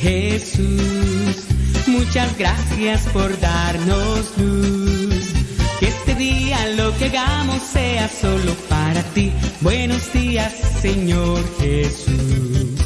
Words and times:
Jesús. 0.00 1.44
Muchas 1.86 2.36
gracias 2.38 3.02
por 3.12 3.38
darnos 3.40 4.32
luz. 4.36 5.24
Que 5.80 5.88
este 5.88 6.14
día 6.14 6.58
lo 6.76 6.96
que 6.98 7.06
hagamos 7.06 7.62
sea 7.62 8.08
solo 8.08 8.54
para 8.68 9.02
ti. 9.14 9.32
Buenos 9.60 10.12
días, 10.12 10.52
Señor 10.80 11.42
Jesús. 11.60 12.78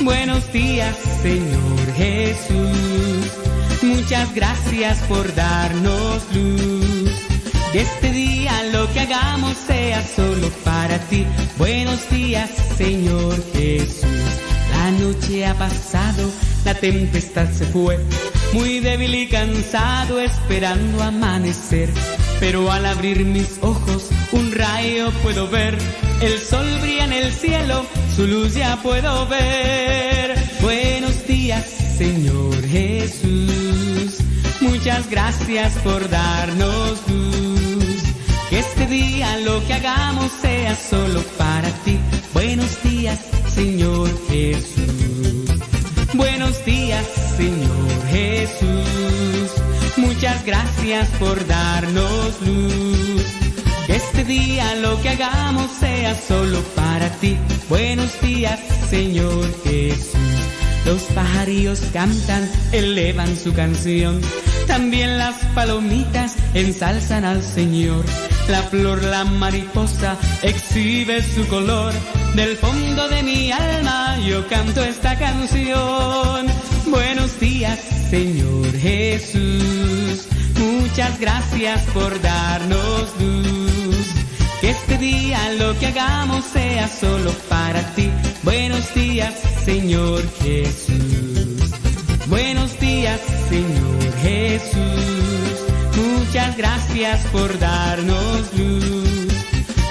Buenos 0.00 0.52
días, 0.52 0.96
Señor 1.22 1.94
Jesús. 1.96 3.32
Muchas 3.82 4.34
gracias 4.34 4.98
por 5.08 5.34
darnos 5.34 6.22
luz. 6.34 7.10
Que 7.72 7.80
este 7.80 8.10
día 8.12 8.52
lo 8.72 8.92
que 8.92 9.00
hagamos 9.00 9.56
sea 9.66 10.02
solo 10.06 10.48
para 10.64 10.98
ti. 11.08 11.26
Buenos 11.58 12.08
días, 12.10 12.50
Señor 12.76 13.42
Jesús. 13.52 14.04
La 14.70 14.90
noche 14.92 15.44
ha 15.46 15.54
pasado, 15.54 16.30
la 16.66 16.74
tempestad 16.74 17.48
se 17.52 17.64
fue. 17.66 17.96
Muy 18.52 18.80
débil 18.80 19.14
y 19.14 19.28
cansado 19.28 20.20
esperando 20.20 21.00
amanecer. 21.00 21.88
Pero 22.40 22.72
al 22.72 22.84
abrir 22.86 23.24
mis 23.24 23.58
ojos, 23.62 24.08
un 24.32 24.50
rayo 24.50 25.12
puedo 25.22 25.48
ver. 25.48 25.78
El 26.20 26.38
sol 26.40 26.66
brilla 26.82 27.04
en 27.04 27.12
el 27.12 27.32
cielo, 27.32 27.86
su 28.16 28.26
luz 28.26 28.54
ya 28.54 28.76
puedo 28.82 29.28
ver. 29.28 30.36
Buenos 30.60 31.24
días, 31.28 31.66
Señor 31.96 32.60
Jesús. 32.66 34.18
Muchas 34.60 35.08
gracias 35.08 35.72
por 35.84 36.10
darnos 36.10 37.00
luz. 37.08 38.02
Que 38.50 38.58
este 38.58 38.86
día 38.86 39.38
lo 39.38 39.64
que 39.68 39.74
hagamos 39.74 40.32
sea 40.42 40.74
solo 40.74 41.22
para 41.38 41.68
ti. 41.84 41.96
Buenos 42.34 42.82
días, 42.82 43.20
Señor 43.54 44.10
Jesús. 44.28 44.95
Buenos 46.14 46.64
días, 46.64 47.06
Señor 47.36 48.06
Jesús. 48.10 49.50
Muchas 49.96 50.44
gracias 50.44 51.08
por 51.18 51.46
darnos 51.46 52.40
luz. 52.42 53.26
Este 53.88 54.24
día 54.24 54.74
lo 54.76 55.00
que 55.02 55.10
hagamos 55.10 55.70
sea 55.72 56.14
solo 56.14 56.60
para 56.74 57.08
ti. 57.20 57.36
Buenos 57.68 58.20
días, 58.20 58.60
Señor 58.90 59.44
Jesús. 59.64 60.65
Los 60.86 61.02
pajarillos 61.16 61.80
cantan, 61.92 62.48
elevan 62.70 63.36
su 63.36 63.52
canción. 63.52 64.20
También 64.68 65.18
las 65.18 65.34
palomitas 65.52 66.36
ensalzan 66.54 67.24
al 67.24 67.42
Señor. 67.42 68.04
La 68.48 68.62
flor, 68.62 69.02
la 69.02 69.24
mariposa, 69.24 70.16
exhibe 70.42 71.24
su 71.24 71.44
color. 71.48 71.92
Del 72.36 72.56
fondo 72.56 73.08
de 73.08 73.24
mi 73.24 73.50
alma 73.50 74.16
yo 74.18 74.46
canto 74.46 74.84
esta 74.84 75.18
canción. 75.18 76.46
Buenos 76.86 77.40
días, 77.40 77.80
Señor 78.08 78.72
Jesús. 78.72 80.28
Muchas 80.56 81.18
gracias 81.18 81.82
por 81.92 82.20
darnos 82.22 83.12
luz. 83.18 84.25
Que 84.66 84.72
este 84.72 84.98
día 84.98 85.38
lo 85.60 85.78
que 85.78 85.86
hagamos 85.86 86.44
sea 86.44 86.88
solo 86.88 87.30
para 87.48 87.80
ti. 87.94 88.10
Buenos 88.42 88.92
días, 88.94 89.32
Señor 89.64 90.24
Jesús. 90.42 91.70
Buenos 92.26 92.76
días, 92.80 93.20
Señor 93.48 94.12
Jesús. 94.22 95.54
Muchas 95.94 96.56
gracias 96.56 97.20
por 97.26 97.56
darnos 97.60 98.52
luz. 98.54 99.32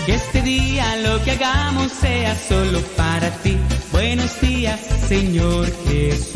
Que 0.06 0.16
este 0.16 0.42
día 0.42 0.98
lo 0.98 1.24
que 1.24 1.32
hagamos 1.32 1.90
sea 1.94 2.36
solo 2.36 2.82
para 2.98 3.30
ti. 3.44 3.58
Buenos 3.94 4.42
días, 4.42 4.82
Señor 5.08 5.72
Jesús. 5.88 6.36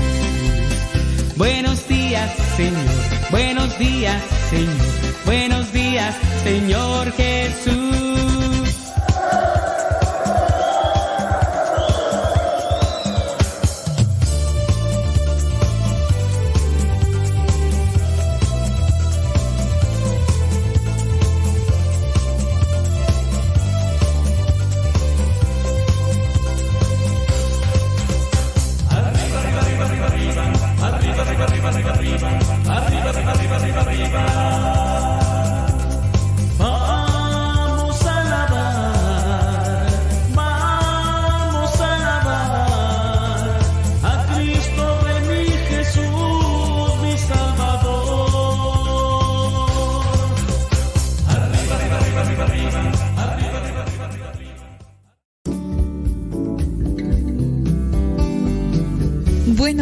Buenos 1.36 1.86
días, 1.90 2.32
Señor. 2.56 3.32
Buenos 3.32 3.78
días, 3.78 4.24
Señor. 4.50 5.00
Buenos 5.26 5.74
días, 5.74 6.16
Señor 6.46 7.12
Jesús. 7.18 8.29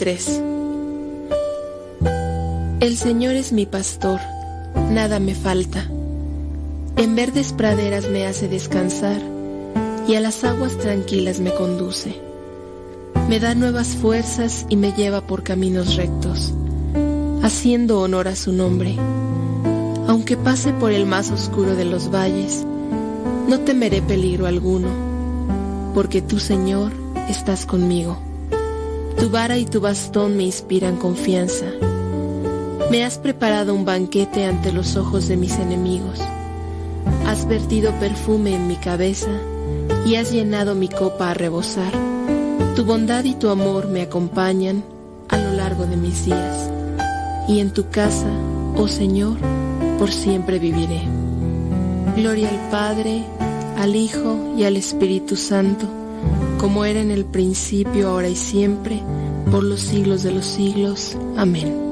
23 0.00 0.42
El 2.80 2.96
Señor 2.96 3.34
es 3.34 3.52
mi 3.52 3.66
pastor, 3.66 4.18
nada 4.90 5.20
me 5.20 5.34
falta. 5.34 5.86
En 6.96 7.14
verdes 7.14 7.52
praderas 7.52 8.08
me 8.08 8.26
hace 8.26 8.48
descansar 8.48 9.20
y 10.08 10.14
a 10.14 10.20
las 10.20 10.42
aguas 10.44 10.78
tranquilas 10.78 11.40
me 11.40 11.52
conduce. 11.52 12.18
Me 13.28 13.40
da 13.40 13.54
nuevas 13.54 13.88
fuerzas 13.88 14.64
y 14.70 14.76
me 14.76 14.92
lleva 14.92 15.26
por 15.26 15.42
caminos 15.42 15.96
rectos, 15.96 16.54
haciendo 17.42 18.00
honor 18.00 18.28
a 18.28 18.36
su 18.36 18.52
nombre. 18.52 18.96
Aunque 20.08 20.38
pase 20.38 20.72
por 20.72 20.92
el 20.92 21.04
más 21.04 21.30
oscuro 21.30 21.76
de 21.76 21.84
los 21.84 22.10
valles, 22.10 22.64
no 23.48 23.60
temeré 23.60 24.00
peligro 24.00 24.46
alguno, 24.46 24.88
porque 25.94 26.22
tú, 26.22 26.38
Señor, 26.38 26.90
estás 27.28 27.66
conmigo. 27.66 28.29
Tu 29.18 29.28
vara 29.30 29.58
y 29.58 29.64
tu 29.66 29.80
bastón 29.80 30.36
me 30.36 30.44
inspiran 30.44 30.96
confianza. 30.96 31.66
Me 32.90 33.04
has 33.04 33.18
preparado 33.18 33.74
un 33.74 33.84
banquete 33.84 34.44
ante 34.44 34.72
los 34.72 34.96
ojos 34.96 35.28
de 35.28 35.36
mis 35.36 35.58
enemigos. 35.58 36.18
Has 37.26 37.46
vertido 37.46 37.92
perfume 38.00 38.54
en 38.54 38.66
mi 38.66 38.76
cabeza 38.76 39.30
y 40.06 40.16
has 40.16 40.32
llenado 40.32 40.74
mi 40.74 40.88
copa 40.88 41.30
a 41.30 41.34
rebosar. 41.34 41.92
Tu 42.74 42.84
bondad 42.84 43.24
y 43.24 43.34
tu 43.34 43.50
amor 43.50 43.88
me 43.88 44.02
acompañan 44.02 44.82
a 45.28 45.38
lo 45.38 45.52
largo 45.52 45.86
de 45.86 45.96
mis 45.96 46.24
días. 46.24 46.70
Y 47.46 47.60
en 47.60 47.72
tu 47.72 47.90
casa, 47.90 48.30
oh 48.76 48.88
Señor, 48.88 49.36
por 49.98 50.10
siempre 50.10 50.58
viviré. 50.58 51.02
Gloria 52.16 52.48
al 52.48 52.70
Padre, 52.70 53.24
al 53.76 53.94
Hijo 53.94 54.54
y 54.56 54.64
al 54.64 54.76
Espíritu 54.76 55.36
Santo 55.36 55.99
como 56.60 56.84
era 56.84 57.00
en 57.00 57.10
el 57.10 57.24
principio, 57.24 58.10
ahora 58.10 58.28
y 58.28 58.36
siempre, 58.36 59.02
por 59.50 59.64
los 59.64 59.80
siglos 59.80 60.22
de 60.22 60.32
los 60.32 60.44
siglos. 60.44 61.16
Amén. 61.38 61.89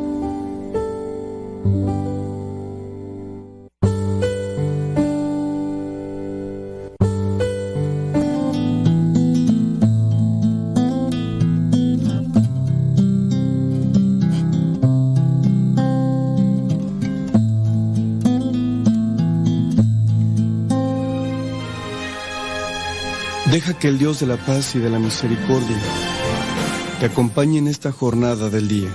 Que 23.81 23.89
el 23.89 23.99
Dios 23.99 24.21
de 24.21 24.27
la 24.27 24.37
paz 24.37 24.75
y 24.75 24.79
de 24.79 24.91
la 24.91 24.99
misericordia 24.99 25.77
te 26.99 27.07
acompañe 27.07 27.59
en 27.59 27.69
esta 27.69 27.93
jornada 27.93 28.51
del 28.51 28.67
día 28.67 28.91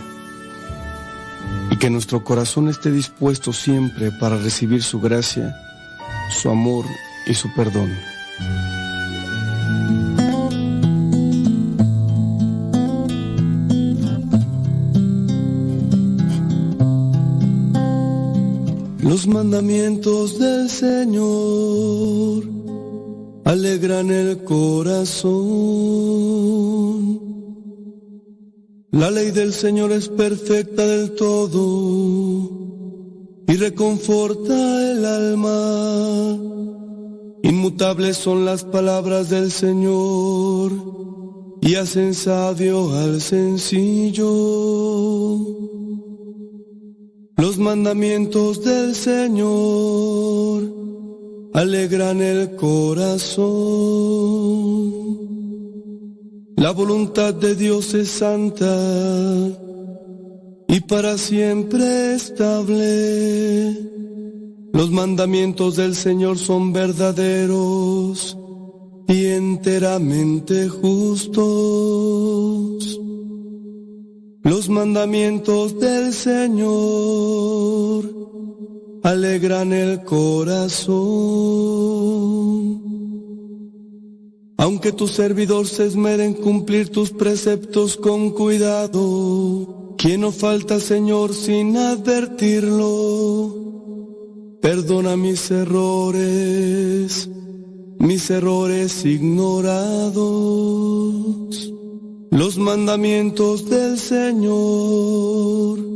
y 1.72 1.78
que 1.78 1.90
nuestro 1.90 2.24
corazón 2.24 2.68
esté 2.68 2.92
dispuesto 2.92 3.54
siempre 3.54 4.12
para 4.12 4.38
recibir 4.38 4.84
su 4.84 5.00
gracia, 5.00 5.56
su 6.30 6.50
amor 6.50 6.86
y 7.26 7.34
su 7.34 7.54
perdón. 7.54 7.98
Los 19.00 19.28
mandamientos 19.28 20.40
del 20.40 20.70
Señor 20.70 22.53
alegran 23.54 24.10
el 24.10 24.44
corazón. 24.44 25.34
La 28.92 29.12
ley 29.12 29.30
del 29.32 29.54
Señor 29.54 29.92
es 29.92 30.10
perfecta 30.10 30.86
del 30.86 31.14
todo 31.16 32.50
y 33.48 33.56
reconforta 33.56 34.92
el 34.92 35.06
alma. 35.06 36.38
Inmutables 37.44 38.18
son 38.18 38.44
las 38.44 38.64
palabras 38.64 39.30
del 39.30 39.52
Señor 39.52 40.72
y 41.62 41.76
hacen 41.76 42.16
sabio 42.16 42.92
al 42.92 43.22
sencillo. 43.22 44.32
Los 47.38 47.60
mandamientos 47.60 48.64
del 48.64 48.96
Señor 48.96 50.83
alegran 51.54 52.22
el 52.22 52.56
corazón. 52.56 53.44
La 56.58 56.72
voluntad 56.72 57.34
de 57.34 57.56
Dios 57.56 57.94
es 57.94 58.10
santa 58.10 58.76
y 60.68 60.80
para 60.82 61.18
siempre 61.18 62.16
estable. 62.16 63.78
Los 64.74 64.90
mandamientos 64.90 65.76
del 65.76 65.96
Señor 65.96 66.38
son 66.38 66.74
verdaderos 66.74 68.38
y 69.08 69.26
enteramente 69.26 70.68
justos. 70.70 71.40
Los 74.44 74.70
mandamientos 74.70 75.80
del 75.80 76.12
Señor 76.14 77.44
alegran 79.04 79.72
el 79.74 80.04
corazón. 80.04 80.94
Aunque 84.58 84.94
tu 84.94 85.08
servidor 85.10 85.68
se 85.68 85.86
esmere 85.86 86.26
en 86.26 86.34
cumplir 86.34 86.90
tus 86.90 87.12
preceptos 87.12 87.98
con 87.98 88.32
cuidado, 88.32 89.96
¿quién 89.98 90.22
no 90.22 90.32
falta, 90.32 90.80
Señor, 90.80 91.34
sin 91.34 91.76
advertirlo? 91.76 93.60
Perdona 94.62 95.18
mis 95.18 95.52
errores, 95.52 97.30
mis 98.00 98.30
errores 98.30 99.04
ignorados. 99.04 100.14
Los 102.32 102.58
mandamientos 102.58 103.70
del 103.70 104.00
Señor 104.00 105.94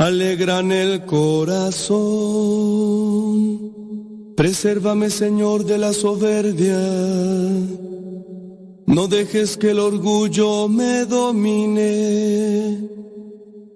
alegran 0.00 0.72
el 0.72 1.04
corazón. 1.04 2.00
Presérvame, 4.34 5.10
Señor, 5.10 5.66
de 5.66 5.76
la 5.76 5.92
soberbia. 5.92 6.80
No 8.86 9.08
dejes 9.08 9.58
que 9.58 9.72
el 9.72 9.78
orgullo 9.78 10.68
me 10.68 11.04
domine. 11.04 12.88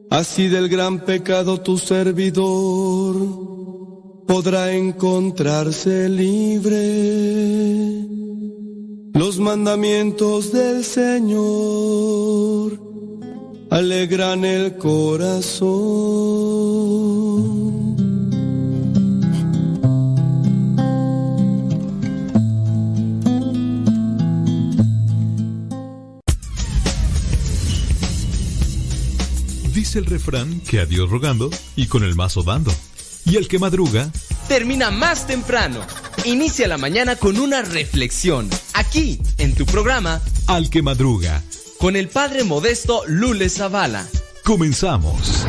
Así 0.09 0.49
del 0.49 0.71
gran 0.71 1.05
pecado 1.05 1.61
tu 1.61 1.76
servidor 1.76 3.17
podrá 4.26 4.73
encontrarse 4.73 6.09
libre 6.09 6.81
los 9.12 9.38
mandamientos 9.38 10.53
del 10.53 10.82
Señor 10.85 12.15
alegran 13.70 14.44
el 14.44 14.76
corazón. 14.76 15.64
Dice 29.72 29.99
el 29.99 30.06
refrán 30.06 30.61
que 30.61 30.81
a 30.81 30.87
Dios 30.87 31.11
rogando 31.11 31.50
y 31.76 31.87
con 31.87 32.05
el 32.05 32.14
mazo 32.14 32.43
dando. 32.43 32.72
Y 33.26 33.37
el 33.37 33.49
que 33.49 33.58
madruga 33.58 34.11
termina 34.49 34.90
más 34.90 35.26
temprano. 35.26 35.81
Inicia 36.25 36.69
la 36.69 36.78
mañana 36.78 37.16
con 37.16 37.38
una 37.38 37.62
reflexión, 37.62 38.49
aquí, 38.72 39.19
en 39.38 39.55
tu 39.55 39.66
programa 39.66 40.20
Al 40.46 40.70
que 40.70 40.82
madruga, 40.82 41.43
con 41.85 41.97
el 41.97 42.09
padre 42.09 42.45
modesto 42.45 43.03
Lule 43.09 43.51
Zavala. 43.51 44.07
Comenzamos. 44.43 45.45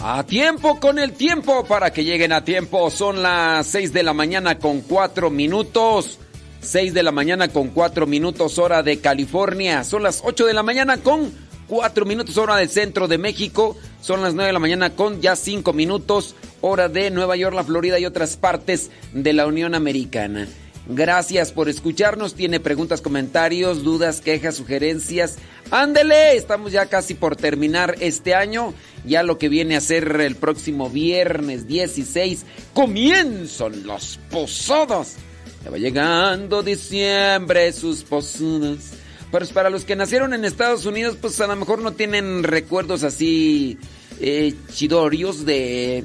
A 0.00 0.24
tiempo 0.26 0.80
con 0.80 0.98
el 0.98 1.12
tiempo 1.12 1.64
para 1.64 1.92
que 1.92 2.02
lleguen 2.02 2.32
a 2.32 2.44
tiempo. 2.44 2.90
Son 2.90 3.22
las 3.22 3.68
6 3.68 3.92
de 3.92 4.02
la 4.02 4.12
mañana 4.12 4.58
con 4.58 4.80
4 4.80 5.30
minutos. 5.30 6.18
6 6.64 6.94
de 6.94 7.02
la 7.02 7.12
mañana 7.12 7.48
con 7.48 7.68
4 7.68 8.06
minutos 8.06 8.58
hora 8.58 8.82
de 8.82 8.98
California. 8.98 9.84
Son 9.84 10.02
las 10.02 10.22
8 10.24 10.46
de 10.46 10.54
la 10.54 10.62
mañana 10.62 10.98
con 10.98 11.32
4 11.68 12.06
minutos 12.06 12.36
hora 12.38 12.56
del 12.56 12.68
centro 12.68 13.08
de 13.08 13.18
México. 13.18 13.76
Son 14.00 14.22
las 14.22 14.34
9 14.34 14.48
de 14.48 14.52
la 14.52 14.58
mañana 14.58 14.96
con 14.96 15.20
ya 15.20 15.36
5 15.36 15.72
minutos 15.72 16.34
hora 16.60 16.88
de 16.88 17.10
Nueva 17.10 17.36
York, 17.36 17.54
la 17.54 17.64
Florida 17.64 17.98
y 17.98 18.06
otras 18.06 18.36
partes 18.36 18.90
de 19.12 19.32
la 19.32 19.46
Unión 19.46 19.74
Americana. 19.74 20.48
Gracias 20.86 21.52
por 21.52 21.68
escucharnos. 21.68 22.34
Tiene 22.34 22.60
preguntas, 22.60 23.00
comentarios, 23.00 23.84
dudas, 23.84 24.20
quejas, 24.20 24.56
sugerencias. 24.56 25.36
Ándele, 25.70 26.36
estamos 26.36 26.72
ya 26.72 26.86
casi 26.86 27.14
por 27.14 27.36
terminar 27.36 27.96
este 28.00 28.34
año. 28.34 28.74
Ya 29.06 29.22
lo 29.22 29.38
que 29.38 29.48
viene 29.48 29.76
a 29.76 29.80
ser 29.80 30.20
el 30.20 30.36
próximo 30.36 30.90
viernes 30.90 31.66
16 31.66 32.44
comienzan 32.74 33.86
los 33.86 34.18
posadas. 34.30 35.16
Ya 35.64 35.70
va 35.70 35.78
llegando 35.78 36.62
diciembre, 36.62 37.72
sus 37.72 38.02
posadas. 38.04 38.92
Pero 39.32 39.46
para 39.48 39.70
los 39.70 39.84
que 39.84 39.96
nacieron 39.96 40.34
en 40.34 40.44
Estados 40.44 40.86
Unidos, 40.86 41.16
pues 41.20 41.40
a 41.40 41.46
lo 41.46 41.56
mejor 41.56 41.80
no 41.80 41.92
tienen 41.92 42.44
recuerdos 42.44 43.02
así 43.02 43.78
eh, 44.20 44.54
chidorios 44.72 45.44
de, 45.44 46.04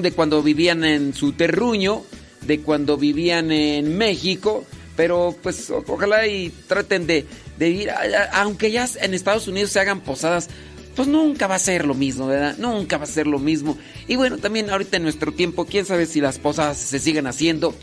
de 0.00 0.12
cuando 0.12 0.42
vivían 0.42 0.84
en 0.84 1.14
su 1.14 1.32
terruño 1.32 2.02
de 2.46 2.60
cuando 2.60 2.96
vivían 2.96 3.50
en 3.52 3.96
México, 3.96 4.64
pero 4.96 5.34
pues 5.42 5.70
ojalá 5.70 6.26
y 6.26 6.50
traten 6.66 7.06
de, 7.06 7.26
de 7.58 7.70
ir, 7.70 7.90
aunque 8.32 8.70
ya 8.70 8.88
en 9.00 9.14
Estados 9.14 9.48
Unidos 9.48 9.70
se 9.70 9.80
hagan 9.80 10.00
posadas, 10.00 10.48
pues 10.94 11.08
nunca 11.08 11.46
va 11.46 11.56
a 11.56 11.60
ser 11.60 11.84
lo 11.86 11.94
mismo, 11.94 12.26
¿verdad? 12.26 12.56
Nunca 12.58 12.98
va 12.98 13.04
a 13.04 13.08
ser 13.08 13.26
lo 13.26 13.38
mismo. 13.38 13.76
Y 14.06 14.16
bueno, 14.16 14.38
también 14.38 14.70
ahorita 14.70 14.96
en 14.96 15.02
nuestro 15.02 15.32
tiempo, 15.32 15.64
quién 15.64 15.84
sabe 15.84 16.06
si 16.06 16.20
las 16.20 16.38
posadas 16.38 16.78
se 16.78 16.98
siguen 16.98 17.26
haciendo 17.26 17.74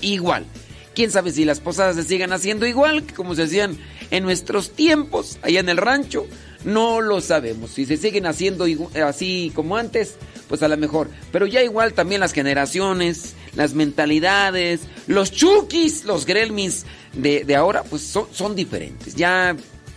igual. 0.00 0.46
Quién 0.94 1.10
sabe 1.10 1.32
si 1.32 1.44
las 1.44 1.60
posadas 1.60 1.96
se 1.96 2.04
siguen 2.04 2.32
haciendo 2.32 2.66
igual 2.66 3.04
que 3.04 3.14
como 3.14 3.34
se 3.34 3.42
hacían 3.44 3.78
en 4.10 4.24
nuestros 4.24 4.70
tiempos, 4.70 5.38
allá 5.42 5.60
en 5.60 5.68
el 5.68 5.76
rancho. 5.76 6.26
No 6.64 7.00
lo 7.02 7.20
sabemos. 7.20 7.70
Si 7.70 7.84
se 7.84 7.96
siguen 7.96 8.26
haciendo 8.26 8.66
así 9.04 9.52
como 9.54 9.76
antes, 9.76 10.14
pues 10.48 10.62
a 10.62 10.68
lo 10.68 10.76
mejor. 10.76 11.10
Pero 11.30 11.46
ya 11.46 11.62
igual 11.62 11.92
también 11.92 12.20
las 12.20 12.32
generaciones, 12.32 13.34
las 13.54 13.74
mentalidades, 13.74 14.80
los 15.06 15.30
chukis, 15.30 16.04
los 16.04 16.24
gremlins 16.24 16.86
de, 17.12 17.54
ahora, 17.54 17.82
pues 17.82 18.02
son, 18.02 18.26
son, 18.32 18.54
diferentes. 18.54 19.14
Ya, 19.14 19.56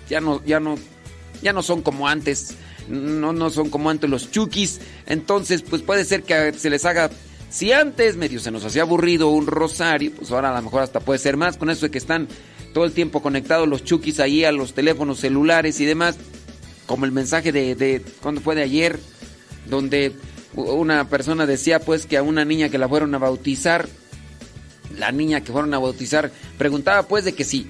ya 0.10 0.20
no, 0.20 0.44
ya 0.46 0.60
no, 0.60 0.78
ya 1.42 1.54
no 1.54 1.64
son 1.64 1.82
como 1.82 2.08
antes. 2.08 2.56
No, 2.90 3.34
no 3.34 3.50
son 3.50 3.70
como 3.70 3.90
antes 3.90 4.10
los 4.10 4.32
chukis. 4.32 4.80
Entonces, 5.06 5.62
pues 5.62 5.82
puede 5.82 6.06
ser 6.06 6.24
que 6.24 6.54
se 6.54 6.70
les 6.70 6.86
haga. 6.86 7.10
Si 7.50 7.72
antes 7.72 8.18
medio 8.18 8.40
se 8.40 8.52
nos 8.52 8.66
hacía 8.66 8.82
aburrido 8.82 9.30
un 9.30 9.48
rosario, 9.48 10.12
pues 10.12 10.32
ahora 10.32 10.52
a 10.52 10.56
lo 10.56 10.62
mejor 10.62 10.82
hasta 10.84 11.00
puede 11.00 11.20
ser 11.20 11.38
más 11.38 11.58
con 11.58 11.70
eso 11.70 11.86
de 11.86 11.92
que 11.92 11.98
están 11.98 12.28
todo 12.74 12.86
el 12.86 12.92
tiempo 12.92 13.22
conectados 13.22 13.68
los 13.68 13.84
chukis 13.84 14.20
ahí 14.20 14.44
a 14.44 14.52
los 14.52 14.74
teléfonos 14.74 15.20
celulares 15.20 15.80
y 15.80 15.86
demás. 15.86 16.18
Como 16.86 17.06
el 17.06 17.12
mensaje 17.12 17.52
de, 17.52 17.76
de 17.76 18.02
¿cuándo 18.22 18.42
fue 18.42 18.56
de 18.56 18.64
ayer? 18.64 19.00
Donde 19.70 20.14
una 20.56 21.10
persona 21.10 21.46
decía 21.46 21.80
pues 21.80 22.06
que 22.06 22.18
a 22.18 22.24
una 22.24 22.46
niña 22.46 22.70
que 22.70 22.78
la 22.78 22.90
fueron 22.90 23.16
a 23.16 23.18
bautizar, 23.18 23.88
la 24.98 25.12
niña 25.12 25.42
que 25.42 25.52
fueron 25.52 25.74
a 25.74 25.80
bautizar, 25.80 26.32
preguntaba 26.58 27.08
pues 27.08 27.26
de 27.26 27.34
que 27.34 27.44
si 27.44 27.68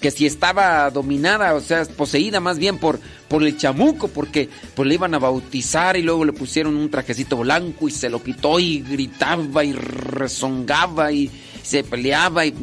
que 0.00 0.10
si 0.10 0.26
estaba 0.26 0.90
dominada, 0.90 1.54
o 1.54 1.60
sea, 1.60 1.84
poseída 1.84 2.40
más 2.40 2.58
bien 2.58 2.78
por, 2.78 2.98
por 3.28 3.42
el 3.44 3.56
chamuco, 3.56 4.08
porque 4.08 4.48
pues 4.74 4.88
le 4.88 4.94
iban 4.94 5.14
a 5.14 5.18
bautizar 5.18 5.96
y 5.96 6.02
luego 6.02 6.24
le 6.24 6.32
pusieron 6.32 6.76
un 6.76 6.90
trajecito 6.90 7.36
blanco 7.38 7.88
y 7.88 7.92
se 7.92 8.10
lo 8.10 8.22
quitó 8.22 8.58
y 8.58 8.80
gritaba 8.80 9.64
y 9.64 9.72
rezongaba 9.72 11.12
y 11.12 11.30
se 11.62 11.84
peleaba 11.84 12.44
y 12.44 12.54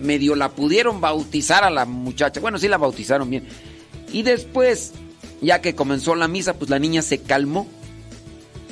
medio 0.00 0.34
la 0.34 0.50
pudieron 0.50 1.00
bautizar 1.00 1.64
a 1.64 1.70
la 1.70 1.84
muchacha. 1.84 2.40
Bueno, 2.40 2.58
sí 2.58 2.68
la 2.68 2.78
bautizaron 2.78 3.28
bien. 3.28 3.44
Y 4.12 4.22
después, 4.22 4.92
ya 5.40 5.60
que 5.60 5.74
comenzó 5.74 6.14
la 6.14 6.28
misa, 6.28 6.54
pues 6.54 6.70
la 6.70 6.78
niña 6.78 7.02
se 7.02 7.18
calmó. 7.18 7.66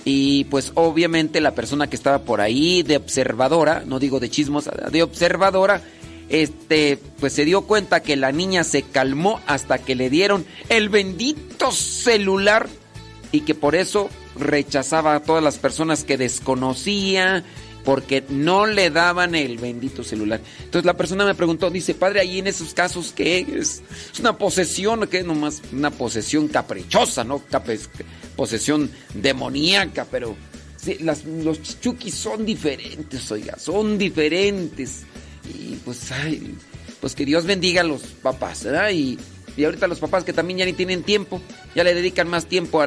Y 0.04 0.44
pues 0.44 0.72
obviamente 0.74 1.40
la 1.40 1.54
persona 1.54 1.88
que 1.88 1.96
estaba 1.96 2.20
por 2.20 2.40
ahí 2.40 2.82
de 2.82 2.96
observadora, 2.96 3.82
no 3.84 3.98
digo 3.98 4.20
de 4.20 4.30
chismos, 4.30 4.70
de 4.90 5.02
observadora, 5.02 5.82
este, 6.28 6.98
pues 7.20 7.32
se 7.32 7.44
dio 7.44 7.62
cuenta 7.62 8.00
que 8.00 8.16
la 8.16 8.32
niña 8.32 8.64
se 8.64 8.82
calmó 8.82 9.40
hasta 9.46 9.78
que 9.78 9.94
le 9.94 10.10
dieron 10.10 10.44
el 10.68 10.88
bendito 10.88 11.72
celular 11.72 12.68
y 13.32 13.40
que 13.40 13.54
por 13.54 13.74
eso 13.74 14.10
rechazaba 14.38 15.14
a 15.14 15.20
todas 15.20 15.42
las 15.42 15.58
personas 15.58 16.04
que 16.04 16.16
desconocía 16.16 17.44
porque 17.84 18.22
no 18.28 18.66
le 18.66 18.90
daban 18.90 19.34
el 19.34 19.56
bendito 19.56 20.04
celular. 20.04 20.40
Entonces 20.58 20.84
la 20.84 20.96
persona 20.96 21.24
me 21.24 21.34
preguntó, 21.34 21.70
dice, 21.70 21.94
padre, 21.94 22.20
ahí 22.20 22.38
en 22.38 22.46
esos 22.46 22.74
casos, 22.74 23.12
¿qué 23.16 23.38
es? 23.38 23.82
¿Es 24.12 24.20
una 24.20 24.36
posesión 24.36 25.02
o 25.02 25.08
qué? 25.08 25.22
Nomás 25.22 25.62
una 25.72 25.90
posesión 25.90 26.48
caprichosa, 26.48 27.24
¿no? 27.24 27.42
posesión 28.36 28.90
demoníaca, 29.14 30.06
pero 30.10 30.36
los 31.42 31.80
chukis 31.80 32.14
son 32.14 32.44
diferentes, 32.44 33.30
oiga, 33.32 33.58
son 33.58 33.98
diferentes. 33.98 35.04
Y 35.48 35.78
pues, 35.84 36.10
ay, 36.12 36.54
pues 37.00 37.14
que 37.14 37.24
Dios 37.24 37.44
bendiga 37.46 37.80
a 37.80 37.84
los 37.84 38.02
papás, 38.02 38.64
¿verdad? 38.64 38.90
Y, 38.90 39.18
y 39.56 39.64
ahorita 39.64 39.86
los 39.86 39.98
papás 39.98 40.24
que 40.24 40.32
también 40.32 40.58
ya 40.58 40.64
ni 40.64 40.72
tienen 40.72 41.02
tiempo, 41.02 41.40
ya 41.74 41.84
le 41.84 41.94
dedican 41.94 42.28
más 42.28 42.46
tiempo 42.46 42.80
a 42.80 42.86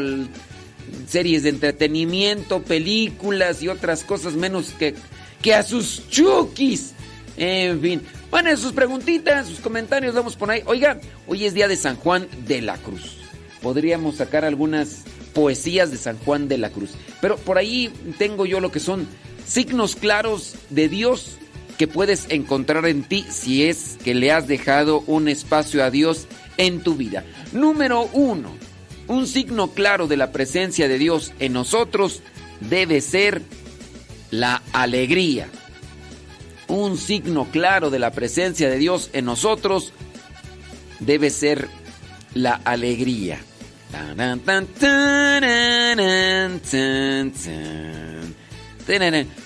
series 1.08 1.44
de 1.44 1.50
entretenimiento, 1.50 2.62
películas 2.64 3.62
y 3.64 3.68
otras 3.68 4.04
cosas 4.04 4.34
menos 4.34 4.74
que, 4.78 4.96
que 5.42 5.54
a 5.54 5.64
sus 5.64 6.08
chukis. 6.10 6.94
En 7.38 7.82
fin. 7.82 8.02
Bueno, 8.30 8.56
sus 8.56 8.72
preguntitas, 8.74 9.48
sus 9.48 9.60
comentarios, 9.60 10.14
vamos 10.14 10.36
por 10.36 10.52
ahí. 10.52 10.62
Oiga, 10.66 11.00
hoy 11.28 11.46
es 11.46 11.54
día 11.54 11.68
de 11.68 11.76
San 11.76 11.96
Juan 11.96 12.28
de 12.46 12.62
la 12.62 12.78
Cruz. 12.78 13.18
Podríamos 13.62 14.16
sacar 14.16 14.46
algunas 14.46 15.04
poesías 15.34 15.92
de 15.92 15.98
San 15.98 16.18
Juan 16.20 16.48
de 16.48 16.58
la 16.58 16.70
Cruz. 16.70 16.92
Pero 17.20 17.38
por 17.38 17.58
ahí 17.58 17.92
tengo 18.18 18.46
yo 18.46 18.60
lo 18.60 18.72
que 18.72 18.80
son 18.80 19.08
signos 19.46 19.96
claros 19.96 20.56
de 20.70 20.88
Dios 20.90 21.38
que 21.82 21.88
puedes 21.88 22.28
encontrar 22.30 22.86
en 22.86 23.02
ti 23.02 23.26
si 23.28 23.66
es 23.66 23.98
que 24.04 24.14
le 24.14 24.32
has 24.32 24.48
dejado 24.48 25.04
un 25.08 25.28
espacio 25.28 25.84
a 25.84 25.90
Dios 25.90 26.28
en 26.58 26.84
tu 26.84 26.94
vida. 26.94 27.24
Número 27.54 28.08
uno, 28.14 28.52
un 29.08 29.26
signo 29.26 29.72
claro 29.72 30.06
de 30.06 30.16
la 30.16 30.32
presencia 30.32 30.88
de 30.88 31.00
Dios 31.00 31.34
en 31.40 31.54
nosotros 31.54 32.22
debe 32.60 33.02
ser 33.02 33.42
la 34.30 34.62
alegría. 34.74 35.50
Un 36.68 37.00
signo 37.00 37.48
claro 37.50 37.90
de 37.90 37.98
la 37.98 38.12
presencia 38.12 38.70
de 38.70 38.78
Dios 38.78 39.10
en 39.14 39.26
nosotros 39.26 39.92
debe 41.00 41.32
ser 41.32 41.68
la 42.36 42.62
alegría. 42.64 43.40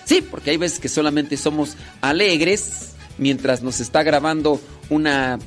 Sí, 0.06 0.22
porque 0.22 0.52
hay 0.52 0.58
veces 0.58 0.80
que 0.80 0.90
solamente 0.90 1.38
somos 1.38 1.76
alegres 2.02 2.94
mientras 3.18 3.62
nos 3.62 3.80
está 3.80 4.04
grabando 4.04 4.60
una, 4.90 5.40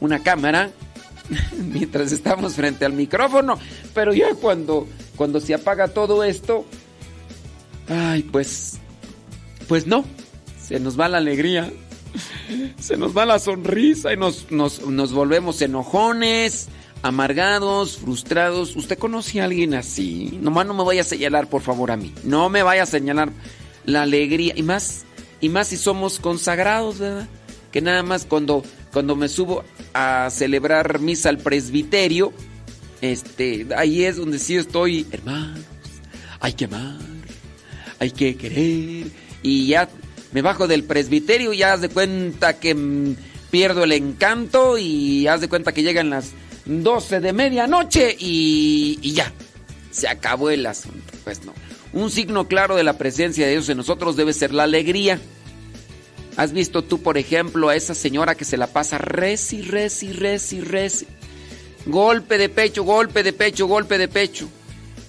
una 0.00 0.22
cámara, 0.22 0.70
mientras 1.56 2.12
estamos 2.12 2.54
frente 2.54 2.84
al 2.84 2.92
micrófono, 2.92 3.58
pero 3.94 4.12
ya 4.12 4.34
cuando, 4.34 4.86
cuando 5.16 5.40
se 5.40 5.54
apaga 5.54 5.88
todo 5.88 6.22
esto, 6.24 6.64
ay, 7.88 8.22
pues, 8.22 8.78
pues 9.68 9.86
no, 9.86 10.04
se 10.60 10.78
nos 10.80 10.98
va 10.98 11.08
la 11.08 11.18
alegría, 11.18 11.72
se 12.78 12.96
nos 12.96 13.16
va 13.16 13.26
la 13.26 13.38
sonrisa 13.38 14.12
y 14.12 14.16
nos, 14.16 14.50
nos, 14.50 14.86
nos 14.86 15.12
volvemos 15.12 15.60
enojones, 15.62 16.68
amargados, 17.02 17.98
frustrados. 17.98 18.76
¿Usted 18.76 18.98
conoce 18.98 19.40
a 19.40 19.44
alguien 19.44 19.74
así? 19.74 20.38
Nomás 20.40 20.66
no 20.66 20.74
me 20.74 20.84
vaya 20.84 21.02
a 21.02 21.04
señalar, 21.04 21.48
por 21.48 21.62
favor, 21.62 21.90
a 21.90 21.96
mí. 21.96 22.12
No 22.24 22.48
me 22.48 22.62
vaya 22.62 22.82
a 22.82 22.86
señalar 22.86 23.30
la 23.84 24.02
alegría. 24.02 24.54
Y 24.56 24.62
más, 24.62 25.04
y 25.40 25.48
más 25.48 25.68
si 25.68 25.76
somos 25.76 26.18
consagrados, 26.18 26.98
¿verdad? 26.98 27.28
Que 27.70 27.80
nada 27.80 28.02
más 28.02 28.24
cuando, 28.24 28.62
cuando 28.92 29.16
me 29.16 29.28
subo 29.28 29.64
a 29.94 30.28
celebrar 30.30 31.00
misa 31.00 31.28
al 31.28 31.38
presbiterio, 31.38 32.32
este, 33.00 33.66
ahí 33.76 34.04
es 34.04 34.16
donde 34.16 34.38
sí 34.38 34.56
estoy, 34.56 35.06
hermanos, 35.10 35.64
hay 36.40 36.52
que 36.54 36.64
amar, 36.64 36.98
hay 37.98 38.10
que 38.10 38.36
querer. 38.36 39.06
Y 39.42 39.66
ya 39.66 39.88
me 40.32 40.42
bajo 40.42 40.66
del 40.66 40.84
presbiterio 40.84 41.52
ya 41.52 41.74
haz 41.74 41.80
de 41.80 41.88
cuenta 41.88 42.58
que 42.58 42.76
pierdo 43.50 43.84
el 43.84 43.92
encanto 43.92 44.76
y 44.76 45.26
haz 45.28 45.40
de 45.40 45.48
cuenta 45.48 45.72
que 45.72 45.82
llegan 45.82 46.10
las 46.10 46.32
12 46.66 47.20
de 47.20 47.32
medianoche 47.32 48.14
y, 48.18 48.98
y 49.00 49.12
ya. 49.12 49.32
Se 49.90 50.08
acabó 50.08 50.50
el 50.50 50.66
asunto. 50.66 51.12
Pues 51.24 51.44
no. 51.44 51.54
Un 51.92 52.10
signo 52.10 52.46
claro 52.46 52.76
de 52.76 52.84
la 52.84 52.98
presencia 52.98 53.46
de 53.46 53.52
Dios 53.52 53.68
en 53.68 53.78
nosotros 53.78 54.16
debe 54.16 54.34
ser 54.34 54.52
la 54.52 54.64
alegría. 54.64 55.18
¿Has 56.36 56.52
visto 56.52 56.82
tú, 56.82 57.00
por 57.00 57.16
ejemplo, 57.16 57.70
a 57.70 57.76
esa 57.76 57.94
señora 57.94 58.34
que 58.34 58.44
se 58.44 58.58
la 58.58 58.66
pasa 58.66 58.98
reci, 58.98 59.62
reci, 59.62 60.12
reci, 60.12 60.60
reci? 60.60 61.06
Golpe 61.86 62.36
de 62.36 62.50
pecho, 62.50 62.84
golpe 62.84 63.22
de 63.22 63.32
pecho, 63.32 63.66
golpe 63.66 63.96
de 63.96 64.08
pecho. 64.08 64.46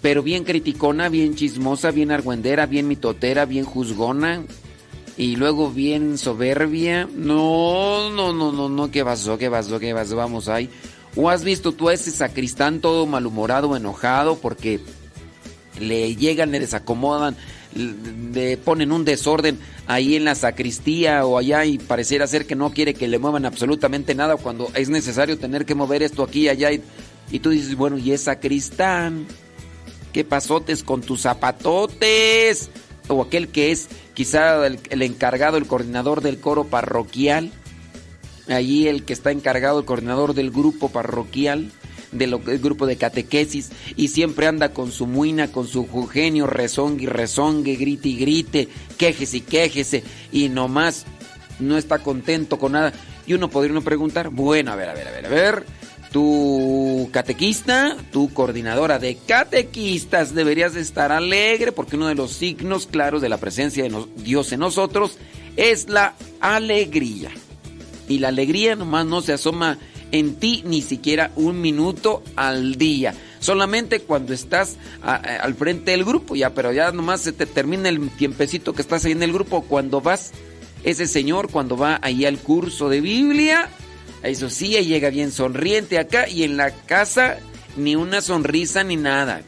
Pero 0.02 0.24
bien 0.24 0.46
criticona, 0.46 1.10
bien 1.10 1.36
chismosa, 1.36 1.92
bien 1.92 2.12
argüendera, 2.12 2.66
bien 2.66 2.88
mitotera, 2.88 3.46
bien 3.46 3.66
juzgona. 3.66 4.46
Y 5.18 5.36
luego 5.36 5.70
bien 5.72 6.18
soberbia. 6.18 7.10
No, 7.14 8.10
no, 8.12 8.32
no, 8.32 8.54
no, 8.54 8.70
no, 8.70 8.90
¿qué 8.92 9.04
pasó? 9.04 9.38
¿Qué 9.38 9.50
pasó? 9.50 9.80
¿Qué 9.80 9.94
pasó? 9.94 10.16
Vamos 10.16 10.48
ahí. 10.48 10.70
¿O 11.16 11.30
has 11.30 11.44
visto 11.44 11.72
tú 11.72 11.90
a 11.90 11.94
ese 11.94 12.12
sacristán 12.12 12.80
todo 12.80 13.06
malhumorado, 13.06 13.76
enojado 13.76 14.38
porque 14.38 14.80
le 15.80 16.16
llegan, 16.16 16.52
le 16.52 16.60
desacomodan, 16.60 17.36
le 18.34 18.58
ponen 18.58 18.92
un 18.92 19.06
desorden 19.06 19.60
ahí 19.86 20.16
en 20.16 20.26
la 20.26 20.36
sacristía 20.36 21.26
o 21.26 21.38
allá 21.38 21.66
y 21.66 21.78
pareciera 21.78 22.28
ser 22.28 22.46
que 22.46 22.56
no 22.56 22.72
quiere 22.72 22.94
que 22.94 23.08
le 23.08 23.20
muevan 23.20 23.46
absolutamente 23.46 24.16
nada 24.16 24.38
cuando 24.38 24.70
es 24.74 24.90
necesario 24.90 25.38
tener 25.38 25.66
que 25.66 25.76
mover 25.76 26.04
esto 26.04 26.24
aquí 26.24 26.42
y 26.42 26.50
allá 26.50 26.72
y, 26.72 27.40
tú 27.40 27.50
dices, 27.50 27.76
bueno, 27.76 27.98
¿y 27.98 28.12
es 28.12 28.22
sacristán? 28.22 29.28
¿Qué 30.14 30.24
pasotes 30.24 30.84
con 30.84 31.02
tus 31.02 31.22
zapatotes? 31.22 32.70
O 33.08 33.22
aquel 33.22 33.50
que 33.50 33.72
es 33.72 33.88
quizá 34.14 34.66
el 34.66 35.02
encargado, 35.02 35.58
el 35.58 35.68
coordinador 35.68 36.22
del 36.22 36.40
coro 36.40 36.66
parroquial 36.66 37.52
allí 38.50 38.88
el 38.88 39.04
que 39.04 39.14
está 39.14 39.32
encargado, 39.32 39.80
el 39.80 39.86
coordinador 39.86 40.34
del 40.34 40.52
grupo 40.52 40.90
parroquial, 40.90 41.72
del 42.12 42.38
grupo 42.38 42.86
de 42.86 42.96
catequesis, 42.96 43.70
y 43.96 44.10
siempre 44.10 44.48
anda 44.48 44.70
con 44.70 44.92
su 44.92 45.08
muina, 45.08 45.52
con 45.52 45.68
su 45.68 45.86
genio, 46.08 46.48
rezongue 46.48 47.04
y 47.04 47.08
rezongue, 47.08 47.76
grite 47.76 48.10
y 48.10 48.18
grite, 48.18 48.68
quejese 48.98 49.38
y 49.38 49.42
quejese, 49.42 50.04
y 50.32 50.50
nomás 50.50 51.06
no 51.60 51.78
está 51.78 52.00
contento 52.00 52.58
con 52.60 52.74
nada. 52.74 52.94
Y 53.26 53.34
uno 53.34 53.50
podría 53.50 53.74
uno 53.74 53.82
preguntar, 53.82 54.30
bueno, 54.30 54.72
a 54.72 54.76
ver, 54.76 54.90
a 54.90 54.94
ver, 54.94 55.08
a 55.08 55.12
ver, 55.12 55.26
a 55.26 55.30
ver, 55.30 55.66
tu 56.12 57.10
catequista, 57.12 57.98
tu 58.12 58.34
coordinadora 58.34 59.00
de 59.00 59.18
catequistas, 59.18 60.34
deberías 60.34 60.76
estar 60.76 61.12
alegre 61.12 61.72
porque 61.72 61.98
uno 61.98 62.08
de 62.08 62.16
los 62.16 62.32
signos 62.32 62.88
claros 62.88 63.22
de 63.22 63.30
la 63.30 63.38
presencia 63.38 63.84
de 63.84 64.06
Dios 64.16 64.52
en 64.54 64.62
nosotros 64.62 65.18
es 65.58 65.90
la 65.90 66.14
alegría. 66.40 67.32
Y 68.08 68.20
la 68.20 68.30
alegría 68.30 68.76
nomás 68.76 69.06
no 69.06 69.22
se 69.22 69.34
asoma 69.34 69.78
en 70.12 70.36
ti 70.36 70.64
ni 70.66 70.82
siquiera 70.82 71.32
un 71.36 71.62
minuto 71.62 72.24
al 72.36 72.76
día. 72.76 73.14
Solamente 73.40 74.00
cuando 74.00 74.34
estás 74.34 74.78
al 75.02 75.54
frente 75.56 75.92
del 75.92 76.06
grupo, 76.06 76.36
ya, 76.36 76.52
pero 76.52 76.72
ya 76.72 76.92
nomás 76.92 77.22
se 77.22 77.34
te 77.34 77.46
termina 77.46 77.90
el 77.90 78.10
tiempecito 78.12 78.74
que 78.74 78.82
estás 78.82 79.06
ahí 79.06 79.12
en 79.12 79.24
el 79.24 79.34
grupo. 79.34 79.62
Cuando 79.64 80.02
vas, 80.02 80.32
ese 80.84 81.08
señor, 81.08 81.50
cuando 81.52 81.78
va 81.78 82.00
ahí 82.02 82.26
al 82.26 82.40
curso 82.40 82.90
de 82.90 83.02
Biblia, 83.02 83.70
eso 84.24 84.50
sí, 84.50 84.70
llega 84.84 85.10
bien 85.10 85.32
sonriente 85.32 86.00
acá 86.00 86.28
y 86.28 86.44
en 86.44 86.58
la 86.58 86.72
casa 86.72 87.38
ni 87.76 87.96
una 87.96 88.22
sonrisa 88.22 88.84
ni 88.84 88.96
nada. 88.96 89.42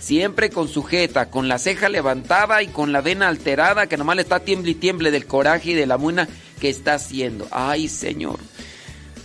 Siempre 0.00 0.50
con 0.50 0.68
sujeta, 0.68 1.30
con 1.30 1.48
la 1.48 1.58
ceja 1.58 1.88
levantada 1.88 2.62
y 2.62 2.68
con 2.68 2.92
la 2.92 3.00
vena 3.00 3.28
alterada, 3.28 3.86
que 3.86 3.96
nomás 3.96 4.16
le 4.16 4.22
está 4.22 4.40
tiemble 4.40 4.72
y 4.72 4.74
tiemble 4.74 5.10
del 5.10 5.26
coraje 5.26 5.70
y 5.70 5.74
de 5.74 5.86
la 5.86 5.98
muina 5.98 6.28
que 6.60 6.68
está 6.68 6.94
haciendo. 6.94 7.46
Ay, 7.50 7.88
Señor. 7.88 8.38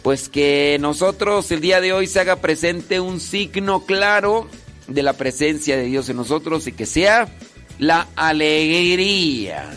Pues 0.03 0.29
que 0.29 0.77
nosotros 0.79 1.51
el 1.51 1.61
día 1.61 1.79
de 1.79 1.93
hoy 1.93 2.07
se 2.07 2.19
haga 2.19 2.37
presente 2.37 2.99
un 2.99 3.19
signo 3.19 3.85
claro 3.85 4.47
de 4.87 5.03
la 5.03 5.13
presencia 5.13 5.77
de 5.77 5.83
Dios 5.83 6.09
en 6.09 6.17
nosotros 6.17 6.67
y 6.67 6.71
que 6.71 6.85
sea 6.85 7.27
la 7.77 8.07
alegría. 8.15 9.69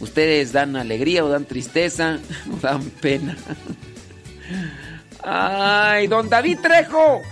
¿Ustedes 0.00 0.52
dan 0.52 0.76
alegría 0.76 1.24
o 1.24 1.28
dan 1.28 1.46
tristeza 1.46 2.18
o 2.52 2.56
dan 2.60 2.82
pena? 2.82 3.36
Ay, 5.22 6.06
don 6.06 6.28
David 6.28 6.58
Trejo. 6.60 7.22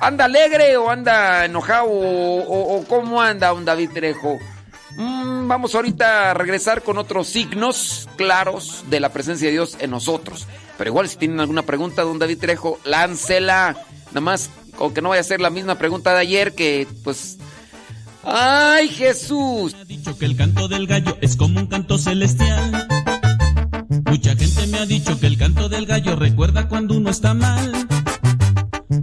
¿Anda 0.00 0.24
alegre 0.24 0.76
o 0.76 0.90
anda 0.90 1.44
enojado 1.44 1.86
o, 1.88 2.84
cómo 2.88 3.20
anda 3.20 3.48
don 3.48 3.64
David 3.64 3.90
Trejo? 3.92 4.38
Mm, 4.96 5.48
vamos 5.48 5.74
ahorita 5.74 6.30
a 6.30 6.34
regresar 6.34 6.82
con 6.82 6.98
otros 6.98 7.28
signos 7.28 8.08
claros 8.16 8.84
de 8.88 9.00
la 9.00 9.10
presencia 9.10 9.48
de 9.48 9.52
Dios 9.52 9.76
en 9.80 9.90
nosotros. 9.90 10.46
Pero 10.78 10.90
igual 10.90 11.08
si 11.08 11.16
tienen 11.16 11.40
alguna 11.40 11.62
pregunta, 11.62 12.02
don 12.02 12.18
David 12.18 12.38
Trejo, 12.38 12.78
láncela. 12.84 13.76
Nada 14.08 14.20
más, 14.20 14.50
o 14.78 14.92
que 14.92 15.02
no 15.02 15.10
vaya 15.10 15.20
a 15.20 15.24
ser 15.24 15.40
la 15.40 15.50
misma 15.50 15.76
pregunta 15.76 16.12
de 16.12 16.20
ayer 16.20 16.54
que 16.54 16.86
pues... 17.02 17.38
¡Ay, 18.22 18.88
Jesús! 18.88 19.74
Ha 19.74 19.84
dicho 19.84 20.16
que 20.16 20.24
el 20.24 20.36
canto 20.36 20.66
del 20.66 20.86
gallo 20.86 21.18
es 21.20 21.36
como 21.36 21.60
un 21.60 21.66
canto 21.66 21.98
celestial. 21.98 22.88
Mucha 24.06 24.34
gente 24.34 24.66
me 24.68 24.78
ha 24.78 24.86
dicho 24.86 25.20
que 25.20 25.26
el 25.26 25.36
canto 25.36 25.68
del 25.68 25.84
gallo 25.84 26.16
recuerda 26.16 26.68
cuando 26.68 26.96
uno 26.96 27.10
está 27.10 27.34
mal. 27.34 27.86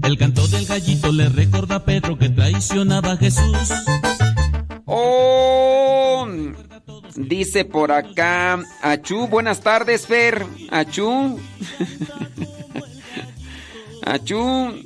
El 0.04 0.18
canto 0.18 0.48
del 0.48 0.66
gallito 0.66 1.12
le 1.12 1.30
recuerda 1.30 1.76
a 1.76 1.86
Pedro 1.86 2.18
que 2.18 2.30
traicionaba 2.30 3.12
a 3.12 3.18
Jesús. 3.18 3.74
Oh, 4.94 6.28
dice 7.16 7.64
por 7.64 7.94
acá, 7.94 8.62
Achú, 8.82 9.26
buenas 9.28 9.62
tardes, 9.62 10.06
Fer. 10.06 10.46
Achú. 10.70 11.40
Achú. 14.04 14.84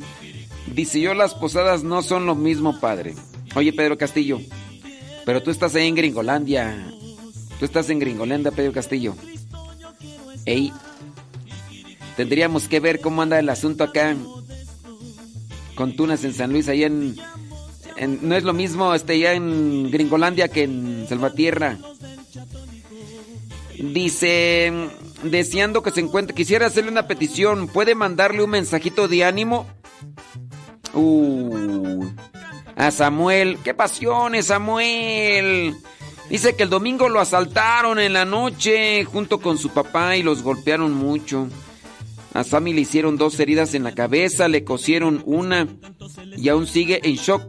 Dice 0.67 1.01
yo, 1.01 1.15
las 1.15 1.33
posadas 1.33 1.83
no 1.83 2.03
son 2.03 2.27
lo 2.27 2.35
mismo, 2.35 2.79
padre. 2.79 3.15
Oye, 3.55 3.73
Pedro 3.73 3.97
Castillo, 3.97 4.39
pero 5.25 5.41
tú 5.41 5.49
estás 5.49 5.73
ahí 5.73 5.87
en 5.87 5.95
Gringolandia. 5.95 6.87
Tú 7.57 7.65
estás 7.65 7.89
en 7.89 7.97
Gringolandia, 7.97 8.51
Pedro 8.51 8.73
Castillo. 8.73 9.15
Ey, 10.45 10.71
tendríamos 12.15 12.67
que 12.67 12.79
ver 12.79 13.01
cómo 13.01 13.23
anda 13.23 13.39
el 13.39 13.49
asunto 13.49 13.83
acá 13.83 14.15
con 15.73 15.95
Tunas 15.95 16.23
en 16.23 16.33
San 16.35 16.51
Luis, 16.51 16.69
ahí 16.69 16.83
en, 16.83 17.15
no 17.97 18.35
es 18.35 18.43
lo 18.43 18.53
mismo 18.53 18.93
este 18.93 19.19
ya 19.19 19.33
en 19.33 19.89
Gringolandia 19.91 20.47
que 20.47 20.63
en 20.63 21.05
Salvatierra. 21.07 21.77
Dice, 23.77 24.71
deseando 25.23 25.83
que 25.83 25.91
se 25.91 26.01
encuentre, 26.01 26.35
quisiera 26.35 26.67
hacerle 26.67 26.91
una 26.91 27.07
petición, 27.07 27.67
¿puede 27.67 27.95
mandarle 27.95 28.43
un 28.43 28.49
mensajito 28.49 29.07
de 29.07 29.23
ánimo? 29.25 29.67
Uh, 30.93 32.05
a 32.75 32.91
Samuel, 32.91 33.59
qué 33.63 33.73
pasiones, 33.73 34.47
Samuel. 34.47 35.75
Dice 36.29 36.55
que 36.55 36.63
el 36.63 36.69
domingo 36.69 37.09
lo 37.09 37.19
asaltaron 37.19 37.99
en 37.99 38.13
la 38.13 38.25
noche 38.25 39.03
junto 39.05 39.39
con 39.39 39.57
su 39.57 39.69
papá 39.69 40.15
y 40.17 40.23
los 40.23 40.41
golpearon 40.41 40.93
mucho. 40.93 41.47
A 42.33 42.43
Sammy 42.43 42.73
le 42.73 42.81
hicieron 42.81 43.17
dos 43.17 43.39
heridas 43.39 43.75
en 43.75 43.83
la 43.83 43.93
cabeza, 43.93 44.49
le 44.49 44.65
cosieron 44.65 45.23
una 45.25 45.67
y 46.35 46.49
aún 46.49 46.67
sigue 46.67 46.99
en 47.03 47.15
shock. 47.15 47.43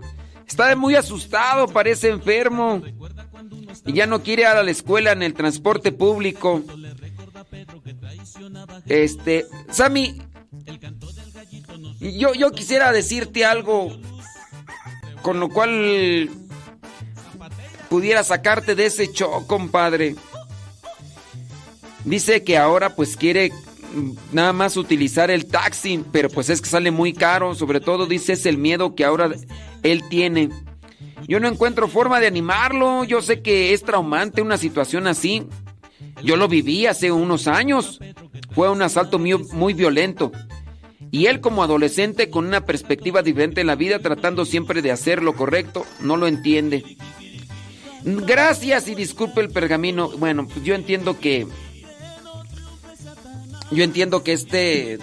Está 0.46 0.74
muy 0.76 0.94
asustado, 0.94 1.66
parece 1.68 2.08
enfermo. 2.08 2.82
Y 3.84 3.92
ya 3.92 4.06
no 4.06 4.22
quiere 4.22 4.42
ir 4.42 4.48
a 4.48 4.62
la 4.62 4.70
escuela 4.70 5.12
en 5.12 5.22
el 5.22 5.34
transporte 5.34 5.92
público. 5.92 6.62
Este, 8.86 9.46
Sammy, 9.70 10.22
yo, 12.00 12.34
yo 12.34 12.52
quisiera 12.52 12.92
decirte 12.92 13.44
algo 13.44 13.96
con 15.22 15.40
lo 15.40 15.48
cual 15.48 16.30
pudiera 17.88 18.22
sacarte 18.22 18.74
de 18.74 18.86
ese 18.86 19.08
shock, 19.12 19.46
compadre. 19.46 20.14
Dice 22.04 22.44
que 22.44 22.56
ahora 22.56 22.94
pues 22.94 23.16
quiere 23.16 23.50
nada 24.32 24.52
más 24.52 24.76
utilizar 24.76 25.30
el 25.30 25.46
taxi, 25.46 26.04
pero 26.12 26.28
pues 26.28 26.50
es 26.50 26.60
que 26.60 26.68
sale 26.68 26.90
muy 26.90 27.12
caro, 27.12 27.54
sobre 27.54 27.80
todo 27.80 28.06
dice 28.06 28.34
es 28.34 28.46
el 28.46 28.58
miedo 28.58 28.94
que 28.94 29.04
ahora 29.04 29.30
él 29.86 30.02
tiene. 30.08 30.50
Yo 31.28 31.40
no 31.40 31.48
encuentro 31.48 31.88
forma 31.88 32.20
de 32.20 32.26
animarlo, 32.26 33.04
yo 33.04 33.22
sé 33.22 33.40
que 33.42 33.72
es 33.72 33.82
traumante 33.82 34.42
una 34.42 34.58
situación 34.58 35.06
así. 35.06 35.46
Yo 36.22 36.36
lo 36.36 36.48
viví 36.48 36.86
hace 36.86 37.12
unos 37.12 37.46
años, 37.46 38.00
fue 38.52 38.70
un 38.70 38.82
asalto 38.82 39.18
muy, 39.18 39.36
muy 39.52 39.74
violento. 39.74 40.32
Y 41.10 41.26
él 41.26 41.40
como 41.40 41.62
adolescente 41.62 42.30
con 42.30 42.46
una 42.46 42.64
perspectiva 42.64 43.22
diferente 43.22 43.60
en 43.60 43.66
la 43.68 43.76
vida, 43.76 43.98
tratando 43.98 44.44
siempre 44.44 44.82
de 44.82 44.92
hacer 44.92 45.22
lo 45.22 45.34
correcto, 45.34 45.84
no 46.00 46.16
lo 46.16 46.26
entiende. 46.26 46.84
Gracias 48.04 48.88
y 48.88 48.94
disculpe 48.94 49.40
el 49.40 49.50
pergamino. 49.50 50.10
Bueno, 50.10 50.46
pues 50.46 50.64
yo 50.64 50.74
entiendo 50.74 51.18
que 51.18 51.46
yo 53.72 53.82
entiendo 53.82 54.22
que 54.22 54.32
este, 54.32 54.98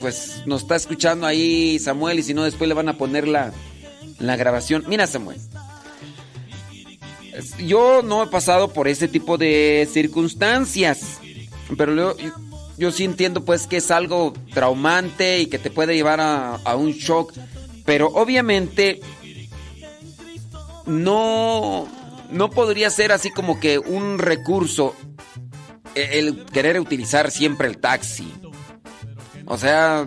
pues 0.00 0.42
nos 0.46 0.62
está 0.62 0.76
escuchando 0.76 1.26
ahí 1.26 1.78
Samuel 1.78 2.18
y 2.18 2.22
si 2.22 2.32
no 2.32 2.44
después 2.44 2.66
le 2.66 2.74
van 2.74 2.88
a 2.88 2.96
poner 2.96 3.28
la, 3.28 3.52
la 4.18 4.36
grabación. 4.36 4.84
Mira 4.86 5.06
Samuel, 5.06 5.40
yo 7.64 8.02
no 8.02 8.22
he 8.22 8.26
pasado 8.26 8.72
por 8.72 8.88
ese 8.88 9.08
tipo 9.08 9.38
de 9.38 9.88
circunstancias, 9.90 11.18
pero 11.76 11.94
yo, 11.94 12.16
yo 12.76 12.90
sí 12.90 13.04
entiendo 13.04 13.44
pues 13.44 13.66
que 13.66 13.78
es 13.78 13.90
algo 13.90 14.32
traumante 14.52 15.40
y 15.40 15.46
que 15.46 15.58
te 15.58 15.70
puede 15.70 15.94
llevar 15.94 16.20
a, 16.20 16.56
a 16.56 16.76
un 16.76 16.92
shock, 16.92 17.32
pero 17.84 18.08
obviamente 18.08 19.00
no, 20.86 21.86
no 22.30 22.50
podría 22.50 22.90
ser 22.90 23.12
así 23.12 23.30
como 23.30 23.60
que 23.60 23.78
un 23.78 24.18
recurso 24.18 24.94
el 25.94 26.44
querer 26.46 26.80
utilizar 26.80 27.30
siempre 27.30 27.68
el 27.68 27.78
taxi. 27.78 28.32
O 29.46 29.56
sea, 29.56 30.06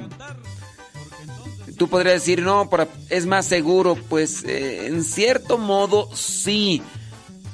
tú 1.81 1.87
podrías 1.87 2.21
decir, 2.21 2.43
no, 2.43 2.69
es 3.09 3.25
más 3.25 3.47
seguro. 3.47 3.95
Pues 3.95 4.43
eh, 4.43 4.85
en 4.85 5.03
cierto 5.03 5.57
modo 5.57 6.07
sí, 6.13 6.79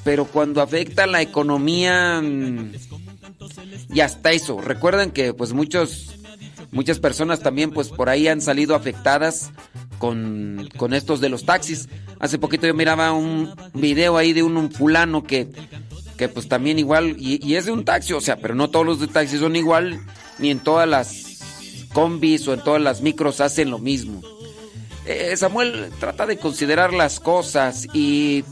pero 0.04 0.26
cuando 0.26 0.62
afecta 0.62 1.08
la 1.08 1.22
economía 1.22 2.20
mm, 2.22 2.74
y 3.94 4.02
hasta 4.02 4.34
eso. 4.34 4.60
Recuerden 4.60 5.12
que 5.12 5.34
pues 5.34 5.54
muchos, 5.54 6.14
muchas 6.74 7.00
personas 7.00 7.40
también 7.40 7.72
pues 7.72 7.88
por 7.88 8.10
ahí 8.10 8.28
han 8.28 8.42
salido 8.42 8.76
afectadas 8.76 9.52
con, 9.98 10.68
con 10.76 10.94
estos 10.94 11.22
de 11.22 11.30
los 11.30 11.46
taxis. 11.46 11.88
Hace 12.20 12.38
poquito 12.38 12.68
yo 12.68 12.74
miraba 12.74 13.14
un 13.14 13.56
video 13.76 14.18
ahí 14.18 14.34
de 14.34 14.44
un 14.44 14.70
fulano 14.70 15.24
que 15.24 15.48
que 16.18 16.28
pues 16.28 16.50
también 16.50 16.80
igual, 16.80 17.16
y, 17.20 17.54
es 17.54 17.66
de 17.66 17.72
un 17.72 17.86
taxi, 17.86 18.12
o 18.14 18.20
sea, 18.20 18.38
pero 18.38 18.56
no 18.56 18.72
todos 18.72 18.84
los 18.84 19.00
de 19.00 19.06
taxis 19.06 19.40
son 19.40 19.56
igual, 19.56 20.00
ni 20.40 20.50
en 20.50 20.60
todas 20.60 20.90
las 20.90 21.27
combis 21.98 22.48
o 22.48 22.54
en 22.54 22.64
todas 22.64 22.80
las 22.80 23.02
micros 23.02 23.42
hacen 23.42 23.72
lo 23.72 23.80
mismo. 23.80 24.22
Eh, 25.08 25.36
Samuel 25.36 25.90
trata 26.00 26.28
de 26.28 26.38
considerar 26.38 26.94
las 26.94 27.20
cosas 27.20 27.88
y 27.92 28.44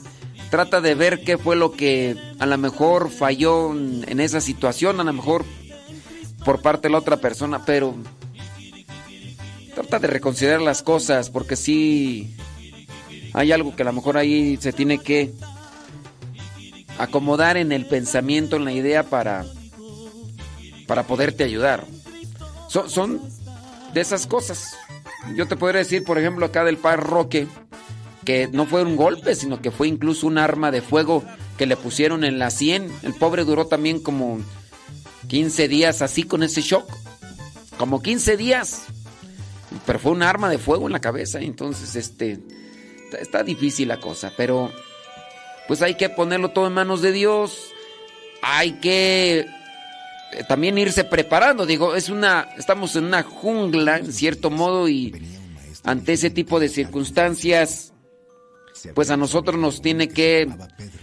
trata 0.50 0.82
de 0.82 0.96
ver 0.96 1.24
qué 1.24 1.38
fue 1.38 1.56
lo 1.56 1.72
que 1.72 2.18
a 2.40 2.48
lo 2.48 2.58
mejor 2.58 3.12
falló 3.12 3.72
en 3.76 4.20
esa 4.20 4.42
situación, 4.42 5.00
a 5.00 5.04
lo 5.04 5.14
mejor 5.14 5.46
por 6.44 6.64
parte 6.64 6.88
de 6.88 6.94
la 6.94 6.98
otra 6.98 7.18
persona, 7.18 7.64
pero 7.66 7.94
trata 9.76 10.00
de 10.00 10.08
reconsiderar 10.08 10.62
las 10.62 10.82
cosas 10.82 11.30
porque 11.30 11.56
sí 11.56 12.36
hay 13.34 13.52
algo 13.52 13.76
que 13.76 13.84
a 13.84 13.86
lo 13.86 13.94
mejor 13.94 14.18
ahí 14.18 14.58
se 14.60 14.74
tiene 14.74 14.98
que 14.98 15.32
acomodar 16.98 17.58
en 17.58 17.72
el 17.72 17.86
pensamiento, 17.86 18.56
en 18.56 18.66
la 18.66 18.72
idea 18.72 19.04
para, 19.04 19.46
para 20.88 21.04
poderte 21.04 21.44
ayudar. 21.44 21.86
Son, 22.88 23.22
de 23.94 24.02
esas 24.02 24.28
cosas. 24.28 24.76
Yo 25.36 25.48
te 25.48 25.56
podría 25.56 25.80
decir, 25.80 26.04
por 26.04 26.18
ejemplo, 26.18 26.46
acá 26.46 26.66
del 26.66 26.78
par 26.78 27.02
Roque, 27.02 27.48
que 28.26 28.48
no 28.52 28.66
fue 28.66 28.84
un 28.84 28.96
golpe, 28.96 29.36
sino 29.36 29.62
que 29.62 29.72
fue 29.72 29.88
incluso 29.88 30.28
un 30.28 30.38
arma 30.38 30.72
de 30.72 30.82
fuego 30.82 31.24
que 31.58 31.66
le 31.66 31.78
pusieron 31.78 32.24
en 32.24 32.38
la 32.38 32.50
100. 32.50 32.92
El 33.04 33.14
pobre 33.14 33.46
duró 33.46 33.68
también 33.68 34.00
como 34.00 34.40
15 35.30 35.68
días 35.68 36.02
así 36.02 36.24
con 36.24 36.44
ese 36.44 36.62
shock. 36.62 36.86
Como 37.78 38.02
15 38.02 38.36
días. 38.36 38.84
Pero 39.86 40.00
fue 40.00 40.12
un 40.12 40.24
arma 40.24 40.50
de 40.50 40.58
fuego 40.58 40.88
en 40.88 40.94
la 40.94 41.02
cabeza. 41.02 41.40
Entonces, 41.40 41.96
este, 41.96 42.40
está 43.20 43.44
difícil 43.44 43.88
la 43.88 44.00
cosa. 44.00 44.34
Pero 44.36 44.72
pues 45.68 45.82
hay 45.82 45.96
que 45.96 46.10
ponerlo 46.10 46.50
todo 46.50 46.68
en 46.68 46.74
manos 46.74 47.02
de 47.02 47.12
Dios. 47.12 47.72
Hay 48.42 48.74
que 48.74 49.48
también 50.48 50.78
irse 50.78 51.04
preparando. 51.04 51.66
Digo, 51.66 51.96
es 51.96 52.10
una, 52.10 52.50
estamos 52.58 52.96
en 52.96 53.06
una 53.06 53.24
jungla, 53.24 53.98
en 53.98 54.12
cierto 54.12 54.50
modo, 54.50 54.88
y 54.90 55.14
ante 55.84 56.14
ese 56.14 56.30
tipo 56.30 56.60
de 56.60 56.70
circunstancias, 56.70 57.94
pues 58.94 59.10
a 59.10 59.18
nosotros 59.18 59.58
nos 59.58 59.82
tiene 59.82 60.10
que 60.10 60.48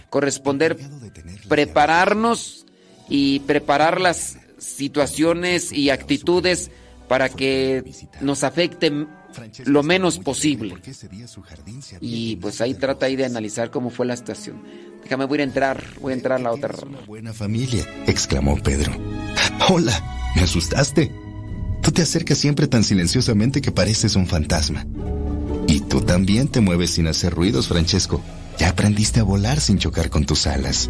corresponder 0.09 0.77
prepararnos 1.47 2.65
y 3.09 3.39
preparar 3.41 3.99
las 3.99 4.37
situaciones 4.57 5.71
y 5.71 5.89
actitudes 5.89 6.71
para 7.07 7.29
que 7.29 7.83
nos 8.21 8.43
afecten 8.43 9.07
lo 9.65 9.83
menos 9.83 10.19
posible. 10.19 10.75
Y 12.01 12.35
pues 12.37 12.61
ahí 12.61 12.73
trata 12.73 13.05
ahí 13.05 13.15
de 13.15 13.25
analizar 13.25 13.71
cómo 13.71 13.89
fue 13.89 14.05
la 14.05 14.15
situación. 14.15 14.61
Déjame, 15.03 15.25
voy 15.25 15.39
a 15.39 15.43
entrar, 15.43 15.83
voy 15.99 16.13
a 16.13 16.15
entrar 16.15 16.39
a 16.39 16.43
la 16.43 16.51
otra 16.51 16.73
Una 16.87 17.01
buena 17.01 17.33
familia, 17.33 17.85
exclamó 18.07 18.57
Pedro. 18.57 18.93
Hola, 19.69 20.31
me 20.35 20.41
asustaste. 20.41 21.11
Tú 21.81 21.91
te 21.91 22.01
acercas 22.01 22.37
siempre 22.37 22.67
tan 22.67 22.83
silenciosamente 22.83 23.61
que 23.61 23.71
pareces 23.71 24.15
un 24.15 24.27
fantasma. 24.27 24.85
Y 25.67 25.81
tú 25.81 26.01
también 26.01 26.47
te 26.47 26.61
mueves 26.61 26.91
sin 26.91 27.07
hacer 27.07 27.33
ruidos, 27.33 27.67
Francesco. 27.67 28.21
Ya 28.57 28.69
aprendiste 28.69 29.19
a 29.19 29.23
volar 29.23 29.59
sin 29.59 29.79
chocar 29.79 30.09
con 30.09 30.25
tus 30.25 30.47
alas. 30.47 30.89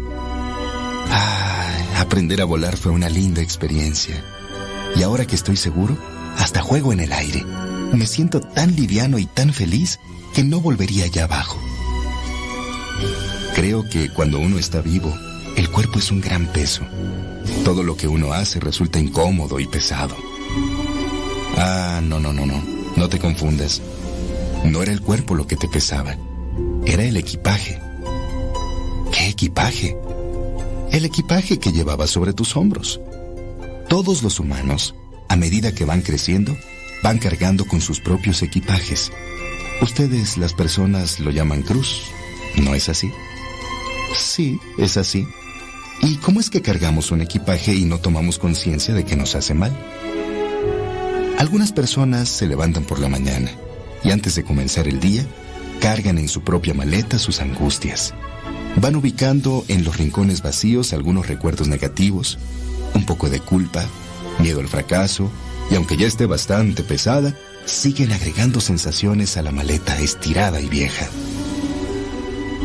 Ah, 1.10 1.98
aprender 1.98 2.40
a 2.40 2.44
volar 2.44 2.76
fue 2.76 2.92
una 2.92 3.08
linda 3.08 3.42
experiencia. 3.42 4.22
Y 4.96 5.02
ahora 5.02 5.26
que 5.26 5.34
estoy 5.34 5.56
seguro, 5.56 5.98
hasta 6.38 6.62
juego 6.62 6.92
en 6.92 7.00
el 7.00 7.12
aire. 7.12 7.44
Me 7.92 8.06
siento 8.06 8.40
tan 8.40 8.74
liviano 8.74 9.18
y 9.18 9.26
tan 9.26 9.52
feliz 9.52 10.00
que 10.34 10.42
no 10.42 10.60
volvería 10.60 11.04
allá 11.04 11.24
abajo. 11.24 11.60
Creo 13.54 13.88
que 13.88 14.08
cuando 14.10 14.40
uno 14.40 14.58
está 14.58 14.80
vivo, 14.80 15.14
el 15.56 15.70
cuerpo 15.70 15.98
es 15.98 16.10
un 16.10 16.20
gran 16.20 16.46
peso. 16.46 16.82
Todo 17.64 17.82
lo 17.82 17.96
que 17.96 18.08
uno 18.08 18.32
hace 18.32 18.58
resulta 18.58 18.98
incómodo 18.98 19.60
y 19.60 19.66
pesado. 19.66 20.16
Ah, 21.56 22.00
no, 22.02 22.18
no, 22.18 22.32
no, 22.32 22.46
no. 22.46 22.62
No 22.96 23.08
te 23.08 23.18
confundas. 23.18 23.80
No 24.64 24.82
era 24.82 24.92
el 24.92 25.00
cuerpo 25.00 25.34
lo 25.34 25.46
que 25.46 25.56
te 25.56 25.68
pesaba. 25.68 26.16
Era 26.84 27.04
el 27.04 27.16
equipaje. 27.16 27.80
¿Qué 29.12 29.28
equipaje? 29.28 29.96
El 30.90 31.04
equipaje 31.04 31.58
que 31.58 31.72
llevabas 31.72 32.10
sobre 32.10 32.32
tus 32.32 32.56
hombros. 32.56 33.00
Todos 33.88 34.22
los 34.22 34.40
humanos, 34.40 34.94
a 35.28 35.36
medida 35.36 35.72
que 35.72 35.84
van 35.84 36.02
creciendo, 36.02 36.56
van 37.04 37.18
cargando 37.18 37.66
con 37.66 37.82
sus 37.82 38.00
propios 38.00 38.42
equipajes. 38.42 39.12
Ustedes, 39.82 40.38
las 40.38 40.54
personas, 40.54 41.20
lo 41.20 41.30
llaman 41.30 41.60
cruz. 41.60 42.04
¿No 42.56 42.74
es 42.74 42.88
así? 42.88 43.12
Sí, 44.16 44.58
es 44.78 44.96
así. 44.96 45.28
¿Y 46.00 46.16
cómo 46.16 46.40
es 46.40 46.48
que 46.48 46.62
cargamos 46.62 47.10
un 47.10 47.20
equipaje 47.20 47.74
y 47.74 47.84
no 47.84 47.98
tomamos 47.98 48.38
conciencia 48.38 48.94
de 48.94 49.04
que 49.04 49.16
nos 49.16 49.34
hace 49.34 49.52
mal? 49.52 49.76
Algunas 51.38 51.72
personas 51.72 52.30
se 52.30 52.46
levantan 52.46 52.84
por 52.84 52.98
la 52.98 53.10
mañana 53.10 53.50
y 54.02 54.10
antes 54.10 54.34
de 54.34 54.44
comenzar 54.44 54.88
el 54.88 54.98
día, 54.98 55.26
cargan 55.80 56.16
en 56.16 56.28
su 56.28 56.40
propia 56.40 56.72
maleta 56.72 57.18
sus 57.18 57.42
angustias. 57.42 58.14
Van 58.76 58.96
ubicando 58.96 59.66
en 59.68 59.84
los 59.84 59.98
rincones 59.98 60.40
vacíos 60.40 60.94
algunos 60.94 61.26
recuerdos 61.26 61.68
negativos, 61.68 62.38
un 62.94 63.04
poco 63.04 63.28
de 63.28 63.40
culpa, 63.40 63.84
miedo 64.38 64.60
al 64.60 64.68
fracaso, 64.68 65.30
y 65.70 65.74
aunque 65.74 65.96
ya 65.96 66.06
esté 66.06 66.26
bastante 66.26 66.82
pesada, 66.82 67.34
siguen 67.64 68.12
agregando 68.12 68.60
sensaciones 68.60 69.36
a 69.36 69.42
la 69.42 69.52
maleta 69.52 69.98
estirada 69.98 70.60
y 70.60 70.68
vieja. 70.68 71.08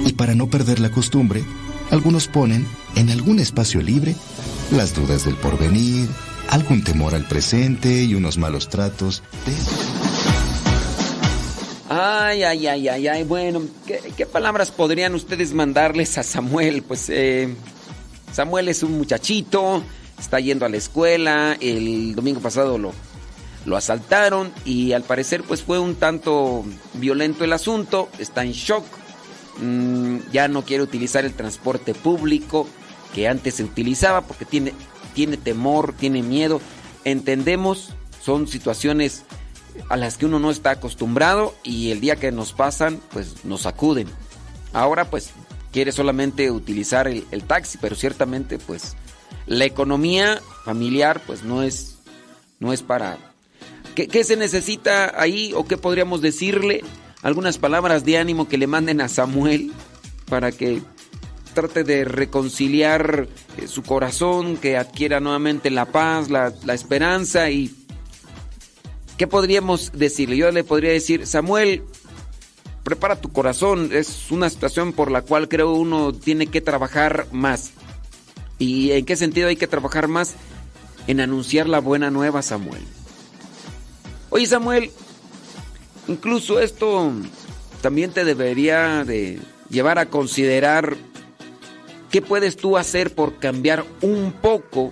Y 0.06 0.14
para 0.14 0.36
no 0.36 0.48
perder 0.50 0.80
la 0.80 0.92
costumbre, 0.92 1.44
algunos 1.92 2.28
ponen 2.28 2.68
en 2.96 3.10
algún 3.10 3.40
espacio 3.40 3.82
libre 3.82 4.16
las 4.72 4.94
dudas 4.94 5.26
del 5.26 5.36
porvenir, 5.36 6.08
algún 6.50 6.84
temor 6.84 7.16
al 7.16 7.26
presente 7.26 8.04
y 8.04 8.16
unos 8.16 8.38
malos 8.38 8.70
tratos. 8.70 9.24
Ay, 11.90 12.44
ay, 12.44 12.68
ay, 12.68 12.88
ay, 12.88 13.08
ay. 13.08 13.24
Bueno, 13.24 13.64
¿qué, 13.88 14.00
qué 14.16 14.26
palabras 14.26 14.70
podrían 14.72 15.16
ustedes 15.16 15.54
mandarles 15.54 16.18
a 16.18 16.24
Samuel? 16.24 16.84
Pues 16.84 17.10
eh, 17.10 17.50
Samuel 18.32 18.70
es 18.70 18.84
un 18.84 18.98
muchachito, 18.98 19.84
está 20.20 20.40
yendo 20.40 20.66
a 20.66 20.70
la 20.70 20.78
escuela, 20.78 21.58
el 21.60 22.16
domingo 22.16 22.42
pasado 22.42 22.78
lo, 22.78 22.94
lo 23.66 23.78
asaltaron 23.78 24.52
y 24.66 24.94
al 24.94 25.04
parecer 25.04 25.44
pues 25.44 25.64
fue 25.64 25.80
un 25.80 25.96
tanto 25.96 26.66
violento 26.96 27.44
el 27.44 27.54
asunto, 27.54 28.10
está 28.18 28.44
en 28.44 28.52
shock, 28.52 28.86
mm, 29.62 30.18
ya 30.32 30.48
no 30.48 30.64
quiere 30.64 30.84
utilizar 30.84 31.26
el 31.26 31.34
transporte 31.34 31.94
público 31.94 32.68
que 33.14 33.28
antes 33.28 33.56
se 33.56 33.64
utilizaba 33.64 34.22
porque 34.22 34.46
tiene, 34.46 34.74
tiene 35.14 35.38
temor, 35.38 35.94
tiene 35.94 36.22
miedo. 36.22 36.62
Entendemos, 37.06 37.90
son 38.22 38.48
situaciones 38.48 39.24
a 39.90 39.98
las 39.98 40.18
que 40.18 40.26
uno 40.26 40.40
no 40.40 40.52
está 40.52 40.72
acostumbrado 40.72 41.56
y 41.64 41.92
el 41.92 42.02
día 42.02 42.18
que 42.18 42.32
nos 42.32 42.54
pasan 42.54 43.00
pues 43.12 43.46
nos 43.46 43.62
sacuden. 43.62 44.08
Ahora 44.74 45.10
pues 45.10 45.32
quiere 45.72 45.92
solamente 45.92 46.52
utilizar 46.52 47.08
el, 47.08 47.26
el 47.32 47.44
taxi, 47.44 47.78
pero 47.80 47.96
ciertamente 47.96 48.60
pues 48.60 48.96
la 49.50 49.66
economía 49.66 50.40
familiar 50.64 51.22
pues 51.26 51.44
no 51.44 51.64
es, 51.64 51.98
no 52.60 52.72
es 52.72 52.84
para... 52.84 53.18
¿Qué, 53.96 54.08
¿Qué, 54.08 54.24
se 54.24 54.38
necesita 54.38 55.20
ahí 55.20 55.52
o 55.56 55.66
qué 55.66 55.76
podríamos 55.76 56.22
decirle? 56.22 56.84
Algunas 57.24 57.58
palabras 57.58 58.06
de 58.06 58.20
ánimo 58.20 58.48
que 58.48 58.60
le 58.60 58.68
manden 58.68 59.02
a 59.02 59.10
Samuel 59.10 59.74
para 60.30 60.52
que 60.52 60.84
trate 61.56 61.84
de 61.84 62.06
reconciliar 62.06 63.28
eh, 63.58 63.68
su 63.68 63.82
corazón, 63.82 64.56
que 64.56 64.78
adquiera 64.78 65.20
nuevamente 65.20 65.72
la 65.72 65.86
paz, 65.86 66.30
la, 66.30 66.54
la 66.64 66.74
esperanza 66.76 67.50
y... 67.50 67.76
¿Qué 69.18 69.28
podríamos 69.28 69.92
decirle? 69.94 70.38
Yo 70.38 70.50
le 70.52 70.64
podría 70.64 70.92
decir, 70.92 71.26
Samuel, 71.26 71.84
prepara 72.84 73.20
tu 73.20 73.34
corazón, 73.34 73.90
es 73.92 74.32
una 74.32 74.50
situación 74.50 74.94
por 74.94 75.12
la 75.12 75.24
cual 75.24 75.50
creo 75.50 75.74
uno 75.74 76.14
tiene 76.14 76.48
que 76.48 76.62
trabajar 76.62 77.26
más. 77.32 77.74
¿Y 78.60 78.92
en 78.92 79.06
qué 79.06 79.16
sentido 79.16 79.48
hay 79.48 79.56
que 79.56 79.68
trabajar 79.68 80.08
más? 80.08 80.36
En 81.08 81.22
anunciar 81.22 81.68
la 81.68 81.80
buena 81.80 82.12
nueva, 82.12 82.42
Samuel. 82.42 82.84
Oye, 84.30 84.46
Samuel, 84.46 84.92
incluso 86.08 86.60
esto 86.60 87.12
también 87.82 88.12
te 88.12 88.26
debería 88.26 89.04
de 89.06 89.40
llevar 89.70 89.98
a 89.98 90.08
considerar 90.08 90.98
qué 92.12 92.22
puedes 92.22 92.58
tú 92.58 92.78
hacer 92.78 93.16
por 93.16 93.40
cambiar 93.40 93.86
un 94.02 94.34
poco 94.34 94.92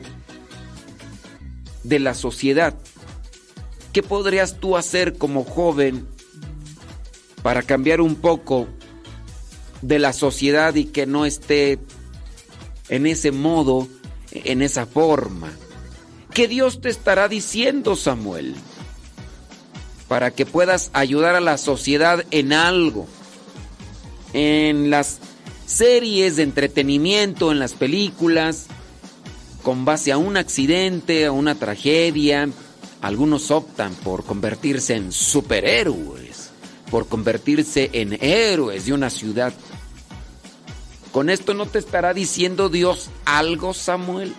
de 1.83 1.99
la 1.99 2.13
sociedad. 2.13 2.73
¿Qué 3.91 4.01
podrías 4.01 4.59
tú 4.59 4.77
hacer 4.77 5.17
como 5.17 5.43
joven 5.43 6.07
para 7.43 7.63
cambiar 7.63 8.01
un 8.01 8.15
poco 8.15 8.67
de 9.81 9.99
la 9.99 10.13
sociedad 10.13 10.75
y 10.75 10.85
que 10.85 11.05
no 11.05 11.25
esté 11.25 11.79
en 12.89 13.05
ese 13.05 13.31
modo, 13.31 13.87
en 14.31 14.61
esa 14.61 14.85
forma. 14.85 15.51
¿Qué 16.33 16.47
Dios 16.47 16.81
te 16.81 16.89
estará 16.89 17.27
diciendo, 17.27 17.95
Samuel? 17.95 18.55
Para 20.07 20.31
que 20.31 20.45
puedas 20.45 20.89
ayudar 20.93 21.35
a 21.35 21.41
la 21.41 21.57
sociedad 21.57 22.23
en 22.31 22.53
algo. 22.53 23.07
En 24.33 24.89
las 24.89 25.19
series 25.65 26.35
de 26.35 26.43
entretenimiento, 26.43 27.51
en 27.51 27.59
las 27.59 27.73
películas, 27.73 28.67
con 29.63 29.83
base 29.83 30.11
a 30.11 30.17
un 30.17 30.37
accidente, 30.37 31.25
a 31.25 31.31
una 31.31 31.55
tragedia. 31.55 32.49
Algunos 33.01 33.51
optan 33.51 33.93
por 33.95 34.23
convertirse 34.23 34.95
en 34.95 35.11
superhéroes, 35.11 36.51
por 36.89 37.07
convertirse 37.07 37.89
en 37.93 38.17
héroes 38.21 38.85
de 38.85 38.93
una 38.93 39.09
ciudad. 39.09 39.53
¿Con 41.17 41.31
esto 41.31 41.55
no 41.55 41.65
te 41.65 41.79
estará 41.79 42.13
diciendo 42.13 42.69
Dios 42.69 43.09
algo, 43.25 43.73
Samuel? 43.73 44.35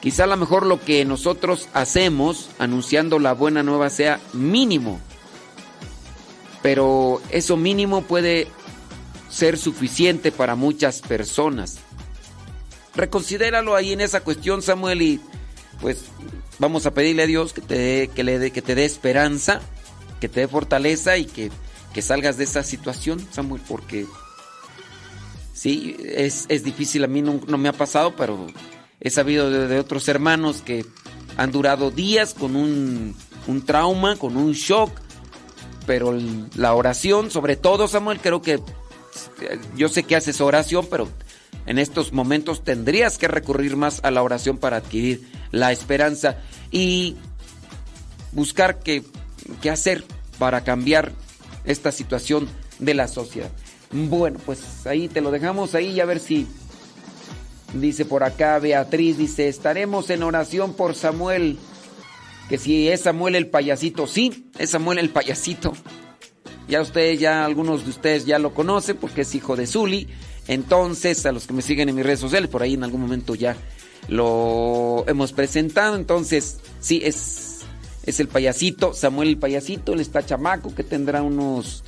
Quizá 0.00 0.24
a 0.24 0.26
lo 0.26 0.38
mejor 0.38 0.64
lo 0.64 0.80
que 0.80 1.04
nosotros 1.04 1.68
hacemos 1.74 2.48
anunciando 2.58 3.18
la 3.18 3.34
buena 3.34 3.62
nueva 3.62 3.90
sea 3.90 4.18
mínimo, 4.32 4.98
pero 6.62 7.20
eso 7.28 7.58
mínimo 7.58 8.00
puede 8.00 8.48
ser 9.28 9.58
suficiente 9.58 10.32
para 10.32 10.54
muchas 10.54 11.02
personas. 11.02 11.80
Reconsidéralo 12.94 13.74
ahí 13.74 13.92
en 13.92 14.00
esa 14.00 14.22
cuestión, 14.22 14.62
Samuel, 14.62 15.02
y 15.02 15.20
pues 15.82 16.04
vamos 16.58 16.86
a 16.86 16.94
pedirle 16.94 17.24
a 17.24 17.26
Dios 17.26 17.52
que 17.52 17.60
te, 17.60 17.76
dé, 17.76 18.08
que 18.08 18.24
le 18.24 18.38
dé, 18.38 18.52
que 18.52 18.62
te 18.62 18.74
dé 18.74 18.86
esperanza, 18.86 19.60
que 20.18 20.30
te 20.30 20.40
dé 20.40 20.48
fortaleza 20.48 21.18
y 21.18 21.26
que, 21.26 21.50
que 21.92 22.00
salgas 22.00 22.38
de 22.38 22.44
esa 22.44 22.62
situación, 22.62 23.20
Samuel, 23.30 23.60
porque 23.68 24.06
Sí, 25.58 25.96
es, 26.04 26.46
es 26.48 26.62
difícil, 26.62 27.02
a 27.02 27.08
mí 27.08 27.20
no, 27.20 27.40
no, 27.48 27.58
me 27.58 27.68
ha 27.68 27.72
pasado, 27.72 28.14
pero 28.14 28.46
he 29.00 29.10
sabido 29.10 29.50
de, 29.50 29.80
otros 29.80 30.06
hermanos 30.06 30.62
que 30.62 30.86
han 31.36 31.50
durado 31.50 31.90
días 31.90 32.32
con 32.32 32.54
un, 32.54 33.16
un 33.48 33.66
trauma, 33.66 34.14
con 34.14 34.36
un 34.36 34.52
shock, 34.52 34.92
pero 35.84 36.16
la 36.54 36.74
oración, 36.74 37.32
sobre 37.32 37.56
todo 37.56 37.88
Samuel, 37.88 38.20
creo 38.20 38.40
que 38.40 38.60
yo 39.76 39.88
sé 39.88 40.04
que 40.04 40.14
haces 40.14 40.40
oración, 40.40 40.86
pero 40.88 41.08
en 41.66 41.80
estos 41.80 42.12
momentos 42.12 42.62
tendrías 42.62 43.18
que 43.18 43.26
recurrir 43.26 43.74
más 43.74 43.98
a 44.04 44.12
la 44.12 44.22
oración 44.22 44.58
para 44.58 44.76
adquirir 44.76 45.28
la 45.50 45.72
esperanza 45.72 46.36
y 46.70 47.16
buscar 48.30 48.78
qué, 48.78 49.02
qué 49.60 49.70
hacer 49.70 50.04
para 50.38 50.62
cambiar 50.62 51.10
esta 51.64 51.90
situación 51.90 52.48
de 52.78 52.94
la 52.94 53.08
sociedad. 53.08 53.50
Bueno, 53.90 54.38
pues 54.44 54.86
ahí 54.86 55.08
te 55.08 55.20
lo 55.20 55.30
dejamos 55.30 55.74
ahí 55.74 55.88
y 55.88 56.00
a 56.00 56.04
ver 56.04 56.20
si 56.20 56.46
dice 57.74 58.04
por 58.04 58.22
acá 58.22 58.58
Beatriz 58.58 59.16
dice, 59.18 59.48
"Estaremos 59.48 60.10
en 60.10 60.22
oración 60.22 60.74
por 60.74 60.94
Samuel 60.94 61.58
que 62.48 62.58
si 62.58 62.88
es 62.88 63.02
Samuel 63.02 63.34
el 63.34 63.48
payasito, 63.48 64.06
sí, 64.06 64.50
es 64.58 64.70
Samuel 64.70 64.98
el 64.98 65.10
payasito. 65.10 65.74
Ya 66.66 66.80
ustedes, 66.80 67.20
ya 67.20 67.44
algunos 67.44 67.84
de 67.84 67.90
ustedes 67.90 68.26
ya 68.26 68.38
lo 68.38 68.54
conocen 68.54 68.96
porque 68.96 69.22
es 69.22 69.34
hijo 69.34 69.54
de 69.54 69.66
Zuli. 69.66 70.08
Entonces, 70.48 71.24
a 71.26 71.32
los 71.32 71.46
que 71.46 71.52
me 71.52 71.62
siguen 71.62 71.90
en 71.90 71.94
mis 71.94 72.04
redes 72.04 72.20
sociales, 72.20 72.50
por 72.50 72.62
ahí 72.62 72.74
en 72.74 72.84
algún 72.84 73.02
momento 73.02 73.34
ya 73.34 73.56
lo 74.08 75.04
hemos 75.06 75.32
presentado. 75.32 75.94
Entonces, 75.94 76.58
sí, 76.80 77.02
es, 77.04 77.60
es 78.04 78.20
el 78.20 78.28
payasito, 78.28 78.94
Samuel 78.94 79.28
el 79.28 79.38
payasito, 79.38 79.92
él 79.92 80.00
está 80.00 80.24
chamaco 80.24 80.74
que 80.74 80.84
tendrá 80.84 81.22
unos, 81.22 81.84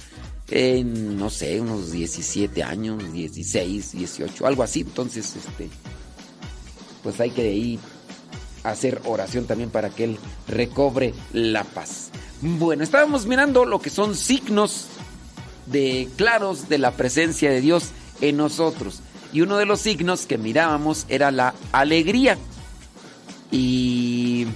no 0.50 1.30
sé, 1.30 1.60
unos 1.60 1.92
17 1.92 2.62
años, 2.62 3.12
16, 3.12 3.92
18, 3.92 4.46
algo 4.46 4.62
así. 4.62 4.80
Entonces, 4.80 5.36
este, 5.36 5.68
pues 7.02 7.20
hay 7.20 7.30
que 7.30 7.52
ir 7.52 7.78
a 8.64 8.70
hacer 8.70 9.00
oración 9.04 9.46
también 9.46 9.70
para 9.70 9.90
que 9.90 10.04
él 10.04 10.18
recobre 10.48 11.14
la 11.32 11.64
paz. 11.64 12.10
Bueno, 12.42 12.82
estábamos 12.82 13.26
mirando 13.26 13.64
lo 13.64 13.80
que 13.80 13.90
son 13.90 14.16
signos 14.16 14.86
de 15.66 16.08
claros 16.16 16.68
de 16.68 16.78
la 16.78 16.92
presencia 16.92 17.50
de 17.50 17.60
Dios 17.60 17.90
en 18.20 18.36
nosotros. 18.36 19.02
Y 19.32 19.42
uno 19.42 19.56
de 19.56 19.66
los 19.66 19.80
signos 19.80 20.26
que 20.26 20.36
mirábamos 20.36 21.06
era 21.08 21.30
la 21.30 21.54
alegría. 21.70 22.36
Y 23.52 24.46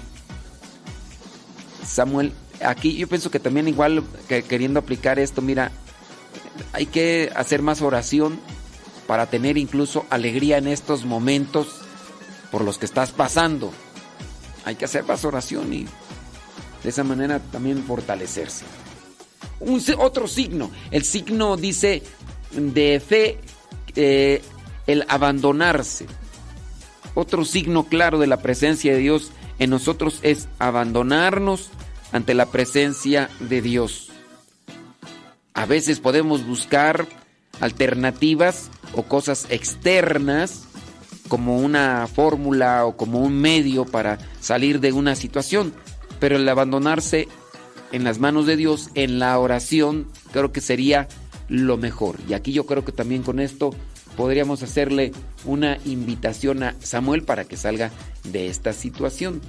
Samuel, 1.87 2.33
aquí 2.65 2.97
yo 2.97 3.07
pienso 3.07 3.31
que 3.31 3.39
también 3.39 3.69
igual 3.69 4.03
que 4.29 4.43
queriendo 4.43 4.81
aplicar 4.81 5.21
esto, 5.21 5.41
mira, 5.41 5.71
hay 6.73 6.87
que 6.87 7.31
hacer 7.35 7.63
más 7.63 7.83
oración 7.83 8.39
para 9.07 9.27
tener 9.27 9.59
incluso 9.59 10.07
alegría 10.11 10.59
en 10.59 10.69
estos 10.69 11.05
momentos 11.05 11.69
por 12.51 12.63
los 12.63 12.79
que 12.79 12.87
estás 12.87 13.11
pasando. 13.11 13.73
Hay 14.65 14.77
que 14.77 14.85
hacer 14.87 15.05
más 15.05 15.25
oración 15.25 15.73
y 15.73 15.85
de 16.83 16.89
esa 16.89 17.05
manera 17.05 17.39
también 17.39 17.83
fortalecerse. 17.85 18.65
Un, 19.61 19.83
otro 19.99 20.29
signo, 20.29 20.71
el 20.91 21.05
signo 21.05 21.57
dice 21.57 22.03
de 22.53 23.01
fe, 23.01 23.39
eh, 23.97 24.43
el 24.87 25.05
abandonarse. 25.09 26.07
Otro 27.15 27.45
signo 27.45 27.85
claro 27.85 28.19
de 28.19 28.27
la 28.27 28.39
presencia 28.39 28.93
de 28.93 28.99
Dios 28.99 29.31
en 29.59 29.71
nosotros 29.71 30.19
es 30.23 30.49
abandonarnos 30.59 31.71
ante 32.13 32.35
la 32.35 32.47
presencia 32.47 33.31
de 33.41 33.63
Dios. 33.63 34.11
A 35.55 35.67
veces 35.67 36.01
podemos 36.01 36.45
buscar 36.45 37.07
alternativas 37.61 38.71
o 38.95 39.05
cosas 39.05 39.47
externas 39.51 40.65
como 41.29 41.59
una 41.59 42.07
fórmula 42.07 42.85
o 42.85 42.97
como 42.97 43.21
un 43.21 43.41
medio 43.41 43.85
para 43.85 44.19
salir 44.41 44.81
de 44.81 44.93
una 44.93 45.15
situación, 45.15 45.73
pero 46.19 46.37
el 46.37 46.49
abandonarse 46.49 47.29
en 47.93 48.03
las 48.05 48.19
manos 48.19 48.47
de 48.47 48.57
Dios, 48.57 48.91
en 48.95 49.21
la 49.21 49.39
oración, 49.39 50.09
creo 50.33 50.53
que 50.53 50.61
sería 50.61 51.09
lo 51.49 51.77
mejor. 51.77 52.17
Y 52.29 52.35
aquí 52.35 52.53
yo 52.53 52.67
creo 52.67 52.85
que 52.85 52.93
también 52.93 53.23
con 53.23 53.39
esto 53.39 53.71
podríamos 54.17 54.63
hacerle 54.65 55.13
una 55.45 55.79
invitación 55.85 56.65
a 56.65 56.75
Samuel 56.81 57.23
para 57.23 57.45
que 57.45 57.57
salga 57.57 57.93
de 58.25 58.49
esta 58.49 58.73
situación. 58.73 59.41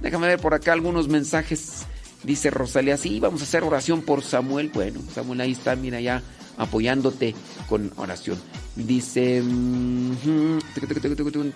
Déjame 0.00 0.26
ver 0.26 0.40
por 0.40 0.54
acá 0.54 0.72
algunos 0.72 1.08
mensajes. 1.08 1.86
Dice 2.24 2.50
Rosalía, 2.50 2.96
sí, 2.96 3.20
vamos 3.20 3.40
a 3.42 3.44
hacer 3.44 3.64
oración 3.64 4.02
por 4.02 4.22
Samuel. 4.22 4.70
Bueno, 4.72 5.00
Samuel 5.14 5.40
ahí 5.40 5.52
está, 5.52 5.76
mira 5.76 6.00
ya 6.00 6.22
apoyándote 6.56 7.34
con 7.68 7.92
oración. 7.96 8.38
Dice, 8.76 9.42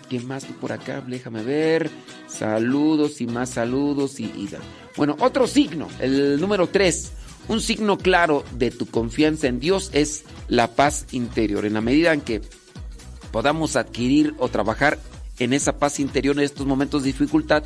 ¿qué 0.09 0.20
más 0.20 0.44
por 0.61 0.72
acá? 0.72 1.02
Déjame 1.07 1.42
ver. 1.42 1.90
Saludos 2.28 3.20
y 3.20 3.26
más 3.26 3.50
saludos 3.50 4.20
y, 4.20 4.48
Bueno, 4.96 5.16
otro 5.20 5.46
signo, 5.46 5.88
el 6.00 6.40
número 6.40 6.68
3. 6.68 7.12
Un 7.48 7.61
signo 7.61 7.96
claro 7.96 8.44
de 8.52 8.70
tu 8.70 8.87
confianza 8.87 9.46
en 9.46 9.59
Dios 9.59 9.90
es 9.94 10.24
la 10.48 10.74
paz 10.74 11.07
interior. 11.12 11.64
En 11.64 11.74
la 11.74 11.81
medida 11.81 12.12
en 12.12 12.20
que 12.20 12.42
podamos 13.33 13.74
adquirir 13.76 14.35
o 14.38 14.48
trabajar 14.48 14.98
en 15.38 15.52
esa 15.52 15.78
paz 15.78 15.98
interior 15.98 16.37
en 16.37 16.44
estos 16.44 16.66
momentos 16.66 17.02
de 17.02 17.09
dificultad, 17.09 17.64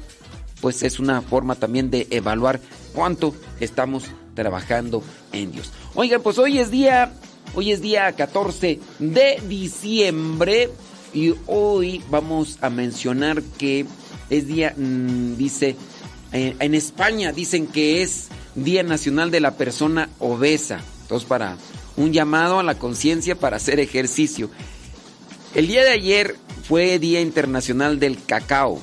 pues 0.62 0.84
es 0.84 1.00
una 1.00 1.20
forma 1.20 1.56
también 1.56 1.90
de 1.90 2.06
evaluar 2.10 2.60
cuánto 2.94 3.34
estamos 3.58 4.04
trabajando 4.34 5.02
en 5.32 5.50
Dios. 5.50 5.72
Oigan, 5.94 6.22
pues 6.22 6.38
hoy 6.38 6.60
es 6.60 6.70
día, 6.70 7.12
hoy 7.54 7.72
es 7.72 7.82
día 7.82 8.12
14 8.12 8.78
de 9.00 9.42
diciembre 9.48 10.70
y 11.12 11.34
hoy 11.48 12.00
vamos 12.08 12.58
a 12.60 12.70
mencionar 12.70 13.42
que 13.58 13.84
es 14.30 14.46
día, 14.46 14.72
mm, 14.76 15.36
dice, 15.36 15.76
eh, 16.32 16.54
en 16.60 16.74
España 16.76 17.32
dicen 17.32 17.66
que 17.66 18.02
es 18.02 18.28
Día 18.54 18.84
Nacional 18.84 19.32
de 19.32 19.40
la 19.40 19.56
Persona 19.56 20.10
Obesa. 20.20 20.80
Entonces, 21.02 21.28
para 21.28 21.56
un 21.96 22.12
llamado 22.12 22.60
a 22.60 22.62
la 22.62 22.76
conciencia 22.76 23.34
para 23.34 23.56
hacer 23.56 23.80
ejercicio. 23.80 24.48
El 25.56 25.66
día 25.66 25.82
de 25.82 25.90
ayer 25.90 26.36
fue 26.68 27.00
Día 27.00 27.20
Internacional 27.20 27.98
del 27.98 28.22
Cacao. 28.24 28.80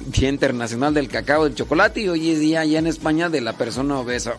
Día 0.00 0.28
Internacional 0.28 0.94
del 0.94 1.08
Cacao, 1.08 1.44
del 1.44 1.54
Chocolate 1.54 2.00
y 2.00 2.08
hoy 2.08 2.30
es 2.30 2.40
día 2.40 2.64
ya 2.64 2.78
en 2.78 2.86
España 2.86 3.28
de 3.28 3.40
la 3.40 3.54
persona 3.54 3.98
obesa. 3.98 4.38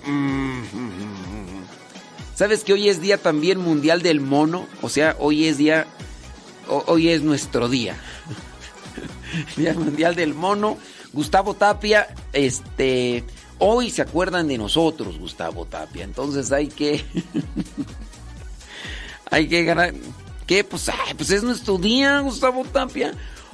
¿Sabes 2.36 2.64
que 2.64 2.74
hoy 2.74 2.90
es 2.90 3.02
día 3.02 3.18
también 3.18 3.60
mundial 3.60 4.02
del 4.02 4.22
mono? 4.22 4.68
O 4.82 4.90
sea, 4.90 5.16
hoy 5.20 5.46
es 5.48 5.58
día, 5.58 5.88
hoy 6.68 7.10
es 7.10 7.22
nuestro 7.22 7.68
día. 7.68 7.98
día 9.58 9.74
mundial 9.74 10.16
del 10.16 10.34
mono. 10.34 10.78
Gustavo 11.12 11.56
Tapia, 11.56 12.08
este, 12.34 13.26
Hoy 13.62 13.92
se 13.92 14.02
acuerdan 14.02 14.48
de 14.48 14.58
nosotros, 14.58 15.20
Gustavo 15.20 15.66
Tapia. 15.66 16.06
Entonces 16.06 16.52
hay 16.54 16.70
que. 16.70 17.04
hay 19.30 19.50
que 19.50 19.66
ganar. 19.66 19.94
¿Qué? 20.48 20.64
Pues, 20.64 20.90
pues 21.18 21.30
es 21.30 21.44
nuestro 21.44 21.78
día, 21.78 22.22
Gustavo 22.22 22.64
Tapia. 22.64 23.12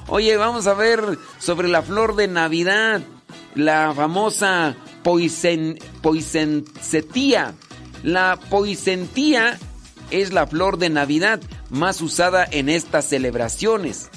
Oye, 0.08 0.36
vamos 0.36 0.66
a 0.66 0.74
ver 0.74 1.18
sobre 1.38 1.68
la 1.68 1.82
flor 1.82 2.16
de 2.16 2.28
Navidad. 2.28 3.00
La 3.54 3.92
famosa 3.94 4.76
poisen. 5.02 5.78
La 8.02 8.38
poisentía 8.50 9.58
es 10.10 10.32
la 10.32 10.46
flor 10.46 10.78
de 10.78 10.90
Navidad 10.90 11.40
más 11.70 12.00
usada 12.00 12.46
en 12.48 12.68
estas 12.68 13.08
celebraciones 13.08 14.10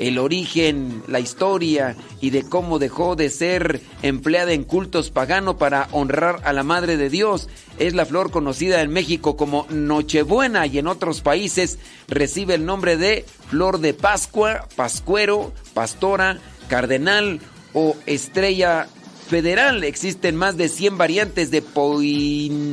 el 0.00 0.18
origen, 0.18 1.02
la 1.06 1.20
historia 1.20 1.94
y 2.20 2.30
de 2.30 2.42
cómo 2.42 2.78
dejó 2.78 3.14
de 3.16 3.30
ser 3.30 3.80
empleada 4.02 4.52
en 4.52 4.64
cultos 4.64 5.10
paganos 5.10 5.56
para 5.56 5.88
honrar 5.92 6.40
a 6.44 6.52
la 6.52 6.62
Madre 6.62 6.96
de 6.96 7.10
Dios. 7.10 7.48
Es 7.78 7.94
la 7.94 8.06
flor 8.06 8.30
conocida 8.30 8.80
en 8.80 8.90
México 8.90 9.36
como 9.36 9.66
Nochebuena 9.68 10.66
y 10.66 10.78
en 10.78 10.86
otros 10.86 11.20
países 11.20 11.78
recibe 12.08 12.54
el 12.54 12.64
nombre 12.64 12.96
de 12.96 13.26
flor 13.48 13.78
de 13.78 13.92
Pascua, 13.94 14.66
pascuero, 14.74 15.52
pastora, 15.74 16.38
cardenal 16.68 17.40
o 17.74 17.94
estrella 18.06 18.88
federal. 19.28 19.84
Existen 19.84 20.34
más 20.34 20.56
de 20.56 20.68
100 20.68 20.96
variantes 20.96 21.50
de 21.50 21.60
poinsettia 21.62 22.70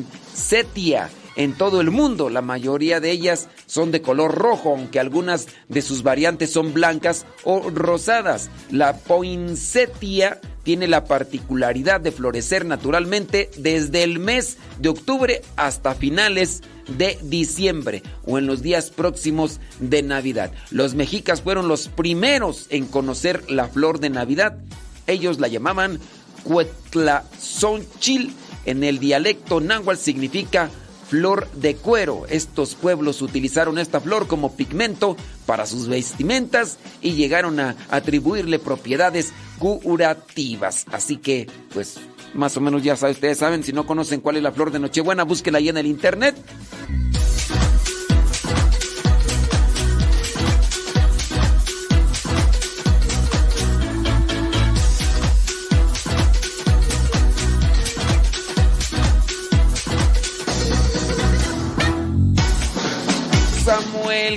en 1.37 1.53
todo 1.53 1.79
el 1.79 1.91
mundo. 1.91 2.29
La 2.29 2.41
mayoría 2.41 2.99
de 2.99 3.11
ellas 3.11 3.47
son 3.65 3.91
de 3.91 4.01
color 4.01 4.35
rojo, 4.35 4.71
aunque 4.71 4.99
algunas 4.99 5.47
de 5.69 5.81
sus 5.81 6.03
variantes 6.03 6.51
son 6.51 6.73
blancas 6.73 7.25
o 7.45 7.69
rosadas. 7.69 8.49
La 8.69 8.97
poinsettia 8.97 10.41
tiene 10.63 10.87
la 10.87 11.05
particularidad 11.05 12.01
de 12.01 12.11
florecer 12.11 12.65
naturalmente 12.65 13.49
desde 13.57 14.03
el 14.03 14.19
mes 14.19 14.57
de 14.79 14.89
octubre 14.89 15.41
hasta 15.55 15.95
finales 15.95 16.61
de 16.97 17.17
diciembre 17.21 18.03
o 18.25 18.37
en 18.37 18.47
los 18.47 18.61
días 18.61 18.89
próximos 18.89 19.61
de 19.79 20.03
Navidad. 20.03 20.51
Los 20.71 20.95
mexicas 20.95 21.41
fueron 21.41 21.69
los 21.69 21.87
primeros 21.87 22.65
en 22.69 22.85
conocer 22.85 23.49
la 23.49 23.67
flor 23.67 23.99
de 23.99 24.09
Navidad. 24.09 24.57
Ellos 25.05 25.39
la 25.39 25.47
llamaban 25.47 25.99
Cuetlazonchil. 26.43 28.33
En 28.65 28.83
el 28.83 28.99
dialecto 28.99 29.61
náhuatl 29.61 30.01
significa 30.01 30.69
flor 31.09 31.49
de 31.51 31.75
cuero. 31.75 32.25
Estos 32.29 32.75
pueblos 32.75 33.21
utilizaron 33.21 33.77
esta 33.77 33.99
flor 33.99 34.27
como 34.27 34.55
pigmento 34.55 35.17
para 35.45 35.65
sus 35.65 35.87
vestimentas 35.87 36.77
y 37.01 37.13
llegaron 37.13 37.59
a 37.59 37.75
atribuirle 37.89 38.59
propiedades 38.59 39.33
curativas. 39.57 40.85
Así 40.91 41.17
que, 41.17 41.47
pues, 41.73 41.97
más 42.33 42.57
o 42.57 42.61
menos 42.61 42.83
ya 42.83 42.93
ustedes 42.93 43.37
saben, 43.37 43.63
si 43.63 43.73
no 43.73 43.85
conocen 43.85 44.21
cuál 44.21 44.37
es 44.37 44.43
la 44.43 44.51
flor 44.51 44.71
de 44.71 44.79
Nochebuena, 44.79 45.23
búsquenla 45.23 45.59
ahí 45.59 45.69
en 45.69 45.77
el 45.77 45.87
internet. 45.87 46.35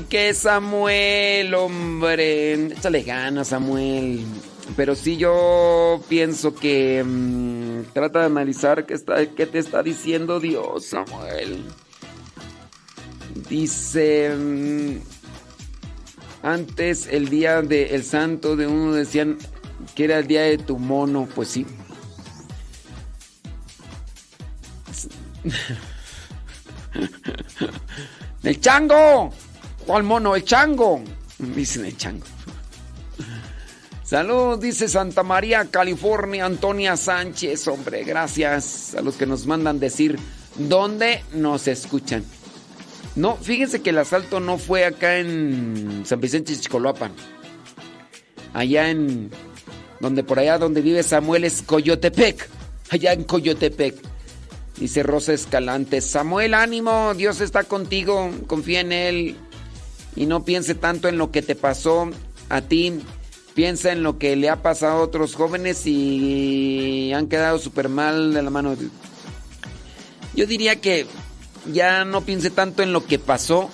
Que 0.08 0.34
Samuel, 0.34 1.54
hombre. 1.54 2.72
Échale 2.72 3.02
ganas, 3.02 3.48
Samuel. 3.48 4.24
Pero 4.76 4.94
sí 4.94 5.16
yo 5.16 6.00
pienso 6.08 6.54
que 6.54 7.02
mm, 7.04 7.92
trata 7.92 8.20
de 8.20 8.26
analizar 8.26 8.86
qué, 8.86 8.94
está, 8.94 9.26
qué 9.26 9.46
te 9.46 9.58
está 9.58 9.82
diciendo 9.82 10.38
Dios, 10.40 10.86
Samuel. 10.86 11.64
Dice, 13.48 14.34
mm, 14.36 14.98
antes 16.42 17.06
el 17.08 17.28
día 17.28 17.62
del 17.62 18.04
santo 18.04 18.56
de 18.56 18.66
uno 18.66 18.92
decían 18.92 19.38
que 19.94 20.04
era 20.04 20.18
el 20.18 20.26
día 20.26 20.42
de 20.42 20.58
tu 20.58 20.78
mono, 20.78 21.28
pues 21.34 21.48
sí. 21.48 21.66
¡El 28.42 28.60
chango! 28.60 29.32
¿Cuál 29.87 30.03
mono? 30.03 30.37
¡El 30.37 30.45
chango! 30.45 31.03
Dicen 31.38 31.85
el 31.85 31.97
chango. 31.97 32.27
Salud, 34.05 34.59
dice 34.59 34.88
Santa 34.88 35.23
María, 35.23 35.66
California, 35.71 36.45
Antonia 36.45 36.97
Sánchez. 36.97 37.69
Hombre, 37.69 38.03
gracias 38.03 38.95
a 38.97 39.03
los 39.03 39.16
que 39.16 39.25
nos 39.25 39.47
mandan 39.47 39.79
decir 39.79 40.19
dónde 40.57 41.23
nos 41.33 41.69
escuchan. 41.69 42.25
No, 43.14 43.37
fíjense 43.37 43.83
que 43.83 43.90
el 43.90 43.99
asalto 43.99 44.40
no 44.40 44.59
fue 44.59 44.85
acá 44.85 45.19
en 45.19 46.03
San 46.05 46.21
Vicente 46.21 46.59
Chicoloapan. 46.59 47.12
Allá 48.53 48.90
en. 48.90 49.31
Donde 50.01 50.25
por 50.25 50.38
allá 50.38 50.59
donde 50.59 50.81
vive 50.81 51.03
Samuel 51.03 51.45
es 51.45 51.62
Coyotepec. 51.62 52.49
Allá 52.90 53.12
en 53.12 53.25
Coyotepec. 53.25 53.95
Dice 54.77 55.03
Rosa 55.03 55.35
Escalante. 55.35 56.01
Samuel, 56.01 56.55
ánimo, 56.55 57.14
Dios 57.14 57.40
está 57.40 57.64
contigo. 57.64 58.31
Confía 58.47 58.81
en 58.81 58.93
Él. 58.93 59.37
Y 60.16 60.27
no 60.27 60.44
piense 60.44 60.75
tanto 60.75 61.09
en 61.09 61.18
lo 61.18 61.31
que 61.31 61.42
te 61.42 61.55
pasó 61.55 62.11
a 62.49 62.61
ti. 62.62 63.01
Piensa 63.55 63.92
en 63.92 64.03
lo 64.03 64.18
que 64.18 64.37
le 64.37 64.49
ha 64.49 64.62
pasado 64.62 64.99
a 64.99 65.03
otros 65.03 65.35
jóvenes 65.35 65.87
y 65.87 67.12
han 67.12 67.27
quedado 67.27 67.59
súper 67.59 67.88
mal 67.88 68.33
de 68.33 68.42
la 68.42 68.51
mano. 68.51 68.77
Yo 70.35 70.46
diría 70.46 70.81
que 70.81 71.07
ya 71.73 72.05
no 72.05 72.23
piense 72.23 72.51
tanto 72.51 72.83
en 72.83 72.92
lo 72.92 73.07
que 73.07 73.18
pasó, 73.18 73.70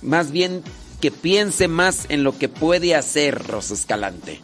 más 0.00 0.30
bien 0.30 0.62
que 1.00 1.10
piense 1.10 1.68
más 1.68 2.06
en 2.08 2.22
lo 2.22 2.38
que 2.38 2.48
puede 2.48 2.94
hacer 2.94 3.46
Rosa 3.46 3.74
Escalante. 3.74 4.40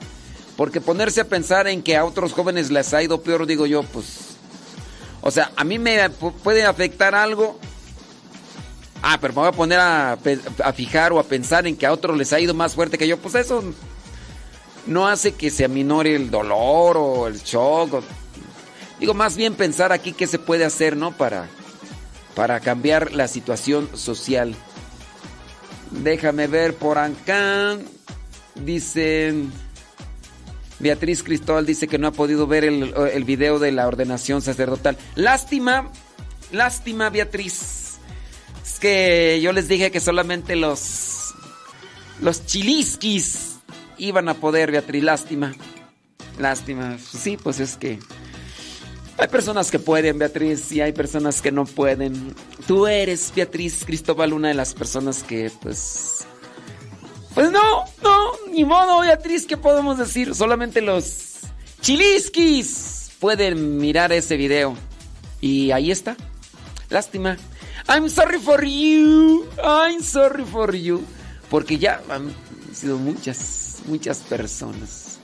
Porque 0.56 0.80
ponerse 0.80 1.20
a 1.20 1.28
pensar 1.28 1.68
en 1.68 1.82
que 1.82 1.96
a 1.96 2.04
otros 2.04 2.32
jóvenes 2.32 2.70
les 2.70 2.92
ha 2.92 3.02
ido 3.02 3.22
peor, 3.22 3.46
digo 3.46 3.66
yo, 3.66 3.84
pues... 3.84 4.06
O 5.20 5.30
sea, 5.30 5.52
a 5.56 5.62
mí 5.64 5.78
me 5.78 6.10
puede 6.10 6.64
afectar 6.64 7.14
algo. 7.14 7.58
Ah, 9.10 9.16
pero 9.18 9.32
me 9.32 9.40
voy 9.40 9.48
a 9.48 9.52
poner 9.52 9.80
a, 9.80 10.12
a 10.12 10.72
fijar 10.74 11.14
o 11.14 11.18
a 11.18 11.22
pensar 11.22 11.66
en 11.66 11.76
que 11.78 11.86
a 11.86 11.92
otros 11.94 12.14
les 12.18 12.30
ha 12.34 12.40
ido 12.40 12.52
más 12.52 12.74
fuerte 12.74 12.98
que 12.98 13.08
yo. 13.08 13.16
Pues 13.16 13.36
eso 13.36 13.64
no 14.86 15.08
hace 15.08 15.32
que 15.32 15.48
se 15.48 15.64
aminore 15.64 16.14
el 16.14 16.30
dolor 16.30 16.98
o 16.98 17.26
el 17.26 17.40
shock. 17.40 18.02
digo, 19.00 19.14
más 19.14 19.34
bien 19.34 19.54
pensar 19.54 19.92
aquí 19.92 20.12
qué 20.12 20.26
se 20.26 20.38
puede 20.38 20.66
hacer, 20.66 20.94
¿no? 20.94 21.12
Para 21.12 21.48
para 22.34 22.60
cambiar 22.60 23.12
la 23.12 23.28
situación 23.28 23.88
social. 23.94 24.54
Déjame 25.90 26.46
ver 26.46 26.74
por 26.74 26.98
acá. 26.98 27.78
Dice 28.56 29.32
Beatriz 30.80 31.22
Cristóbal 31.22 31.64
dice 31.64 31.88
que 31.88 31.96
no 31.96 32.08
ha 32.08 32.12
podido 32.12 32.46
ver 32.46 32.64
el, 32.64 32.92
el, 33.10 33.24
video 33.24 33.58
de 33.58 33.72
la 33.72 33.86
ordenación 33.86 34.42
sacerdotal. 34.42 34.98
Lástima, 35.14 35.90
lástima 36.52 37.08
Beatriz. 37.08 37.87
Que 38.80 39.40
yo 39.42 39.52
les 39.52 39.68
dije 39.68 39.90
que 39.90 40.00
solamente 40.00 40.56
los 40.56 41.34
los 42.20 42.46
chilisquis 42.46 43.56
iban 43.96 44.28
a 44.28 44.34
poder, 44.34 44.70
Beatriz, 44.70 45.02
lástima. 45.02 45.54
Lástima. 46.38 46.98
Sí, 46.98 47.36
pues 47.36 47.60
es 47.60 47.76
que 47.76 47.98
hay 49.18 49.26
personas 49.26 49.72
que 49.72 49.80
pueden, 49.80 50.18
Beatriz, 50.18 50.70
y 50.70 50.80
hay 50.80 50.92
personas 50.92 51.42
que 51.42 51.50
no 51.50 51.64
pueden. 51.64 52.36
Tú 52.68 52.86
eres, 52.86 53.32
Beatriz 53.34 53.84
Cristóbal, 53.84 54.32
una 54.32 54.48
de 54.48 54.54
las 54.54 54.74
personas 54.74 55.24
que, 55.24 55.50
pues... 55.60 56.24
Pues 57.34 57.50
no, 57.50 57.84
no, 58.02 58.32
ni 58.52 58.64
modo, 58.64 59.00
Beatriz, 59.00 59.44
¿qué 59.46 59.56
podemos 59.56 59.98
decir? 59.98 60.34
Solamente 60.34 60.80
los 60.80 61.38
chilisquis 61.80 63.10
pueden 63.18 63.78
mirar 63.78 64.12
ese 64.12 64.36
video. 64.36 64.76
Y 65.40 65.72
ahí 65.72 65.90
está. 65.90 66.16
Lástima. 66.88 67.36
I'm 67.88 68.08
sorry 68.10 68.38
for 68.38 68.62
you. 68.64 69.48
I'm 69.64 70.02
sorry 70.02 70.44
for 70.44 70.74
you. 70.74 71.04
Porque 71.50 71.78
ya 71.78 72.02
han 72.10 72.34
sido 72.74 72.98
muchas, 72.98 73.82
muchas 73.86 74.18
personas. 74.18 75.18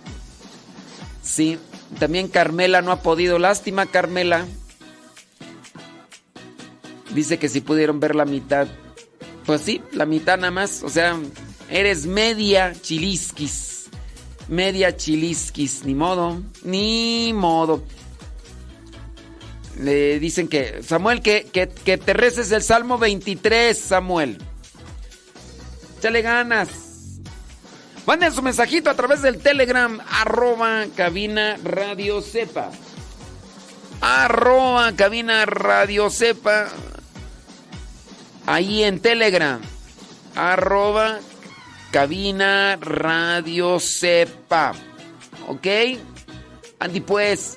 Sí, 1.23 1.59
también 1.99 2.29
Carmela 2.29 2.81
no 2.81 2.91
ha 2.91 3.01
podido. 3.01 3.39
Lástima, 3.39 3.87
Carmela. 3.87 4.47
Dice 7.15 7.39
que 7.39 7.51
si 7.51 7.61
pudieron 7.61 8.01
ver 8.01 8.15
la 8.15 8.25
mitad. 8.25 8.67
Pues 9.45 9.61
sí, 9.61 9.83
la 9.93 10.07
mitad 10.07 10.39
nada 10.39 10.51
más. 10.51 10.83
O 10.83 10.89
sea, 10.89 11.19
eres 11.69 12.07
media 12.07 12.73
chilisquis. 12.81 13.91
Media 14.49 14.97
chilisquis. 14.97 15.85
Ni 15.85 15.95
modo. 15.95 16.43
Ni 16.63 17.33
modo. 17.35 17.83
Le 19.79 20.19
dicen 20.19 20.49
que. 20.49 20.83
Samuel, 20.83 21.21
que, 21.23 21.47
que, 21.53 21.69
que 21.69 21.99
te 21.99 22.13
reces 22.13 22.53
el 22.53 22.63
Salmo 22.63 22.99
23, 22.99 23.77
Samuel. 23.77 24.39
Échale 25.99 26.23
ganas. 26.23 26.69
Manden 28.07 28.33
su 28.33 28.43
mensajito 28.43 28.91
a 28.91 28.95
través 28.95 29.23
del 29.23 29.39
Telegram, 29.39 29.99
arroba 30.11 30.85
cabina 30.95 31.57
radio 31.65 32.21
sepa. 32.21 32.71
Arroba 34.03 34.93
cabina 34.93 35.47
radio 35.47 36.11
sepa. 36.11 36.69
Ahí 38.45 38.83
en 38.83 39.01
Telegram. 39.01 39.59
Arroba 40.35 41.21
cabina 41.91 42.77
radio 42.79 43.81
sepa. 43.81 44.73
¿Ok? 45.49 45.67
Andy 46.81 47.01
pues. 47.01 47.57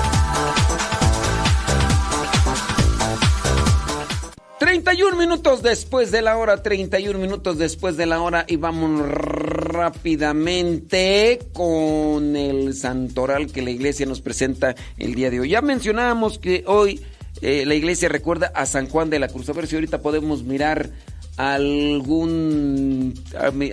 31 4.81 5.15
minutos 5.15 5.61
después 5.61 6.09
de 6.09 6.23
la 6.23 6.37
hora, 6.37 6.63
31 6.63 7.19
minutos 7.19 7.59
después 7.59 7.97
de 7.97 8.07
la 8.07 8.19
hora 8.19 8.45
y 8.47 8.55
vamos 8.55 9.07
rápidamente 9.11 11.37
con 11.53 12.35
el 12.35 12.73
santoral 12.73 13.51
que 13.51 13.61
la 13.61 13.69
iglesia 13.69 14.07
nos 14.07 14.21
presenta 14.21 14.73
el 14.97 15.13
día 15.13 15.29
de 15.29 15.39
hoy. 15.39 15.49
Ya 15.49 15.61
mencionábamos 15.61 16.39
que 16.39 16.63
hoy 16.65 16.99
eh, 17.41 17.63
la 17.67 17.75
iglesia 17.75 18.09
recuerda 18.09 18.51
a 18.55 18.65
San 18.65 18.89
Juan 18.89 19.11
de 19.11 19.19
la 19.19 19.27
Cruz. 19.27 19.47
A 19.49 19.53
ver 19.53 19.67
si 19.67 19.75
ahorita 19.75 20.01
podemos 20.01 20.43
mirar 20.43 20.89
algún, 21.37 23.13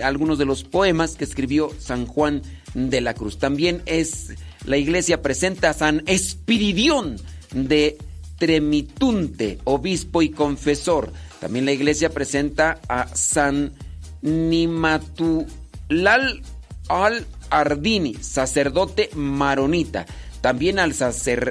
algunos 0.03 0.37
de 0.37 0.45
los 0.45 0.63
poemas 0.63 1.15
que 1.15 1.23
escribió 1.23 1.71
San 1.79 2.05
Juan 2.05 2.43
de 2.75 3.01
la 3.01 3.15
Cruz. 3.15 3.39
También 3.39 3.81
es 3.87 4.35
la 4.63 4.77
iglesia 4.77 5.23
presenta 5.23 5.71
a 5.71 5.73
San 5.73 6.03
Espiridión 6.05 7.15
de 7.51 7.97
Tremitunte, 8.39 9.59
obispo 9.65 10.21
y 10.21 10.29
confesor. 10.29 11.11
También 11.39 11.65
la 11.65 11.71
iglesia 11.71 12.09
presenta 12.09 12.79
a 12.87 13.13
San 13.15 13.73
Nimatulal 14.21 15.47
al 16.89 17.25
Ardini, 17.49 18.15
sacerdote 18.15 19.09
maronita. 19.15 20.05
También 20.41 20.79
al, 20.79 20.95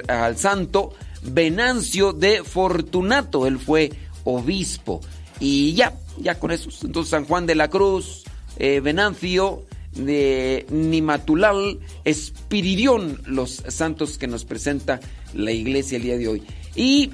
al 0.07 0.37
santo 0.37 0.93
Venancio 1.23 2.13
de 2.13 2.43
Fortunato, 2.43 3.45
él 3.47 3.59
fue 3.59 3.91
obispo. 4.23 5.01
Y 5.39 5.73
ya, 5.73 5.93
ya 6.17 6.39
con 6.39 6.51
eso. 6.51 6.69
Entonces 6.83 7.11
San 7.11 7.25
Juan 7.25 7.45
de 7.45 7.55
la 7.55 7.69
Cruz, 7.69 8.23
eh, 8.57 8.79
Venancio 8.81 9.63
de 9.95 10.65
Nimatulal, 10.69 11.79
Espiridión, 12.05 13.21
los 13.25 13.63
santos 13.67 14.17
que 14.17 14.27
nos 14.27 14.45
presenta 14.45 14.99
la 15.33 15.51
iglesia 15.51 15.97
el 15.97 16.03
día 16.03 16.17
de 16.17 16.27
hoy. 16.27 16.43
Y 16.75 17.11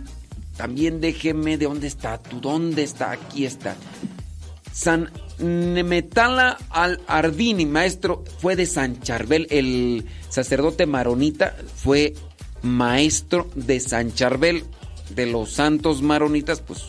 también 0.57 1.01
déjeme 1.01 1.57
de 1.57 1.65
dónde 1.65 1.87
está, 1.87 2.17
tú 2.17 2.39
dónde 2.39 2.83
está, 2.83 3.11
aquí 3.11 3.45
está. 3.45 3.75
San 4.71 5.09
Nemetala 5.39 6.57
al 6.69 7.01
Ardini, 7.07 7.65
maestro, 7.65 8.23
fue 8.39 8.55
de 8.55 8.65
San 8.65 9.01
Charbel, 9.01 9.47
el 9.49 10.05
sacerdote 10.29 10.85
maronita 10.85 11.55
fue 11.75 12.13
maestro 12.61 13.49
de 13.55 13.79
San 13.79 14.13
Charbel, 14.13 14.63
de 15.09 15.27
los 15.27 15.51
santos 15.51 16.01
maronitas, 16.01 16.61
pues 16.61 16.83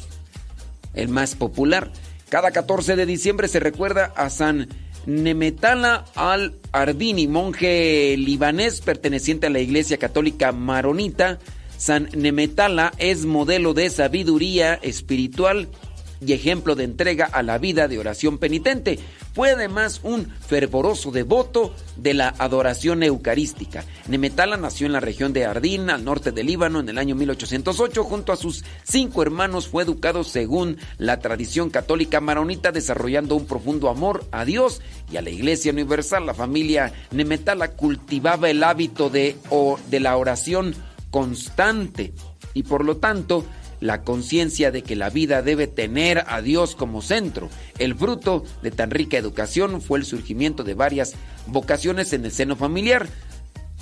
el 0.94 1.08
más 1.08 1.34
popular. 1.34 1.92
Cada 2.28 2.50
14 2.50 2.96
de 2.96 3.06
diciembre 3.06 3.46
se 3.46 3.60
recuerda 3.60 4.12
a 4.16 4.30
San 4.30 4.68
Nemetala 5.06 6.04
al 6.16 6.56
Ardini, 6.72 7.28
monje 7.28 8.16
libanés 8.16 8.80
perteneciente 8.80 9.46
a 9.46 9.50
la 9.50 9.60
Iglesia 9.60 9.98
Católica 9.98 10.50
Maronita, 10.50 11.38
San 11.76 12.08
Nemetala 12.14 12.92
es 12.98 13.26
modelo 13.26 13.74
de 13.74 13.90
sabiduría 13.90 14.74
espiritual 14.74 15.68
y 16.24 16.32
ejemplo 16.32 16.74
de 16.74 16.84
entrega 16.84 17.26
a 17.26 17.42
la 17.42 17.58
vida 17.58 17.88
de 17.88 17.98
oración 17.98 18.38
penitente. 18.38 18.98
Fue 19.34 19.50
además 19.50 20.00
un 20.02 20.26
fervoroso 20.26 21.10
devoto 21.10 21.74
de 21.96 22.14
la 22.14 22.34
adoración 22.38 23.02
eucarística. 23.02 23.84
Nemetala 24.08 24.56
nació 24.56 24.86
en 24.86 24.94
la 24.94 25.00
región 25.00 25.34
de 25.34 25.44
Ardín, 25.44 25.90
al 25.90 26.04
norte 26.04 26.32
del 26.32 26.46
Líbano, 26.46 26.80
en 26.80 26.88
el 26.88 26.96
año 26.96 27.14
1808. 27.14 28.02
Junto 28.04 28.32
a 28.32 28.36
sus 28.36 28.64
cinco 28.82 29.20
hermanos 29.20 29.68
fue 29.68 29.82
educado 29.82 30.24
según 30.24 30.78
la 30.96 31.20
tradición 31.20 31.68
católica 31.68 32.22
maronita, 32.22 32.72
desarrollando 32.72 33.36
un 33.36 33.44
profundo 33.44 33.90
amor 33.90 34.24
a 34.32 34.46
Dios 34.46 34.80
y 35.12 35.18
a 35.18 35.22
la 35.22 35.28
Iglesia 35.28 35.72
Universal. 35.72 36.24
La 36.24 36.32
familia 36.32 36.94
Nemetala 37.10 37.72
cultivaba 37.72 38.48
el 38.48 38.64
hábito 38.64 39.10
de, 39.10 39.36
de 39.90 40.00
la 40.00 40.16
oración 40.16 40.74
constante 41.16 42.12
y 42.52 42.64
por 42.64 42.84
lo 42.84 42.98
tanto 42.98 43.46
la 43.80 44.02
conciencia 44.02 44.70
de 44.70 44.82
que 44.82 44.96
la 44.96 45.08
vida 45.08 45.40
debe 45.40 45.66
tener 45.66 46.22
a 46.26 46.42
Dios 46.42 46.76
como 46.76 47.00
centro. 47.00 47.48
El 47.78 47.94
fruto 47.94 48.44
de 48.62 48.70
tan 48.70 48.90
rica 48.90 49.16
educación 49.16 49.80
fue 49.80 49.98
el 49.98 50.04
surgimiento 50.04 50.62
de 50.62 50.74
varias 50.74 51.14
vocaciones 51.46 52.12
en 52.12 52.26
el 52.26 52.32
seno 52.32 52.54
familiar. 52.54 53.08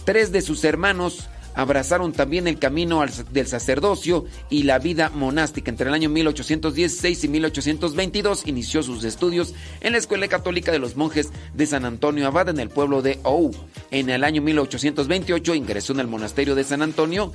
Tres 0.04 0.30
de 0.30 0.42
sus 0.42 0.62
hermanos 0.62 1.28
abrazaron 1.56 2.12
también 2.12 2.46
el 2.46 2.60
camino 2.60 3.04
del 3.32 3.48
sacerdocio 3.48 4.26
y 4.48 4.62
la 4.62 4.78
vida 4.78 5.08
monástica. 5.08 5.72
Entre 5.72 5.88
el 5.88 5.94
año 5.94 6.10
1816 6.10 7.24
y 7.24 7.28
1822 7.28 8.46
inició 8.46 8.84
sus 8.84 9.02
estudios 9.02 9.54
en 9.80 9.90
la 9.90 9.98
Escuela 9.98 10.28
Católica 10.28 10.70
de 10.70 10.78
los 10.78 10.94
Monjes 10.94 11.30
de 11.52 11.66
San 11.66 11.84
Antonio 11.84 12.28
Abad 12.28 12.48
en 12.48 12.60
el 12.60 12.68
pueblo 12.68 13.02
de 13.02 13.18
Ou. 13.24 13.50
En 13.94 14.10
el 14.10 14.24
año 14.24 14.42
1828 14.42 15.54
ingresó 15.54 15.92
en 15.92 16.00
el 16.00 16.08
monasterio 16.08 16.56
de 16.56 16.64
San 16.64 16.82
Antonio 16.82 17.30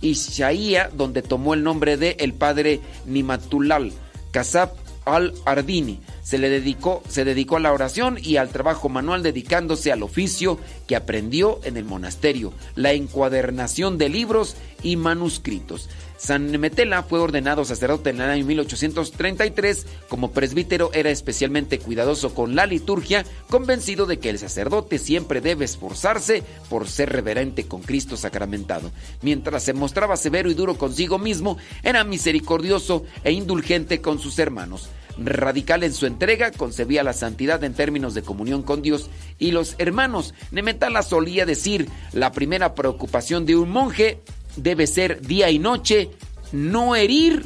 Ishaía, 0.00 0.90
donde 0.92 1.22
tomó 1.22 1.54
el 1.54 1.62
nombre 1.62 1.96
de 1.96 2.16
el 2.18 2.34
padre 2.34 2.80
Nimatulal. 3.06 3.92
Kasab 4.32 4.72
al-Ardini. 5.04 6.00
Se 6.24 6.38
le 6.38 6.48
dedicó, 6.48 7.04
se 7.08 7.24
dedicó 7.24 7.58
a 7.58 7.60
la 7.60 7.72
oración 7.72 8.18
y 8.20 8.38
al 8.38 8.48
trabajo 8.48 8.88
manual 8.88 9.22
dedicándose 9.22 9.92
al 9.92 10.02
oficio 10.02 10.58
que 10.88 10.96
aprendió 10.96 11.60
en 11.62 11.76
el 11.76 11.84
monasterio, 11.84 12.52
la 12.74 12.92
encuadernación 12.92 13.96
de 13.96 14.08
libros 14.08 14.56
y 14.82 14.96
manuscritos. 14.96 15.88
San 16.20 16.50
Nemetela 16.52 17.02
fue 17.02 17.18
ordenado 17.18 17.64
sacerdote 17.64 18.10
en 18.10 18.20
el 18.20 18.28
año 18.28 18.44
1833. 18.44 19.86
Como 20.08 20.32
presbítero 20.32 20.90
era 20.92 21.10
especialmente 21.10 21.78
cuidadoso 21.78 22.34
con 22.34 22.54
la 22.54 22.66
liturgia, 22.66 23.24
convencido 23.48 24.04
de 24.04 24.18
que 24.18 24.28
el 24.28 24.38
sacerdote 24.38 24.98
siempre 24.98 25.40
debe 25.40 25.64
esforzarse 25.64 26.42
por 26.68 26.88
ser 26.88 27.10
reverente 27.10 27.66
con 27.66 27.80
Cristo 27.80 28.18
sacramentado. 28.18 28.90
Mientras 29.22 29.62
se 29.62 29.72
mostraba 29.72 30.18
severo 30.18 30.50
y 30.50 30.54
duro 30.54 30.76
consigo 30.76 31.18
mismo, 31.18 31.56
era 31.82 32.04
misericordioso 32.04 33.04
e 33.24 33.32
indulgente 33.32 34.02
con 34.02 34.18
sus 34.18 34.38
hermanos. 34.38 34.90
Radical 35.16 35.82
en 35.84 35.92
su 35.92 36.06
entrega, 36.06 36.50
concebía 36.50 37.02
la 37.02 37.12
santidad 37.12 37.62
en 37.64 37.74
términos 37.74 38.14
de 38.14 38.22
comunión 38.22 38.62
con 38.62 38.82
Dios 38.82 39.10
y 39.38 39.52
los 39.52 39.74
hermanos. 39.78 40.34
Nemetala 40.50 41.02
solía 41.02 41.46
decir, 41.46 41.88
la 42.12 42.32
primera 42.32 42.74
preocupación 42.74 43.46
de 43.46 43.56
un 43.56 43.70
monje 43.70 44.20
debe 44.56 44.86
ser 44.86 45.20
día 45.20 45.50
y 45.50 45.58
noche 45.58 46.10
no 46.52 46.96
herir 46.96 47.44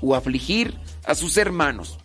o 0.00 0.14
afligir 0.14 0.78
a 1.04 1.14
sus 1.14 1.36
hermanos. 1.36 1.98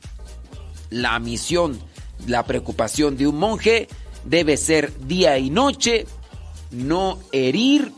La 0.90 1.18
misión, 1.20 1.80
la 2.28 2.46
preocupación 2.46 3.18
de 3.18 3.28
un 3.28 3.38
monje 3.38 3.88
debe 4.24 4.58
ser 4.58 4.98
día 5.08 5.38
y 5.38 5.50
noche 5.50 6.06
no 6.72 7.20
herir 7.32 7.92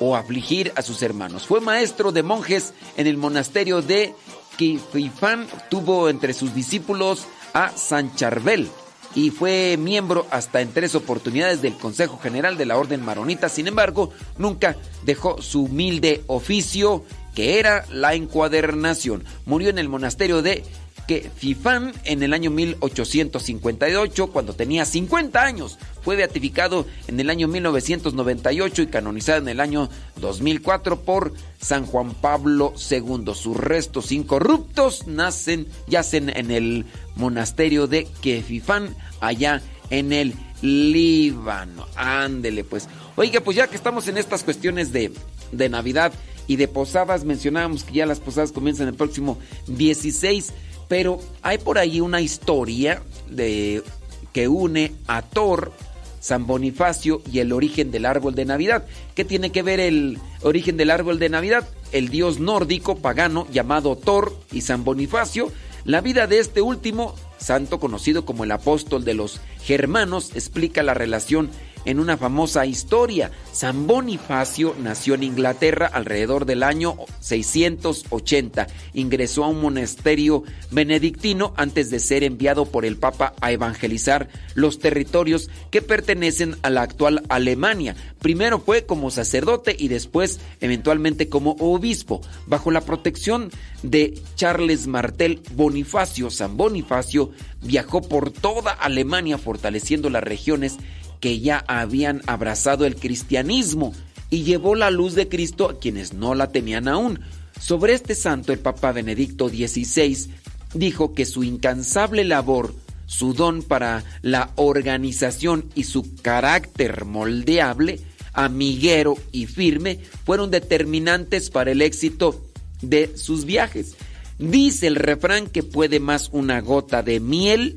o 0.00 0.16
afligir 0.16 0.72
a 0.76 0.82
sus 0.82 1.02
hermanos. 1.02 1.46
Fue 1.46 1.60
maestro 1.60 2.12
de 2.12 2.22
monjes 2.22 2.74
en 2.96 3.06
el 3.06 3.16
monasterio 3.16 3.82
de 3.82 4.14
Kififán. 4.56 5.46
Tuvo 5.68 6.08
entre 6.08 6.32
sus 6.32 6.54
discípulos 6.54 7.26
a 7.52 7.70
San 7.76 8.14
Charbel 8.16 8.70
y 9.14 9.30
fue 9.30 9.76
miembro 9.76 10.26
hasta 10.30 10.60
en 10.60 10.72
tres 10.72 10.94
oportunidades 10.94 11.62
del 11.62 11.76
Consejo 11.76 12.18
General 12.18 12.56
de 12.56 12.66
la 12.66 12.78
Orden 12.78 13.04
Maronita. 13.04 13.48
Sin 13.48 13.66
embargo, 13.66 14.10
nunca 14.38 14.76
dejó 15.04 15.42
su 15.42 15.64
humilde 15.64 16.22
oficio, 16.26 17.04
que 17.34 17.58
era 17.58 17.84
la 17.90 18.14
encuadernación. 18.14 19.24
Murió 19.46 19.70
en 19.70 19.78
el 19.78 19.88
monasterio 19.88 20.42
de 20.42 20.64
que 21.10 21.28
Fifán 21.28 21.92
en 22.04 22.22
el 22.22 22.32
año 22.32 22.52
1858, 22.52 24.28
cuando 24.28 24.52
tenía 24.54 24.84
50 24.84 25.42
años, 25.42 25.76
fue 26.02 26.14
beatificado 26.14 26.86
en 27.08 27.18
el 27.18 27.30
año 27.30 27.48
1998 27.48 28.82
y 28.82 28.86
canonizado 28.86 29.38
en 29.38 29.48
el 29.48 29.58
año 29.58 29.90
2004 30.20 31.00
por 31.00 31.32
San 31.60 31.84
Juan 31.84 32.14
Pablo 32.14 32.74
II. 32.88 33.34
Sus 33.34 33.56
restos 33.56 34.12
incorruptos 34.12 35.08
nacen, 35.08 35.66
yacen 35.88 36.30
en 36.30 36.52
el 36.52 36.86
monasterio 37.16 37.88
de 37.88 38.06
Kefifán, 38.22 38.94
allá 39.20 39.62
en 39.90 40.12
el 40.12 40.32
Líbano. 40.62 41.88
Ándele 41.96 42.62
pues. 42.62 42.88
Oiga, 43.16 43.40
pues 43.40 43.56
ya 43.56 43.66
que 43.66 43.74
estamos 43.74 44.06
en 44.06 44.16
estas 44.16 44.44
cuestiones 44.44 44.92
de, 44.92 45.10
de 45.50 45.68
Navidad 45.68 46.12
y 46.46 46.54
de 46.54 46.68
posadas, 46.68 47.24
mencionábamos 47.24 47.82
que 47.82 47.94
ya 47.94 48.06
las 48.06 48.20
posadas 48.20 48.52
comienzan 48.52 48.86
el 48.86 48.94
próximo 48.94 49.40
16 49.66 50.52
pero 50.90 51.20
hay 51.42 51.58
por 51.58 51.78
ahí 51.78 52.00
una 52.00 52.20
historia 52.20 53.00
de, 53.28 53.84
que 54.32 54.48
une 54.48 54.92
a 55.06 55.22
Thor 55.22 55.72
San 56.18 56.48
Bonifacio 56.48 57.22
y 57.30 57.38
el 57.38 57.52
origen 57.52 57.92
del 57.92 58.06
árbol 58.06 58.34
de 58.34 58.44
Navidad. 58.44 58.84
¿Qué 59.14 59.24
tiene 59.24 59.52
que 59.52 59.62
ver 59.62 59.78
el 59.78 60.18
origen 60.42 60.76
del 60.76 60.90
árbol 60.90 61.20
de 61.20 61.28
Navidad? 61.28 61.68
El 61.92 62.08
dios 62.08 62.40
nórdico 62.40 62.96
pagano 62.96 63.46
llamado 63.52 63.94
Thor 63.94 64.36
y 64.50 64.62
San 64.62 64.82
Bonifacio. 64.82 65.52
La 65.84 66.00
vida 66.00 66.26
de 66.26 66.40
este 66.40 66.60
último, 66.60 67.14
santo 67.38 67.78
conocido 67.78 68.24
como 68.24 68.42
el 68.42 68.50
apóstol 68.50 69.04
de 69.04 69.14
los 69.14 69.40
germanos, 69.62 70.32
explica 70.34 70.82
la 70.82 70.94
relación 70.94 71.50
en 71.84 72.00
una 72.00 72.16
famosa 72.16 72.66
historia. 72.66 73.30
San 73.52 73.86
Bonifacio 73.86 74.74
nació 74.78 75.14
en 75.14 75.22
Inglaterra 75.22 75.90
alrededor 75.92 76.46
del 76.46 76.62
año 76.62 76.96
680. 77.20 78.66
Ingresó 78.94 79.44
a 79.44 79.48
un 79.48 79.60
monasterio 79.60 80.44
benedictino 80.70 81.52
antes 81.56 81.90
de 81.90 82.00
ser 82.00 82.24
enviado 82.24 82.66
por 82.66 82.84
el 82.84 82.96
Papa 82.96 83.34
a 83.40 83.52
evangelizar 83.52 84.28
los 84.54 84.78
territorios 84.78 85.50
que 85.70 85.82
pertenecen 85.82 86.56
a 86.62 86.70
la 86.70 86.82
actual 86.82 87.22
Alemania. 87.28 87.96
Primero 88.20 88.60
fue 88.60 88.84
como 88.84 89.10
sacerdote 89.10 89.74
y 89.78 89.88
después 89.88 90.40
eventualmente 90.60 91.28
como 91.28 91.52
obispo. 91.58 92.20
Bajo 92.46 92.70
la 92.70 92.82
protección 92.82 93.50
de 93.82 94.20
Charles 94.36 94.86
Martel 94.86 95.42
Bonifacio, 95.54 96.30
San 96.30 96.56
Bonifacio 96.56 97.30
viajó 97.62 98.02
por 98.02 98.30
toda 98.30 98.72
Alemania 98.72 99.38
fortaleciendo 99.38 100.10
las 100.10 100.22
regiones 100.22 100.78
que 101.20 101.40
ya 101.40 101.64
habían 101.68 102.22
abrazado 102.26 102.86
el 102.86 102.96
cristianismo 102.96 103.94
y 104.30 104.42
llevó 104.42 104.74
la 104.74 104.90
luz 104.90 105.14
de 105.14 105.28
Cristo 105.28 105.68
a 105.68 105.78
quienes 105.78 106.12
no 106.12 106.34
la 106.34 106.50
tenían 106.50 106.88
aún. 106.88 107.20
Sobre 107.60 107.92
este 107.92 108.14
santo 108.14 108.52
el 108.52 108.58
Papa 108.58 108.92
Benedicto 108.92 109.48
XVI 109.48 110.30
dijo 110.74 111.14
que 111.14 111.26
su 111.26 111.44
incansable 111.44 112.24
labor, 112.24 112.74
su 113.06 113.34
don 113.34 113.62
para 113.62 114.04
la 114.22 114.50
organización 114.56 115.66
y 115.74 115.84
su 115.84 116.14
carácter 116.16 117.04
moldeable, 117.04 118.00
amiguero 118.32 119.16
y 119.32 119.46
firme 119.46 119.98
fueron 120.24 120.50
determinantes 120.50 121.50
para 121.50 121.72
el 121.72 121.82
éxito 121.82 122.40
de 122.80 123.16
sus 123.16 123.44
viajes. 123.44 123.96
Dice 124.38 124.86
el 124.86 124.94
refrán 124.94 125.48
que 125.48 125.62
puede 125.62 126.00
más 126.00 126.30
una 126.32 126.60
gota 126.60 127.02
de 127.02 127.20
miel 127.20 127.76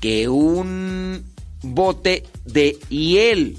que 0.00 0.28
un 0.28 1.24
bote 1.62 2.24
de 2.44 2.78
hiel. 2.88 3.58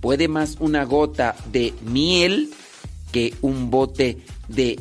Puede 0.00 0.28
más 0.28 0.56
una 0.60 0.84
gota 0.84 1.34
de 1.50 1.72
miel 1.82 2.50
que 3.12 3.34
un 3.40 3.70
bote 3.70 4.18
de 4.48 4.78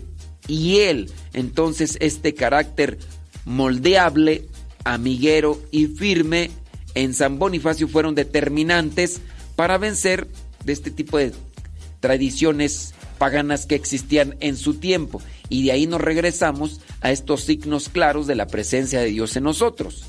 hiel. 0.47 1.11
Entonces 1.33 1.97
este 2.01 2.33
carácter 2.33 2.97
moldeable, 3.45 4.47
amiguero 4.83 5.61
y 5.71 5.87
firme 5.87 6.51
en 6.95 7.13
San 7.13 7.39
Bonifacio 7.39 7.87
fueron 7.87 8.15
determinantes 8.15 9.21
para 9.55 9.77
vencer 9.77 10.27
de 10.65 10.73
este 10.73 10.91
tipo 10.91 11.17
de 11.17 11.31
tradiciones 11.99 12.93
paganas 13.17 13.65
que 13.65 13.75
existían 13.75 14.35
en 14.41 14.57
su 14.57 14.75
tiempo. 14.75 15.21
Y 15.49 15.63
de 15.63 15.71
ahí 15.71 15.87
nos 15.87 16.01
regresamos 16.01 16.81
a 17.01 17.11
estos 17.11 17.43
signos 17.43 17.89
claros 17.89 18.27
de 18.27 18.35
la 18.35 18.47
presencia 18.47 18.99
de 18.99 19.07
Dios 19.07 19.35
en 19.35 19.43
nosotros. 19.43 20.05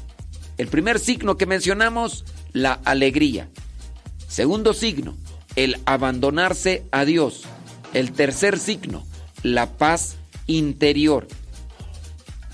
El 0.57 0.69
primer 0.69 0.99
signo 0.99 1.37
que 1.37 1.47
mencionamos, 1.47 2.25
la 2.53 2.75
alegría. 2.85 3.49
Segundo 4.29 4.73
signo, 4.73 5.17
el 5.57 5.79
abandonarse 5.85 6.85
a 6.93 7.05
Dios. 7.05 7.43
El 7.93 8.13
tercer 8.13 8.59
signo, 8.59 9.05
la 9.43 9.77
paz 9.77 10.17
interior. 10.47 11.27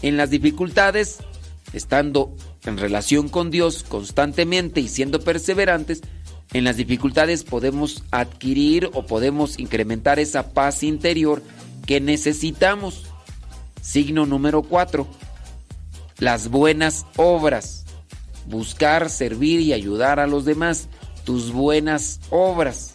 En 0.03 0.17
las 0.17 0.31
dificultades, 0.31 1.19
estando 1.73 2.35
en 2.65 2.79
relación 2.79 3.29
con 3.29 3.51
Dios 3.51 3.85
constantemente 3.87 4.81
y 4.81 4.89
siendo 4.89 5.21
perseverantes, 5.21 6.01
en 6.53 6.65
las 6.65 6.77
dificultades 6.77 7.45
podemos 7.45 8.03
adquirir 8.11 8.91
o 8.95 9.07
podemos 9.07 9.59
incrementar 9.59 10.19
esa 10.19 10.53
paz 10.53 10.83
interior 10.83 11.43
que 11.87 12.01
necesitamos. 12.01 13.05
Signo 13.83 14.27
número 14.27 14.63
cuatro, 14.63 15.07
las 16.19 16.49
buenas 16.49 17.07
obras 17.17 17.80
buscar, 18.51 19.09
servir 19.09 19.61
y 19.61 19.73
ayudar 19.73 20.21
a 20.21 20.27
los 20.27 20.45
demás, 20.45 20.89
tus 21.25 21.53
buenas 21.53 22.21
obras. 22.31 22.93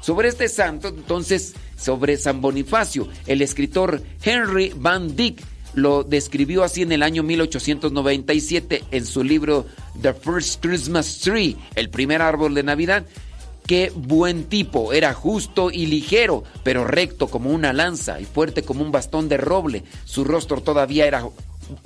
Sobre 0.00 0.28
este 0.28 0.48
santo, 0.48 0.88
entonces, 0.88 1.54
sobre 1.76 2.16
San 2.16 2.40
Bonifacio, 2.40 3.08
el 3.26 3.42
escritor 3.42 4.02
Henry 4.22 4.72
Van 4.76 5.16
Dyck 5.16 5.42
lo 5.74 6.02
describió 6.02 6.64
así 6.64 6.82
en 6.82 6.92
el 6.92 7.02
año 7.02 7.22
1897 7.22 8.84
en 8.90 9.06
su 9.06 9.22
libro 9.22 9.66
The 10.00 10.14
First 10.14 10.64
Christmas 10.64 11.18
Tree, 11.20 11.56
el 11.74 11.90
primer 11.90 12.22
árbol 12.22 12.54
de 12.54 12.62
Navidad. 12.62 13.06
Qué 13.66 13.92
buen 13.94 14.44
tipo, 14.44 14.94
era 14.94 15.12
justo 15.12 15.70
y 15.70 15.86
ligero, 15.86 16.42
pero 16.64 16.86
recto 16.86 17.28
como 17.28 17.50
una 17.50 17.74
lanza 17.74 18.18
y 18.18 18.24
fuerte 18.24 18.62
como 18.62 18.82
un 18.82 18.90
bastón 18.90 19.28
de 19.28 19.36
roble. 19.36 19.84
Su 20.06 20.24
rostro 20.24 20.62
todavía 20.62 21.06
era 21.06 21.28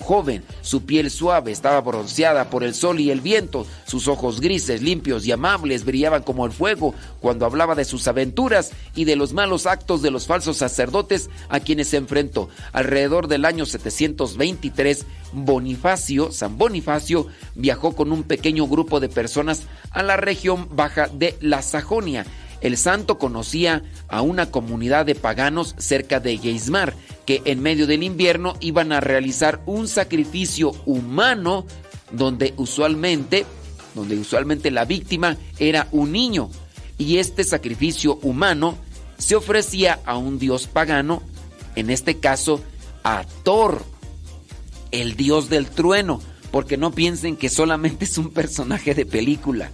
joven, 0.00 0.44
su 0.60 0.84
piel 0.84 1.10
suave 1.10 1.52
estaba 1.52 1.80
bronceada 1.80 2.50
por 2.50 2.64
el 2.64 2.74
sol 2.74 3.00
y 3.00 3.10
el 3.10 3.20
viento, 3.20 3.66
sus 3.86 4.08
ojos 4.08 4.40
grises, 4.40 4.82
limpios 4.82 5.26
y 5.26 5.32
amables 5.32 5.84
brillaban 5.84 6.22
como 6.22 6.46
el 6.46 6.52
fuego 6.52 6.94
cuando 7.20 7.46
hablaba 7.46 7.74
de 7.74 7.84
sus 7.84 8.06
aventuras 8.08 8.72
y 8.94 9.04
de 9.04 9.16
los 9.16 9.32
malos 9.32 9.66
actos 9.66 10.02
de 10.02 10.10
los 10.10 10.26
falsos 10.26 10.58
sacerdotes 10.58 11.30
a 11.48 11.60
quienes 11.60 11.88
se 11.88 11.96
enfrentó. 11.96 12.48
Alrededor 12.72 13.28
del 13.28 13.44
año 13.44 13.66
723, 13.66 15.06
Bonifacio, 15.32 16.32
San 16.32 16.58
Bonifacio, 16.58 17.26
viajó 17.54 17.94
con 17.94 18.12
un 18.12 18.22
pequeño 18.22 18.66
grupo 18.66 19.00
de 19.00 19.08
personas 19.08 19.62
a 19.90 20.02
la 20.02 20.16
región 20.16 20.68
baja 20.74 21.08
de 21.08 21.36
la 21.40 21.62
Sajonia 21.62 22.26
el 22.62 22.76
santo 22.76 23.18
conocía 23.18 23.82
a 24.08 24.22
una 24.22 24.50
comunidad 24.50 25.04
de 25.04 25.14
paganos 25.14 25.74
cerca 25.78 26.20
de 26.20 26.38
Geismar 26.38 26.94
que 27.26 27.42
en 27.44 27.60
medio 27.60 27.86
del 27.86 28.02
invierno 28.02 28.54
iban 28.60 28.92
a 28.92 29.00
realizar 29.00 29.60
un 29.66 29.88
sacrificio 29.88 30.72
humano 30.86 31.66
donde 32.12 32.54
usualmente, 32.56 33.44
donde 33.94 34.16
usualmente 34.16 34.70
la 34.70 34.84
víctima 34.84 35.36
era 35.58 35.88
un 35.90 36.12
niño 36.12 36.50
y 36.98 37.18
este 37.18 37.42
sacrificio 37.44 38.18
humano 38.22 38.78
se 39.18 39.34
ofrecía 39.34 40.00
a 40.04 40.16
un 40.16 40.38
dios 40.38 40.66
pagano, 40.66 41.22
en 41.74 41.90
este 41.90 42.18
caso 42.18 42.62
a 43.02 43.24
Thor, 43.42 43.84
el 44.90 45.16
dios 45.16 45.48
del 45.48 45.68
trueno, 45.68 46.20
porque 46.50 46.76
no 46.76 46.92
piensen 46.92 47.36
que 47.36 47.48
solamente 47.48 48.04
es 48.04 48.18
un 48.18 48.30
personaje 48.30 48.94
de 48.94 49.06
película. 49.06 49.70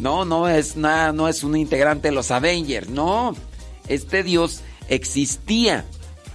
No, 0.00 0.24
no 0.24 0.48
es 0.48 0.76
nada, 0.76 1.12
no 1.12 1.28
es 1.28 1.44
un 1.44 1.56
integrante 1.56 2.08
de 2.08 2.14
los 2.14 2.30
Avengers, 2.30 2.88
no. 2.88 3.34
Este 3.88 4.22
Dios 4.22 4.60
existía 4.88 5.84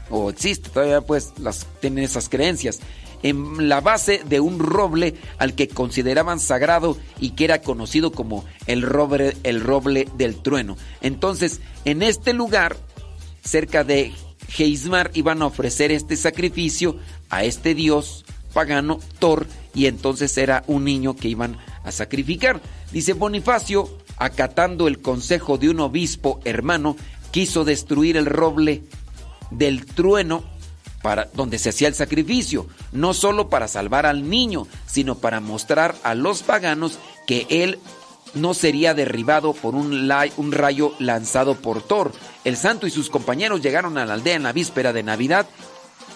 o 0.09 0.29
existe, 0.29 0.69
todavía 0.69 1.01
pues 1.01 1.33
las 1.39 1.65
tienen 1.81 2.03
esas 2.03 2.29
creencias 2.29 2.79
en 3.23 3.69
la 3.69 3.81
base 3.81 4.21
de 4.23 4.39
un 4.39 4.59
roble 4.59 5.15
al 5.39 5.55
que 5.55 5.67
consideraban 5.67 6.39
sagrado 6.39 6.95
y 7.19 7.31
que 7.31 7.45
era 7.45 7.61
conocido 7.61 8.11
como 8.11 8.45
el 8.67 8.83
roble, 8.83 9.35
el 9.41 9.61
roble 9.61 10.07
del 10.15 10.35
trueno. 10.35 10.77
Entonces, 11.01 11.59
en 11.85 12.03
este 12.03 12.33
lugar, 12.33 12.77
cerca 13.43 13.83
de 13.83 14.13
Geismar, 14.47 15.09
iban 15.15 15.41
a 15.41 15.47
ofrecer 15.47 15.91
este 15.91 16.17
sacrificio 16.17 16.97
a 17.29 17.43
este 17.43 17.73
dios 17.73 18.25
pagano 18.53 18.99
Thor 19.17 19.47
y 19.73 19.87
entonces 19.87 20.37
era 20.37 20.63
un 20.67 20.83
niño 20.83 21.15
que 21.15 21.27
iban 21.27 21.57
a 21.74 21.74
sacrificar. 21.91 22.61
Dice 22.91 23.13
Bonifacio, 23.13 23.97
acatando 24.17 24.87
el 24.87 25.01
consejo 25.01 25.57
de 25.57 25.69
un 25.69 25.79
obispo 25.79 26.39
hermano, 26.45 26.95
quiso 27.31 27.65
destruir 27.65 28.17
el 28.17 28.25
roble 28.25 28.83
del 29.51 29.85
trueno 29.85 30.43
para 31.01 31.29
donde 31.33 31.59
se 31.59 31.69
hacía 31.69 31.87
el 31.87 31.93
sacrificio, 31.93 32.65
no 32.91 33.13
solo 33.13 33.49
para 33.49 33.67
salvar 33.67 34.05
al 34.07 34.27
niño, 34.27 34.67
sino 34.87 35.15
para 35.15 35.39
mostrar 35.39 35.95
a 36.01 36.15
los 36.15 36.41
paganos 36.41 36.97
que 37.27 37.45
él 37.49 37.77
no 38.33 38.53
sería 38.53 38.93
derribado 38.93 39.53
por 39.53 39.75
un, 39.75 40.11
un, 40.37 40.51
rayo 40.51 40.93
lanzado 40.99 41.55
por 41.55 41.81
Thor. 41.81 42.11
El 42.43 42.57
santo 42.57 42.87
y 42.87 42.91
sus 42.91 43.09
compañeros 43.09 43.61
llegaron 43.61 43.97
a 43.97 44.05
la 44.05 44.15
aldea 44.15 44.35
en 44.35 44.43
la 44.43 44.51
víspera 44.51 44.93
de 44.93 45.03
Navidad, 45.03 45.47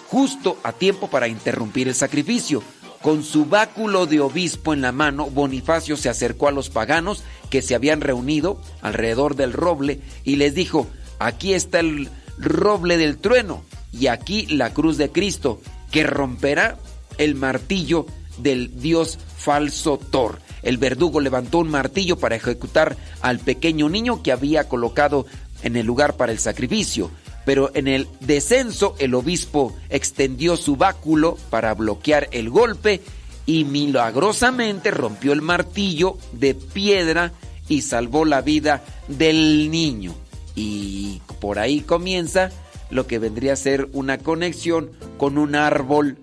justo 0.09 0.57
a 0.63 0.73
tiempo 0.73 1.07
para 1.07 1.27
interrumpir 1.27 1.87
el 1.87 1.95
sacrificio. 1.95 2.63
Con 3.01 3.23
su 3.23 3.45
báculo 3.45 4.07
de 4.07 4.19
obispo 4.19 4.73
en 4.73 4.81
la 4.81 4.91
mano, 4.91 5.29
Bonifacio 5.29 5.95
se 5.95 6.09
acercó 6.09 6.49
a 6.49 6.51
los 6.51 6.69
paganos 6.69 7.23
que 7.49 7.61
se 7.61 7.73
habían 7.73 8.01
reunido 8.01 8.61
alrededor 8.81 9.35
del 9.35 9.53
roble 9.53 10.01
y 10.25 10.35
les 10.35 10.53
dijo, 10.53 10.85
aquí 11.17 11.53
está 11.53 11.79
el 11.79 12.09
roble 12.37 12.97
del 12.97 13.17
trueno 13.17 13.63
y 13.93 14.07
aquí 14.07 14.47
la 14.47 14.73
cruz 14.73 14.97
de 14.97 15.11
Cristo 15.11 15.61
que 15.91 16.03
romperá 16.03 16.77
el 17.17 17.35
martillo 17.35 18.05
del 18.37 18.81
dios 18.81 19.17
falso 19.37 19.97
Thor. 19.97 20.39
El 20.61 20.77
verdugo 20.77 21.21
levantó 21.21 21.59
un 21.59 21.69
martillo 21.69 22.19
para 22.19 22.35
ejecutar 22.35 22.97
al 23.21 23.39
pequeño 23.39 23.87
niño 23.87 24.21
que 24.21 24.33
había 24.33 24.67
colocado 24.67 25.25
en 25.63 25.77
el 25.77 25.85
lugar 25.85 26.17
para 26.17 26.33
el 26.33 26.39
sacrificio 26.39 27.11
pero 27.49 27.71
en 27.73 27.87
el 27.87 28.07
descenso 28.19 28.93
el 28.99 29.15
obispo 29.15 29.75
extendió 29.89 30.55
su 30.55 30.75
báculo 30.75 31.35
para 31.49 31.73
bloquear 31.73 32.29
el 32.31 32.51
golpe 32.51 33.01
y 33.47 33.63
milagrosamente 33.63 34.91
rompió 34.91 35.33
el 35.33 35.41
martillo 35.41 36.19
de 36.31 36.53
piedra 36.53 37.31
y 37.67 37.81
salvó 37.81 38.23
la 38.23 38.41
vida 38.41 38.83
del 39.07 39.71
niño. 39.71 40.13
Y 40.53 41.23
por 41.41 41.57
ahí 41.57 41.81
comienza 41.81 42.51
lo 42.91 43.07
que 43.07 43.17
vendría 43.17 43.53
a 43.53 43.55
ser 43.55 43.89
una 43.93 44.19
conexión 44.19 44.91
con 45.17 45.39
un 45.39 45.55
árbol 45.55 46.19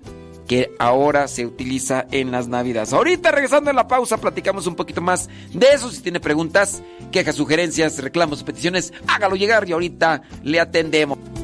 que 0.47 0.75
ahora 0.79 1.29
se 1.29 1.47
utiliza 1.47 2.07
en 2.11 2.31
las 2.31 2.49
Navidades. 2.49 2.93
Ahorita 2.93 3.31
regresando 3.31 3.71
a 3.71 3.75
la 3.75 3.89
pausa 3.89 4.19
platicamos 4.19 4.67
un 4.67 4.75
poquito 4.75 5.01
más 5.01 5.29
de 5.53 5.73
eso. 5.73 5.91
Si 5.91 6.01
tiene 6.01 6.21
preguntas, 6.21 6.83
quejas, 7.11 7.37
sugerencias, 7.37 7.99
reclamos, 7.99 8.43
peticiones, 8.43 8.93
hágalo 9.07 9.37
llegar 9.37 9.69
y 9.69 9.73
ahorita 9.73 10.23
le 10.43 10.61
atendemos. 10.61 11.36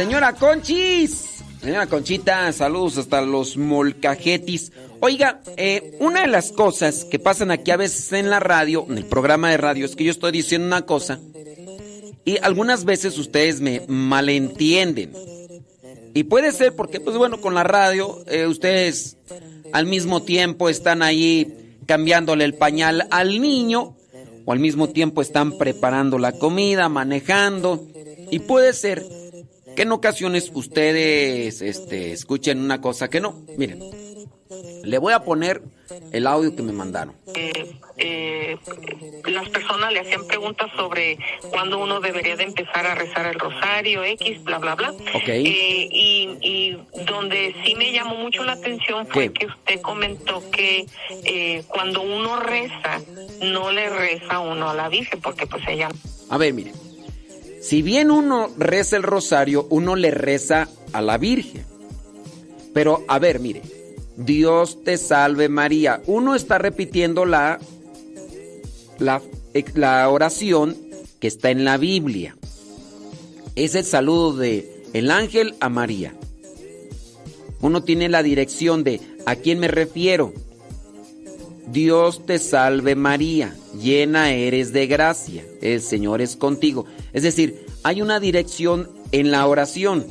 Señora 0.00 0.32
Conchis. 0.32 1.42
Señora 1.60 1.86
Conchita, 1.86 2.50
saludos 2.52 2.96
hasta 2.96 3.20
los 3.20 3.58
molcajetis. 3.58 4.72
Oiga, 5.00 5.42
eh, 5.58 5.94
una 6.00 6.22
de 6.22 6.28
las 6.28 6.52
cosas 6.52 7.04
que 7.04 7.18
pasan 7.18 7.50
aquí 7.50 7.70
a 7.70 7.76
veces 7.76 8.10
en 8.14 8.30
la 8.30 8.40
radio, 8.40 8.86
en 8.88 8.96
el 8.96 9.04
programa 9.04 9.50
de 9.50 9.58
radio, 9.58 9.84
es 9.84 9.96
que 9.96 10.04
yo 10.04 10.10
estoy 10.10 10.32
diciendo 10.32 10.66
una 10.66 10.86
cosa 10.86 11.20
y 12.24 12.38
algunas 12.40 12.86
veces 12.86 13.18
ustedes 13.18 13.60
me 13.60 13.82
malentienden. 13.88 15.12
Y 16.14 16.22
puede 16.22 16.52
ser 16.52 16.74
porque, 16.74 16.98
pues 16.98 17.18
bueno, 17.18 17.42
con 17.42 17.54
la 17.54 17.64
radio, 17.64 18.24
eh, 18.26 18.46
ustedes 18.46 19.18
al 19.74 19.84
mismo 19.84 20.22
tiempo 20.22 20.70
están 20.70 21.02
ahí 21.02 21.76
cambiándole 21.84 22.46
el 22.46 22.54
pañal 22.54 23.06
al 23.10 23.38
niño 23.38 23.96
o 24.46 24.52
al 24.52 24.60
mismo 24.60 24.88
tiempo 24.88 25.20
están 25.20 25.58
preparando 25.58 26.18
la 26.18 26.32
comida, 26.32 26.88
manejando. 26.88 27.86
Y 28.30 28.38
puede 28.38 28.72
ser 28.72 29.19
que 29.76 29.82
en 29.82 29.92
ocasiones 29.92 30.50
ustedes 30.54 31.62
este, 31.62 32.12
escuchen 32.12 32.60
una 32.60 32.80
cosa 32.80 33.08
que 33.08 33.20
no. 33.20 33.34
Miren, 33.56 33.80
le 34.84 34.98
voy 34.98 35.12
a 35.12 35.20
poner 35.20 35.62
el 36.12 36.26
audio 36.26 36.54
que 36.54 36.62
me 36.62 36.72
mandaron. 36.72 37.14
Eh, 37.34 37.76
eh, 37.98 38.56
las 39.26 39.48
personas 39.48 39.92
le 39.92 40.00
hacían 40.00 40.26
preguntas 40.26 40.70
sobre 40.76 41.18
cuándo 41.50 41.78
uno 41.78 42.00
debería 42.00 42.36
de 42.36 42.44
empezar 42.44 42.86
a 42.86 42.94
rezar 42.94 43.26
el 43.26 43.38
rosario, 43.38 44.04
X, 44.04 44.42
bla, 44.42 44.58
bla, 44.58 44.74
bla. 44.74 44.94
Eh, 45.26 45.88
y, 45.90 46.36
y, 46.40 46.78
donde 47.04 47.54
sí 47.64 47.74
me 47.74 47.92
llamó 47.92 48.16
mucho 48.16 48.44
la 48.44 48.52
atención 48.52 49.06
fue 49.06 49.32
que 49.32 49.46
usted 49.46 49.80
comentó 49.80 50.42
que 50.50 50.86
cuando 51.68 52.02
uno 52.02 52.40
reza, 52.40 53.00
no 53.42 53.70
le 53.70 53.88
reza 53.90 54.40
uno 54.40 54.70
a 54.70 54.74
la 54.74 54.88
Virgen, 54.88 55.20
porque 55.20 55.46
pues 55.46 55.62
ella... 55.68 55.88
A 56.28 56.38
ver, 56.38 56.54
mire. 56.54 56.72
Si 57.60 57.82
bien 57.82 58.10
uno 58.10 58.48
reza 58.58 58.96
el 58.96 59.02
rosario, 59.02 59.66
uno 59.70 59.96
le 59.96 60.10
reza 60.10 60.68
a 60.92 61.02
la 61.02 61.18
Virgen. 61.18 61.64
Pero, 62.72 63.04
a 63.08 63.18
ver, 63.18 63.40
mire. 63.40 63.62
Dios 64.16 64.82
te 64.84 64.98
salve 64.98 65.48
María. 65.48 66.02
Uno 66.06 66.34
está 66.34 66.58
repitiendo 66.58 67.24
la, 67.24 67.58
la, 68.98 69.22
la 69.74 70.08
oración 70.08 70.76
que 71.20 71.28
está 71.28 71.50
en 71.50 71.64
la 71.64 71.76
Biblia. 71.78 72.36
Es 73.56 73.74
el 73.74 73.84
saludo 73.84 74.34
de 74.34 74.84
el 74.92 75.10
ángel 75.10 75.54
a 75.60 75.68
María. 75.68 76.14
Uno 77.60 77.82
tiene 77.82 78.08
la 78.08 78.22
dirección 78.22 78.84
de 78.84 79.00
a 79.26 79.36
quién 79.36 79.58
me 79.58 79.68
refiero. 79.68 80.32
Dios 81.70 82.26
te 82.26 82.38
salve 82.38 82.96
María, 82.96 83.54
llena 83.80 84.32
eres 84.32 84.72
de 84.72 84.86
gracia, 84.88 85.44
el 85.62 85.80
Señor 85.80 86.20
es 86.20 86.36
contigo. 86.36 86.86
Es 87.12 87.22
decir, 87.22 87.66
hay 87.82 88.02
una 88.02 88.20
dirección 88.20 88.88
en 89.12 89.30
la 89.30 89.46
oración. 89.46 90.06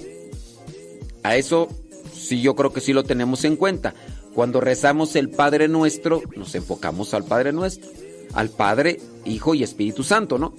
A 1.24 1.36
eso 1.36 1.70
sí 2.14 2.42
yo 2.42 2.56
creo 2.56 2.74
que 2.74 2.82
sí 2.82 2.94
lo 2.94 3.04
tenemos 3.04 3.44
en 3.46 3.56
cuenta. 3.56 3.94
Cuando 4.34 4.62
rezamos 4.62 5.16
el 5.16 5.30
Padre 5.30 5.68
Nuestro, 5.68 6.22
nos 6.36 6.54
enfocamos 6.56 7.14
al 7.14 7.26
Padre 7.26 7.52
Nuestro, 7.52 7.90
al 8.34 8.50
Padre, 8.50 9.00
Hijo 9.26 9.56
y 9.56 9.64
Espíritu 9.64 10.04
Santo, 10.04 10.38
¿no? 10.38 10.54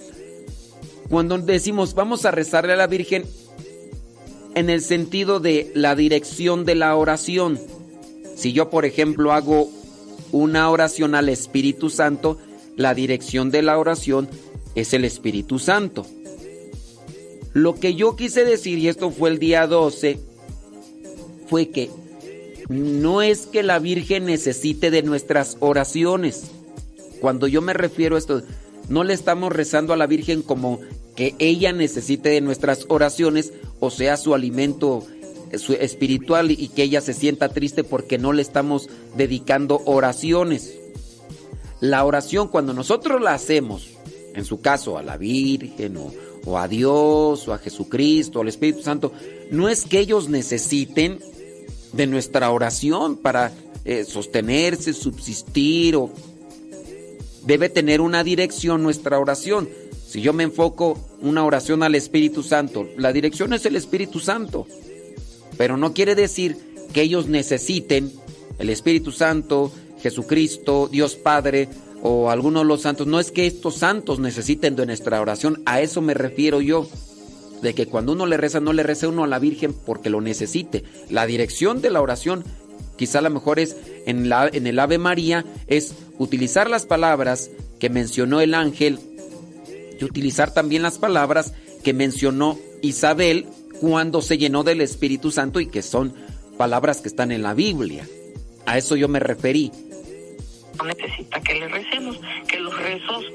Cuando 1.09 1.37
decimos 1.37 1.93
vamos 1.93 2.25
a 2.25 2.31
rezarle 2.31 2.73
a 2.73 2.77
la 2.77 2.87
Virgen, 2.87 3.25
en 4.55 4.69
el 4.69 4.81
sentido 4.81 5.39
de 5.39 5.71
la 5.75 5.95
dirección 5.95 6.65
de 6.65 6.75
la 6.75 6.95
oración. 6.95 7.59
Si 8.35 8.53
yo, 8.53 8.69
por 8.69 8.85
ejemplo, 8.85 9.31
hago 9.31 9.69
una 10.31 10.69
oración 10.69 11.15
al 11.15 11.29
Espíritu 11.29 11.89
Santo, 11.89 12.37
la 12.75 12.93
dirección 12.93 13.51
de 13.51 13.61
la 13.61 13.77
oración 13.77 14.29
es 14.75 14.93
el 14.93 15.05
Espíritu 15.05 15.59
Santo. 15.59 16.05
Lo 17.53 17.75
que 17.75 17.95
yo 17.95 18.15
quise 18.15 18.45
decir, 18.45 18.77
y 18.77 18.87
esto 18.87 19.11
fue 19.11 19.29
el 19.29 19.39
día 19.39 19.67
12, 19.67 20.19
fue 21.47 21.69
que 21.69 21.89
no 22.69 23.21
es 23.21 23.45
que 23.47 23.63
la 23.63 23.79
Virgen 23.79 24.25
necesite 24.25 24.91
de 24.91 25.03
nuestras 25.03 25.57
oraciones. 25.59 26.51
Cuando 27.19 27.47
yo 27.47 27.61
me 27.61 27.73
refiero 27.73 28.15
a 28.15 28.19
esto, 28.19 28.41
no 28.87 29.03
le 29.03 29.13
estamos 29.13 29.51
rezando 29.51 29.93
a 29.93 29.97
la 29.97 30.07
Virgen 30.07 30.41
como 30.41 30.79
que 31.15 31.35
ella 31.39 31.73
necesite 31.73 32.29
de 32.29 32.41
nuestras 32.41 32.85
oraciones, 32.87 33.51
o 33.79 33.89
sea, 33.89 34.15
su 34.15 34.33
alimento 34.33 35.05
espiritual 35.51 36.51
y 36.51 36.69
que 36.69 36.83
ella 36.83 37.01
se 37.01 37.13
sienta 37.13 37.49
triste 37.49 37.83
porque 37.83 38.17
no 38.17 38.31
le 38.31 38.41
estamos 38.41 38.89
dedicando 39.17 39.81
oraciones. 39.85 40.77
La 41.81 42.05
oración, 42.05 42.47
cuando 42.47 42.73
nosotros 42.73 43.21
la 43.21 43.33
hacemos, 43.33 43.89
en 44.33 44.45
su 44.45 44.61
caso 44.61 44.97
a 44.97 45.03
la 45.03 45.17
Virgen 45.17 45.97
o, 45.97 46.13
o 46.45 46.57
a 46.57 46.67
Dios 46.67 47.47
o 47.47 47.53
a 47.53 47.57
Jesucristo 47.57 48.39
o 48.39 48.41
al 48.41 48.47
Espíritu 48.47 48.81
Santo, 48.81 49.11
no 49.51 49.69
es 49.69 49.85
que 49.85 49.99
ellos 49.99 50.29
necesiten 50.29 51.19
de 51.93 52.07
nuestra 52.07 52.51
oración 52.51 53.17
para 53.17 53.51
eh, 53.83 54.05
sostenerse, 54.05 54.93
subsistir 54.93 55.95
o 55.95 56.09
debe 57.45 57.69
tener 57.69 58.01
una 58.01 58.23
dirección 58.23 58.83
nuestra 58.83 59.19
oración. 59.19 59.69
Si 60.07 60.21
yo 60.21 60.33
me 60.33 60.43
enfoco 60.43 60.99
una 61.21 61.45
oración 61.45 61.83
al 61.83 61.95
Espíritu 61.95 62.43
Santo, 62.43 62.87
la 62.97 63.13
dirección 63.13 63.53
es 63.53 63.65
el 63.65 63.75
Espíritu 63.75 64.19
Santo. 64.19 64.67
Pero 65.57 65.77
no 65.77 65.93
quiere 65.93 66.15
decir 66.15 66.57
que 66.93 67.01
ellos 67.01 67.27
necesiten 67.27 68.11
el 68.59 68.69
Espíritu 68.69 69.11
Santo, 69.11 69.71
Jesucristo, 70.01 70.89
Dios 70.91 71.15
Padre 71.15 71.69
o 72.01 72.29
algunos 72.29 72.63
de 72.63 72.67
los 72.67 72.81
santos. 72.81 73.07
No 73.07 73.19
es 73.19 73.31
que 73.31 73.47
estos 73.47 73.75
santos 73.75 74.19
necesiten 74.19 74.75
de 74.75 74.85
nuestra 74.85 75.21
oración, 75.21 75.61
a 75.65 75.81
eso 75.81 76.01
me 76.01 76.13
refiero 76.13 76.61
yo 76.61 76.87
de 77.61 77.75
que 77.75 77.85
cuando 77.85 78.13
uno 78.13 78.25
le 78.25 78.37
reza, 78.37 78.59
no 78.59 78.73
le 78.73 78.83
reza 78.83 79.07
uno 79.07 79.23
a 79.23 79.27
la 79.27 79.39
Virgen 79.39 79.73
porque 79.73 80.09
lo 80.09 80.21
necesite. 80.21 80.83
La 81.09 81.25
dirección 81.25 81.81
de 81.81 81.91
la 81.91 82.01
oración, 82.01 82.43
quizá 82.97 83.19
a 83.19 83.21
lo 83.21 83.29
mejor 83.29 83.59
es 83.59 83.77
en, 84.05 84.29
la, 84.29 84.49
en 84.51 84.67
el 84.67 84.79
Ave 84.79 84.97
María, 84.97 85.45
es 85.67 85.93
utilizar 86.17 86.69
las 86.69 86.85
palabras 86.85 87.51
que 87.79 87.89
mencionó 87.89 88.41
el 88.41 88.55
ángel 88.55 88.99
y 89.99 90.03
utilizar 90.03 90.53
también 90.53 90.81
las 90.81 90.97
palabras 90.97 91.53
que 91.83 91.93
mencionó 91.93 92.57
Isabel 92.81 93.45
cuando 93.79 94.21
se 94.21 94.37
llenó 94.37 94.63
del 94.63 94.81
Espíritu 94.81 95.31
Santo 95.31 95.59
y 95.59 95.67
que 95.67 95.81
son 95.81 96.13
palabras 96.57 97.01
que 97.01 97.07
están 97.07 97.31
en 97.31 97.43
la 97.43 97.53
Biblia. 97.53 98.07
A 98.65 98.77
eso 98.77 98.95
yo 98.95 99.07
me 99.07 99.19
referí 99.19 99.71
necesita 100.83 101.41
que 101.41 101.55
le 101.55 101.67
recemos, 101.67 102.19
que 102.47 102.59
los 102.59 102.77
rezos 102.77 103.25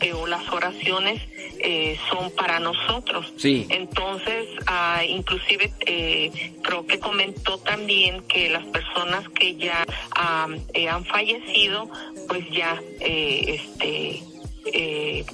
eh, 0.00 0.12
o 0.12 0.26
las 0.26 0.48
oraciones 0.50 1.22
eh, 1.58 1.96
son 2.10 2.30
para 2.32 2.58
nosotros. 2.60 3.32
Sí. 3.36 3.66
Entonces, 3.70 4.48
ah, 4.66 5.02
inclusive 5.06 5.72
eh, 5.86 6.52
creo 6.62 6.86
que 6.86 6.98
comentó 6.98 7.58
también 7.58 8.22
que 8.22 8.50
las 8.50 8.64
personas 8.66 9.28
que 9.30 9.56
ya 9.56 9.84
ah, 10.16 10.48
han 10.90 11.04
fallecido, 11.06 11.88
pues 12.28 12.44
ya, 12.50 12.80
este, 13.00 14.22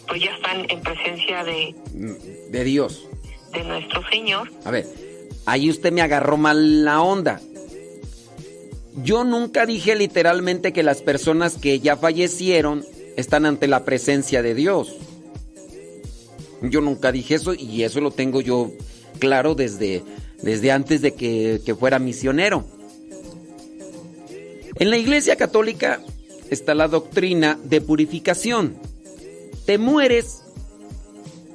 pues 0.06 0.22
ya 0.22 0.34
están 0.34 0.66
en 0.70 0.80
presencia 0.80 1.44
de 1.44 1.74
de 2.50 2.64
Dios, 2.64 3.08
de 3.52 3.64
nuestro 3.64 4.02
Señor. 4.08 4.50
A 4.64 4.70
ver, 4.70 4.86
ahí 5.46 5.70
usted 5.70 5.92
me 5.92 6.02
agarró 6.02 6.36
mal 6.36 6.84
la 6.84 7.00
onda. 7.02 7.40
Yo 9.02 9.24
nunca 9.24 9.66
dije 9.66 9.94
literalmente 9.96 10.72
que 10.72 10.82
las 10.82 11.02
personas 11.02 11.56
que 11.56 11.80
ya 11.80 11.96
fallecieron 11.96 12.84
están 13.16 13.46
ante 13.46 13.68
la 13.68 13.84
presencia 13.84 14.42
de 14.42 14.54
Dios. 14.54 14.96
Yo 16.62 16.80
nunca 16.80 17.12
dije 17.12 17.36
eso 17.36 17.54
y 17.54 17.82
eso 17.84 18.00
lo 18.00 18.10
tengo 18.10 18.40
yo 18.40 18.72
claro 19.18 19.54
desde, 19.54 20.02
desde 20.42 20.72
antes 20.72 21.02
de 21.02 21.14
que, 21.14 21.60
que 21.64 21.74
fuera 21.74 21.98
misionero. 21.98 22.64
En 24.76 24.90
la 24.90 24.96
Iglesia 24.96 25.36
Católica 25.36 26.00
está 26.50 26.74
la 26.74 26.88
doctrina 26.88 27.58
de 27.64 27.80
purificación. 27.80 28.76
Te 29.66 29.78
mueres, 29.78 30.42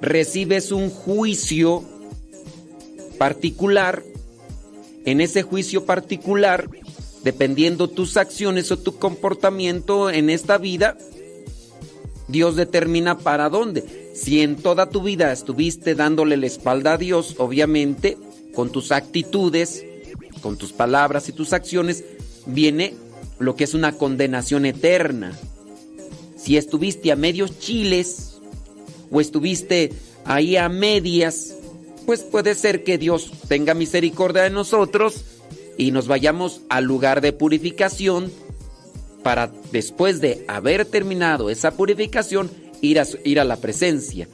recibes 0.01 0.71
un 0.71 0.89
juicio 0.89 1.83
particular. 3.17 4.03
En 5.05 5.19
ese 5.19 5.41
juicio 5.41 5.85
particular, 5.85 6.69
dependiendo 7.23 7.89
tus 7.89 8.17
acciones 8.17 8.71
o 8.71 8.77
tu 8.77 8.97
comportamiento 8.97 10.09
en 10.09 10.29
esta 10.29 10.57
vida, 10.57 10.97
Dios 12.27 12.55
determina 12.55 13.17
para 13.17 13.49
dónde. 13.49 14.11
Si 14.13 14.41
en 14.41 14.55
toda 14.55 14.89
tu 14.89 15.01
vida 15.01 15.31
estuviste 15.31 15.95
dándole 15.95 16.37
la 16.37 16.47
espalda 16.47 16.93
a 16.93 16.97
Dios, 16.97 17.35
obviamente, 17.37 18.17
con 18.53 18.71
tus 18.71 18.91
actitudes, 18.91 19.85
con 20.41 20.57
tus 20.57 20.73
palabras 20.73 21.29
y 21.29 21.33
tus 21.33 21.53
acciones, 21.53 22.03
viene 22.45 22.93
lo 23.39 23.55
que 23.55 23.63
es 23.63 23.73
una 23.73 23.93
condenación 23.93 24.65
eterna. 24.65 25.37
Si 26.37 26.57
estuviste 26.57 27.11
a 27.11 27.15
medios 27.15 27.59
chiles 27.59 28.41
o 29.11 29.21
estuviste 29.21 29.91
ahí 30.25 30.57
a 30.57 30.69
medias, 30.69 31.55
pues 32.05 32.21
puede 32.21 32.53
ser 32.55 32.83
que 32.83 32.97
Dios 32.97 33.31
tenga 33.47 33.73
misericordia 33.73 34.43
de 34.43 34.49
nosotros 34.49 35.23
y 35.77 35.91
nos 35.91 36.07
vayamos 36.07 36.61
al 36.69 36.85
lugar 36.85 37.21
de 37.21 37.33
purificación 37.33 38.31
para 39.23 39.51
después 39.71 40.21
de 40.21 40.43
haber 40.47 40.85
terminado 40.85 41.49
esa 41.49 41.71
purificación 41.71 42.51
ir 42.81 42.99
a, 42.99 43.07
ir 43.23 43.39
a 43.39 43.45
la 43.45 43.57
presencia. 43.57 44.27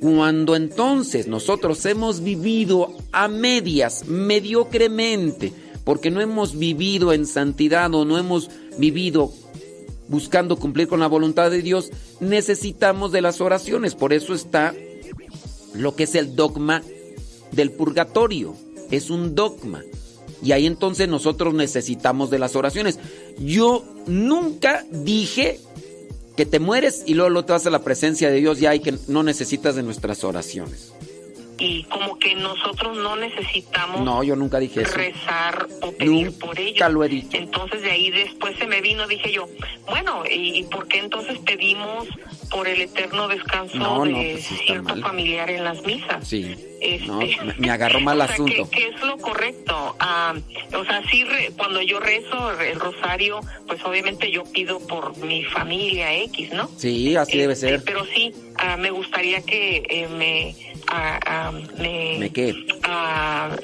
Cuando 0.00 0.56
entonces 0.56 1.26
nosotros 1.26 1.84
hemos 1.86 2.22
vivido 2.22 2.94
a 3.12 3.28
medias, 3.28 4.06
mediocremente, 4.06 5.52
porque 5.84 6.10
no 6.10 6.20
hemos 6.20 6.58
vivido 6.58 7.12
en 7.12 7.26
santidad 7.26 7.94
o 7.94 8.04
no 8.04 8.18
hemos 8.18 8.50
vivido 8.76 9.32
buscando 10.08 10.56
cumplir 10.56 10.88
con 10.88 11.00
la 11.00 11.06
voluntad 11.06 11.50
de 11.50 11.62
Dios, 11.62 11.90
necesitamos 12.20 13.12
de 13.12 13.22
las 13.22 13.40
oraciones. 13.40 13.94
Por 13.94 14.12
eso 14.12 14.34
está 14.34 14.74
lo 15.74 15.94
que 15.96 16.04
es 16.04 16.14
el 16.14 16.36
dogma 16.36 16.82
del 17.52 17.70
purgatorio. 17.72 18.54
Es 18.90 19.10
un 19.10 19.34
dogma. 19.34 19.82
Y 20.42 20.52
ahí 20.52 20.66
entonces 20.66 21.08
nosotros 21.08 21.54
necesitamos 21.54 22.30
de 22.30 22.38
las 22.38 22.56
oraciones. 22.56 22.98
Yo 23.38 23.84
nunca 24.06 24.84
dije 24.90 25.60
que 26.36 26.46
te 26.46 26.60
mueres 26.60 27.02
y 27.06 27.14
luego 27.14 27.30
lo 27.30 27.44
te 27.44 27.52
vas 27.52 27.66
a 27.66 27.70
la 27.70 27.82
presencia 27.82 28.30
de 28.30 28.40
Dios 28.40 28.60
ya 28.60 28.74
y 28.74 28.80
que 28.80 28.94
no 29.08 29.22
necesitas 29.22 29.74
de 29.74 29.82
nuestras 29.82 30.22
oraciones. 30.24 30.92
Y 31.58 31.84
como 31.84 32.18
que 32.18 32.34
nosotros 32.34 32.96
no 32.98 33.16
necesitamos 33.16 34.02
no, 34.02 34.22
yo 34.22 34.36
nunca 34.36 34.58
dije 34.58 34.82
eso. 34.82 34.96
rezar 34.96 35.66
o 35.82 35.92
pedir 35.92 36.38
por 36.38 36.58
ellos. 36.58 36.92
Lo 36.92 37.04
he 37.04 37.08
dicho. 37.08 37.36
Entonces 37.36 37.82
de 37.82 37.90
ahí 37.90 38.10
después 38.10 38.56
se 38.58 38.66
me 38.66 38.80
vino, 38.80 39.06
dije 39.06 39.32
yo, 39.32 39.48
bueno, 39.88 40.22
¿y 40.30 40.62
por 40.64 40.86
qué 40.86 40.98
entonces 40.98 41.38
pedimos 41.40 42.06
por 42.50 42.68
el 42.68 42.80
eterno 42.80 43.28
descanso 43.28 44.04
de 44.04 44.32
pues 44.32 44.60
cierto 44.64 44.96
familiar 44.96 45.50
en 45.50 45.64
las 45.64 45.82
misas? 45.84 46.26
Sí. 46.26 46.56
Este, 46.80 47.38
me 47.58 47.70
agarró 47.70 48.00
mal 48.00 48.20
asunto. 48.22 48.68
¿qué, 48.70 48.88
es 48.88 49.00
lo 49.02 49.16
correcto? 49.18 49.96
Ah, 49.98 50.34
o 50.74 50.84
sea, 50.84 51.02
sí, 51.10 51.24
cuando 51.56 51.80
yo 51.82 52.00
rezo 52.00 52.60
el 52.60 52.78
rosario, 52.78 53.40
pues 53.66 53.82
obviamente 53.84 54.30
yo 54.30 54.44
pido 54.44 54.78
por 54.86 55.16
mi 55.18 55.42
familia 55.44 56.14
X, 56.24 56.52
¿no? 56.52 56.68
Sí, 56.76 57.16
así 57.16 57.38
debe 57.38 57.54
este, 57.54 57.68
ser. 57.68 57.82
Pero 57.84 58.04
sí, 58.04 58.32
ah, 58.58 58.76
me 58.76 58.90
gustaría 58.90 59.40
que 59.42 59.82
eh, 59.88 60.08
me, 60.08 60.54
ah, 60.88 61.52
me... 61.78 62.16
¿Me 62.18 62.30
qué? 62.32 62.54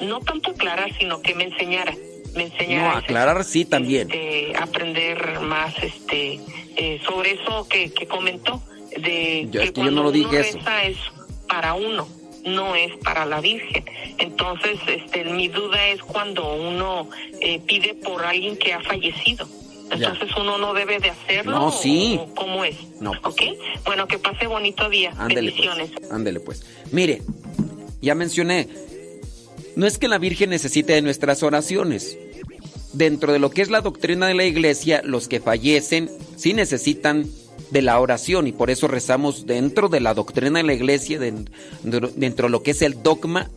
no 0.01 0.19
tanto 0.21 0.51
aclarar, 0.51 0.93
sino 0.97 1.21
que 1.21 1.35
me 1.35 1.45
enseñara. 1.45 1.93
Me 2.35 2.43
enseñara. 2.43 2.91
No, 2.91 2.97
aclarar 2.97 3.43
sí 3.43 3.65
también. 3.65 4.09
Este, 4.11 4.53
aprender 4.57 5.39
más 5.41 5.75
este 5.81 6.39
eh, 6.75 6.99
sobre 7.05 7.33
eso 7.33 7.67
que, 7.67 7.91
que 7.93 8.07
comentó. 8.07 8.61
De 8.97 9.47
yo, 9.49 9.61
que, 9.61 9.65
es 9.67 9.71
que 9.71 9.83
yo 9.83 9.91
no 9.91 10.03
lo 10.03 10.11
dije 10.11 10.39
eso. 10.39 10.59
es 10.83 10.97
para 11.47 11.73
uno 11.73 12.07
no 12.45 12.75
es 12.75 12.95
para 12.97 13.25
la 13.25 13.39
Virgen. 13.39 13.83
Entonces, 14.17 14.77
este, 14.87 15.23
mi 15.25 15.47
duda 15.47 15.87
es 15.87 16.01
cuando 16.01 16.53
uno 16.53 17.09
eh, 17.41 17.59
pide 17.65 17.93
por 17.95 18.23
alguien 18.25 18.57
que 18.57 18.73
ha 18.73 18.81
fallecido. 18.81 19.47
Entonces 19.93 20.29
uno 20.37 20.57
no 20.57 20.73
debe 20.73 20.99
de 20.99 21.09
hacerlo. 21.09 21.59
No, 21.59 21.71
sí. 21.71 22.19
¿Cómo 22.35 22.65
es? 22.65 22.75
No. 22.99 23.11
¿Ok? 23.23 23.41
Bueno, 23.85 24.07
que 24.07 24.17
pase 24.17 24.47
bonito 24.47 24.89
día. 24.89 25.13
Ándele 25.17 25.51
Bendiciones. 25.51 25.91
Pues, 25.91 26.11
ándele 26.11 26.39
pues. 26.39 26.65
Mire, 26.91 27.21
ya 28.01 28.15
mencioné, 28.15 28.67
no 29.75 29.87
es 29.87 29.97
que 29.97 30.07
la 30.07 30.17
Virgen 30.17 30.49
necesite 30.49 30.93
de 30.93 31.01
nuestras 31.01 31.43
oraciones. 31.43 32.17
Dentro 32.93 33.33
de 33.33 33.39
lo 33.39 33.49
que 33.49 33.63
es 33.63 33.71
la 33.71 33.81
doctrina 33.81 34.27
de 34.27 34.35
la 34.35 34.45
iglesia, 34.45 35.01
los 35.03 35.27
que 35.27 35.39
fallecen 35.39 36.11
sí 36.35 36.53
necesitan 36.53 37.27
de 37.71 37.81
la 37.81 37.99
oración 37.99 38.45
y 38.45 38.51
por 38.51 38.69
eso 38.69 38.87
rezamos 38.87 39.47
dentro 39.47 39.89
de 39.89 39.99
la 39.99 40.13
doctrina 40.13 40.59
de 40.59 40.63
la 40.63 40.73
iglesia, 40.73 41.19
dentro, 41.19 42.09
de 42.11 42.49
lo 42.49 42.61
que 42.61 42.71
es 42.71 42.81
el 42.83 43.01
dogma 43.01 43.49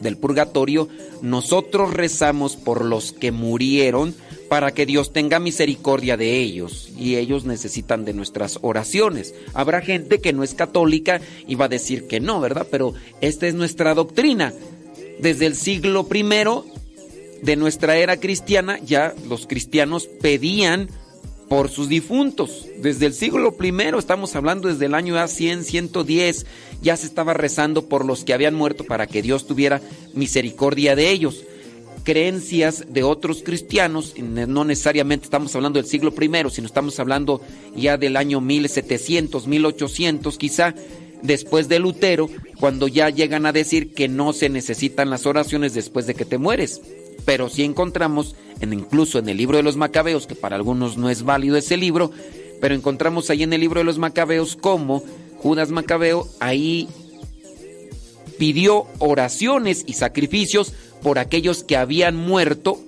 del 0.00 0.18
purgatorio, 0.18 0.88
nosotros 1.22 1.94
rezamos 1.94 2.56
por 2.56 2.84
los 2.84 3.12
que 3.12 3.32
murieron 3.32 4.14
para 4.52 4.74
que 4.74 4.84
Dios 4.84 5.14
tenga 5.14 5.38
misericordia 5.38 6.18
de 6.18 6.36
ellos 6.36 6.90
y 6.94 7.16
ellos 7.16 7.46
necesitan 7.46 8.04
de 8.04 8.12
nuestras 8.12 8.58
oraciones. 8.60 9.34
Habrá 9.54 9.80
gente 9.80 10.20
que 10.20 10.34
no 10.34 10.44
es 10.44 10.52
católica 10.52 11.22
y 11.46 11.54
va 11.54 11.64
a 11.64 11.68
decir 11.68 12.06
que 12.06 12.20
no, 12.20 12.38
¿verdad? 12.38 12.66
Pero 12.70 12.92
esta 13.22 13.46
es 13.46 13.54
nuestra 13.54 13.94
doctrina. 13.94 14.52
Desde 15.20 15.46
el 15.46 15.56
siglo 15.56 16.06
primero 16.06 16.66
de 17.40 17.56
nuestra 17.56 17.96
era 17.96 18.20
cristiana 18.20 18.78
ya 18.84 19.14
los 19.26 19.46
cristianos 19.46 20.06
pedían 20.20 20.90
por 21.48 21.70
sus 21.70 21.88
difuntos. 21.88 22.66
Desde 22.76 23.06
el 23.06 23.14
siglo 23.14 23.56
I, 23.58 23.72
estamos 23.98 24.36
hablando 24.36 24.68
desde 24.68 24.84
el 24.84 24.94
año 24.94 25.26
100, 25.26 25.64
110, 25.64 26.46
ya 26.82 26.98
se 26.98 27.06
estaba 27.06 27.32
rezando 27.32 27.88
por 27.88 28.04
los 28.04 28.22
que 28.22 28.34
habían 28.34 28.54
muerto 28.54 28.84
para 28.84 29.06
que 29.06 29.22
Dios 29.22 29.46
tuviera 29.46 29.80
misericordia 30.12 30.94
de 30.94 31.08
ellos. 31.08 31.42
Creencias 32.04 32.84
de 32.88 33.02
otros 33.02 33.42
cristianos, 33.42 34.14
no 34.18 34.64
necesariamente 34.64 35.24
estamos 35.24 35.54
hablando 35.54 35.80
del 35.80 35.88
siglo 35.88 36.12
I, 36.20 36.50
sino 36.50 36.66
estamos 36.66 36.98
hablando 36.98 37.40
ya 37.76 37.96
del 37.96 38.16
año 38.16 38.40
1700, 38.40 39.46
1800 39.46 40.38
quizá, 40.38 40.74
después 41.22 41.68
de 41.68 41.78
Lutero, 41.78 42.28
cuando 42.58 42.88
ya 42.88 43.10
llegan 43.10 43.46
a 43.46 43.52
decir 43.52 43.94
que 43.94 44.08
no 44.08 44.32
se 44.32 44.48
necesitan 44.48 45.10
las 45.10 45.26
oraciones 45.26 45.74
después 45.74 46.06
de 46.06 46.14
que 46.14 46.24
te 46.24 46.38
mueres. 46.38 46.80
Pero 47.24 47.48
si 47.48 47.62
encontramos 47.62 48.34
incluso 48.60 49.18
en 49.18 49.28
el 49.28 49.36
libro 49.36 49.56
de 49.56 49.62
los 49.62 49.76
Macabeos, 49.76 50.26
que 50.26 50.34
para 50.34 50.56
algunos 50.56 50.96
no 50.96 51.10
es 51.10 51.22
válido 51.22 51.56
ese 51.56 51.76
libro, 51.76 52.10
pero 52.60 52.74
encontramos 52.74 53.30
ahí 53.30 53.42
en 53.42 53.52
el 53.52 53.60
libro 53.60 53.80
de 53.80 53.84
los 53.84 53.98
Macabeos 53.98 54.56
cómo 54.56 55.02
Judas 55.38 55.70
Macabeo 55.70 56.28
ahí 56.38 56.88
pidió 58.38 58.86
oraciones 58.98 59.84
y 59.86 59.94
sacrificios 59.94 60.72
por 61.02 61.18
aquellos 61.18 61.64
que 61.64 61.76
habían 61.76 62.16
muerto 62.16 62.78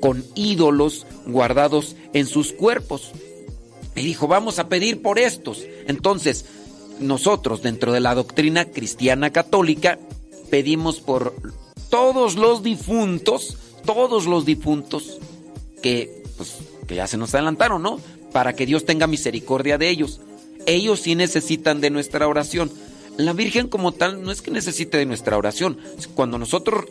con 0.00 0.24
ídolos 0.34 1.06
guardados 1.26 1.96
en 2.12 2.26
sus 2.26 2.52
cuerpos. 2.52 3.12
Y 3.94 4.02
dijo, 4.02 4.28
vamos 4.28 4.58
a 4.58 4.68
pedir 4.68 5.02
por 5.02 5.18
estos. 5.18 5.64
Entonces, 5.86 6.44
nosotros 7.00 7.62
dentro 7.62 7.92
de 7.92 8.00
la 8.00 8.14
doctrina 8.14 8.66
cristiana 8.66 9.30
católica 9.30 9.98
pedimos 10.50 11.00
por 11.00 11.34
todos 11.90 12.36
los 12.36 12.62
difuntos 12.62 13.56
todos 13.86 14.26
los 14.26 14.44
difuntos 14.44 15.18
que, 15.82 16.22
pues, 16.36 16.56
que 16.86 16.96
ya 16.96 17.06
se 17.06 17.16
nos 17.16 17.34
adelantaron, 17.34 17.80
¿no? 17.80 17.98
Para 18.32 18.54
que 18.54 18.66
Dios 18.66 18.84
tenga 18.84 19.06
misericordia 19.06 19.78
de 19.78 19.88
ellos. 19.88 20.20
Ellos 20.66 21.00
sí 21.00 21.14
necesitan 21.14 21.80
de 21.80 21.88
nuestra 21.88 22.28
oración. 22.28 22.70
La 23.16 23.32
Virgen 23.32 23.68
como 23.68 23.92
tal 23.92 24.22
no 24.22 24.30
es 24.30 24.42
que 24.42 24.50
necesite 24.50 24.98
de 24.98 25.06
nuestra 25.06 25.38
oración. 25.38 25.78
Cuando 26.14 26.36
nosotros 26.36 26.84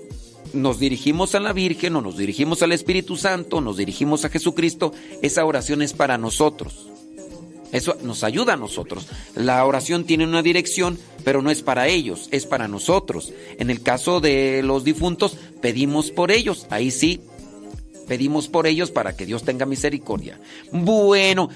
nos 0.53 0.79
dirigimos 0.79 1.35
a 1.35 1.39
la 1.39 1.53
Virgen 1.53 1.95
o 1.95 2.01
nos 2.01 2.17
dirigimos 2.17 2.61
al 2.61 2.71
Espíritu 2.71 3.17
Santo, 3.17 3.61
nos 3.61 3.77
dirigimos 3.77 4.25
a 4.25 4.29
Jesucristo, 4.29 4.93
esa 5.21 5.45
oración 5.45 5.81
es 5.81 5.93
para 5.93 6.17
nosotros. 6.17 6.87
Eso 7.71 7.97
nos 8.03 8.23
ayuda 8.23 8.53
a 8.53 8.57
nosotros. 8.57 9.07
La 9.35 9.65
oración 9.65 10.05
tiene 10.05 10.23
una 10.23 10.41
dirección, 10.41 10.97
pero 11.23 11.41
no 11.41 11.51
es 11.51 11.61
para 11.61 11.87
ellos, 11.87 12.29
es 12.31 12.45
para 12.45 12.67
nosotros. 12.67 13.33
En 13.59 13.69
el 13.69 13.81
caso 13.81 14.21
de 14.21 14.61
los 14.63 14.83
difuntos, 14.83 15.37
pedimos 15.61 16.11
por 16.11 16.31
ellos. 16.31 16.67
Ahí 16.69 16.89
sí, 16.89 17.21
pedimos 18.07 18.47
por 18.47 18.65
ellos 18.67 18.91
para 18.91 19.15
que 19.17 19.25
Dios 19.25 19.43
tenga 19.43 19.65
misericordia. 19.65 20.39
Bueno. 20.71 21.49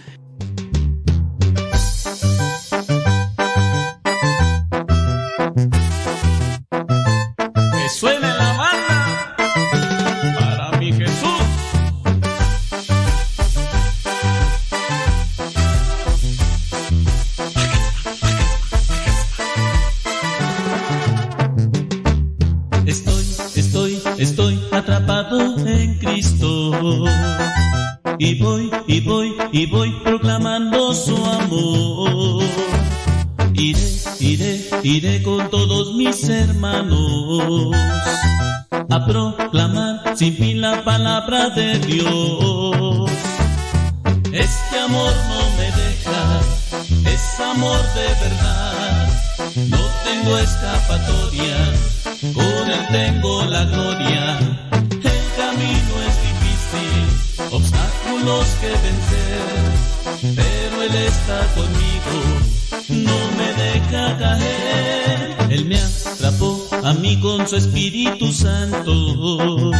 Y 28.19 28.35
voy, 28.35 28.69
y 28.85 28.99
voy, 28.99 29.35
y 29.53 29.65
voy 29.65 29.91
proclamando 30.03 30.93
su 30.93 31.15
amor. 31.25 32.43
Iré, 33.53 33.79
iré, 34.19 34.69
iré 34.83 35.23
con 35.23 35.49
todos 35.49 35.95
mis 35.95 36.27
hermanos 36.27 37.75
a 38.89 39.05
proclamar 39.05 40.17
sin 40.17 40.35
fin 40.35 40.59
la 40.61 40.83
palabra 40.83 41.49
de 41.49 41.79
Dios. 41.79 43.09
Este 44.33 44.79
amor 44.79 45.13
no 45.29 45.39
me 45.57 45.67
deja, 45.81 46.41
es 47.13 47.39
amor 47.39 47.81
de 47.95 48.07
verdad. 48.25 49.09
No 49.69 49.79
tengo 50.03 50.37
escapatoria, 50.37 51.57
con 52.33 52.69
él 52.69 52.87
tengo 52.91 53.45
la 53.45 53.63
gloria. 53.65 54.39
El 54.91 55.21
camino 55.37 55.93
es 56.07 56.08
obstáculos 57.51 57.89
los 58.23 58.45
que 58.61 58.67
vencer, 58.67 60.35
pero 60.35 60.83
Él 60.83 60.95
está 60.95 61.47
conmigo, 61.55 62.15
no 62.89 63.17
me 63.37 63.53
deja 63.63 64.17
caer. 64.17 65.37
Él 65.49 65.65
me 65.65 65.79
atrapó 65.79 66.67
a 66.83 66.93
mí 66.93 67.19
con 67.19 67.47
su 67.47 67.55
Espíritu 67.55 68.31
Santo. 68.31 69.71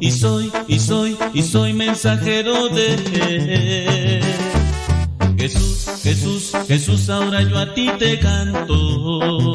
Y 0.00 0.10
soy, 0.10 0.50
y 0.68 0.78
soy, 0.78 1.16
y 1.34 1.42
soy 1.42 1.72
mensajero 1.72 2.68
de 2.68 2.94
Él. 4.18 4.24
Jesús, 5.36 5.86
Jesús, 6.02 6.52
Jesús, 6.66 7.10
ahora 7.10 7.42
yo 7.42 7.58
a 7.58 7.74
ti 7.74 7.90
te 7.98 8.18
canto. 8.18 9.52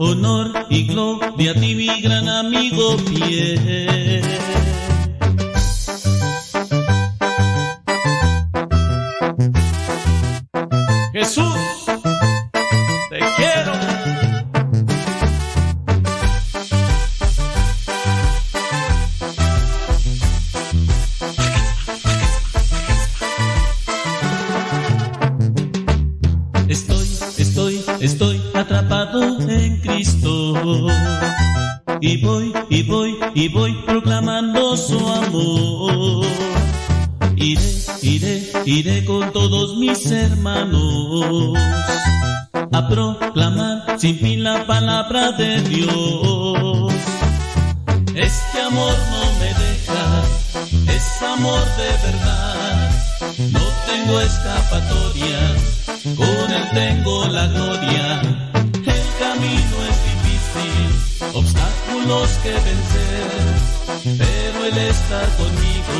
Honor 0.00 0.66
y 0.70 0.86
gloria 0.86 1.50
a 1.50 1.54
ti, 1.54 1.74
mi 1.74 2.00
gran 2.00 2.28
amigo 2.28 2.96
fiel. 2.98 4.37
Y 32.00 32.16
voy, 32.18 32.52
y 32.70 32.82
voy, 32.82 33.18
y 33.34 33.48
voy 33.48 33.74
proclamando 33.86 34.76
su 34.76 34.98
amor. 34.98 36.26
Iré, 37.36 37.70
iré, 38.02 38.52
iré 38.64 39.04
con 39.04 39.32
todos 39.32 39.76
mis 39.76 40.10
hermanos 40.10 41.58
a 42.72 42.88
proclamar 42.88 43.98
sin 43.98 44.18
fin 44.18 44.44
la 44.44 44.66
palabra 44.66 45.32
de 45.32 45.60
Dios. 45.62 46.92
Este 48.14 48.60
amor 48.60 48.94
no 49.10 49.22
me 49.40 49.50
deja, 49.64 50.22
es 50.94 51.22
amor 51.22 51.62
de 51.76 51.90
verdad. 52.06 52.90
No 53.52 53.60
tengo 53.86 54.20
escapatoria, 54.20 55.54
con 56.16 56.52
él 56.52 56.68
tengo 56.72 57.26
la 57.28 57.46
gloria. 57.46 58.20
El 58.74 59.04
camino 59.18 59.76
es 59.87 59.87
obstáculos 61.98 62.30
que 62.42 62.52
vencer, 62.52 64.18
pero 64.18 64.64
el 64.64 64.78
estar 64.78 65.28
conmigo 65.36 65.98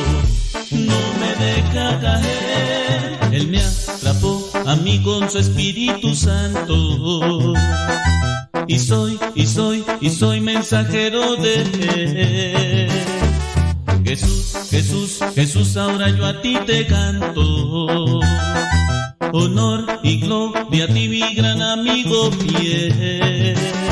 no 0.72 1.00
me 1.20 1.44
deja 1.44 2.00
caer. 2.00 3.18
Él 3.32 3.48
me 3.48 3.60
atrapó 3.60 4.50
a 4.66 4.76
mí 4.76 5.02
con 5.02 5.30
su 5.30 5.38
Espíritu 5.38 6.14
Santo. 6.14 7.54
Y 8.66 8.78
soy, 8.78 9.18
y 9.34 9.46
soy, 9.46 9.84
y 10.00 10.10
soy 10.10 10.40
mensajero 10.40 11.36
de 11.36 11.62
él. 11.62 12.90
Jesús, 14.04 14.68
Jesús, 14.70 15.18
Jesús, 15.34 15.76
ahora 15.76 16.10
yo 16.10 16.26
a 16.26 16.40
ti 16.40 16.58
te 16.66 16.86
canto. 16.86 18.20
Honor 19.32 20.00
y 20.02 20.20
gloria 20.20 20.84
a 20.84 20.88
ti, 20.88 21.08
mi 21.08 21.34
gran 21.34 21.60
amigo 21.60 22.30
fiel. 22.32 23.87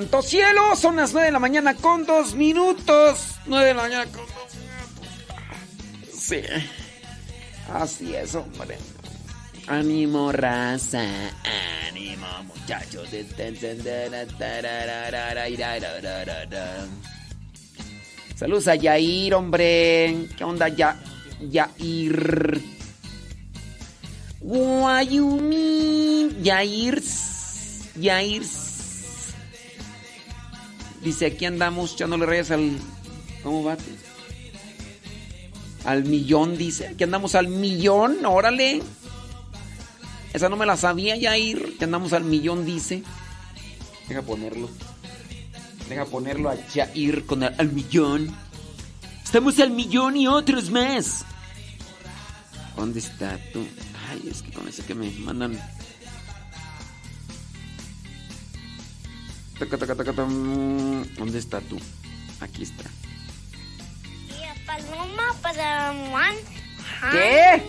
Santo 0.00 0.22
cielo, 0.22 0.76
son 0.76 0.96
las 0.96 1.12
9 1.12 1.26
de 1.26 1.32
la 1.32 1.38
mañana 1.38 1.74
con 1.74 2.06
dos 2.06 2.34
minutos. 2.34 3.34
9 3.44 3.66
de 3.66 3.74
la 3.74 3.82
mañana 3.82 4.04
con 4.06 4.24
dos 4.24 4.54
minutos. 4.54 6.18
Sí. 6.18 6.40
Así 7.70 8.14
es, 8.14 8.34
hombre. 8.34 8.78
Ánimo, 9.66 10.32
raza. 10.32 11.04
Ánimo, 11.86 12.26
muchachos. 12.44 13.10
Saludos 18.36 18.68
a 18.68 18.74
Yair, 18.76 19.34
hombre. 19.34 20.28
¿Qué 20.34 20.44
onda, 20.44 20.68
ya? 20.68 20.96
Yair. 21.42 22.62
Guayumi. 24.40 26.36
Yair. 26.40 27.02
Yair. 27.96 28.59
Aquí 31.26 31.44
andamos 31.46 31.94
echándole 31.94 32.26
rayas 32.26 32.50
al... 32.50 32.78
¿Cómo 33.42 33.64
va? 33.64 33.76
Al 35.84 36.04
millón, 36.04 36.58
dice. 36.58 36.88
Aquí 36.88 37.04
andamos 37.04 37.34
al 37.34 37.48
millón, 37.48 38.24
órale. 38.24 38.82
Esa 40.32 40.48
no 40.48 40.56
me 40.56 40.66
la 40.66 40.76
sabía, 40.76 41.16
Yair. 41.16 41.76
Que 41.78 41.84
andamos 41.84 42.12
al 42.12 42.24
millón, 42.24 42.64
dice. 42.64 43.02
Deja 44.08 44.22
ponerlo. 44.22 44.68
Deja 45.88 46.04
ponerlo 46.04 46.50
a 46.50 46.56
Yair 46.68 47.24
con 47.26 47.42
el, 47.42 47.54
al 47.58 47.72
millón. 47.72 48.34
Estamos 49.24 49.58
al 49.60 49.70
millón 49.70 50.16
y 50.16 50.26
otros 50.28 50.70
más. 50.70 51.24
¿Dónde 52.76 52.98
está 52.98 53.38
tú? 53.52 53.64
Ay, 54.08 54.28
es 54.30 54.42
que 54.42 54.52
con 54.52 54.68
ese 54.68 54.82
que 54.84 54.94
me 54.94 55.10
mandan... 55.10 55.58
¿Dónde 61.16 61.38
está 61.38 61.60
tú? 61.60 61.78
Aquí 62.40 62.62
está. 62.62 62.84
Paloma 64.66 65.34
para 65.42 65.90
one 65.90 66.38
¿Qué? 67.10 67.62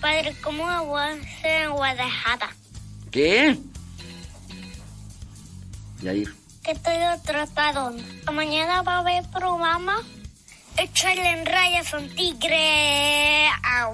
Padre, 0.00 0.34
¿cómo 0.42 0.68
en 1.44 1.70
Guadalajara? 1.70 2.50
¿Qué? 3.10 3.56
Yair. 6.02 6.34
Que 6.64 6.72
estoy 6.72 6.96
tratado. 7.24 7.94
Mañana 8.32 8.82
va 8.82 8.96
a 8.96 8.98
haber 8.98 9.28
programa. 9.30 10.02
Échale 10.76 11.24
en 11.30 11.46
rayas 11.46 11.92
un 11.94 12.08
tigre 12.16 13.46
a 13.62 13.88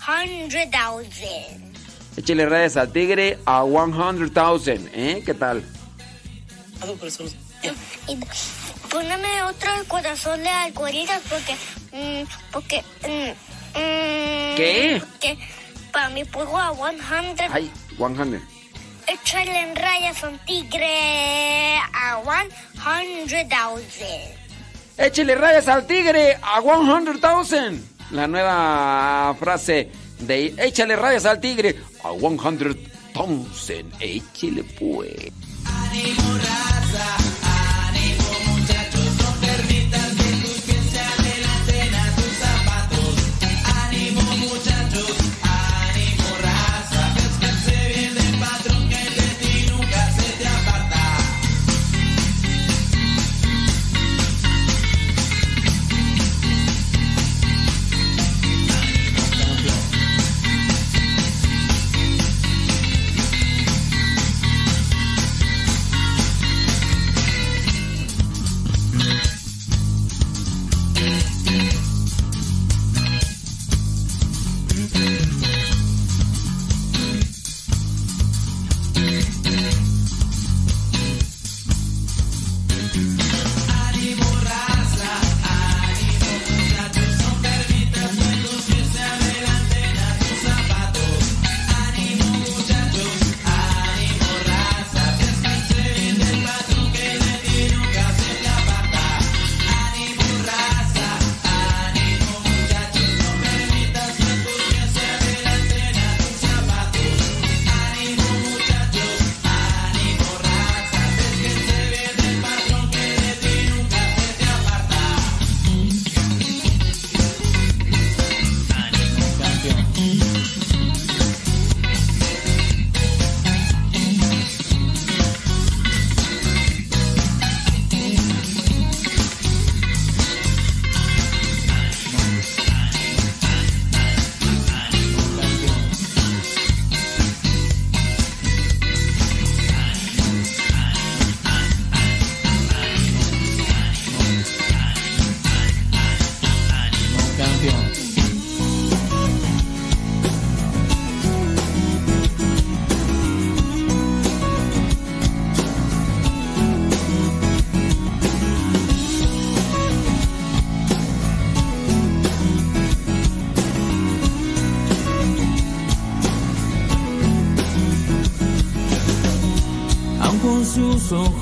100,000. 0.00 1.63
Échale 2.16 2.46
rayas 2.46 2.76
al 2.76 2.92
tigre 2.92 3.38
a 3.44 3.64
100,000, 3.64 4.90
¿eh? 4.94 5.22
¿Qué 5.26 5.34
tal? 5.34 5.64
Póname 8.88 9.42
otro 9.42 9.70
corazón 9.88 10.42
de 10.42 10.48
alcoholitas 10.48 11.20
porque. 11.28 11.56
mm, 11.92 12.24
porque. 12.52 12.82
mm, 13.02 13.30
mm, 13.78 14.54
¿Qué? 14.56 15.02
Que 15.20 15.38
para 15.92 16.10
mi 16.10 16.24
juego 16.24 16.56
a 16.56 16.72
100. 16.72 17.50
Ay, 17.50 17.70
100. 17.96 18.42
Échale 19.08 19.60
en 19.60 19.76
rayas 19.76 20.22
un 20.22 20.38
tigre 20.46 21.76
a 21.92 22.22
100,000. 22.22 23.36
Échele 24.96 25.34
rayas 25.34 25.66
al 25.66 25.84
tigre 25.86 26.38
a 26.40 26.60
100,000. 26.62 27.84
La 28.12 28.28
nueva 28.28 29.34
frase 29.40 29.90
de 30.26 30.54
échale 30.58 30.96
rayas 30.96 31.26
al 31.26 31.40
tigre 31.40 31.76
a 32.02 32.12
100,000. 32.12 33.86
Échele 34.00 34.64
pues. 34.78 35.32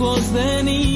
Sus 0.02 0.10
ojos 0.10 0.32
de 0.32 0.62
niña 0.64 0.91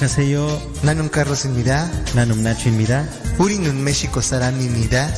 하세요. 0.00 0.60
나는 0.82 1.10
카로스입니다. 1.10 1.90
나눔 2.14 2.42
나초입니다. 2.42 3.04
우리는 3.38 3.84
멕시코 3.84 4.22
사람입니다. 4.22 5.08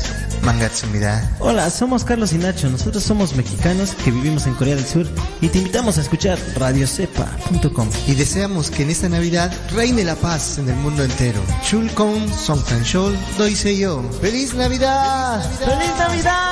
반갑습니다. 0.42 1.36
Hola, 1.38 1.66
somos 1.68 2.04
Carlos 2.04 2.34
y 2.34 2.38
Nacho. 2.38 2.68
Nosotros 2.68 3.04
somos 3.04 3.36
mexicanos 3.36 3.94
que 3.94 4.10
vivimos 4.10 4.48
en 4.48 4.54
Corea 4.54 4.74
del 4.74 4.84
Sur 4.84 5.06
y 5.40 5.48
te 5.48 5.58
invitamos 5.58 5.96
a 5.98 6.00
escuchar 6.00 6.38
radiocepa.com. 6.56 7.88
Y 8.08 8.14
deseamos 8.14 8.70
que 8.70 8.82
en 8.82 8.90
esta 8.90 9.08
Navidad 9.08 9.52
reine 9.76 10.02
la 10.02 10.16
paz 10.16 10.58
en 10.58 10.68
el 10.68 10.76
mundo 10.76 11.04
entero. 11.04 11.40
Chulcon 11.62 12.28
Songtanshol 12.28 13.16
Doiseyo. 13.38 14.02
¡Feliz 14.20 14.54
Navidad! 14.54 15.40
¡Feliz 15.60 15.92
Navidad! 15.98 16.51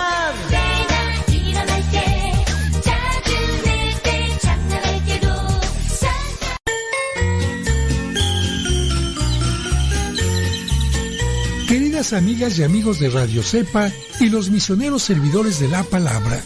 Amigas 12.02 12.58
y 12.58 12.64
amigos 12.64 13.00
de 13.00 13.12
Radio 13.12 13.44
Cepa 13.44 13.92
y 14.20 14.30
los 14.30 14.50
misioneros 14.50 15.04
servidores 15.04 15.60
de 15.60 15.68
la 15.68 15.84
palabra, 15.84 16.42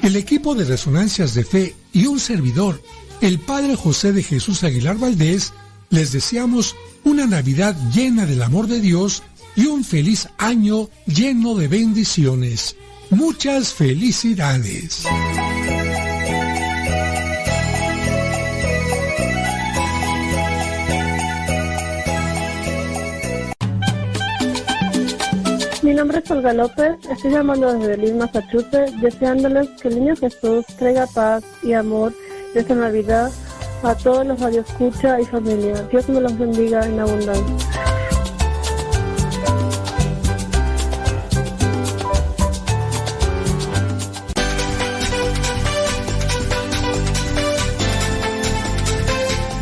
el 0.00 0.14
equipo 0.14 0.54
de 0.54 0.64
Resonancias 0.64 1.34
de 1.34 1.44
Fe 1.44 1.74
y 1.92 2.06
un 2.06 2.20
servidor, 2.20 2.80
el 3.20 3.40
Padre 3.40 3.74
José 3.74 4.12
de 4.12 4.22
Jesús 4.22 4.62
Aguilar 4.62 4.98
Valdés, 4.98 5.54
les 5.90 6.12
deseamos 6.12 6.76
una 7.02 7.26
Navidad 7.26 7.76
llena 7.92 8.26
del 8.26 8.42
amor 8.42 8.68
de 8.68 8.80
Dios 8.80 9.24
y 9.56 9.66
un 9.66 9.82
feliz 9.82 10.28
año 10.38 10.88
lleno 11.06 11.56
de 11.56 11.66
bendiciones. 11.66 12.76
Muchas 13.10 13.74
felicidades. 13.74 15.02
Olga 26.32 26.54
López, 26.54 26.96
estoy 27.10 27.30
llamando 27.30 27.70
desde 27.70 27.88
Berlín, 27.88 28.16
Massachusetts, 28.16 28.98
deseándoles 29.02 29.68
que 29.80 29.88
el 29.88 29.96
niño 29.96 30.16
Jesús 30.16 30.64
traiga 30.78 31.06
paz 31.06 31.44
y 31.62 31.74
amor 31.74 32.14
esta 32.54 32.74
Navidad 32.74 33.30
a 33.82 33.94
todos 33.94 34.26
los 34.26 34.40
radioescucha 34.40 35.20
y 35.20 35.26
familia. 35.26 35.74
Dios 35.90 36.08
me 36.08 36.22
los 36.22 36.38
bendiga 36.38 36.86
en 36.86 37.00
abundancia. 37.00 37.71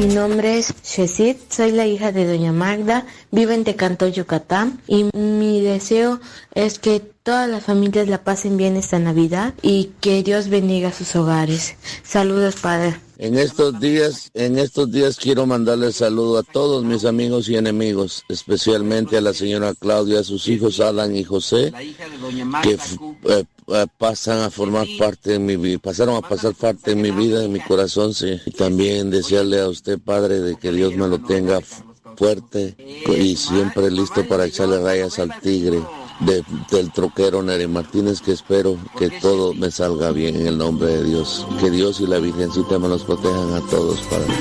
Mi 0.01 0.07
nombre 0.07 0.57
es 0.57 0.73
Shesid, 0.83 1.37
soy 1.51 1.73
la 1.73 1.87
hija 1.87 2.11
de 2.11 2.25
Doña 2.25 2.53
Magda, 2.53 3.05
vivo 3.31 3.53
en 3.53 3.65
Tecanto, 3.65 4.09
Yucatán 4.09 4.81
y 4.87 5.05
mi 5.15 5.61
deseo 5.61 6.21
es 6.55 6.79
que 6.79 7.03
todas 7.31 7.49
las 7.49 7.63
familias 7.63 8.09
la 8.09 8.25
pasen 8.25 8.57
bien 8.57 8.75
esta 8.75 8.99
Navidad 8.99 9.55
y 9.63 9.93
que 10.01 10.25
Dios 10.25 10.49
bendiga 10.49 10.93
sus 10.93 11.15
hogares. 11.15 11.77
Saludos, 12.03 12.57
Padre. 12.57 12.97
En 13.19 13.39
estos 13.39 13.79
días, 13.79 14.33
en 14.35 14.59
estos 14.59 14.91
días 14.91 15.17
quiero 15.17 15.47
mandarle 15.47 15.93
saludo 15.93 16.39
a 16.39 16.43
todos 16.43 16.83
mis 16.83 17.05
amigos 17.05 17.49
y 17.49 17.55
enemigos, 17.55 18.25
especialmente 18.29 19.17
a 19.17 19.21
la 19.21 19.33
señora 19.33 19.75
Claudia, 19.79 20.19
a 20.19 20.25
sus 20.25 20.49
hijos 20.49 20.81
Alan 20.81 21.15
y 21.15 21.23
José, 21.23 21.73
que 22.65 22.73
eh, 22.73 23.45
eh, 23.69 23.87
pasan 23.97 24.41
a 24.41 24.51
formar 24.51 24.89
parte 24.99 25.31
de 25.31 25.39
mi 25.39 25.55
vida, 25.55 25.79
pasaron 25.79 26.17
a 26.17 26.29
pasar 26.29 26.53
parte 26.55 26.97
de 26.97 27.01
mi 27.01 27.13
vida, 27.13 27.39
de 27.39 27.49
mi 27.49 27.61
corazón, 27.61 28.13
sí. 28.13 28.41
Y 28.45 28.51
también 28.51 29.09
desearle 29.09 29.61
a 29.61 29.69
usted, 29.69 30.01
Padre, 30.01 30.41
de 30.41 30.57
que 30.57 30.73
Dios 30.73 30.97
me 30.97 31.07
lo 31.07 31.21
tenga 31.21 31.61
fuerte 32.17 32.75
y 33.07 33.37
siempre 33.37 33.89
listo 33.89 34.27
para 34.27 34.47
echarle 34.47 34.83
rayas 34.83 35.21
al 35.21 35.41
tigre. 35.41 35.81
De- 36.21 36.45
del 36.71 36.91
troquero 36.93 37.43
Nere 37.43 37.67
Martínez 37.69 38.21
que 38.21 38.33
espero 38.33 38.77
que 38.99 39.11
todo 39.11 39.55
me 39.55 39.71
salga 39.71 40.11
bien 40.13 40.37
en 40.37 40.47
el 40.47 40.59
nombre 40.59 40.89
de 40.89 41.05
Dios. 41.05 41.47
Que 41.61 41.71
Dios 41.71 42.01
y 42.01 42.07
la 42.07 42.19
Virgencita 42.19 42.79
me 42.79 42.89
los 42.89 43.05
protejan 43.05 43.55
a 43.55 43.61
todos 43.71 44.01
para 44.03 44.27
mí. 44.27 44.35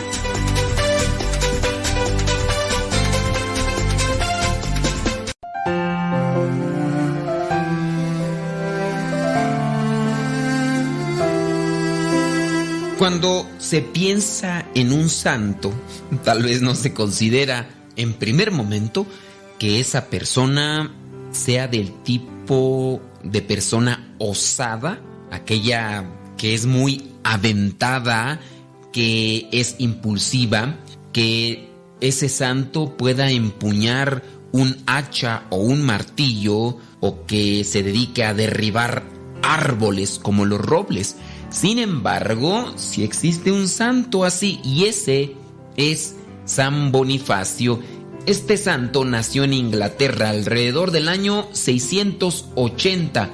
Cuando 12.98 13.48
se 13.60 13.82
piensa 13.82 14.66
en 14.76 14.92
un 14.92 15.08
santo, 15.10 15.72
tal 16.26 16.44
vez 16.44 16.62
no 16.62 16.76
se 16.76 16.94
considera 16.94 17.70
en 17.96 18.14
primer 18.14 18.52
momento 18.52 19.06
que 19.58 19.80
esa 19.80 20.08
persona 20.08 20.92
sea 21.32 21.68
del 21.68 21.92
tipo 22.04 23.02
de 23.24 23.42
persona 23.42 24.16
osada, 24.18 25.02
aquella 25.32 26.06
que 26.38 26.54
es 26.54 26.66
muy 26.66 27.12
aventada, 27.24 28.40
que 28.92 29.48
es 29.52 29.76
impulsiva, 29.80 30.78
que 31.12 31.70
ese 32.02 32.30
santo 32.30 32.96
pueda 32.98 33.30
empuñar 33.30 34.24
un 34.52 34.78
hacha 34.88 35.44
o 35.50 35.58
un 35.58 35.82
martillo 35.84 36.78
o 37.00 37.26
que 37.26 37.64
se 37.64 37.84
dedique 37.84 38.24
a 38.24 38.34
derribar 38.34 39.04
árboles 39.44 40.20
como 40.22 40.46
los 40.46 40.60
robles. 40.60 41.18
Sin 41.50 41.80
embargo, 41.80 42.74
si 42.78 43.04
existe 43.04 43.52
un 43.52 43.68
santo 43.68 44.24
así 44.24 44.60
y 44.64 44.86
ese 44.86 45.36
es 45.76 46.16
San 46.46 46.92
Bonifacio, 46.92 47.80
este 48.30 48.58
santo 48.58 49.06
nació 49.06 49.44
en 49.44 49.54
Inglaterra 49.54 50.30
alrededor 50.30 50.92
del 50.92 51.10
año 51.10 51.48
680. 51.52 53.32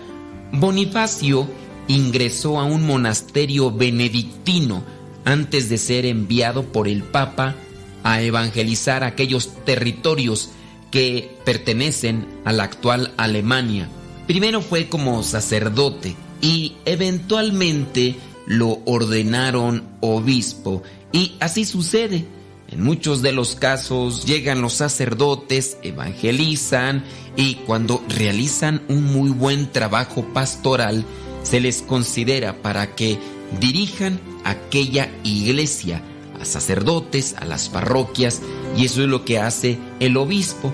Bonifacio 0.53 1.49
ingresó 1.89 2.61
a 2.61 2.63
un 2.63 2.85
monasterio 2.85 3.71
benedictino 3.71 4.85
antes 5.25 5.67
de 5.67 5.79
ser 5.79 6.05
enviado 6.05 6.63
por 6.63 6.87
el 6.87 7.03
Papa 7.03 7.55
a 8.03 8.21
evangelizar 8.21 9.03
aquellos 9.03 9.49
territorios 9.65 10.51
que 10.91 11.29
pertenecen 11.43 12.25
a 12.45 12.53
la 12.53 12.63
actual 12.63 13.13
Alemania. 13.17 13.89
Primero 14.27 14.61
fue 14.61 14.87
como 14.87 15.23
sacerdote 15.23 16.15
y 16.41 16.77
eventualmente 16.85 18.15
lo 18.47 18.79
ordenaron 18.85 19.83
obispo 19.99 20.83
y 21.11 21.33
así 21.41 21.65
sucede. 21.65 22.34
En 22.75 22.83
muchos 22.83 23.21
de 23.21 23.31
los 23.31 23.55
casos 23.55 24.25
llegan 24.25 24.61
los 24.61 24.73
sacerdotes, 24.73 25.77
evangelizan 25.81 27.05
y 27.37 27.55
cuando 27.55 28.03
realizan 28.09 28.81
un 28.89 29.05
muy 29.05 29.29
buen 29.29 29.71
trabajo 29.71 30.25
pastoral, 30.33 31.05
se 31.41 31.61
les 31.61 31.81
considera 31.81 32.61
para 32.61 32.93
que 32.93 33.17
dirijan 33.61 34.19
aquella 34.43 35.09
iglesia 35.23 36.03
a 36.37 36.43
sacerdotes, 36.43 37.35
a 37.39 37.45
las 37.45 37.69
parroquias, 37.69 38.41
y 38.75 38.83
eso 38.83 39.03
es 39.03 39.07
lo 39.07 39.23
que 39.23 39.39
hace 39.39 39.79
el 40.01 40.17
obispo. 40.17 40.73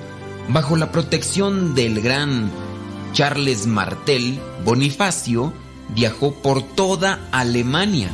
Bajo 0.49 0.77
la 0.77 0.91
protección 0.91 1.75
del 1.75 2.01
gran 2.01 2.49
Charles 3.13 3.67
Martel, 3.67 4.39
Bonifacio 4.65 5.53
viajó 5.93 6.33
por 6.33 6.63
toda 6.63 7.19
Alemania, 7.31 8.09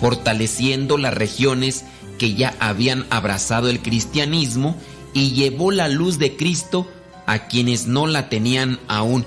fortaleciendo 0.00 0.96
las 0.96 1.12
regiones 1.12 1.84
que 2.18 2.34
ya 2.34 2.54
habían 2.60 3.06
abrazado 3.10 3.68
el 3.68 3.80
cristianismo 3.80 4.76
y 5.14 5.32
llevó 5.32 5.70
la 5.70 5.88
luz 5.88 6.18
de 6.18 6.36
Cristo 6.36 6.86
a 7.26 7.48
quienes 7.48 7.86
no 7.86 8.06
la 8.06 8.28
tenían 8.28 8.78
aún. 8.88 9.24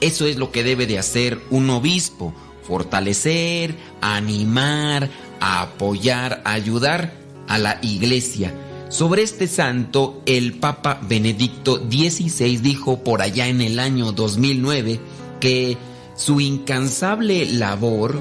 Eso 0.00 0.26
es 0.26 0.36
lo 0.36 0.52
que 0.52 0.64
debe 0.64 0.86
de 0.86 0.98
hacer 0.98 1.40
un 1.50 1.70
obispo, 1.70 2.34
fortalecer, 2.62 3.76
animar, 4.00 5.08
apoyar, 5.40 6.42
ayudar 6.44 7.14
a 7.48 7.58
la 7.58 7.78
iglesia. 7.82 8.54
Sobre 8.88 9.22
este 9.22 9.48
santo, 9.48 10.22
el 10.24 10.54
Papa 10.54 11.00
Benedicto 11.02 11.76
XVI 11.76 12.56
dijo 12.58 13.04
por 13.04 13.20
allá 13.20 13.48
en 13.48 13.60
el 13.60 13.78
año 13.78 14.12
2009 14.12 15.00
que 15.40 15.76
su 16.16 16.40
incansable 16.40 17.46
labor 17.46 18.20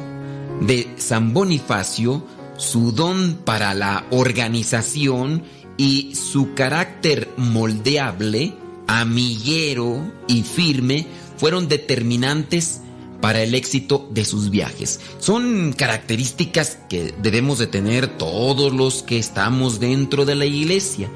de 0.62 0.88
San 0.98 1.34
Bonifacio, 1.34 2.24
su 2.58 2.92
don 2.92 3.40
para 3.46 3.74
la 3.74 4.06
organización 4.12 5.44
y 5.78 6.16
su 6.16 6.54
carácter 6.54 7.30
moldeable, 7.38 8.54
amiguero 8.88 10.12
y 10.28 10.44
firme 10.44 11.08
fueron 11.38 11.68
determinantes 11.68 12.82
para 13.22 13.42
el 13.42 13.56
éxito 13.56 14.08
de 14.12 14.26
sus 14.26 14.50
viajes. 14.50 15.00
Son 15.20 15.74
características 15.74 16.78
que 16.90 17.14
debemos 17.22 17.60
de 17.60 17.68
tener 17.68 18.08
todos 18.18 18.74
los 18.74 19.04
que 19.04 19.18
estamos 19.20 19.80
dentro 19.80 20.26
de 20.26 20.36
la 20.36 20.46
iglesia. 20.46 21.10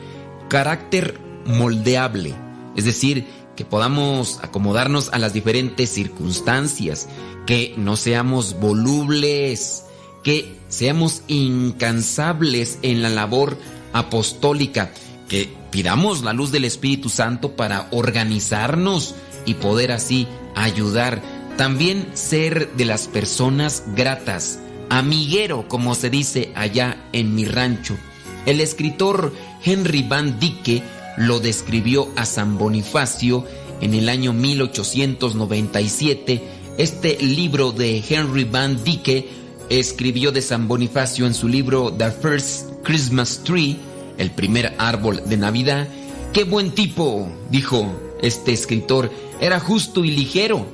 Carácter 0.50 1.20
moldeable, 1.46 2.36
es 2.76 2.86
decir, 2.86 3.26
que 3.56 3.66
podamos 3.66 4.40
acomodarnos 4.42 5.10
a 5.12 5.20
las 5.20 5.34
diferentes 5.34 5.90
circunstancias, 5.90 7.08
que 7.46 7.74
no 7.78 7.96
seamos 7.96 8.60
volubles, 8.60 9.86
que 10.24 10.60
seamos 10.68 11.24
incansables 11.28 12.80
en 12.82 13.02
la 13.02 13.10
labor 13.10 13.58
apostólica, 13.94 14.92
que 15.28 15.50
pidamos 15.72 16.24
la 16.24 16.34
luz 16.34 16.52
del 16.52 16.66
Espíritu 16.66 17.10
Santo 17.10 17.56
para 17.56 17.88
organizarnos 17.92 19.16
y 19.46 19.56
poder 19.56 19.92
así 19.92 20.28
ayudar. 20.56 21.22
También 21.58 22.08
ser 22.14 22.72
de 22.74 22.86
las 22.86 23.08
personas 23.08 23.84
gratas, 23.96 24.60
amiguero, 24.90 25.68
como 25.68 25.96
se 25.96 26.10
dice 26.10 26.52
allá 26.56 26.98
en 27.14 27.36
mi 27.36 27.46
rancho. 27.46 27.98
El 28.46 28.62
escritor 28.62 29.34
Henry 29.64 30.04
Van 30.04 30.40
Dyke 30.40 30.84
lo 31.18 31.40
describió 31.40 32.10
a 32.16 32.26
San 32.26 32.58
Bonifacio 32.58 33.46
en 33.82 33.94
el 33.94 34.10
año 34.10 34.34
1897. 34.34 36.42
Este 36.78 37.18
libro 37.20 37.72
de 37.72 38.04
Henry 38.08 38.46
Van 38.46 38.84
Dyke 38.84 39.41
escribió 39.80 40.34
de 40.34 40.42
San 40.42 40.68
Bonifacio 40.68 41.26
en 41.26 41.34
su 41.34 41.48
libro 41.48 41.94
The 41.94 42.12
First 42.12 42.84
Christmas 42.84 43.42
Tree, 43.46 43.78
el 44.18 44.32
primer 44.32 44.76
árbol 44.78 45.22
de 45.26 45.38
Navidad. 45.38 45.88
¡Qué 46.34 46.44
buen 46.44 46.72
tipo! 46.72 47.32
dijo 47.50 47.90
este 48.22 48.52
escritor. 48.52 49.10
Era 49.40 49.62
justo 49.62 50.04
y 50.04 50.12
ligero, 50.12 50.66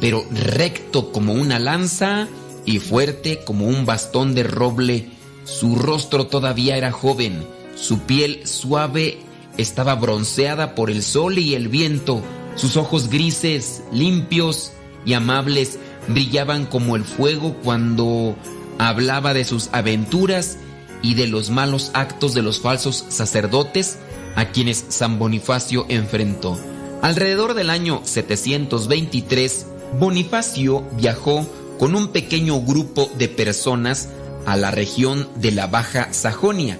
pero 0.00 0.24
recto 0.30 1.12
como 1.12 1.34
una 1.34 1.58
lanza 1.58 2.28
y 2.64 2.78
fuerte 2.78 3.40
como 3.44 3.66
un 3.66 3.84
bastón 3.84 4.34
de 4.34 4.42
roble. 4.42 5.10
Su 5.44 5.76
rostro 5.76 6.26
todavía 6.26 6.78
era 6.78 6.92
joven, 6.92 7.46
su 7.76 8.00
piel 8.00 8.46
suave 8.46 9.18
estaba 9.58 9.94
bronceada 9.96 10.74
por 10.74 10.90
el 10.90 11.02
sol 11.02 11.38
y 11.38 11.54
el 11.54 11.68
viento, 11.68 12.22
sus 12.56 12.78
ojos 12.78 13.10
grises, 13.10 13.82
limpios 13.92 14.72
y 15.04 15.12
amables 15.12 15.78
brillaban 16.08 16.66
como 16.66 16.96
el 16.96 17.04
fuego 17.04 17.54
cuando 17.62 18.36
hablaba 18.78 19.34
de 19.34 19.44
sus 19.44 19.68
aventuras 19.72 20.58
y 21.02 21.14
de 21.14 21.26
los 21.26 21.50
malos 21.50 21.90
actos 21.94 22.34
de 22.34 22.42
los 22.42 22.60
falsos 22.60 23.04
sacerdotes 23.08 23.98
a 24.34 24.46
quienes 24.46 24.84
San 24.88 25.18
Bonifacio 25.18 25.86
enfrentó. 25.88 26.58
Alrededor 27.02 27.54
del 27.54 27.70
año 27.70 28.00
723, 28.04 29.66
Bonifacio 29.98 30.84
viajó 30.96 31.46
con 31.78 31.94
un 31.94 32.08
pequeño 32.08 32.60
grupo 32.60 33.10
de 33.18 33.28
personas 33.28 34.08
a 34.46 34.56
la 34.56 34.70
región 34.70 35.28
de 35.36 35.52
la 35.52 35.66
Baja 35.66 36.12
Sajonia. 36.12 36.78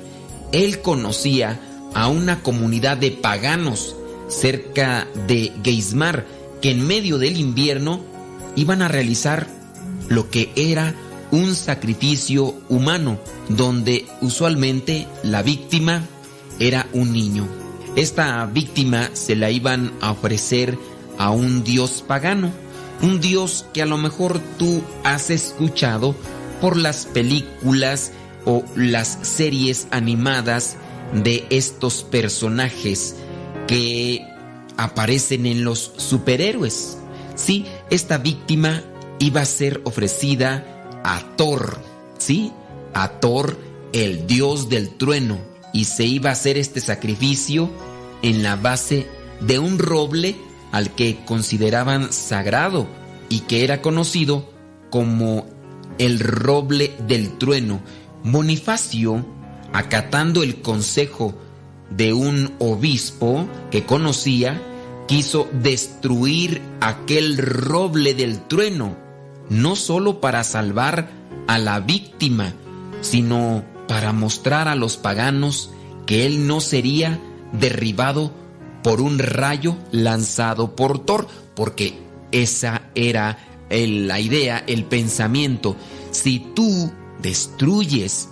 Él 0.53 0.81
conocía 0.81 1.61
a 1.95 2.09
una 2.09 2.43
comunidad 2.43 2.97
de 2.97 3.11
paganos 3.11 3.95
cerca 4.29 5.07
de 5.27 5.53
Geismar 5.63 6.27
que 6.61 6.71
en 6.71 6.87
medio 6.87 7.19
del 7.19 7.39
invierno 7.39 8.01
iban 8.57 8.83
a 8.83 8.89
realizar 8.89 9.47
lo 10.09 10.31
que 10.31 10.51
era 10.57 10.95
un 11.31 11.55
sacrificio 11.55 12.55
humano, 12.69 13.19
donde 13.49 14.07
usualmente 14.21 15.07
la 15.23 15.43
víctima 15.43 16.03
era 16.59 16.87
un 16.93 17.13
niño. 17.13 17.47
Esta 17.97 18.45
víctima 18.47 19.11
se 19.15 19.37
la 19.37 19.51
iban 19.51 19.93
a 20.01 20.13
ofrecer 20.13 20.79
a 21.19 21.31
un 21.31 21.65
dios 21.65 22.05
pagano, 22.07 22.51
un 23.03 23.21
dios 23.21 23.67
que 23.73 23.83
a 23.83 23.87
lo 23.87 23.99
mejor 23.99 24.41
tú 24.59 24.83
has 25.05 25.31
escuchado 25.31 26.15
por 26.61 26.77
las 26.77 27.07
películas 27.07 28.13
o 28.45 28.65
las 28.75 29.19
series 29.23 29.89
animadas 29.91 30.77
de 31.13 31.47
estos 31.51 32.05
personajes 32.05 33.17
que 33.67 34.27
aparecen 34.77 35.47
en 35.47 35.65
los 35.65 35.93
superhéroes. 35.97 36.99
Sí, 37.37 37.67
esta 37.91 38.19
víctima 38.19 38.83
iba 39.19 39.43
a 39.43 39.47
ser 39.47 39.81
ofrecida 39.85 40.65
a 41.05 41.21
Thor, 41.37 41.79
¿sí? 42.19 42.53
A 42.95 43.21
Thor, 43.21 43.57
el 43.93 44.27
dios 44.27 44.69
del 44.69 44.97
trueno, 44.97 45.39
y 45.73 45.85
se 45.85 46.05
iba 46.05 46.31
a 46.31 46.33
hacer 46.33 46.57
este 46.57 46.81
sacrificio 46.81 47.71
en 48.23 48.43
la 48.43 48.57
base 48.57 49.07
de 49.41 49.59
un 49.59 49.79
roble 49.79 50.37
al 50.73 50.95
que 50.95 51.19
consideraban 51.25 52.13
sagrado 52.13 52.87
y 53.29 53.41
que 53.41 53.65
era 53.65 53.83
conocido 53.83 54.51
como 54.91 55.47
el 55.99 56.19
roble 56.21 56.95
del 57.07 57.37
trueno. 57.39 57.81
Bonifacio, 58.25 59.25
acatando 59.73 60.43
el 60.43 60.63
consejo 60.63 61.35
de 61.91 62.13
un 62.13 62.55
obispo 62.59 63.47
que 63.71 63.85
conocía, 63.85 64.61
quiso 65.07 65.49
destruir 65.53 66.61
aquel 66.81 67.39
roble 67.39 68.15
del 68.15 68.41
trueno, 68.43 68.97
no 69.49 69.77
solo 69.77 70.21
para 70.21 70.45
salvar 70.45 71.11
a 71.47 71.59
la 71.59 71.81
víctima, 71.81 72.55
sino 73.01 73.65
para 73.89 74.13
mostrar 74.13 74.69
a 74.69 74.75
los 74.75 74.97
paganos 74.97 75.71
que 76.07 76.27
él 76.27 76.47
no 76.47 76.61
sería 76.61 77.21
derribado 77.53 78.33
por 78.83 79.01
un 79.01 79.19
rayo 79.19 79.77
lanzado 79.93 80.75
por 80.77 81.05
Thor, 81.05 81.29
porque 81.55 81.99
esa 82.33 82.83
era 82.95 83.39
el- 83.71 84.09
la 84.09 84.21
idea, 84.21 84.63
el 84.67 84.85
pensamiento. 84.85 85.77
Si 86.11 86.41
tú 86.55 86.93
destruyes 87.23 88.29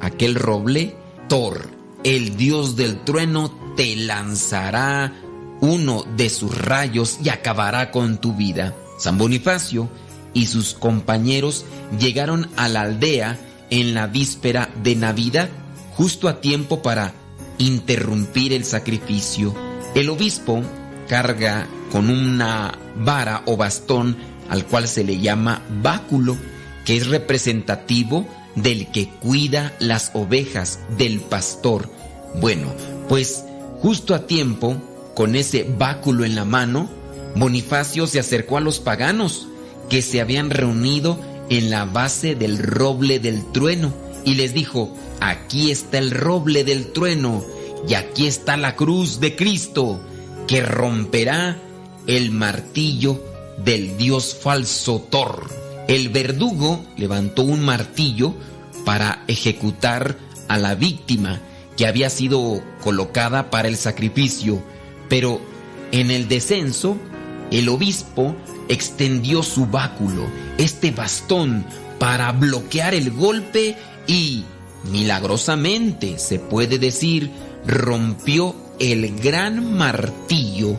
aquel 0.00 0.34
roble, 0.34 0.94
Thor, 1.28 1.68
el 2.04 2.36
dios 2.36 2.76
del 2.76 3.02
trueno, 3.04 3.50
te 3.76 3.96
lanzará 3.96 5.12
uno 5.60 6.04
de 6.16 6.30
sus 6.30 6.56
rayos 6.56 7.18
y 7.22 7.28
acabará 7.28 7.90
con 7.90 8.18
tu 8.18 8.34
vida. 8.34 8.74
San 8.98 9.18
Bonifacio 9.18 9.88
y 10.34 10.46
sus 10.46 10.74
compañeros 10.74 11.64
llegaron 11.98 12.48
a 12.56 12.68
la 12.68 12.82
aldea 12.82 13.38
en 13.70 13.94
la 13.94 14.06
víspera 14.06 14.70
de 14.82 14.96
Navidad, 14.96 15.48
justo 15.94 16.28
a 16.28 16.40
tiempo 16.40 16.82
para 16.82 17.12
interrumpir 17.58 18.52
el 18.52 18.64
sacrificio. 18.64 19.54
El 19.94 20.10
obispo 20.10 20.62
carga 21.08 21.66
con 21.90 22.10
una 22.10 22.78
vara 22.96 23.42
o 23.46 23.56
bastón 23.56 24.16
al 24.48 24.64
cual 24.64 24.88
se 24.88 25.04
le 25.04 25.18
llama 25.18 25.62
báculo, 25.82 26.36
que 26.84 26.96
es 26.96 27.06
representativo 27.08 28.26
del 28.54 28.90
que 28.90 29.08
cuida 29.08 29.74
las 29.78 30.10
ovejas 30.14 30.80
del 30.96 31.20
pastor. 31.20 31.90
Bueno, 32.40 32.72
pues 33.08 33.44
justo 33.80 34.14
a 34.14 34.26
tiempo, 34.26 34.76
con 35.18 35.34
ese 35.34 35.64
báculo 35.64 36.24
en 36.24 36.36
la 36.36 36.44
mano, 36.44 36.88
Bonifacio 37.34 38.06
se 38.06 38.20
acercó 38.20 38.56
a 38.56 38.60
los 38.60 38.78
paganos 38.78 39.48
que 39.90 40.00
se 40.00 40.20
habían 40.20 40.48
reunido 40.48 41.18
en 41.50 41.70
la 41.70 41.86
base 41.86 42.36
del 42.36 42.56
roble 42.56 43.18
del 43.18 43.50
trueno 43.50 43.92
y 44.24 44.36
les 44.36 44.54
dijo, 44.54 44.94
aquí 45.18 45.72
está 45.72 45.98
el 45.98 46.12
roble 46.12 46.62
del 46.62 46.92
trueno 46.92 47.44
y 47.88 47.94
aquí 47.94 48.28
está 48.28 48.56
la 48.56 48.76
cruz 48.76 49.18
de 49.18 49.34
Cristo 49.34 50.00
que 50.46 50.62
romperá 50.62 51.58
el 52.06 52.30
martillo 52.30 53.20
del 53.64 53.96
dios 53.96 54.36
falso 54.40 55.04
Thor. 55.10 55.50
El 55.88 56.10
verdugo 56.10 56.84
levantó 56.96 57.42
un 57.42 57.64
martillo 57.64 58.36
para 58.84 59.24
ejecutar 59.26 60.16
a 60.46 60.58
la 60.58 60.76
víctima 60.76 61.40
que 61.76 61.88
había 61.88 62.08
sido 62.08 62.62
colocada 62.84 63.50
para 63.50 63.66
el 63.66 63.76
sacrificio, 63.76 64.62
pero 65.08 65.40
en 65.92 66.10
el 66.10 66.28
descenso 66.28 66.96
el 67.50 67.68
obispo 67.68 68.34
extendió 68.68 69.42
su 69.42 69.66
báculo, 69.66 70.26
este 70.58 70.90
bastón, 70.90 71.64
para 71.98 72.30
bloquear 72.32 72.94
el 72.94 73.10
golpe 73.10 73.76
y, 74.06 74.44
milagrosamente, 74.90 76.18
se 76.18 76.38
puede 76.38 76.78
decir, 76.78 77.30
rompió 77.66 78.54
el 78.78 79.18
gran 79.20 79.76
martillo 79.76 80.78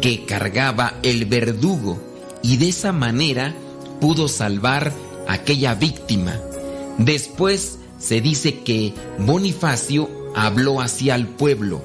que 0.00 0.24
cargaba 0.24 0.94
el 1.02 1.26
verdugo 1.26 2.00
y 2.42 2.56
de 2.56 2.68
esa 2.68 2.92
manera 2.92 3.54
pudo 4.00 4.28
salvar 4.28 4.92
aquella 5.28 5.74
víctima. 5.74 6.36
Después 6.98 7.78
se 7.98 8.20
dice 8.20 8.60
que 8.60 8.94
Bonifacio 9.18 10.08
habló 10.34 10.80
hacia 10.80 11.14
el 11.14 11.26
pueblo, 11.28 11.82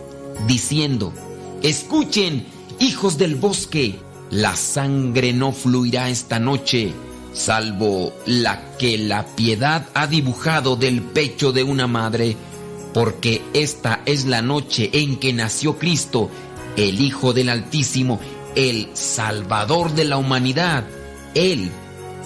diciendo, 0.47 1.14
Escuchen, 1.64 2.45
hijos 2.80 3.18
del 3.18 3.35
bosque, 3.35 3.98
la 4.31 4.53
sangre 4.53 5.31
no 5.31 5.53
fluirá 5.53 6.10
esta 6.10 6.38
noche, 6.38 6.91
salvo 7.31 8.11
la 8.26 8.76
que 8.77 8.98
la 8.98 9.26
piedad 9.26 9.88
ha 9.94 10.07
dibujado 10.07 10.76
del 10.76 11.02
pecho 11.02 11.53
de 11.53 11.64
una 11.64 11.88
madre, 11.88 12.35
porque 12.94 13.41
esta 13.53 14.02
es 14.06 14.26
la 14.26 14.41
noche 14.41 14.90
en 14.91 15.15
que 15.15 15.31
nació 15.31 15.80
Cristo, 15.80 16.30
el 16.76 16.99
Hijo 16.99 17.31
del 17.31 17.48
Altísimo, 17.48 18.19
el 18.56 18.90
Salvador 18.91 19.94
de 19.94 20.03
la 20.03 20.18
humanidad. 20.18 20.84
Él 21.34 21.72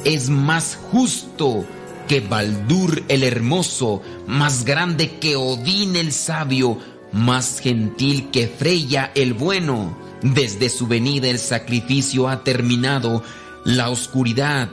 es 0.03 0.30
más 0.30 0.80
justo 0.91 1.64
que 2.07 2.22
Baldur 2.22 3.03
el 3.07 3.22
Hermoso, 3.22 4.01
más 4.26 4.65
grande 4.65 5.19
que 5.19 5.35
Odín 5.35 5.95
el 5.95 6.11
Sabio, 6.11 6.80
más 7.11 7.59
gentil 7.59 8.29
que 8.31 8.47
Freya 8.47 9.11
el 9.15 9.34
Bueno. 9.34 9.97
Desde 10.21 10.69
su 10.69 10.88
venida 10.88 11.29
el 11.29 11.39
sacrificio 11.39 12.27
ha 12.27 12.43
terminado, 12.43 13.23
la 13.65 13.89
oscuridad, 13.89 14.69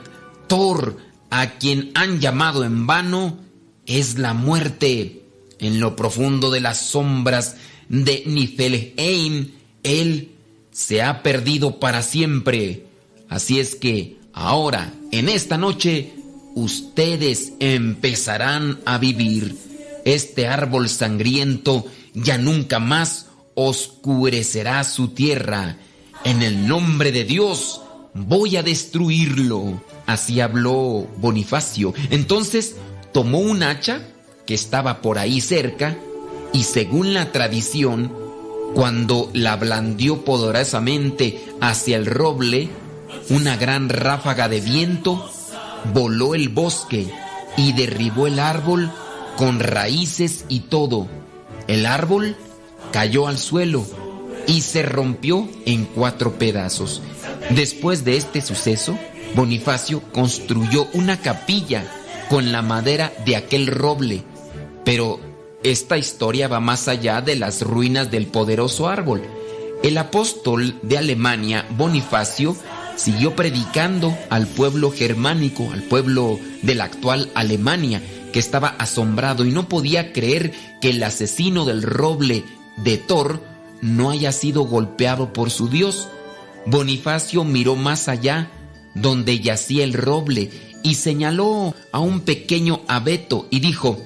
Thor, 0.47 0.97
a 1.29 1.51
quien 1.57 1.91
han 1.95 2.19
llamado 2.19 2.63
en 2.63 2.87
vano, 2.87 3.37
es 3.85 4.17
la 4.17 4.33
muerte. 4.33 5.21
En 5.59 5.79
lo 5.79 5.95
profundo 5.95 6.51
de 6.51 6.61
las 6.61 6.79
sombras 6.79 7.57
de 7.89 8.23
Nifelheim, 8.25 9.51
él 9.83 10.31
se 10.71 11.01
ha 11.01 11.23
perdido 11.23 11.79
para 11.79 12.01
siempre. 12.01 12.85
Así 13.29 13.59
es 13.59 13.75
que 13.75 14.17
ahora, 14.33 14.93
en 15.11 15.29
esta 15.29 15.57
noche, 15.57 16.13
ustedes 16.55 17.53
empezarán 17.59 18.79
a 18.85 18.97
vivir. 18.97 19.55
Este 20.03 20.47
árbol 20.47 20.89
sangriento 20.89 21.85
ya 22.15 22.37
nunca 22.37 22.79
más 22.79 23.27
oscurecerá 23.53 24.83
su 24.83 25.09
tierra. 25.09 25.77
En 26.23 26.41
el 26.41 26.67
nombre 26.67 27.11
de 27.11 27.23
Dios 27.23 27.81
voy 28.13 28.57
a 28.57 28.63
destruirlo. 28.63 29.81
Así 30.05 30.39
habló 30.39 31.07
Bonifacio. 31.17 31.93
Entonces 32.09 32.75
tomó 33.13 33.39
un 33.39 33.63
hacha 33.63 34.01
que 34.47 34.53
estaba 34.53 35.01
por 35.01 35.19
ahí 35.19 35.41
cerca 35.41 35.97
y 36.53 36.63
según 36.63 37.13
la 37.13 37.31
tradición, 37.31 38.11
cuando 38.73 39.29
la 39.33 39.55
blandió 39.55 40.23
poderosamente 40.23 41.45
hacia 41.61 41.97
el 41.97 42.05
roble, 42.05 42.69
una 43.29 43.57
gran 43.57 43.89
ráfaga 43.89 44.49
de 44.49 44.61
viento 44.61 45.29
voló 45.93 46.35
el 46.35 46.49
bosque 46.49 47.07
y 47.57 47.73
derribó 47.73 48.27
el 48.27 48.39
árbol 48.39 48.91
con 49.37 49.59
raíces 49.59 50.45
y 50.49 50.61
todo. 50.61 51.07
El 51.67 51.85
árbol 51.85 52.35
cayó 52.91 53.27
al 53.27 53.37
suelo 53.37 53.85
y 54.47 54.61
se 54.61 54.83
rompió 54.83 55.47
en 55.65 55.85
cuatro 55.85 56.33
pedazos. 56.37 57.01
Después 57.49 58.05
de 58.05 58.17
este 58.17 58.41
suceso, 58.41 58.97
Bonifacio 59.35 60.01
construyó 60.11 60.87
una 60.93 61.17
capilla 61.17 61.83
con 62.29 62.51
la 62.51 62.61
madera 62.61 63.11
de 63.25 63.35
aquel 63.35 63.67
roble, 63.67 64.23
pero 64.83 65.19
esta 65.63 65.97
historia 65.97 66.47
va 66.47 66.59
más 66.59 66.87
allá 66.87 67.21
de 67.21 67.35
las 67.35 67.61
ruinas 67.61 68.11
del 68.11 68.27
poderoso 68.27 68.87
árbol. 68.87 69.23
El 69.83 69.97
apóstol 69.97 70.75
de 70.83 70.97
Alemania, 70.97 71.65
Bonifacio, 71.71 72.55
siguió 72.95 73.35
predicando 73.35 74.17
al 74.29 74.47
pueblo 74.47 74.91
germánico, 74.91 75.69
al 75.71 75.83
pueblo 75.83 76.39
de 76.61 76.75
la 76.75 76.85
actual 76.85 77.29
Alemania, 77.35 78.01
que 78.35 78.39
estaba 78.39 78.75
asombrado 78.79 79.45
y 79.45 79.51
no 79.51 79.69
podía 79.69 80.11
creer 80.11 80.51
que 80.81 80.89
el 80.89 81.01
asesino 81.03 81.63
del 81.63 81.81
roble 81.81 82.43
de 82.75 82.97
Thor 82.97 83.41
no 83.79 84.09
haya 84.09 84.33
sido 84.33 84.63
golpeado 84.63 85.31
por 85.31 85.51
su 85.51 85.69
Dios. 85.69 86.09
Bonifacio 86.65 87.45
miró 87.45 87.77
más 87.77 88.09
allá, 88.09 88.51
donde 88.93 89.39
yacía 89.39 89.85
el 89.85 89.93
roble, 89.93 90.51
y 90.83 90.95
señaló 90.95 91.75
a 91.93 92.01
un 92.01 92.19
pequeño 92.19 92.81
abeto 92.89 93.47
y 93.51 93.61
dijo, 93.61 94.03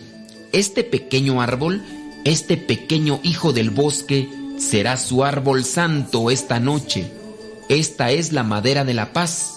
Este 0.52 0.84
pequeño 0.84 1.42
árbol, 1.42 1.82
este 2.24 2.56
pequeño 2.56 3.22
hijo 3.24 3.52
del 3.52 3.72
bosque, 3.72 4.30
será 4.60 4.98
su 4.98 5.24
árbol 5.24 5.66
santo 5.66 6.30
esta 6.30 6.60
noche. 6.60 7.12
Esta 7.68 8.12
es 8.12 8.32
la 8.32 8.44
madera 8.44 8.86
de 8.86 8.94
la 8.94 9.12
paz. 9.12 9.56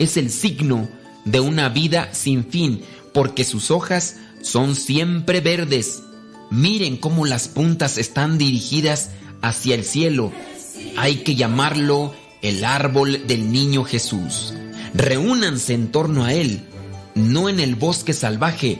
Es 0.00 0.16
el 0.16 0.30
signo 0.30 0.88
de 1.24 1.38
una 1.38 1.68
vida 1.68 2.08
sin 2.12 2.44
fin, 2.44 2.82
porque 3.18 3.42
sus 3.42 3.72
hojas 3.72 4.14
son 4.42 4.76
siempre 4.76 5.40
verdes. 5.40 6.04
Miren 6.52 6.96
cómo 6.96 7.26
las 7.26 7.48
puntas 7.48 7.98
están 7.98 8.38
dirigidas 8.38 9.10
hacia 9.42 9.74
el 9.74 9.84
cielo. 9.84 10.30
Hay 10.96 11.24
que 11.24 11.34
llamarlo 11.34 12.14
el 12.42 12.64
árbol 12.64 13.26
del 13.26 13.50
niño 13.50 13.82
Jesús. 13.82 14.54
Reúnanse 14.94 15.74
en 15.74 15.90
torno 15.90 16.26
a 16.26 16.32
él, 16.32 16.62
no 17.16 17.48
en 17.48 17.58
el 17.58 17.74
bosque 17.74 18.12
salvaje, 18.12 18.78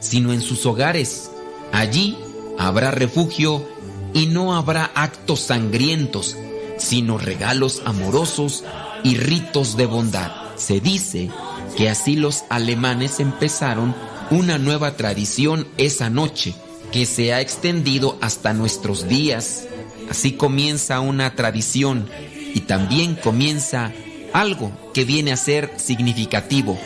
sino 0.00 0.32
en 0.32 0.40
sus 0.40 0.66
hogares. 0.66 1.30
Allí 1.70 2.18
habrá 2.58 2.90
refugio 2.90 3.68
y 4.14 4.26
no 4.26 4.56
habrá 4.56 4.90
actos 4.96 5.42
sangrientos, 5.42 6.36
sino 6.76 7.18
regalos 7.18 7.82
amorosos 7.84 8.64
y 9.04 9.14
ritos 9.14 9.76
de 9.76 9.86
bondad. 9.86 10.32
Se 10.56 10.80
dice 10.80 11.30
que 11.76 11.88
así 11.88 12.16
los 12.16 12.44
alemanes 12.48 13.20
empezaron 13.20 13.94
una 14.30 14.58
nueva 14.58 14.96
tradición 14.96 15.68
esa 15.76 16.10
noche, 16.10 16.54
que 16.90 17.06
se 17.06 17.32
ha 17.32 17.40
extendido 17.40 18.18
hasta 18.20 18.52
nuestros 18.52 19.08
días. 19.08 19.66
Así 20.10 20.32
comienza 20.32 21.00
una 21.00 21.34
tradición 21.34 22.08
y 22.54 22.60
también 22.60 23.14
comienza 23.14 23.92
algo 24.32 24.72
que 24.94 25.04
viene 25.04 25.32
a 25.32 25.36
ser 25.36 25.70
significativo 25.76 26.78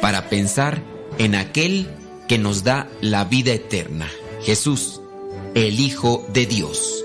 para 0.00 0.28
pensar 0.28 0.82
en 1.18 1.34
aquel 1.34 1.88
que 2.28 2.38
nos 2.38 2.62
da 2.62 2.88
la 3.00 3.24
vida 3.24 3.52
eterna, 3.52 4.08
Jesús, 4.42 5.00
el 5.54 5.80
Hijo 5.80 6.26
de 6.32 6.46
Dios. 6.46 7.04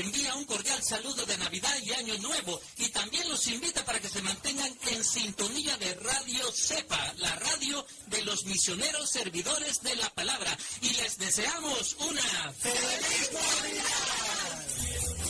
Envía 0.00 0.34
un 0.34 0.44
cordial 0.44 0.82
saludo 0.82 1.24
de 1.26 1.38
Navidad 1.38 1.74
y 1.82 1.92
Año 1.92 2.16
Nuevo 2.18 2.60
y 2.76 2.88
también 2.88 3.28
los 3.28 3.46
invita 3.48 3.84
para 3.84 4.00
que 4.00 4.08
se 4.08 4.22
mantengan 4.22 4.72
en 4.90 5.04
sintonía 5.04 5.76
de 5.78 5.94
Radio 5.94 6.50
Cepa, 6.52 7.14
la 7.18 7.34
radio 7.36 7.86
de 8.06 8.22
los 8.22 8.44
misioneros 8.46 9.10
servidores 9.10 9.82
de 9.82 9.96
la 9.96 10.08
palabra. 10.10 10.56
Y 10.82 10.90
les 10.90 11.18
deseamos 11.18 11.96
una 12.00 12.52
feliz 12.52 13.30
Navidad. 13.32 15.27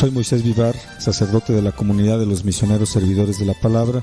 Soy 0.00 0.12
Moisés 0.12 0.42
Vivar, 0.42 0.74
sacerdote 0.98 1.52
de 1.52 1.60
la 1.60 1.72
comunidad 1.72 2.18
de 2.18 2.24
los 2.24 2.42
misioneros 2.42 2.88
servidores 2.88 3.38
de 3.38 3.44
la 3.44 3.52
palabra, 3.52 4.02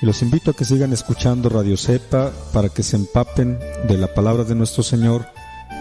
y 0.00 0.06
los 0.06 0.22
invito 0.22 0.50
a 0.50 0.54
que 0.54 0.64
sigan 0.64 0.94
escuchando 0.94 1.50
Radio 1.50 1.76
Cepa 1.76 2.32
para 2.54 2.70
que 2.70 2.82
se 2.82 2.96
empapen 2.96 3.58
de 3.86 3.98
la 3.98 4.14
palabra 4.14 4.44
de 4.44 4.54
nuestro 4.54 4.82
Señor, 4.82 5.26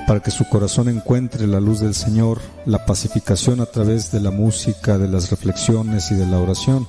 para 0.08 0.20
que 0.20 0.30
su 0.30 0.44
corazón 0.50 0.90
encuentre 0.90 1.48
la 1.48 1.62
luz 1.62 1.80
del 1.80 1.94
Señor, 1.94 2.42
la 2.66 2.86
pacificación 2.86 3.62
a 3.62 3.66
través 3.66 4.12
de 4.12 4.20
la 4.20 4.30
música, 4.30 4.98
de 4.98 5.08
las 5.08 5.30
reflexiones 5.32 6.12
y 6.12 6.16
de 6.16 6.26
la 6.28 6.38
oración. 6.38 6.86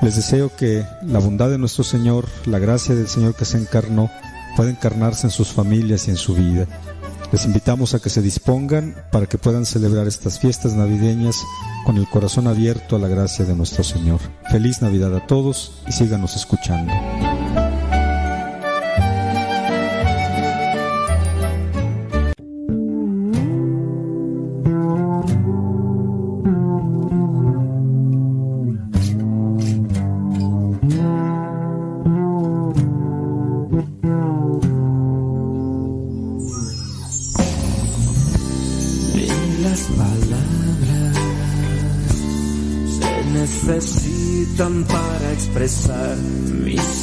Les 0.00 0.16
deseo 0.16 0.50
que 0.56 0.82
la 1.02 1.18
bondad 1.18 1.50
de 1.50 1.58
nuestro 1.58 1.84
Señor, 1.84 2.26
la 2.46 2.58
gracia 2.58 2.94
del 2.94 3.08
Señor 3.08 3.34
que 3.34 3.44
se 3.44 3.58
encarnó, 3.58 4.08
pueda 4.56 4.70
encarnarse 4.70 5.26
en 5.26 5.30
sus 5.30 5.48
familias 5.48 6.08
y 6.08 6.12
en 6.12 6.16
su 6.16 6.34
vida. 6.34 6.66
Les 7.32 7.44
invitamos 7.44 7.94
a 7.94 8.00
que 8.00 8.10
se 8.10 8.22
dispongan 8.22 8.96
para 9.12 9.26
que 9.26 9.38
puedan 9.38 9.64
celebrar 9.64 10.08
estas 10.08 10.40
fiestas 10.40 10.74
navideñas 10.74 11.36
con 11.84 11.96
el 11.96 12.08
corazón 12.08 12.48
abierto 12.48 12.96
a 12.96 12.98
la 12.98 13.06
gracia 13.06 13.44
de 13.44 13.54
nuestro 13.54 13.84
Señor. 13.84 14.20
Feliz 14.50 14.82
Navidad 14.82 15.14
a 15.14 15.26
todos 15.26 15.80
y 15.86 15.92
síganos 15.92 16.34
escuchando. 16.34 16.92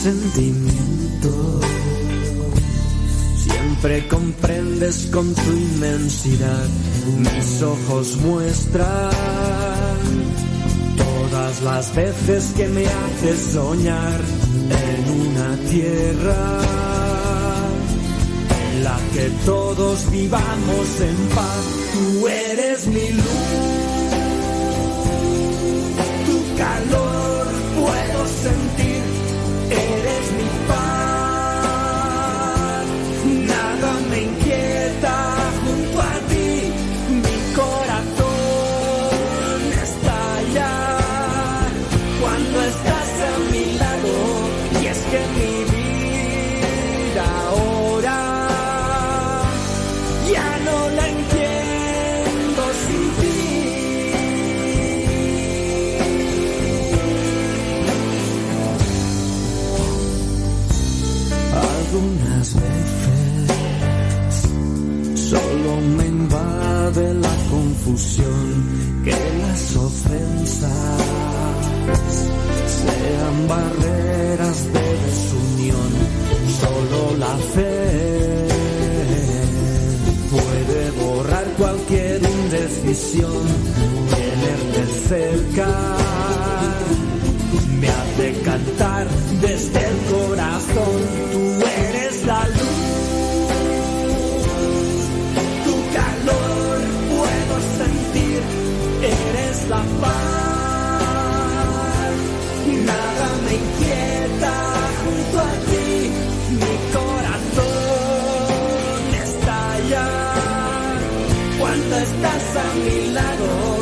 Sentimientos. 0.07 1.65
Siempre 3.35 4.07
comprendes 4.07 5.07
con 5.11 5.33
tu 5.33 5.51
inmensidad, 5.51 6.67
mis 7.17 7.61
ojos 7.61 8.17
muestran 8.17 8.87
todas 10.95 11.61
las 11.61 11.93
veces 11.93 12.53
que 12.55 12.67
me 12.69 12.85
haces 12.85 13.39
soñar 13.53 14.19
en 14.85 15.01
una 15.27 15.69
tierra 15.69 16.61
en 18.61 18.83
la 18.83 18.97
que 19.13 19.29
todos 19.45 20.09
vivamos 20.09 20.87
en 21.01 21.17
paz. 21.35 21.63
Tú 21.93 22.27
eres 22.27 22.87
mi 22.87 23.09
luz, 23.09 23.49
tu 26.27 26.37
calor 26.57 27.47
puedo 27.75 28.27
sentir, 28.45 28.86
que 69.03 69.11
las 69.41 69.75
ofensas 69.75 71.01
sean 72.81 73.47
barreras 73.47 74.73
de 74.73 74.85
desunión. 75.05 75.91
Solo 76.59 77.17
la 77.17 77.37
fe 77.53 78.47
puede 80.31 80.91
borrar 80.91 81.45
cualquier 81.57 82.21
indecisión. 82.23 83.43
Tenerte 84.09 84.81
cerca 85.07 85.67
me 87.79 87.87
hace 87.87 88.41
cantar 88.41 89.07
desde 89.41 89.79
el 89.79 89.97
corazón. 90.11 91.01
Tú 91.31 91.65
eres 91.87 92.25
la 92.25 92.47
luz, 92.47 92.56
a 112.59 112.73
mi 112.73 113.11
lado. 113.11 113.76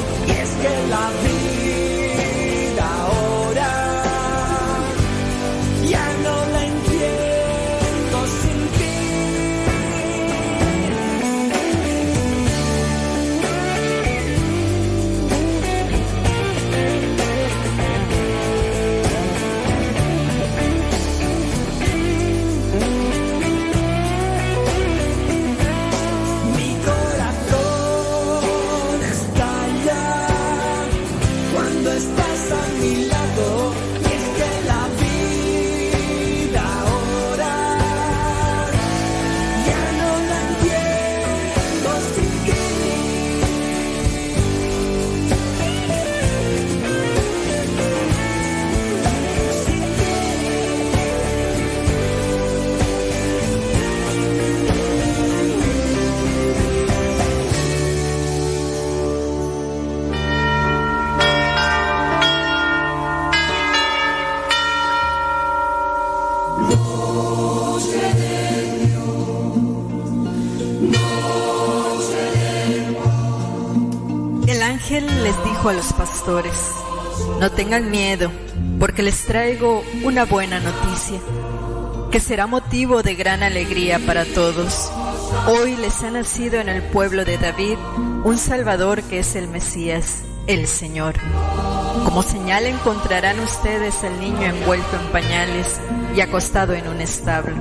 A 75.70 75.74
los 75.74 75.94
pastores, 75.94 76.72
no 77.40 77.52
tengan 77.52 77.90
miedo, 77.90 78.32
porque 78.80 79.02
les 79.02 79.24
traigo 79.26 79.84
una 80.04 80.26
buena 80.26 80.60
noticia, 80.60 81.20
que 82.12 82.20
será 82.20 82.46
motivo 82.46 83.02
de 83.02 83.16
gran 83.16 83.42
alegría 83.42 84.00
para 84.06 84.26
todos. 84.26 84.92
Hoy 85.48 85.76
les 85.78 86.04
ha 86.04 86.12
nacido 86.12 86.60
en 86.60 86.70
el 86.70 86.84
pueblo 86.84 87.26
de 87.26 87.38
David 87.38 87.78
un 88.24 88.38
Salvador 88.38 89.02
que 89.04 89.20
es 89.20 89.36
el 89.36 89.48
Mesías, 89.48 90.24
el 90.46 90.68
Señor. 90.68 91.16
Como 92.04 92.22
señal 92.22 92.66
encontrarán 92.68 93.40
ustedes 93.40 94.04
al 94.04 94.20
niño 94.20 94.44
envuelto 94.44 94.96
en 94.96 95.12
pañales 95.12 95.80
y 96.16 96.22
acostado 96.22 96.74
en 96.74 96.88
un 96.88 97.02
establo. 97.02 97.56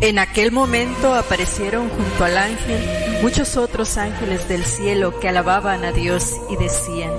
En 0.00 0.18
aquel 0.18 0.52
momento 0.52 1.14
aparecieron 1.14 1.88
junto 1.88 2.24
al 2.24 2.38
ángel 2.38 3.11
muchos 3.22 3.56
otros 3.56 3.98
ángeles 3.98 4.48
del 4.48 4.64
cielo 4.64 5.20
que 5.20 5.28
alababan 5.28 5.84
a 5.84 5.92
Dios 5.92 6.32
y 6.50 6.56
decían, 6.56 7.12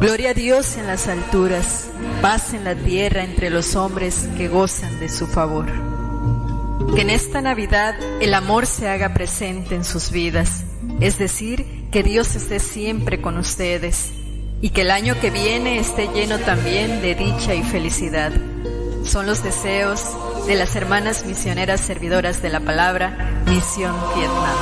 Gloria 0.00 0.30
a 0.30 0.34
Dios 0.34 0.76
en 0.76 0.88
las 0.88 1.06
alturas, 1.06 1.86
paz 2.20 2.54
en 2.54 2.64
la 2.64 2.74
tierra 2.74 3.22
entre 3.22 3.48
los 3.48 3.76
hombres 3.76 4.28
que 4.36 4.48
gozan 4.48 4.98
de 4.98 5.08
su 5.08 5.28
favor. 5.28 5.66
Que 6.96 7.02
en 7.02 7.10
esta 7.10 7.40
Navidad 7.40 7.94
el 8.20 8.34
amor 8.34 8.66
se 8.66 8.88
haga 8.88 9.14
presente 9.14 9.76
en 9.76 9.84
sus 9.84 10.10
vidas, 10.10 10.64
es 11.00 11.18
decir, 11.18 11.88
que 11.92 12.02
Dios 12.02 12.34
esté 12.34 12.58
siempre 12.58 13.20
con 13.20 13.38
ustedes 13.38 14.10
y 14.60 14.70
que 14.70 14.80
el 14.80 14.90
año 14.90 15.20
que 15.20 15.30
viene 15.30 15.78
esté 15.78 16.08
lleno 16.08 16.40
también 16.40 17.00
de 17.00 17.14
dicha 17.14 17.54
y 17.54 17.62
felicidad. 17.62 18.32
Son 19.04 19.26
los 19.26 19.44
deseos 19.44 20.02
de 20.46 20.56
las 20.56 20.74
hermanas 20.74 21.24
misioneras 21.24 21.80
servidoras 21.80 22.42
de 22.42 22.48
la 22.48 22.60
palabra, 22.60 23.42
Misión 23.46 23.94
Vietnam. 24.16 24.56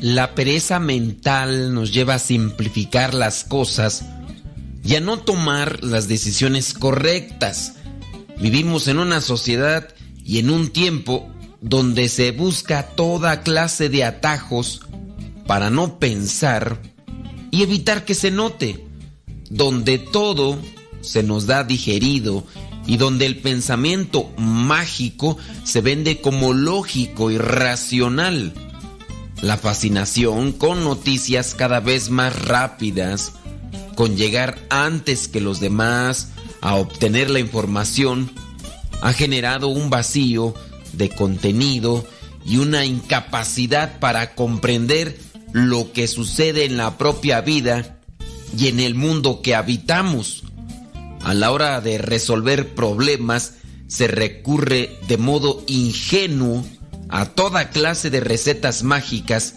La 0.00 0.34
pereza 0.34 0.80
mental 0.80 1.72
nos 1.72 1.92
lleva 1.92 2.14
a 2.14 2.18
simplificar 2.18 3.14
las 3.14 3.44
cosas 3.44 4.04
y 4.84 4.96
a 4.96 5.00
no 5.00 5.18
tomar 5.18 5.82
las 5.82 6.08
decisiones 6.08 6.74
correctas. 6.74 7.74
Vivimos 8.38 8.88
en 8.88 8.98
una 8.98 9.20
sociedad 9.20 9.88
y 10.24 10.40
en 10.40 10.50
un 10.50 10.70
tiempo 10.70 11.33
donde 11.64 12.10
se 12.10 12.30
busca 12.30 12.88
toda 12.88 13.40
clase 13.40 13.88
de 13.88 14.04
atajos 14.04 14.82
para 15.46 15.70
no 15.70 15.98
pensar 15.98 16.78
y 17.50 17.62
evitar 17.62 18.04
que 18.04 18.14
se 18.14 18.30
note, 18.30 18.84
donde 19.48 19.98
todo 19.98 20.58
se 21.00 21.22
nos 21.22 21.46
da 21.46 21.64
digerido 21.64 22.44
y 22.86 22.98
donde 22.98 23.24
el 23.24 23.38
pensamiento 23.38 24.30
mágico 24.36 25.38
se 25.64 25.80
vende 25.80 26.20
como 26.20 26.52
lógico 26.52 27.30
y 27.30 27.38
racional. 27.38 28.52
La 29.40 29.56
fascinación 29.56 30.52
con 30.52 30.84
noticias 30.84 31.54
cada 31.54 31.80
vez 31.80 32.10
más 32.10 32.38
rápidas, 32.42 33.32
con 33.94 34.16
llegar 34.16 34.58
antes 34.68 35.28
que 35.28 35.40
los 35.40 35.60
demás 35.60 36.28
a 36.60 36.74
obtener 36.74 37.30
la 37.30 37.40
información, 37.40 38.30
ha 39.00 39.14
generado 39.14 39.68
un 39.68 39.88
vacío 39.88 40.54
de 40.96 41.08
contenido 41.10 42.04
y 42.44 42.58
una 42.58 42.84
incapacidad 42.84 43.98
para 43.98 44.34
comprender 44.34 45.18
lo 45.52 45.92
que 45.92 46.08
sucede 46.08 46.64
en 46.64 46.76
la 46.76 46.98
propia 46.98 47.40
vida 47.40 47.98
y 48.56 48.68
en 48.68 48.80
el 48.80 48.94
mundo 48.94 49.40
que 49.42 49.54
habitamos. 49.54 50.44
A 51.22 51.32
la 51.32 51.50
hora 51.52 51.80
de 51.80 51.98
resolver 51.98 52.74
problemas 52.74 53.54
se 53.86 54.08
recurre 54.08 54.98
de 55.08 55.16
modo 55.16 55.62
ingenuo 55.66 56.64
a 57.08 57.26
toda 57.26 57.70
clase 57.70 58.10
de 58.10 58.20
recetas 58.20 58.82
mágicas 58.82 59.56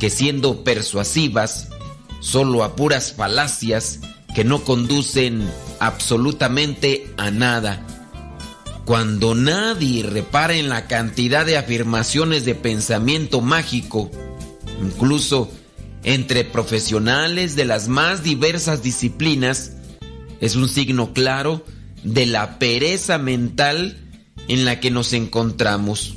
que 0.00 0.10
siendo 0.10 0.64
persuasivas, 0.64 1.68
solo 2.20 2.64
a 2.64 2.76
puras 2.76 3.12
falacias 3.12 4.00
que 4.34 4.44
no 4.44 4.64
conducen 4.64 5.48
absolutamente 5.80 7.12
a 7.16 7.30
nada. 7.30 7.84
Cuando 8.88 9.34
nadie 9.34 10.02
repara 10.02 10.54
en 10.54 10.70
la 10.70 10.86
cantidad 10.86 11.44
de 11.44 11.58
afirmaciones 11.58 12.46
de 12.46 12.54
pensamiento 12.54 13.42
mágico, 13.42 14.10
incluso 14.80 15.50
entre 16.04 16.42
profesionales 16.46 17.54
de 17.54 17.66
las 17.66 17.88
más 17.88 18.22
diversas 18.22 18.82
disciplinas, 18.82 19.72
es 20.40 20.56
un 20.56 20.70
signo 20.70 21.12
claro 21.12 21.66
de 22.02 22.24
la 22.24 22.58
pereza 22.58 23.18
mental 23.18 23.98
en 24.48 24.64
la 24.64 24.80
que 24.80 24.90
nos 24.90 25.12
encontramos. 25.12 26.14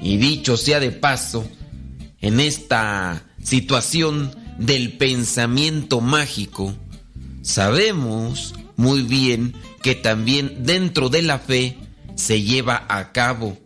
Y 0.00 0.16
dicho 0.16 0.56
sea 0.56 0.80
de 0.80 0.90
paso, 0.90 1.48
en 2.20 2.40
esta 2.40 3.22
situación 3.44 4.34
del 4.58 4.94
pensamiento 4.94 6.00
mágico, 6.00 6.74
sabemos 7.42 8.54
muy 8.76 9.02
bien 9.02 9.54
que 9.82 9.94
también 9.94 10.64
dentro 10.64 11.08
de 11.08 11.22
la 11.22 11.38
fe 11.38 11.76
se 12.14 12.42
lleva 12.42 12.86
a 12.88 13.12
cabo. 13.12 13.58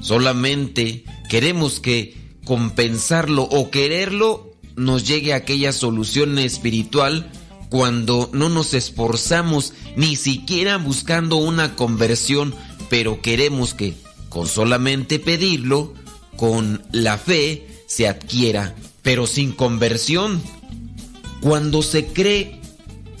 Solamente 0.00 1.04
queremos 1.28 1.80
que 1.80 2.16
compensarlo 2.44 3.42
o 3.42 3.70
quererlo 3.70 4.54
nos 4.76 5.06
llegue 5.06 5.32
a 5.32 5.36
aquella 5.36 5.72
solución 5.72 6.38
espiritual 6.38 7.30
cuando 7.68 8.30
no 8.32 8.48
nos 8.48 8.74
esforzamos 8.74 9.74
ni 9.96 10.16
siquiera 10.16 10.78
buscando 10.78 11.36
una 11.36 11.76
conversión, 11.76 12.54
pero 12.88 13.20
queremos 13.20 13.74
que 13.74 13.94
con 14.28 14.46
solamente 14.46 15.18
pedirlo, 15.18 15.94
con 16.36 16.82
la 16.92 17.18
fe 17.18 17.66
se 17.86 18.08
adquiera, 18.08 18.74
pero 19.02 19.26
sin 19.26 19.52
conversión. 19.52 20.40
Cuando 21.40 21.82
se 21.82 22.06
cree 22.06 22.57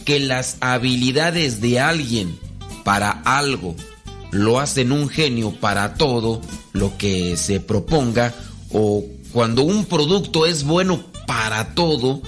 que 0.08 0.20
las 0.20 0.56
habilidades 0.60 1.60
de 1.60 1.80
alguien 1.80 2.38
para 2.82 3.10
algo 3.10 3.76
lo 4.30 4.58
hacen 4.58 4.90
un 4.90 5.10
genio 5.10 5.52
para 5.60 5.96
todo 5.96 6.40
lo 6.72 6.96
que 6.96 7.36
se 7.36 7.60
proponga, 7.60 8.34
o 8.72 9.04
cuando 9.34 9.64
un 9.64 9.84
producto 9.84 10.46
es 10.46 10.64
bueno 10.64 11.04
para 11.26 11.74
todo 11.74 12.22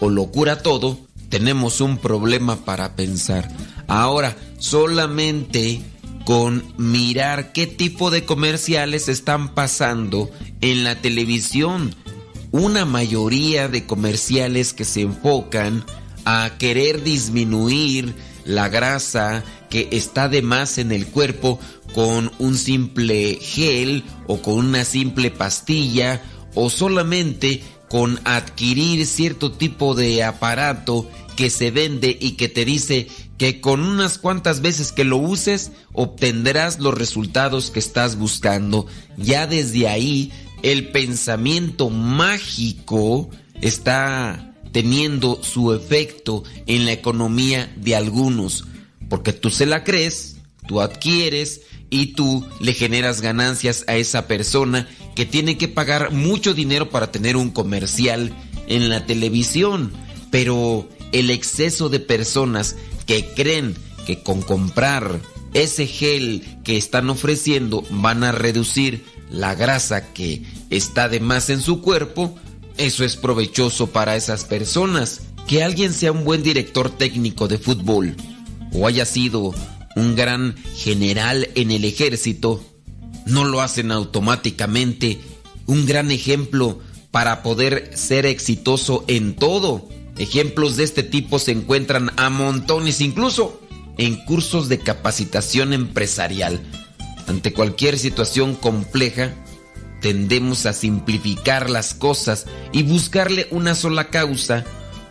o 0.00 0.08
lo 0.08 0.30
cura 0.32 0.62
todo, 0.62 0.98
tenemos 1.28 1.82
un 1.82 1.98
problema 1.98 2.64
para 2.64 2.96
pensar. 2.96 3.54
Ahora, 3.86 4.34
solamente 4.58 5.82
con 6.24 6.64
mirar 6.78 7.52
qué 7.52 7.66
tipo 7.66 8.10
de 8.10 8.24
comerciales 8.24 9.10
están 9.10 9.52
pasando 9.52 10.30
en 10.62 10.84
la 10.84 11.02
televisión. 11.02 11.94
Una 12.50 12.86
mayoría 12.86 13.68
de 13.68 13.84
comerciales 13.84 14.72
que 14.72 14.86
se 14.86 15.02
enfocan 15.02 15.84
a 16.26 16.58
querer 16.58 17.04
disminuir 17.04 18.14
la 18.44 18.68
grasa 18.68 19.44
que 19.70 19.88
está 19.92 20.28
de 20.28 20.42
más 20.42 20.76
en 20.76 20.90
el 20.90 21.06
cuerpo 21.06 21.58
con 21.94 22.32
un 22.38 22.58
simple 22.58 23.38
gel 23.40 24.04
o 24.26 24.42
con 24.42 24.54
una 24.54 24.84
simple 24.84 25.30
pastilla 25.30 26.20
o 26.54 26.68
solamente 26.68 27.62
con 27.88 28.20
adquirir 28.24 29.06
cierto 29.06 29.52
tipo 29.52 29.94
de 29.94 30.24
aparato 30.24 31.08
que 31.36 31.48
se 31.48 31.70
vende 31.70 32.16
y 32.20 32.32
que 32.32 32.48
te 32.48 32.64
dice 32.64 33.06
que 33.38 33.60
con 33.60 33.80
unas 33.80 34.18
cuantas 34.18 34.60
veces 34.62 34.90
que 34.90 35.04
lo 35.04 35.18
uses 35.18 35.70
obtendrás 35.92 36.80
los 36.80 36.94
resultados 36.94 37.70
que 37.70 37.78
estás 37.78 38.16
buscando. 38.16 38.86
Ya 39.16 39.46
desde 39.46 39.86
ahí 39.86 40.32
el 40.62 40.88
pensamiento 40.90 41.88
mágico 41.88 43.30
está 43.60 44.55
teniendo 44.72 45.42
su 45.42 45.72
efecto 45.72 46.44
en 46.66 46.84
la 46.84 46.92
economía 46.92 47.72
de 47.76 47.96
algunos, 47.96 48.64
porque 49.08 49.32
tú 49.32 49.50
se 49.50 49.66
la 49.66 49.84
crees, 49.84 50.36
tú 50.66 50.80
adquieres 50.80 51.62
y 51.90 52.14
tú 52.14 52.44
le 52.60 52.74
generas 52.74 53.20
ganancias 53.20 53.84
a 53.86 53.96
esa 53.96 54.26
persona 54.26 54.88
que 55.14 55.26
tiene 55.26 55.56
que 55.56 55.68
pagar 55.68 56.12
mucho 56.12 56.54
dinero 56.54 56.90
para 56.90 57.10
tener 57.12 57.36
un 57.36 57.50
comercial 57.50 58.32
en 58.66 58.88
la 58.88 59.06
televisión, 59.06 59.92
pero 60.30 60.88
el 61.12 61.30
exceso 61.30 61.88
de 61.88 62.00
personas 62.00 62.76
que 63.06 63.24
creen 63.34 63.76
que 64.06 64.22
con 64.22 64.42
comprar 64.42 65.20
ese 65.54 65.86
gel 65.86 66.42
que 66.64 66.76
están 66.76 67.08
ofreciendo 67.08 67.82
van 67.90 68.24
a 68.24 68.32
reducir 68.32 69.04
la 69.30 69.54
grasa 69.54 70.12
que 70.12 70.42
está 70.70 71.08
de 71.08 71.20
más 71.20 71.50
en 71.50 71.60
su 71.60 71.80
cuerpo, 71.80 72.36
eso 72.78 73.04
es 73.04 73.16
provechoso 73.16 73.88
para 73.88 74.16
esas 74.16 74.44
personas. 74.44 75.22
Que 75.46 75.62
alguien 75.62 75.92
sea 75.92 76.12
un 76.12 76.24
buen 76.24 76.42
director 76.42 76.90
técnico 76.90 77.46
de 77.46 77.58
fútbol 77.58 78.16
o 78.72 78.86
haya 78.86 79.06
sido 79.06 79.54
un 79.94 80.16
gran 80.16 80.56
general 80.74 81.48
en 81.54 81.70
el 81.70 81.84
ejército, 81.84 82.64
no 83.26 83.44
lo 83.44 83.60
hacen 83.60 83.90
automáticamente 83.92 85.20
un 85.66 85.86
gran 85.86 86.10
ejemplo 86.10 86.80
para 87.10 87.42
poder 87.42 87.90
ser 87.94 88.26
exitoso 88.26 89.04
en 89.08 89.34
todo. 89.34 89.88
Ejemplos 90.18 90.76
de 90.76 90.84
este 90.84 91.02
tipo 91.02 91.38
se 91.38 91.52
encuentran 91.52 92.12
a 92.16 92.30
montones, 92.30 93.00
incluso 93.00 93.60
en 93.98 94.16
cursos 94.24 94.68
de 94.68 94.78
capacitación 94.78 95.72
empresarial. 95.72 96.60
Ante 97.26 97.52
cualquier 97.52 97.98
situación 97.98 98.54
compleja, 98.54 99.34
tendemos 100.00 100.66
a 100.66 100.72
simplificar 100.72 101.70
las 101.70 101.94
cosas 101.94 102.46
y 102.72 102.82
buscarle 102.82 103.48
una 103.50 103.74
sola 103.74 104.08
causa 104.10 104.64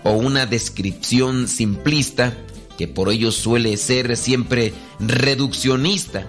o 0.03 0.11
una 0.11 0.45
descripción 0.45 1.47
simplista 1.47 2.37
que 2.77 2.87
por 2.87 3.09
ello 3.09 3.31
suele 3.31 3.77
ser 3.77 4.17
siempre 4.17 4.73
reduccionista. 4.99 6.27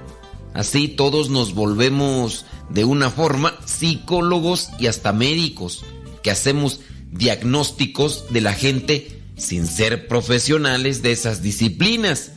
Así 0.54 0.88
todos 0.88 1.28
nos 1.28 1.54
volvemos 1.54 2.46
de 2.70 2.84
una 2.84 3.10
forma 3.10 3.54
psicólogos 3.64 4.70
y 4.78 4.86
hasta 4.86 5.12
médicos, 5.12 5.84
que 6.22 6.30
hacemos 6.30 6.80
diagnósticos 7.10 8.26
de 8.30 8.40
la 8.40 8.54
gente 8.54 9.22
sin 9.36 9.66
ser 9.66 10.08
profesionales 10.08 11.02
de 11.02 11.12
esas 11.12 11.42
disciplinas. 11.42 12.32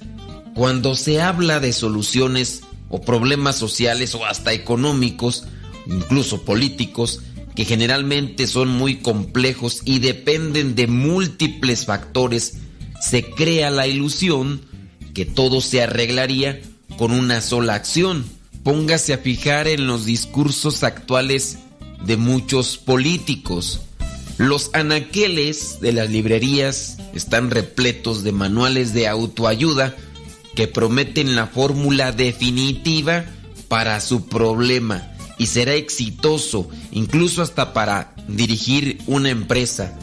Cuando 0.53 0.95
se 0.95 1.21
habla 1.21 1.59
de 1.59 1.71
soluciones 1.71 2.61
o 2.89 3.01
problemas 3.01 3.55
sociales 3.55 4.15
o 4.15 4.25
hasta 4.25 4.51
económicos, 4.51 5.45
incluso 5.89 6.43
políticos, 6.43 7.21
que 7.55 7.65
generalmente 7.65 8.47
son 8.47 8.69
muy 8.69 8.97
complejos 8.97 9.81
y 9.83 9.99
dependen 9.99 10.75
de 10.75 10.87
múltiples 10.87 11.85
factores, 11.85 12.57
se 13.01 13.23
crea 13.31 13.69
la 13.69 13.87
ilusión 13.87 14.61
que 15.13 15.25
todo 15.25 15.61
se 15.61 15.81
arreglaría 15.81 16.61
con 16.97 17.11
una 17.11 17.41
sola 17.41 17.75
acción. 17.75 18.25
Póngase 18.63 19.13
a 19.13 19.17
fijar 19.17 19.67
en 19.67 19.87
los 19.87 20.05
discursos 20.05 20.83
actuales 20.83 21.59
de 22.05 22.17
muchos 22.17 22.77
políticos. 22.77 23.81
Los 24.37 24.69
anaqueles 24.73 25.81
de 25.81 25.91
las 25.91 26.09
librerías 26.09 26.97
están 27.13 27.51
repletos 27.51 28.23
de 28.23 28.31
manuales 28.31 28.93
de 28.93 29.07
autoayuda 29.07 29.95
que 30.55 30.67
prometen 30.67 31.35
la 31.35 31.47
fórmula 31.47 32.11
definitiva 32.11 33.25
para 33.67 33.99
su 33.99 34.27
problema 34.27 35.08
y 35.39 35.47
será 35.47 35.73
exitoso 35.73 36.69
incluso 36.91 37.41
hasta 37.41 37.73
para 37.73 38.13
dirigir 38.27 38.99
una 39.07 39.31
empresa. 39.31 39.97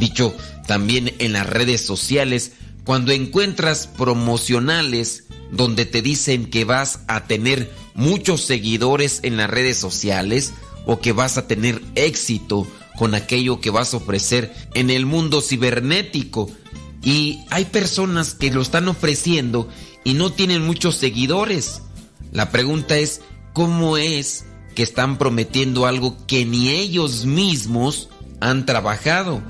Dicho 0.00 0.34
también 0.66 1.14
en 1.20 1.34
las 1.34 1.48
redes 1.48 1.86
sociales, 1.86 2.52
cuando 2.84 3.12
encuentras 3.12 3.86
promocionales 3.86 5.24
donde 5.52 5.86
te 5.86 6.02
dicen 6.02 6.50
que 6.50 6.64
vas 6.64 7.00
a 7.06 7.26
tener 7.26 7.70
muchos 7.94 8.42
seguidores 8.42 9.20
en 9.22 9.36
las 9.36 9.48
redes 9.48 9.76
sociales 9.76 10.52
o 10.86 11.00
que 11.00 11.12
vas 11.12 11.38
a 11.38 11.46
tener 11.46 11.82
éxito 11.94 12.66
con 12.96 13.14
aquello 13.14 13.60
que 13.60 13.70
vas 13.70 13.94
a 13.94 13.98
ofrecer 13.98 14.54
en 14.74 14.90
el 14.90 15.06
mundo 15.06 15.40
cibernético. 15.40 16.50
Y 17.02 17.40
hay 17.50 17.66
personas 17.66 18.34
que 18.34 18.50
lo 18.50 18.62
están 18.62 18.88
ofreciendo 18.88 19.68
y 20.04 20.14
no 20.14 20.32
tienen 20.32 20.66
muchos 20.66 20.96
seguidores. 20.96 21.82
La 22.32 22.50
pregunta 22.50 22.98
es, 22.98 23.20
¿cómo 23.52 23.96
es 23.96 24.44
que 24.78 24.84
están 24.84 25.18
prometiendo 25.18 25.86
algo 25.86 26.16
que 26.28 26.44
ni 26.44 26.70
ellos 26.70 27.24
mismos 27.24 28.10
han 28.38 28.64
trabajado? 28.64 29.42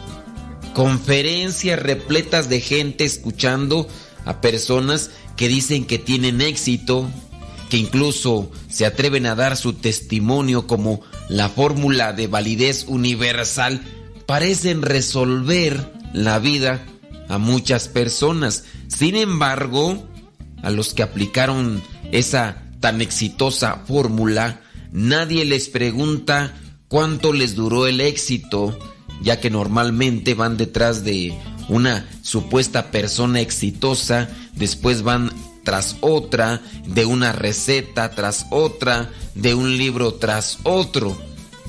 Conferencias 0.72 1.78
repletas 1.78 2.48
de 2.48 2.62
gente 2.62 3.04
escuchando 3.04 3.86
a 4.24 4.40
personas 4.40 5.10
que 5.36 5.48
dicen 5.48 5.84
que 5.84 5.98
tienen 5.98 6.40
éxito, 6.40 7.06
que 7.68 7.76
incluso 7.76 8.50
se 8.70 8.86
atreven 8.86 9.26
a 9.26 9.34
dar 9.34 9.58
su 9.58 9.74
testimonio 9.74 10.66
como 10.66 11.02
la 11.28 11.50
fórmula 11.50 12.14
de 12.14 12.26
validez 12.26 12.86
universal, 12.88 13.82
parecen 14.24 14.80
resolver 14.80 15.92
la 16.14 16.38
vida 16.38 16.86
a 17.28 17.36
muchas 17.36 17.88
personas. 17.88 18.64
Sin 18.86 19.14
embargo, 19.14 20.08
a 20.62 20.70
los 20.70 20.94
que 20.94 21.02
aplicaron 21.02 21.82
esa 22.12 22.62
tan 22.80 23.02
exitosa 23.02 23.82
fórmula, 23.86 24.62
nadie 24.92 25.44
les 25.44 25.68
pregunta 25.68 26.54
cuánto 26.88 27.32
les 27.32 27.54
duró 27.54 27.86
el 27.86 28.00
éxito, 28.00 28.78
ya 29.22 29.40
que 29.40 29.50
normalmente 29.50 30.34
van 30.34 30.56
detrás 30.56 31.04
de 31.04 31.34
una 31.68 32.08
supuesta 32.22 32.90
persona 32.90 33.40
exitosa, 33.40 34.28
después 34.54 35.02
van 35.02 35.30
tras 35.64 35.96
otra, 36.00 36.62
de 36.86 37.04
una 37.04 37.32
receta 37.32 38.10
tras 38.12 38.46
otra, 38.50 39.10
de 39.34 39.54
un 39.54 39.76
libro 39.76 40.14
tras 40.14 40.58
otro. 40.62 41.16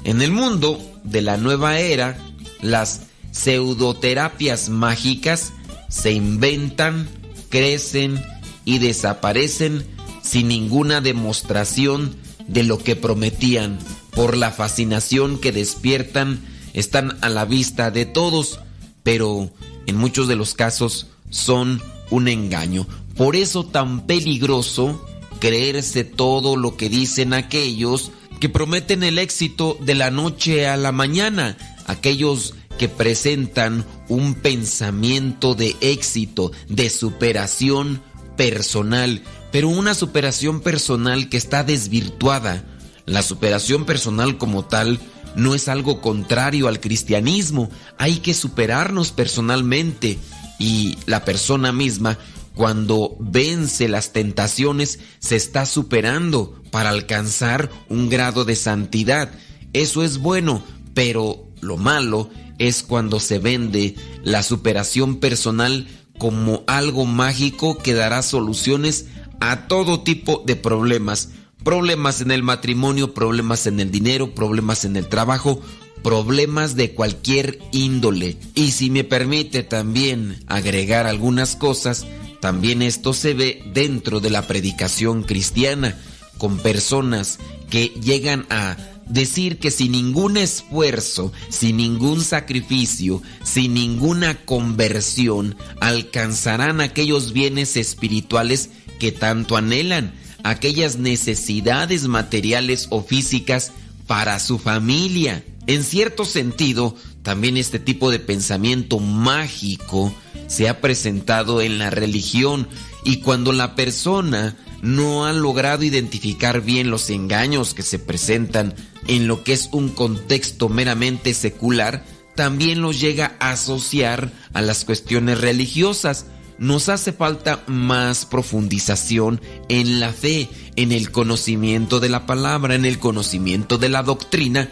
En 0.06 0.22
el 0.22 0.32
mundo 0.32 0.80
de 1.04 1.22
la 1.22 1.38
nueva 1.38 1.80
era, 1.80 2.18
las 2.62 3.02
pseudoterapias 3.32 4.70
mágicas 4.70 5.52
se 5.90 6.14
inventan, 6.14 7.10
crecen 7.50 8.24
y 8.64 8.80
desaparecen 8.80 9.86
sin 10.24 10.48
ninguna 10.48 11.02
demostración 11.02 12.16
de 12.50 12.64
lo 12.64 12.78
que 12.78 12.96
prometían. 12.96 13.80
Por 14.12 14.36
la 14.36 14.52
fascinación 14.52 15.40
que 15.40 15.52
despiertan, 15.52 16.42
están 16.74 17.18
a 17.22 17.30
la 17.30 17.46
vista 17.46 17.92
de 17.92 18.06
todos, 18.06 18.60
pero 19.04 19.50
en 19.86 19.96
muchos 19.96 20.28
de 20.28 20.36
los 20.36 20.54
casos 20.54 21.08
son 21.30 21.82
un 22.10 22.28
engaño. 22.28 22.88
Por 23.16 23.36
eso 23.36 23.66
tan 23.66 24.06
peligroso 24.06 25.06
creerse 25.40 26.04
todo 26.04 26.56
lo 26.56 26.76
que 26.76 26.90
dicen 26.90 27.34
aquellos 27.34 28.12
que 28.40 28.50
prometen 28.50 29.04
el 29.04 29.20
éxito 29.20 29.78
de 29.82 29.96
la 29.96 30.12
noche 30.12 30.68
a 30.68 30.78
la 30.78 30.92
mañana, 30.92 31.58
aquellos 31.88 32.54
que 32.78 32.88
presentan 32.88 33.86
un 34.08 34.36
pensamiento 34.36 35.54
de 35.54 35.76
éxito, 35.82 36.52
de 36.70 36.90
superación 36.90 38.02
personal, 38.38 39.22
pero 39.52 39.70
una 39.70 39.94
superación 39.94 40.62
personal 40.62 41.30
que 41.30 41.38
está 41.38 41.64
desvirtuada. 41.64 42.64
La 43.06 43.24
superación 43.24 43.86
personal 43.86 44.38
como 44.38 44.66
tal 44.66 45.00
no 45.36 45.56
es 45.56 45.68
algo 45.68 46.02
contrario 46.02 46.68
al 46.68 46.80
cristianismo, 46.80 47.70
hay 47.98 48.18
que 48.18 48.34
superarnos 48.34 49.12
personalmente 49.12 50.20
y 50.60 50.98
la 51.06 51.26
persona 51.26 51.72
misma 51.72 52.18
cuando 52.54 53.16
vence 53.20 53.88
las 53.88 54.12
tentaciones 54.12 55.00
se 55.20 55.36
está 55.36 55.66
superando 55.66 56.62
para 56.72 56.90
alcanzar 56.90 57.70
un 57.88 58.10
grado 58.10 58.44
de 58.44 58.56
santidad. 58.56 59.32
Eso 59.74 60.04
es 60.04 60.18
bueno, 60.18 60.62
pero 60.94 61.48
lo 61.62 61.78
malo 61.78 62.30
es 62.58 62.84
cuando 62.84 63.20
se 63.20 63.40
vende 63.40 63.96
la 64.24 64.44
superación 64.44 65.22
personal 65.22 65.88
como 66.18 66.64
algo 66.68 67.06
mágico 67.06 67.78
que 67.78 67.94
dará 67.94 68.22
soluciones 68.22 69.06
a 69.40 69.68
todo 69.68 70.02
tipo 70.02 70.44
de 70.46 70.56
problemas. 70.56 71.30
Problemas 71.64 72.22
en 72.22 72.32
el 72.32 72.44
matrimonio, 72.44 73.14
problemas 73.14 73.68
en 73.68 73.80
el 73.80 73.92
dinero, 73.92 74.34
problemas 74.34 74.86
en 74.86 74.96
el 74.96 75.08
trabajo, 75.08 75.62
problemas 76.04 76.76
de 76.76 76.94
cualquier 76.94 77.60
índole. 77.72 78.38
Y 78.56 78.72
si 78.72 78.90
me 78.90 79.04
permite 79.04 79.64
también 79.64 80.44
agregar 80.48 81.06
algunas 81.06 81.56
cosas, 81.56 82.06
también 82.40 82.82
esto 82.82 83.14
se 83.14 83.34
ve 83.34 83.62
dentro 83.74 84.20
de 84.20 84.30
la 84.30 84.48
predicación 84.48 85.24
cristiana, 85.24 85.98
con 86.38 86.58
personas 86.60 87.40
que 87.70 87.88
llegan 88.02 88.46
a 88.50 88.78
decir 89.10 89.60
que 89.60 89.72
sin 89.72 89.92
ningún 89.92 90.38
esfuerzo, 90.38 91.34
sin 91.50 91.78
ningún 91.78 92.22
sacrificio, 92.24 93.22
sin 93.44 93.74
ninguna 93.74 94.46
conversión, 94.46 95.58
alcanzarán 95.82 96.80
aquellos 96.80 97.34
bienes 97.34 97.76
espirituales 97.76 98.70
que 99.00 99.12
tanto 99.12 99.58
anhelan, 99.58 100.14
aquellas 100.44 100.98
necesidades 100.98 102.08
materiales 102.08 102.88
o 102.92 103.02
físicas 103.02 103.72
para 104.06 104.40
su 104.40 104.60
familia. 104.60 105.44
En 105.68 105.84
cierto 105.84 106.26
sentido, 106.26 106.96
también 107.24 107.58
este 107.58 107.80
tipo 107.80 108.12
de 108.12 108.20
pensamiento 108.20 109.00
mágico 109.00 110.14
se 110.48 110.68
ha 110.68 110.82
presentado 110.82 111.62
en 111.62 111.78
la 111.78 111.90
religión 111.90 112.68
y 113.04 113.18
cuando 113.18 113.54
la 113.54 113.76
persona 113.76 114.58
no 114.82 115.26
ha 115.26 115.34
logrado 115.34 115.84
identificar 115.84 116.62
bien 116.62 116.90
los 116.90 117.10
engaños 117.10 117.74
que 117.74 117.84
se 117.84 118.00
presentan 118.00 118.74
en 119.08 119.28
lo 119.28 119.44
que 119.44 119.54
es 119.54 119.70
un 119.72 119.90
contexto 119.90 120.70
meramente 120.70 121.34
secular, 121.34 122.04
también 122.36 122.82
los 122.82 123.00
llega 123.00 123.36
a 123.40 123.52
asociar 123.52 124.32
a 124.54 124.62
las 124.62 124.86
cuestiones 124.86 125.42
religiosas. 125.42 126.26
Nos 126.60 126.90
hace 126.90 127.14
falta 127.14 127.64
más 127.68 128.26
profundización 128.26 129.42
en 129.70 130.02
la 130.02 130.12
fe, 130.12 130.50
en 130.76 130.92
el 130.92 131.10
conocimiento 131.10 132.02
de 132.02 132.10
la 132.10 132.26
palabra, 132.26 132.76
en 132.76 132.84
el 132.84 133.00
conocimiento 133.00 133.78
de 133.78 133.88
la 133.88 134.04
doctrina, 134.04 134.70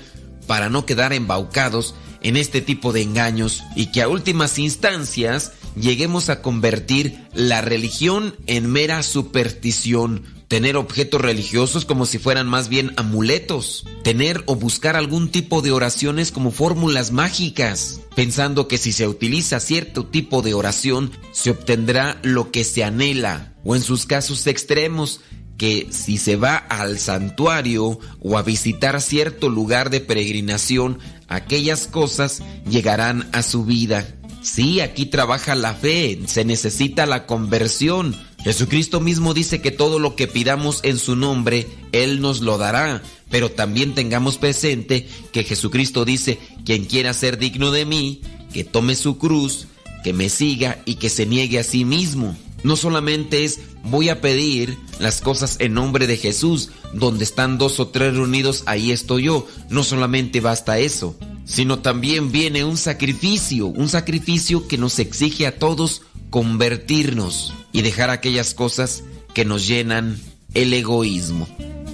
para 0.47 0.69
no 0.69 0.85
quedar 0.85 1.14
embaucados 1.14 1.95
en 2.22 2.35
este 2.35 2.61
tipo 2.61 2.91
de 2.91 3.03
engaños 3.03 3.64
y 3.76 3.88
que 3.88 4.01
a 4.01 4.09
últimas 4.09 4.59
instancias 4.59 5.53
lleguemos 5.76 6.30
a 6.30 6.41
convertir 6.41 7.26
la 7.34 7.61
religión 7.61 8.35
en 8.47 8.69
mera 8.69 9.01
superstición, 9.01 10.23
tener 10.47 10.77
objetos 10.77 11.21
religiosos 11.21 11.85
como 11.85 12.05
si 12.05 12.19
fueran 12.19 12.47
más 12.47 12.69
bien 12.69 12.93
amuletos, 12.97 13.85
tener 14.03 14.43
o 14.45 14.55
buscar 14.55 14.95
algún 14.95 15.29
tipo 15.29 15.61
de 15.61 15.71
oraciones 15.71 16.31
como 16.31 16.51
fórmulas 16.51 17.11
mágicas, 17.11 17.99
pensando 18.15 18.67
que 18.67 18.77
si 18.77 18.91
se 18.91 19.07
utiliza 19.07 19.59
cierto 19.59 20.05
tipo 20.05 20.41
de 20.41 20.53
oración 20.53 21.11
se 21.31 21.51
obtendrá 21.51 22.19
lo 22.23 22.51
que 22.51 22.63
se 22.63 22.83
anhela, 22.83 23.53
o 23.63 23.75
en 23.75 23.81
sus 23.81 24.05
casos 24.05 24.47
extremos, 24.47 25.21
que 25.57 25.87
si 25.91 26.17
se 26.17 26.35
va 26.35 26.55
al 26.55 26.99
santuario 26.99 27.99
o 28.21 28.37
a 28.37 28.43
visitar 28.43 29.01
cierto 29.01 29.49
lugar 29.49 29.89
de 29.89 29.99
peregrinación, 29.99 30.99
aquellas 31.27 31.87
cosas 31.87 32.43
llegarán 32.69 33.27
a 33.33 33.41
su 33.41 33.65
vida. 33.65 34.07
Sí, 34.43 34.79
aquí 34.79 35.07
trabaja 35.07 35.55
la 35.55 35.73
fe, 35.73 36.19
se 36.27 36.45
necesita 36.45 37.05
la 37.05 37.25
conversión. 37.25 38.15
Jesucristo 38.47 39.01
mismo 39.01 39.33
dice 39.33 39.59
que 39.59 39.71
todo 39.71 39.99
lo 39.99 40.15
que 40.15 40.25
pidamos 40.25 40.79
en 40.83 40.97
su 40.99 41.17
nombre, 41.17 41.67
Él 41.91 42.21
nos 42.21 42.39
lo 42.39 42.57
dará. 42.57 43.03
Pero 43.29 43.51
también 43.51 43.93
tengamos 43.93 44.37
presente 44.37 45.05
que 45.33 45.43
Jesucristo 45.43 46.05
dice, 46.05 46.39
quien 46.63 46.85
quiera 46.85 47.13
ser 47.13 47.39
digno 47.39 47.71
de 47.71 47.83
mí, 47.83 48.21
que 48.53 48.63
tome 48.63 48.95
su 48.95 49.17
cruz, 49.17 49.67
que 50.01 50.13
me 50.13 50.29
siga 50.29 50.81
y 50.85 50.95
que 50.95 51.09
se 51.09 51.25
niegue 51.25 51.59
a 51.59 51.63
sí 51.65 51.83
mismo. 51.83 52.37
No 52.63 52.77
solamente 52.77 53.43
es 53.43 53.59
voy 53.83 54.07
a 54.07 54.21
pedir 54.21 54.77
las 54.97 55.19
cosas 55.19 55.57
en 55.59 55.73
nombre 55.73 56.07
de 56.07 56.15
Jesús, 56.15 56.69
donde 56.93 57.25
están 57.25 57.57
dos 57.57 57.81
o 57.81 57.89
tres 57.89 58.15
reunidos, 58.15 58.63
ahí 58.65 58.93
estoy 58.93 59.23
yo. 59.23 59.45
No 59.69 59.83
solamente 59.83 60.39
basta 60.39 60.79
eso, 60.79 61.17
sino 61.43 61.79
también 61.79 62.31
viene 62.31 62.63
un 62.63 62.77
sacrificio, 62.77 63.67
un 63.67 63.89
sacrificio 63.89 64.69
que 64.69 64.77
nos 64.77 64.99
exige 64.99 65.47
a 65.47 65.59
todos 65.59 66.03
convertirnos 66.29 67.53
y 67.77 67.83
dejar 67.83 68.09
aquellas 68.09 68.55
cosas 68.55 69.03
que 69.35 69.45
nos 69.45 69.67
llenan 69.67 70.19
el 70.55 70.73
egoísmo. 70.73 71.47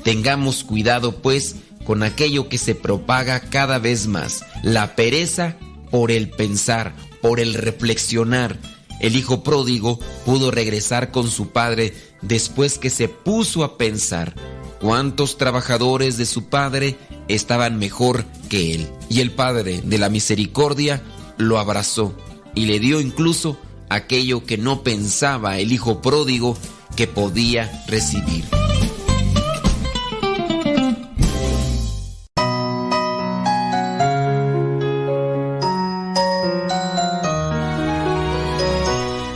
Tengamos 0.06 0.64
cuidado 0.64 1.18
pues 1.22 1.58
con 1.84 2.04
aquello 2.04 2.48
que 2.48 2.58
se 2.58 2.74
propaga 2.74 3.42
cada 3.42 3.80
vez 3.80 4.08
más, 4.08 4.46
la 4.64 4.96
pereza 4.96 5.58
por 5.92 6.10
el 6.10 6.30
pensar, 6.30 6.96
por 7.22 7.42
el 7.42 7.54
reflexionar. 7.54 8.58
El 9.02 9.18
hijo 9.18 9.44
pródigo 9.44 10.00
pudo 10.26 10.52
regresar 10.52 11.12
con 11.12 11.30
su 11.30 11.50
padre 11.50 11.94
después 12.22 12.80
que 12.80 12.90
se 12.90 13.10
puso 13.10 13.66
a 13.66 13.78
pensar 13.78 14.36
cuántos 14.80 15.38
trabajadores 15.38 16.16
de 16.16 16.26
su 16.26 16.46
padre 16.46 16.96
estaban 17.28 17.78
mejor 17.78 18.24
que 18.48 18.74
él. 18.74 18.88
Y 19.10 19.20
el 19.20 19.32
padre 19.32 19.82
de 19.84 19.98
la 19.98 20.08
misericordia 20.08 21.04
lo 21.38 21.60
abrazó 21.60 22.16
y 22.56 22.68
le 22.68 22.80
dio 22.80 23.02
incluso 23.02 23.60
aquello 23.94 24.46
que 24.46 24.58
no 24.58 24.84
pensaba 24.84 25.60
el 25.60 25.72
hijo 25.72 26.02
pródigo 26.02 26.58
que 26.96 27.08
podía 27.08 27.84
recibir. 27.88 28.46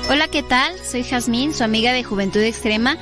Hola, 0.10 0.28
¿qué 0.32 0.44
tal? 0.44 0.74
Soy 0.84 1.04
Jazmín, 1.04 1.54
su 1.54 1.64
amiga 1.64 1.94
de 1.94 2.04
Juventud 2.04 2.42
Extrema. 2.42 2.98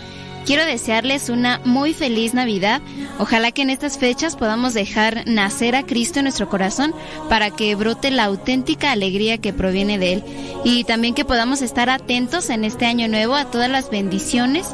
Quiero 0.46 0.64
desearles 0.66 1.30
una 1.30 1.60
muy 1.66 1.96
feliz 1.96 2.36
Navidad. 2.36 2.80
Ojalá 3.18 3.52
que 3.52 3.64
en 3.64 3.72
estas 3.72 3.98
fechas 3.98 4.36
podamos 4.36 4.76
dejar 4.76 5.24
nacer 5.28 5.76
a 5.76 5.88
Cristo 5.88 6.20
en 6.20 6.26
nuestro 6.26 6.48
corazón 6.50 6.94
para 7.30 7.50
que 7.50 7.74
brote 7.74 8.12
la 8.12 8.26
auténtica 8.26 8.92
alegría 8.92 9.40
que 9.40 9.54
proviene 9.54 9.98
de 9.98 10.14
Él. 10.14 10.24
Y 10.64 10.84
también 10.84 11.16
que 11.16 11.26
podamos 11.26 11.64
estar 11.64 11.90
atentos 11.90 12.52
en 12.52 12.64
este 12.64 12.86
año 12.86 13.08
nuevo 13.08 13.34
a 13.34 13.46
todas 13.46 13.72
las 13.72 13.90
bendiciones 13.90 14.68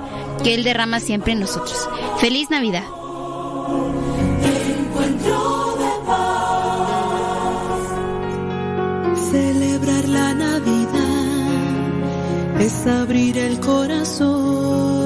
que 0.43 0.55
Él 0.55 0.65
derrama 0.65 0.99
siempre 0.99 1.31
en 1.31 1.39
nosotros. 1.39 1.87
Feliz 2.19 2.49
Navidad. 2.49 2.83
Celebrar 9.31 10.09
la 10.09 10.33
Navidad 10.33 11.01
es 12.59 12.87
abrir 12.87 13.37
el 13.37 13.57
corazón. 13.61 15.00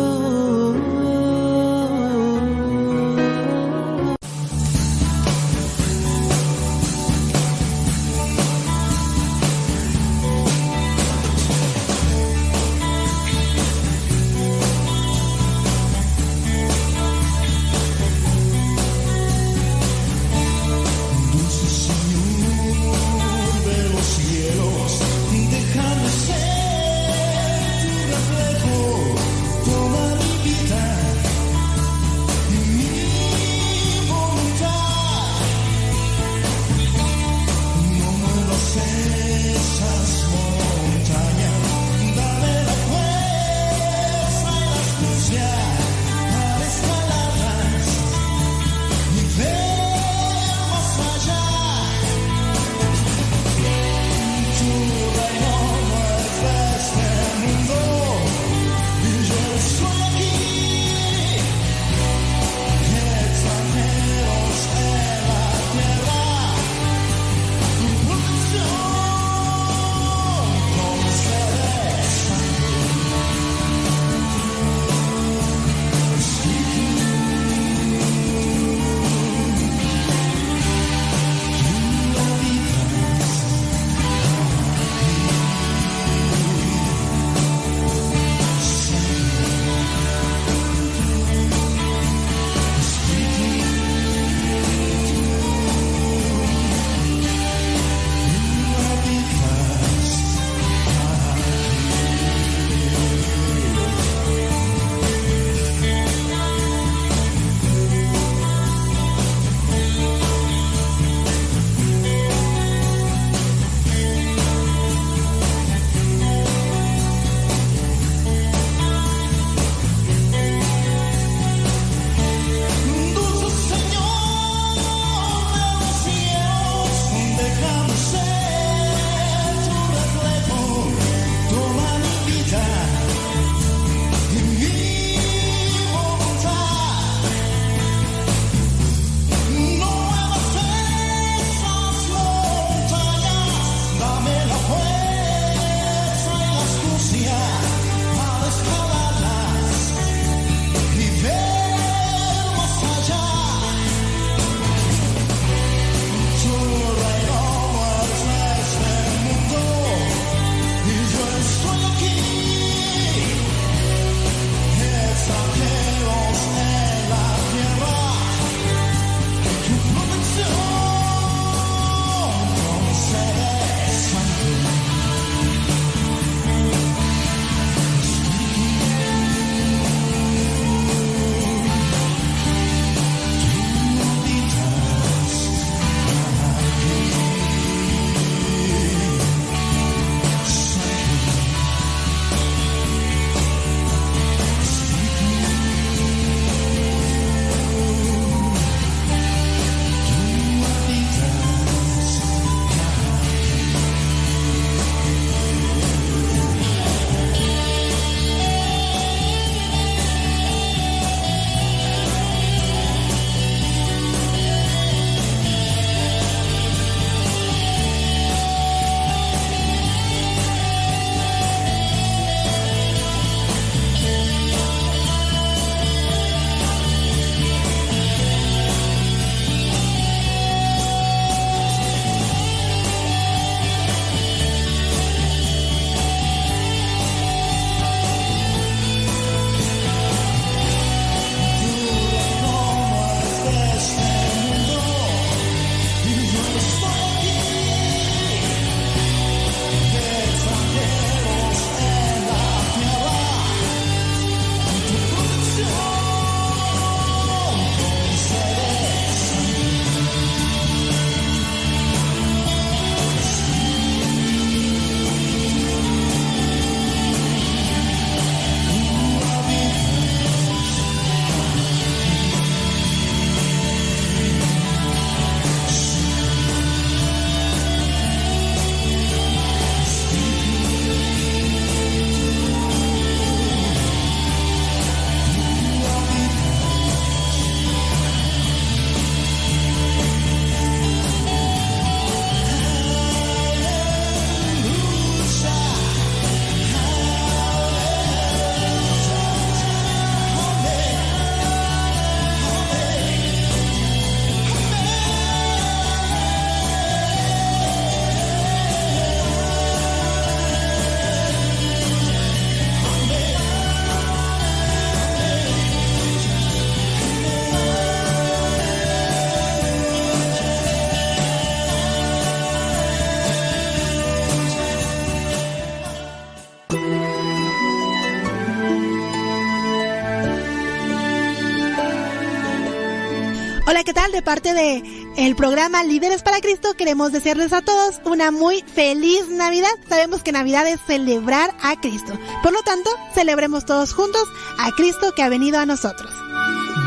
¿Qué 333.85 333.93
tal? 333.93 334.11
De 334.11 334.21
parte 334.23 334.53
de 334.53 334.83
el 335.15 335.35
programa 335.35 335.83
Líderes 335.83 336.23
para 336.23 336.41
Cristo, 336.41 336.73
queremos 336.75 337.11
desearles 337.11 337.53
a 337.53 337.61
todos 337.61 338.01
una 338.03 338.31
muy 338.31 338.63
feliz 338.63 339.29
Navidad. 339.29 339.69
Sabemos 339.87 340.23
que 340.23 340.31
Navidad 340.31 340.67
es 340.67 340.81
celebrar 340.87 341.55
a 341.61 341.79
Cristo. 341.79 342.17
Por 342.41 342.51
lo 342.51 342.63
tanto, 342.63 342.89
celebremos 343.13 343.63
todos 343.65 343.93
juntos 343.93 344.23
a 344.57 344.71
Cristo 344.71 345.13
que 345.15 345.21
ha 345.21 345.29
venido 345.29 345.59
a 345.59 345.67
nosotros. 345.67 346.11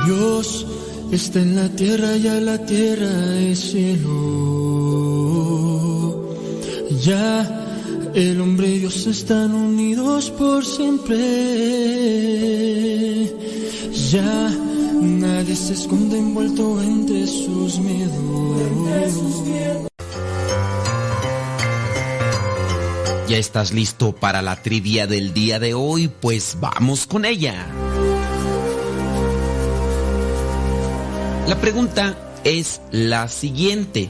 Dios 0.06 0.66
está 1.12 1.38
en 1.40 1.54
la 1.54 1.68
tierra, 1.68 2.16
ya 2.16 2.34
la 2.34 2.58
tierra 2.66 3.36
es 3.38 3.60
cielo. 3.60 4.58
Ya 7.00 7.64
el 8.14 8.40
hombre 8.40 8.66
y 8.66 8.80
Dios 8.80 9.06
están 9.06 9.54
unidos 9.54 10.30
por 10.32 10.66
siempre. 10.66 11.16
Ya 14.10 14.67
nadie 15.08 15.56
se 15.56 15.72
esconde 15.72 16.18
envuelto 16.18 16.82
entre 16.82 17.26
sus 17.26 17.78
miedos. 17.78 18.28
¿Ya 23.28 23.36
estás 23.36 23.72
listo 23.72 24.14
para 24.14 24.40
la 24.40 24.62
trivia 24.62 25.06
del 25.06 25.34
día 25.34 25.58
de 25.58 25.74
hoy? 25.74 26.08
Pues 26.08 26.56
vamos 26.60 27.06
con 27.06 27.26
ella. 27.26 27.66
La 31.46 31.60
pregunta 31.60 32.16
es 32.44 32.80
la 32.90 33.28
siguiente. 33.28 34.08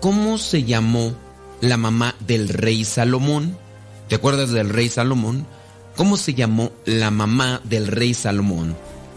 ¿Cómo 0.00 0.38
se 0.38 0.62
llamó 0.62 1.12
la 1.60 1.76
mamá 1.76 2.14
del 2.20 2.48
rey 2.48 2.84
Salomón? 2.84 3.58
¿Te 4.08 4.14
acuerdas 4.14 4.50
del 4.50 4.68
rey 4.68 4.88
Salomón? 4.88 5.44
¿Cómo 5.96 6.16
se 6.16 6.34
llamó 6.34 6.70
la 6.84 7.10
mamá 7.10 7.60
del 7.64 7.88
rey 7.88 8.14
Salomón? 8.14 8.76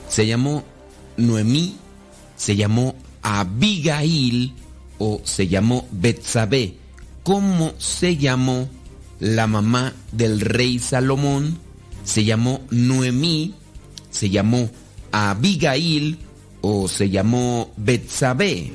Se 0.09 0.25
llamó 0.25 0.63
Noemí, 1.17 1.75
se 2.35 2.55
llamó 2.55 2.95
Abigail 3.21 4.53
o 4.97 5.21
se 5.23 5.47
llamó 5.47 5.87
Betsabé. 5.91 6.75
¿Cómo 7.23 7.73
se 7.77 8.17
llamó 8.17 8.67
la 9.19 9.47
mamá 9.47 9.93
del 10.11 10.41
rey 10.41 10.79
Salomón? 10.79 11.57
Se 12.03 12.25
llamó 12.25 12.61
Noemí, 12.69 13.53
se 14.11 14.29
llamó 14.29 14.69
Abigail 15.11 16.17
o 16.61 16.87
se 16.87 17.09
llamó 17.09 17.71
Betsabé. 17.77 18.71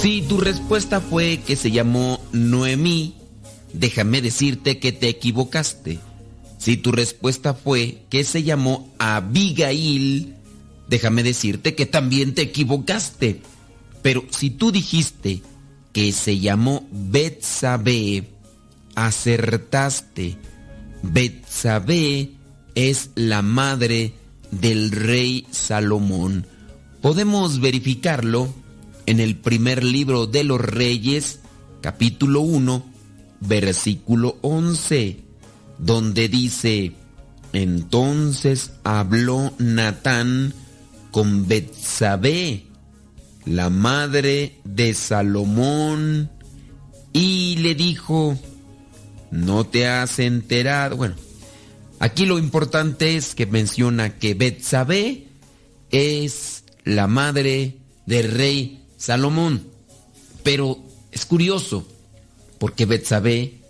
Si 0.00 0.22
tu 0.22 0.38
respuesta 0.38 1.00
fue 1.00 1.40
que 1.44 1.56
se 1.56 1.70
llamó 1.72 2.20
Noemí, 2.32 3.14
déjame 3.72 4.22
decirte 4.22 4.78
que 4.78 4.92
te 4.92 5.08
equivocaste. 5.08 5.98
Si 6.58 6.76
tu 6.76 6.92
respuesta 6.92 7.54
fue 7.54 8.02
que 8.10 8.24
se 8.24 8.42
llamó 8.42 8.92
Abigail, 8.98 10.34
déjame 10.88 11.22
decirte 11.22 11.74
que 11.74 11.86
también 11.86 12.34
te 12.34 12.42
equivocaste. 12.42 13.42
Pero 14.02 14.24
si 14.30 14.50
tú 14.50 14.72
dijiste 14.72 15.42
que 15.92 16.12
se 16.12 16.38
llamó 16.38 16.86
Betsabé, 16.90 18.28
acertaste. 18.94 20.36
Betsabé 21.02 22.32
es 22.74 23.10
la 23.14 23.42
madre 23.42 24.14
del 24.50 24.90
rey 24.90 25.46
Salomón. 25.50 26.46
Podemos 27.00 27.60
verificarlo 27.60 28.52
en 29.06 29.20
el 29.20 29.36
primer 29.36 29.84
libro 29.84 30.26
de 30.26 30.44
los 30.44 30.60
Reyes, 30.60 31.40
capítulo 31.80 32.40
1, 32.40 32.84
versículo 33.40 34.38
11, 34.42 35.20
donde 35.78 36.28
dice, 36.28 36.92
entonces 37.52 38.72
habló 38.84 39.52
Natán 39.58 40.54
con 41.10 41.46
Betsabé, 41.46 42.66
la 43.44 43.70
madre 43.70 44.58
de 44.64 44.94
Salomón, 44.94 46.30
y 47.12 47.56
le 47.56 47.74
dijo, 47.74 48.38
no 49.30 49.64
te 49.64 49.86
has 49.86 50.18
enterado. 50.18 50.96
Bueno, 50.96 51.14
aquí 51.98 52.26
lo 52.26 52.38
importante 52.38 53.16
es 53.16 53.34
que 53.34 53.46
menciona 53.46 54.18
que 54.18 54.34
Betsabé 54.34 55.28
es 55.90 56.64
la 56.84 57.06
madre 57.06 57.78
del 58.06 58.30
rey 58.30 58.84
Salomón. 58.96 59.66
Pero 60.42 60.78
es 61.10 61.26
curioso, 61.26 61.86
porque 62.58 62.86
Betsabé, 62.86 63.60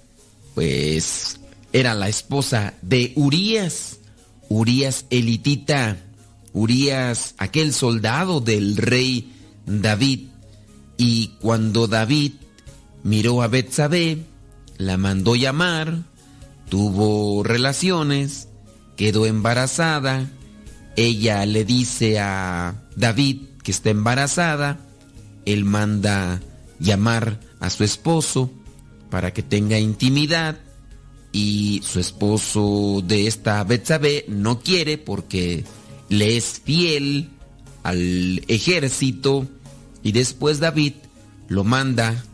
pues, 0.54 1.38
era 1.72 1.94
la 1.94 2.08
esposa 2.08 2.74
de 2.82 3.12
Urías, 3.16 3.98
Urías 4.48 5.04
elitita, 5.10 5.98
Urías, 6.52 7.34
aquel 7.38 7.72
soldado 7.72 8.40
del 8.40 8.76
rey 8.76 9.32
David. 9.66 10.28
Y 10.96 11.28
cuando 11.40 11.86
David 11.86 12.32
miró 13.04 13.42
a 13.42 13.48
Betsabé, 13.48 14.24
la 14.78 14.96
mandó 14.96 15.36
llamar, 15.36 16.02
tuvo 16.68 17.42
relaciones, 17.42 18.48
quedó 18.96 19.26
embarazada, 19.26 20.30
ella 20.96 21.46
le 21.46 21.64
dice 21.64 22.18
a 22.18 22.82
David 22.96 23.42
que 23.62 23.70
está 23.70 23.90
embarazada, 23.90 24.80
él 25.44 25.64
manda 25.64 26.40
llamar 26.80 27.38
a 27.60 27.70
su 27.70 27.84
esposo 27.84 28.50
para 29.10 29.32
que 29.32 29.42
tenga 29.42 29.78
intimidad 29.78 30.58
y 31.32 31.82
su 31.84 32.00
esposo 32.00 33.02
de 33.04 33.26
esta 33.26 33.62
Betsabé 33.64 34.24
no 34.28 34.60
quiere 34.60 34.98
porque 34.98 35.64
le 36.08 36.36
es 36.36 36.60
fiel 36.64 37.30
al 37.82 38.42
ejército 38.48 39.46
y 40.02 40.12
después 40.12 40.60
David 40.60 40.94
lo 41.48 41.64
manda 41.64 42.24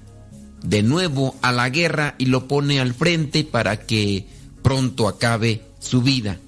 de 0.62 0.82
nuevo 0.82 1.34
a 1.42 1.52
la 1.52 1.68
guerra 1.68 2.14
y 2.18 2.26
lo 2.26 2.48
pone 2.48 2.80
al 2.80 2.94
frente 2.94 3.44
para 3.44 3.80
que 3.80 4.26
pronto 4.62 5.08
acabe 5.08 5.62
su 5.78 6.02
vida. 6.02 6.38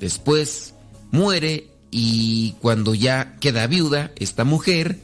Después 0.00 0.74
muere 1.10 1.68
y 1.90 2.52
cuando 2.60 2.94
ya 2.94 3.36
queda 3.38 3.66
viuda, 3.66 4.12
esta 4.16 4.44
mujer 4.44 4.98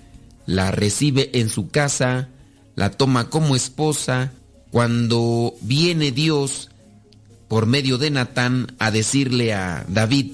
la 0.46 0.70
recibe 0.70 1.30
en 1.38 1.48
su 1.48 1.70
casa, 1.70 2.28
la 2.74 2.90
toma 2.90 3.30
como 3.30 3.56
esposa. 3.56 4.32
Cuando 4.72 5.54
viene 5.60 6.12
Dios 6.12 6.70
por 7.46 7.66
medio 7.66 7.98
de 7.98 8.10
Natán 8.10 8.74
a 8.78 8.90
decirle 8.90 9.52
a 9.52 9.84
David 9.86 10.32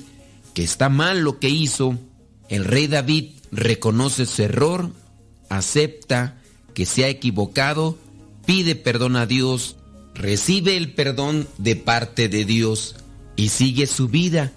que 0.55 0.63
está 0.63 0.89
mal 0.89 1.23
lo 1.23 1.41
que 1.41 1.49
hizo, 1.49 1.99
el 2.49 2.65
rey 2.65 2.87
David 2.87 3.31
reconoce 3.51 4.27
su 4.27 4.45
error, 4.45 4.93
acepta 5.49 6.39
que 6.73 6.87
se 6.87 7.05
ha 7.05 7.09
equivocado, 7.09 7.99
pide 8.47 8.77
perdón 8.77 9.17
a 9.17 9.27
Dios, 9.27 9.75
recibe 10.15 10.77
el 10.77 10.95
perdón 10.95 11.49
de 11.59 11.75
parte 11.75 12.29
de 12.29 12.45
Dios 12.45 12.95
y 13.35 13.49
sigue 13.49 13.89
su 13.89 14.07
vida. 14.07 14.53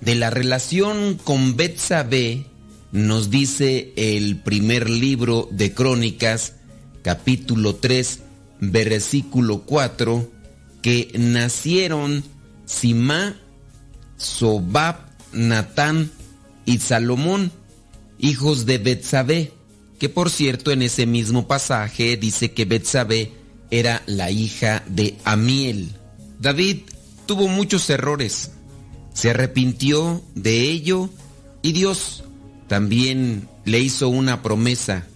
De 0.00 0.16
la 0.16 0.30
relación 0.30 1.20
con 1.22 1.54
Betsabé 1.54 2.46
nos 2.90 3.30
dice 3.30 3.92
el 3.94 4.40
primer 4.40 4.90
libro 4.90 5.48
de 5.52 5.72
Crónicas, 5.72 6.54
capítulo 7.02 7.76
3, 7.76 8.23
versículo 8.72 9.62
4, 9.62 10.30
que 10.82 11.12
nacieron 11.18 12.24
Simá, 12.66 13.36
Sobab, 14.16 14.96
Natán 15.32 16.10
y 16.64 16.78
Salomón, 16.78 17.52
hijos 18.18 18.66
de 18.66 18.78
Betsabé, 18.78 19.52
que 19.98 20.08
por 20.08 20.30
cierto 20.30 20.70
en 20.70 20.82
ese 20.82 21.06
mismo 21.06 21.46
pasaje 21.46 22.16
dice 22.16 22.52
que 22.52 22.64
Betsabé 22.64 23.32
era 23.70 24.02
la 24.06 24.30
hija 24.30 24.82
de 24.86 25.16
Amiel. 25.24 25.90
David 26.40 26.82
tuvo 27.26 27.48
muchos 27.48 27.88
errores, 27.90 28.50
se 29.12 29.30
arrepintió 29.30 30.22
de 30.34 30.62
ello 30.62 31.10
y 31.62 31.72
Dios 31.72 32.24
también 32.68 33.48
le 33.64 33.80
hizo 33.80 34.08
una 34.08 34.42
promesa 34.42 35.06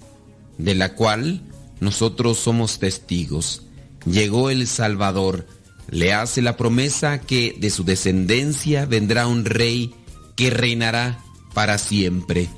de 0.57 0.75
la 0.75 0.95
cual 0.95 1.43
nosotros 1.81 2.39
somos 2.39 2.79
testigos. 2.79 3.63
Llegó 4.05 4.51
el 4.51 4.67
Salvador, 4.67 5.47
le 5.91 6.13
hace 6.13 6.43
la 6.43 6.57
promesa 6.57 7.21
que 7.21 7.57
de 7.59 7.71
su 7.71 7.85
descendencia 7.85 8.87
vendrá 8.87 9.27
un 9.27 9.45
rey 9.45 9.95
que 10.37 10.51
reinará 10.51 11.25
para 11.55 11.79
siempre. 11.79 12.49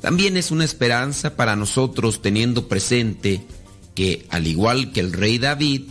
También 0.00 0.36
es 0.36 0.50
una 0.50 0.64
esperanza 0.64 1.36
para 1.36 1.56
nosotros 1.56 2.20
teniendo 2.20 2.68
presente 2.68 3.46
que, 3.94 4.26
al 4.30 4.46
igual 4.46 4.92
que 4.92 5.00
el 5.00 5.12
rey 5.12 5.38
David, 5.38 5.82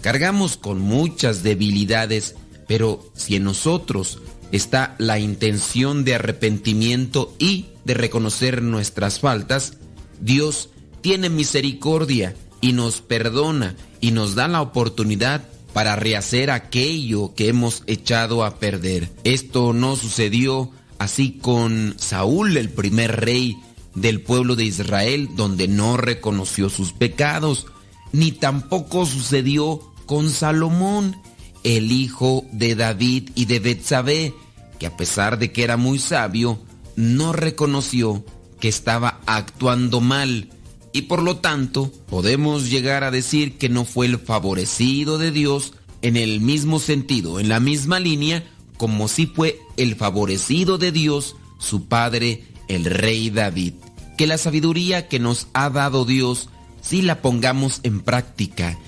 cargamos 0.00 0.56
con 0.56 0.80
muchas 0.80 1.42
debilidades, 1.42 2.36
pero 2.68 3.10
si 3.14 3.36
en 3.36 3.44
nosotros 3.44 4.20
está 4.52 4.94
la 4.98 5.18
intención 5.18 6.04
de 6.04 6.14
arrepentimiento 6.14 7.34
y 7.38 7.66
de 7.84 7.94
reconocer 7.94 8.62
nuestras 8.62 9.20
faltas, 9.20 9.78
Dios 10.20 10.70
tiene 11.06 11.30
misericordia 11.30 12.34
y 12.60 12.72
nos 12.72 13.00
perdona 13.00 13.76
y 14.00 14.10
nos 14.10 14.34
da 14.34 14.48
la 14.48 14.60
oportunidad 14.60 15.48
para 15.72 15.94
rehacer 15.94 16.50
aquello 16.50 17.32
que 17.36 17.46
hemos 17.46 17.84
echado 17.86 18.44
a 18.44 18.58
perder. 18.58 19.12
Esto 19.22 19.72
no 19.72 19.94
sucedió 19.94 20.72
así 20.98 21.38
con 21.40 21.94
Saúl, 21.96 22.56
el 22.56 22.70
primer 22.70 23.20
rey 23.20 23.56
del 23.94 24.20
pueblo 24.20 24.56
de 24.56 24.64
Israel, 24.64 25.28
donde 25.36 25.68
no 25.68 25.96
reconoció 25.96 26.70
sus 26.70 26.92
pecados, 26.92 27.68
ni 28.10 28.32
tampoco 28.32 29.06
sucedió 29.06 29.78
con 30.06 30.28
Salomón, 30.28 31.16
el 31.62 31.92
hijo 31.92 32.44
de 32.50 32.74
David 32.74 33.30
y 33.36 33.44
de 33.44 33.60
Betsabé, 33.60 34.34
que 34.80 34.86
a 34.86 34.96
pesar 34.96 35.38
de 35.38 35.52
que 35.52 35.62
era 35.62 35.76
muy 35.76 36.00
sabio, 36.00 36.58
no 36.96 37.32
reconoció 37.32 38.24
que 38.58 38.66
estaba 38.66 39.20
actuando 39.26 40.00
mal 40.00 40.50
y 40.96 41.02
por 41.02 41.22
lo 41.22 41.36
tanto 41.36 41.92
podemos 42.08 42.70
llegar 42.70 43.04
a 43.04 43.10
decir 43.10 43.58
que 43.58 43.68
no 43.68 43.84
fue 43.84 44.06
el 44.06 44.18
favorecido 44.18 45.18
de 45.18 45.30
Dios 45.30 45.74
en 46.00 46.16
el 46.16 46.40
mismo 46.40 46.78
sentido, 46.78 47.38
en 47.38 47.50
la 47.50 47.60
misma 47.60 48.00
línea, 48.00 48.50
como 48.78 49.06
si 49.06 49.26
fue 49.26 49.60
el 49.76 49.96
favorecido 49.96 50.78
de 50.78 50.92
Dios, 50.92 51.36
su 51.58 51.84
padre, 51.84 52.44
el 52.68 52.86
rey 52.86 53.28
David. 53.28 53.74
Que 54.16 54.26
la 54.26 54.38
sabiduría 54.38 55.06
que 55.06 55.18
nos 55.18 55.48
ha 55.52 55.68
dado 55.68 56.06
Dios, 56.06 56.48
si 56.80 57.02
la 57.02 57.20
pongamos 57.20 57.80
en 57.82 58.00
práctica 58.00 58.78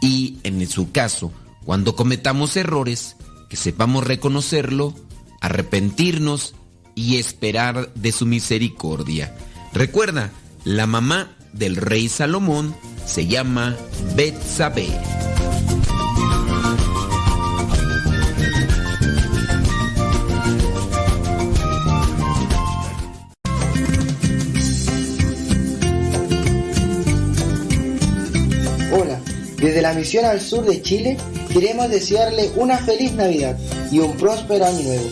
y, 0.00 0.38
en 0.44 0.66
su 0.70 0.90
caso, 0.90 1.32
cuando 1.66 1.94
cometamos 1.94 2.56
errores, 2.56 3.14
que 3.50 3.58
sepamos 3.58 4.06
reconocerlo, 4.06 4.94
arrepentirnos 5.42 6.54
y 6.94 7.16
esperar 7.16 7.92
de 7.92 8.10
su 8.10 8.24
misericordia. 8.24 9.36
Recuerda, 9.74 10.32
la 10.64 10.86
mamá 10.86 11.34
del 11.58 11.76
rey 11.76 12.08
Salomón 12.08 12.74
se 13.04 13.26
llama 13.26 13.76
Betsabé. 14.14 14.88
Hola, 28.92 29.20
desde 29.56 29.82
la 29.82 29.94
misión 29.94 30.24
al 30.24 30.40
sur 30.40 30.64
de 30.64 30.80
Chile 30.82 31.16
queremos 31.52 31.90
desearle 31.90 32.50
una 32.56 32.78
feliz 32.78 33.12
Navidad 33.12 33.58
y 33.90 33.98
un 33.98 34.16
próspero 34.16 34.64
año 34.64 34.82
nuevo. 34.82 35.10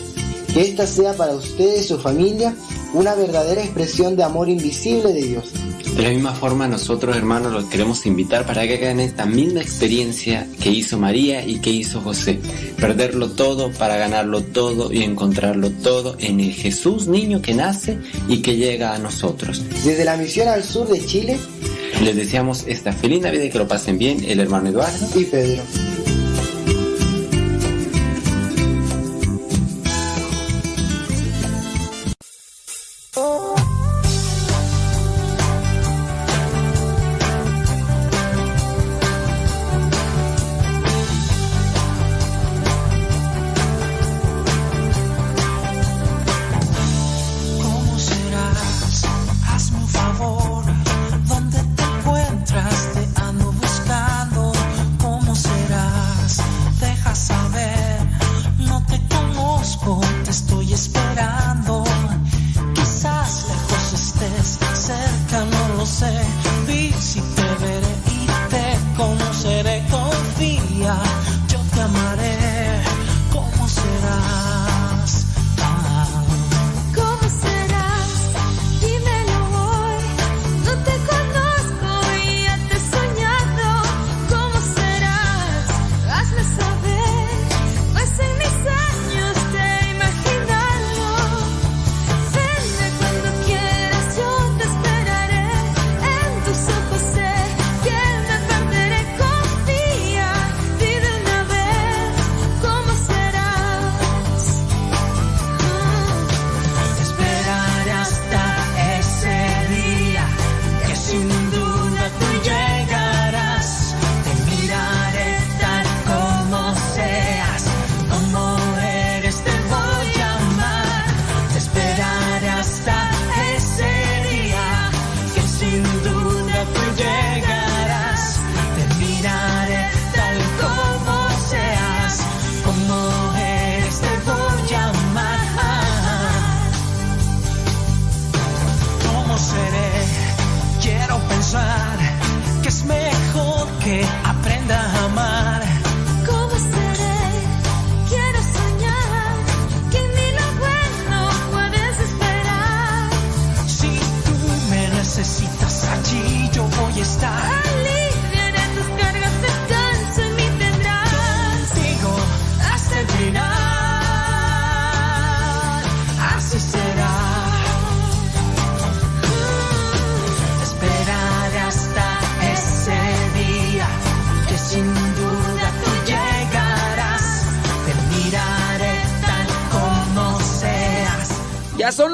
Que 0.53 0.61
esta 0.61 0.87
sea 0.87 1.13
para 1.13 1.33
ustedes 1.33 1.85
y 1.85 1.87
su 1.89 1.99
familia 1.99 2.55
una 2.93 3.15
verdadera 3.15 3.61
expresión 3.61 4.15
de 4.15 4.23
amor 4.23 4.49
invisible 4.49 5.11
de 5.11 5.21
Dios. 5.21 5.51
De 5.97 6.03
la 6.03 6.09
misma 6.09 6.31
forma 6.31 6.67
nosotros 6.67 7.15
hermanos 7.17 7.51
los 7.51 7.65
queremos 7.65 8.05
invitar 8.05 8.45
para 8.45 8.67
que 8.67 8.75
hagan 8.75 8.99
esta 8.99 9.25
misma 9.25 9.61
experiencia 9.61 10.47
que 10.61 10.69
hizo 10.69 10.99
María 10.99 11.43
y 11.43 11.57
que 11.57 11.71
hizo 11.71 12.01
José. 12.01 12.39
Perderlo 12.79 13.31
todo 13.31 13.71
para 13.71 13.97
ganarlo 13.97 14.43
todo 14.43 14.93
y 14.93 15.01
encontrarlo 15.01 15.71
todo 15.71 16.15
en 16.19 16.39
el 16.39 16.53
Jesús 16.53 17.07
niño 17.07 17.41
que 17.41 17.55
nace 17.55 17.97
y 18.27 18.43
que 18.43 18.57
llega 18.57 18.93
a 18.93 18.99
nosotros. 18.99 19.63
Desde 19.83 20.05
la 20.05 20.17
misión 20.17 20.47
al 20.49 20.63
sur 20.63 20.87
de 20.87 21.03
Chile 21.03 21.39
Les 22.03 22.15
deseamos 22.15 22.65
esta 22.67 22.93
feliz 22.93 23.23
Navidad 23.23 23.45
y 23.45 23.49
que 23.49 23.57
lo 23.57 23.67
pasen 23.67 23.97
bien 23.97 24.23
el 24.23 24.39
hermano 24.39 24.69
Eduardo 24.69 25.07
y 25.19 25.23
Pedro. 25.23 25.63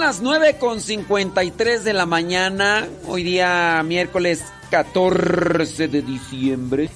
Las 0.03 0.21
9 0.21 0.57
con 0.59 0.81
53 0.81 1.85
de 1.85 1.93
la 1.93 2.05
mañana, 2.05 2.85
hoy 3.07 3.23
día 3.23 3.81
miércoles 3.85 4.43
14 4.69 5.87
de 5.87 6.01
diciembre. 6.01 6.89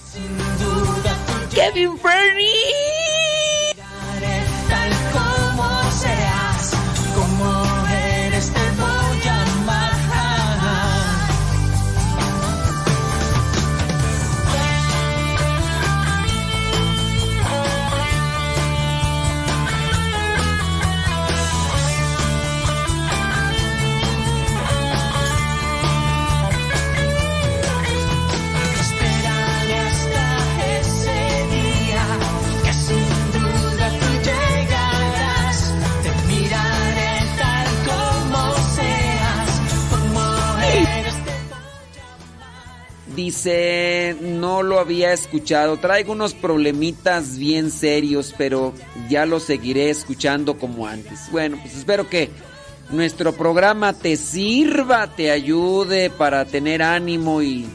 Kevin 1.56 1.98
había 44.88 45.12
escuchado. 45.12 45.76
Traigo 45.76 46.14
unos 46.14 46.34
problemitas 46.34 47.38
bien 47.38 47.72
serios, 47.72 48.34
pero 48.38 48.74
ya 49.10 49.26
lo 49.26 49.42
seguiré 49.42 49.90
escuchando 49.90 50.58
como 50.58 50.88
antes. 50.88 51.30
Bueno, 51.30 51.58
pues 51.62 51.76
espero 51.76 52.08
que 52.08 52.30
nuestro 52.90 53.34
programa 53.34 53.92
te 53.92 54.16
sirva, 54.16 55.08
te 55.14 55.30
ayude 55.30 56.10
para 56.10 56.46
tener 56.46 56.82
ánimo 56.82 57.42
y, 57.42 57.68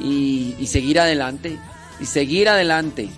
y, 0.00 0.56
y 0.58 0.66
seguir 0.68 0.98
adelante. 0.98 1.58
Y 2.00 2.06
seguir 2.06 2.48
adelante. 2.48 3.10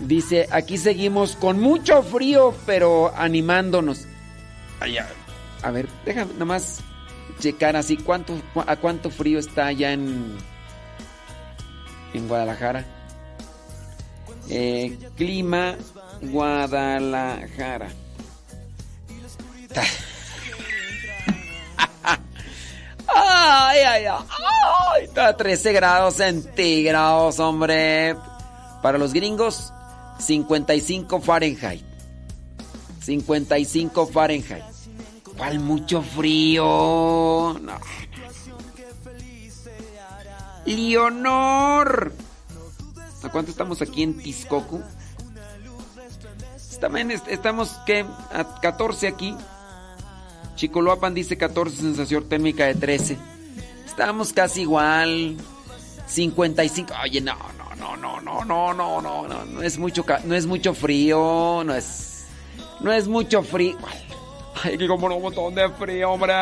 Dice, 0.00 0.48
aquí 0.50 0.78
seguimos 0.78 1.36
con 1.36 1.60
mucho 1.60 2.02
frío, 2.02 2.54
pero 2.64 3.12
animándonos. 3.14 4.06
Ay, 4.80 4.98
a, 5.62 5.70
ver, 5.70 5.88
déjame 6.04 6.32
nomás 6.34 6.80
checar 7.38 7.76
así 7.76 7.96
cuánto, 7.96 8.34
cu- 8.54 8.64
a 8.66 8.76
cuánto 8.76 9.10
frío 9.10 9.38
está 9.38 9.66
allá 9.66 9.92
en, 9.92 10.36
en 12.14 12.28
Guadalajara. 12.28 12.84
Eh, 14.48 14.98
clima 15.16 15.76
Guadalajara. 16.22 17.88
Ay, 23.12 23.78
ay, 23.80 24.04
ay, 24.06 25.04
está 25.04 25.28
a 25.28 25.36
13 25.36 25.72
grados 25.72 26.14
centígrados, 26.14 27.38
hombre. 27.40 28.14
Para 28.82 28.98
los 28.98 29.12
gringos, 29.12 29.72
55 30.20 31.20
Fahrenheit. 31.20 31.82
55 33.02 34.06
Fahrenheit. 34.06 34.62
¿Cuál 35.40 35.58
mucho 35.58 36.02
frío? 36.02 37.58
No. 37.62 37.72
Leonor. 40.66 42.12
¿A 43.22 43.28
cuánto 43.30 43.50
estamos 43.50 43.80
aquí 43.80 44.02
en 44.02 44.18
Texcoco? 44.18 44.82
También 46.78 47.10
est- 47.10 47.26
estamos, 47.28 47.70
¿qué? 47.86 48.04
A 48.32 48.60
14 48.60 49.08
aquí. 49.08 49.34
Chicoloapan 50.56 51.14
dice 51.14 51.38
14, 51.38 51.74
sensación 51.76 52.28
térmica 52.28 52.66
de 52.66 52.74
13. 52.74 53.16
Estamos 53.86 54.34
casi 54.34 54.60
igual. 54.60 55.36
55. 56.06 56.92
Oye, 57.02 57.20
no, 57.22 57.34
no, 57.56 57.74
no, 57.76 57.96
no, 57.96 58.20
no, 58.20 58.44
no, 58.44 58.74
no, 58.74 59.00
no, 59.00 59.26
no, 59.28 59.44
no 59.46 59.62
es 59.62 59.78
mucho, 59.78 60.04
no 60.24 60.34
es 60.34 60.44
mucho 60.44 60.74
frío, 60.74 61.62
no 61.64 61.74
es, 61.74 62.24
no 62.80 62.92
es 62.92 63.08
mucho 63.08 63.42
frío. 63.42 63.78
Ay, 64.62 64.76
que 64.76 64.86
como 64.86 65.06
un 65.06 65.22
montón 65.22 65.54
de 65.54 65.68
frío, 65.70 66.12
hombre. 66.12 66.34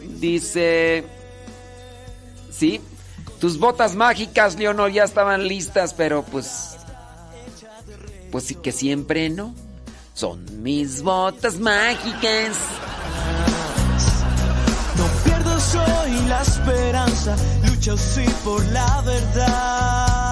Dice, 0.00 1.04
sí, 2.50 2.80
tus 3.40 3.58
botas 3.58 3.94
mágicas, 3.94 4.56
Leonor, 4.56 4.90
ya 4.90 5.04
estaban 5.04 5.46
listas, 5.46 5.94
pero 5.94 6.22
pues, 6.24 6.76
pues 8.32 8.44
sí 8.44 8.54
que 8.56 8.72
siempre 8.72 9.28
no. 9.28 9.54
Son 10.14 10.62
mis 10.62 11.02
botas 11.02 11.60
mágicas. 11.60 12.56
No 14.96 15.06
pierdo 15.22 15.52
hoy 15.52 16.28
la 16.28 16.42
esperanza, 16.42 17.36
lucho 17.64 17.96
sí 17.96 18.24
por 18.44 18.64
la 18.72 19.02
verdad. 19.02 20.27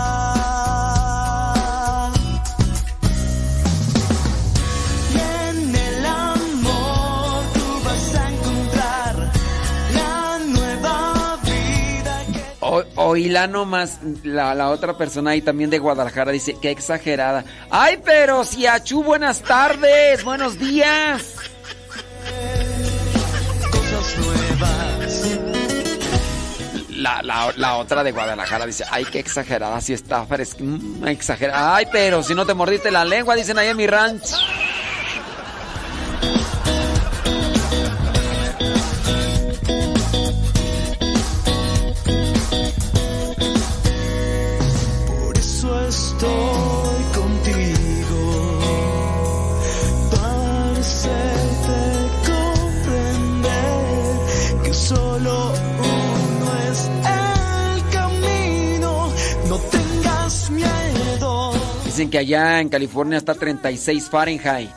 O- 13.07 13.11
Oíla 13.11 13.47
nomás, 13.47 13.99
la, 14.25 14.55
la 14.55 14.69
otra 14.71 14.97
persona 14.99 15.31
ahí 15.31 15.41
también 15.41 15.71
de 15.71 15.79
Guadalajara 15.79 16.33
dice, 16.33 16.57
qué 16.61 16.71
exagerada. 16.71 17.45
Ay, 17.71 17.99
pero 18.05 18.45
si 18.45 18.67
Achú, 18.67 19.03
buenas 19.05 19.43
tardes, 19.43 20.23
buenos 20.25 20.59
días. 20.59 21.35
cosas 23.71 24.19
nuevas. 24.19 25.23
La, 26.91 27.23
la- 27.23 27.53
la 27.57 27.77
otra 27.77 28.03
de 28.03 28.11
Guadalajara 28.13 28.67
dice, 28.67 28.85
ay, 28.91 29.05
qué 29.05 29.19
exagerada, 29.21 29.81
si 29.81 29.93
está 29.93 30.25
fresca, 30.27 30.63
mm, 30.65 31.07
exagerada. 31.09 31.77
Ay, 31.77 31.87
pero 31.93 32.23
si 32.23 32.35
no 32.35 32.45
te 32.47 32.55
mordiste 32.55 32.91
la 32.91 33.05
lengua, 33.05 33.35
dicen 33.37 33.59
ahí 33.59 33.69
en 33.69 33.77
mi 33.77 33.87
ranch. 33.87 34.25
Dicen 61.97 62.11
que 62.11 62.19
allá 62.19 62.61
en 62.61 62.69
California 62.69 63.17
está 63.17 63.35
36 63.35 64.11
Fahrenheit. 64.11 64.69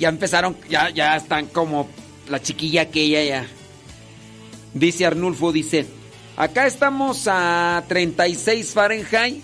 Ya, 0.00 0.08
ya, 0.08 0.08
ya, 0.08 0.08
ya 0.08 0.08
empezaron, 0.08 0.56
ya, 0.68 0.90
ya 0.90 1.16
están 1.16 1.46
como 1.46 1.88
la 2.28 2.40
chiquilla 2.40 2.82
aquella 2.82 3.22
ya. 3.24 3.46
Dice 4.74 5.06
Arnulfo, 5.06 5.52
dice, 5.52 5.86
acá 6.36 6.66
estamos 6.66 7.26
a 7.26 7.82
36 7.88 8.72
Fahrenheit 8.72 9.42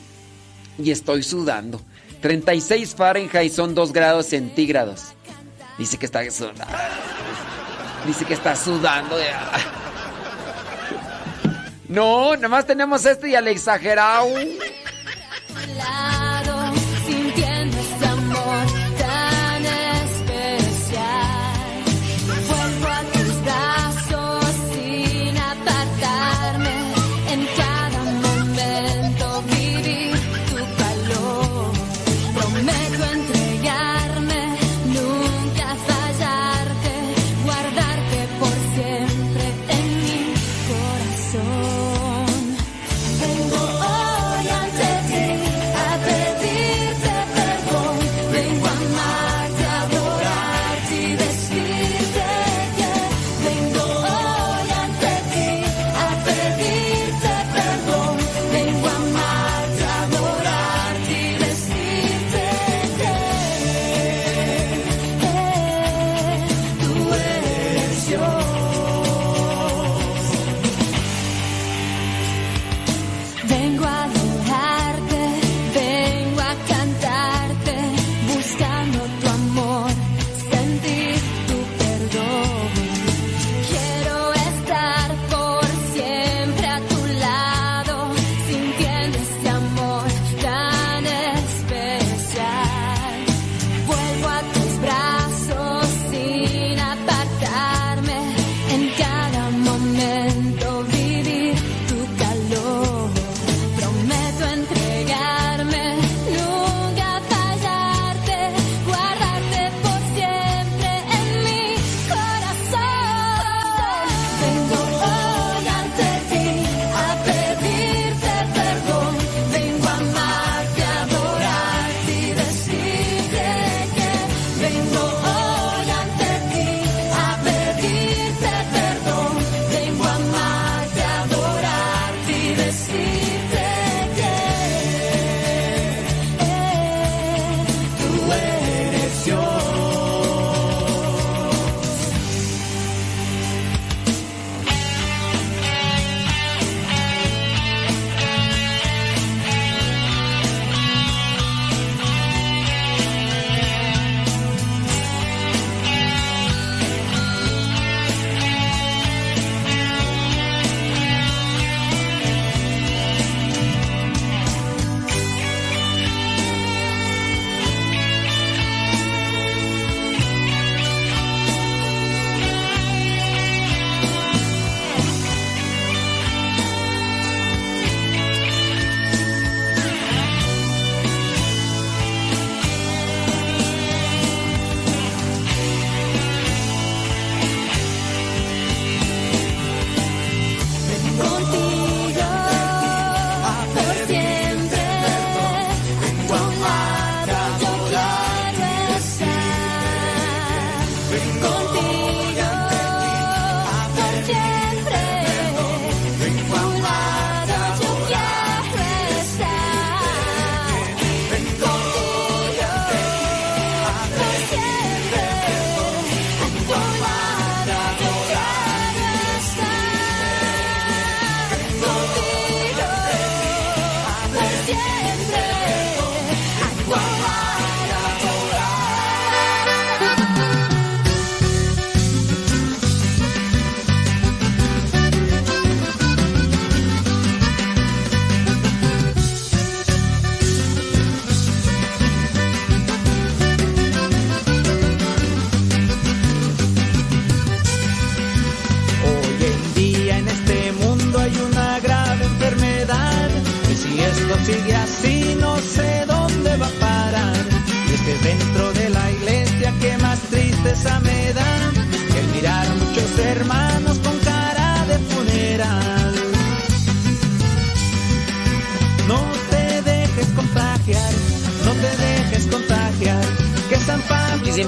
y 0.79 0.91
estoy 0.91 1.23
sudando. 1.23 1.81
36 2.21 2.95
Fahrenheit 2.95 3.53
son 3.53 3.75
2 3.75 3.93
grados 3.93 4.27
centígrados. 4.27 5.03
Dice 5.79 5.99
que 5.99 6.07
está 6.07 6.31
sudando. 6.31 6.65
Dice 8.07 8.25
que 8.25 8.35
está 8.35 8.57
sudando. 8.57 9.17
de- 9.17 9.27
No, 11.89 12.35
nada 12.37 12.49
más 12.49 12.67
tenemos 12.67 13.05
este 13.07 13.29
y 13.29 13.35
al 13.35 13.49
exagerado. 13.49 14.27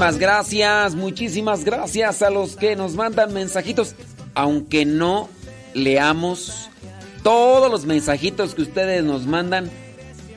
Muchísimas 0.08 0.26
gracias, 0.26 0.94
muchísimas 0.94 1.64
gracias 1.64 2.22
a 2.22 2.30
los 2.30 2.56
que 2.56 2.76
nos 2.76 2.94
mandan 2.94 3.34
mensajitos, 3.34 3.94
aunque 4.34 4.86
no 4.86 5.28
leamos 5.74 6.70
todos 7.22 7.70
los 7.70 7.84
mensajitos 7.84 8.54
que 8.54 8.62
ustedes 8.62 9.04
nos 9.04 9.26
mandan, 9.26 9.70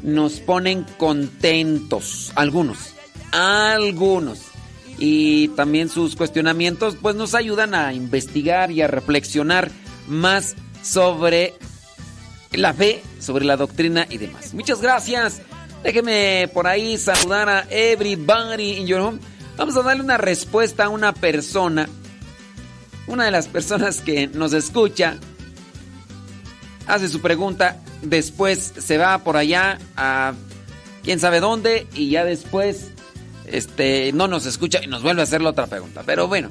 nos 0.03 0.41
ponen 0.41 0.85
contentos, 0.98 2.34
algunos, 2.35 2.95
algunos. 3.31 4.39
Y 4.98 5.48
también 5.49 5.88
sus 5.88 6.18
cuestionamientos 6.18 6.98
pues 7.02 7.15
nos 7.15 7.34
ayudan 7.34 7.73
a 7.73 7.93
investigar 7.93 8.72
y 8.72 8.81
a 8.81 8.88
reflexionar 8.88 9.72
más 10.06 10.57
sobre 10.84 11.53
la 12.52 12.73
fe, 12.73 13.02
sobre 13.22 13.45
la 13.45 13.56
doctrina 13.56 14.06
y 14.10 14.18
demás. 14.18 14.53
Muchas 14.53 14.81
gracias. 14.81 15.41
Déjeme 15.81 16.49
por 16.53 16.68
ahí 16.68 16.98
saludar 16.98 17.48
a 17.48 17.68
everybody 17.69 18.73
in 18.73 18.85
your 18.85 18.99
home. 18.99 19.31
Vamos 19.57 19.76
a 19.76 19.84
darle 19.84 20.03
una 20.03 20.18
respuesta 20.18 20.86
a 20.86 20.90
una 20.90 21.14
persona, 21.14 21.88
una 23.07 23.26
de 23.26 23.32
las 23.32 23.48
personas 23.48 24.02
que 24.02 24.28
nos 24.28 24.53
escucha, 24.53 25.18
hace 26.88 27.07
su 27.07 27.22
pregunta, 27.22 27.78
después 28.02 28.73
se 28.78 28.98
va 28.98 29.18
por 29.19 29.38
allá 29.38 29.80
a 29.95 30.34
quién 31.03 31.19
sabe 31.19 31.40
dónde 31.40 31.88
y 31.94 32.10
ya 32.10 32.26
después 32.26 32.91
este 33.45 34.11
no 34.14 34.28
nos 34.28 34.45
escucha 34.45 34.84
y 34.84 34.88
nos 34.88 35.03
vuelve 35.03 35.22
a 35.22 35.23
hacer 35.23 35.41
la 35.41 35.49
otra 35.49 35.68
pregunta. 35.68 36.03
Pero 36.06 36.28
bueno, 36.28 36.49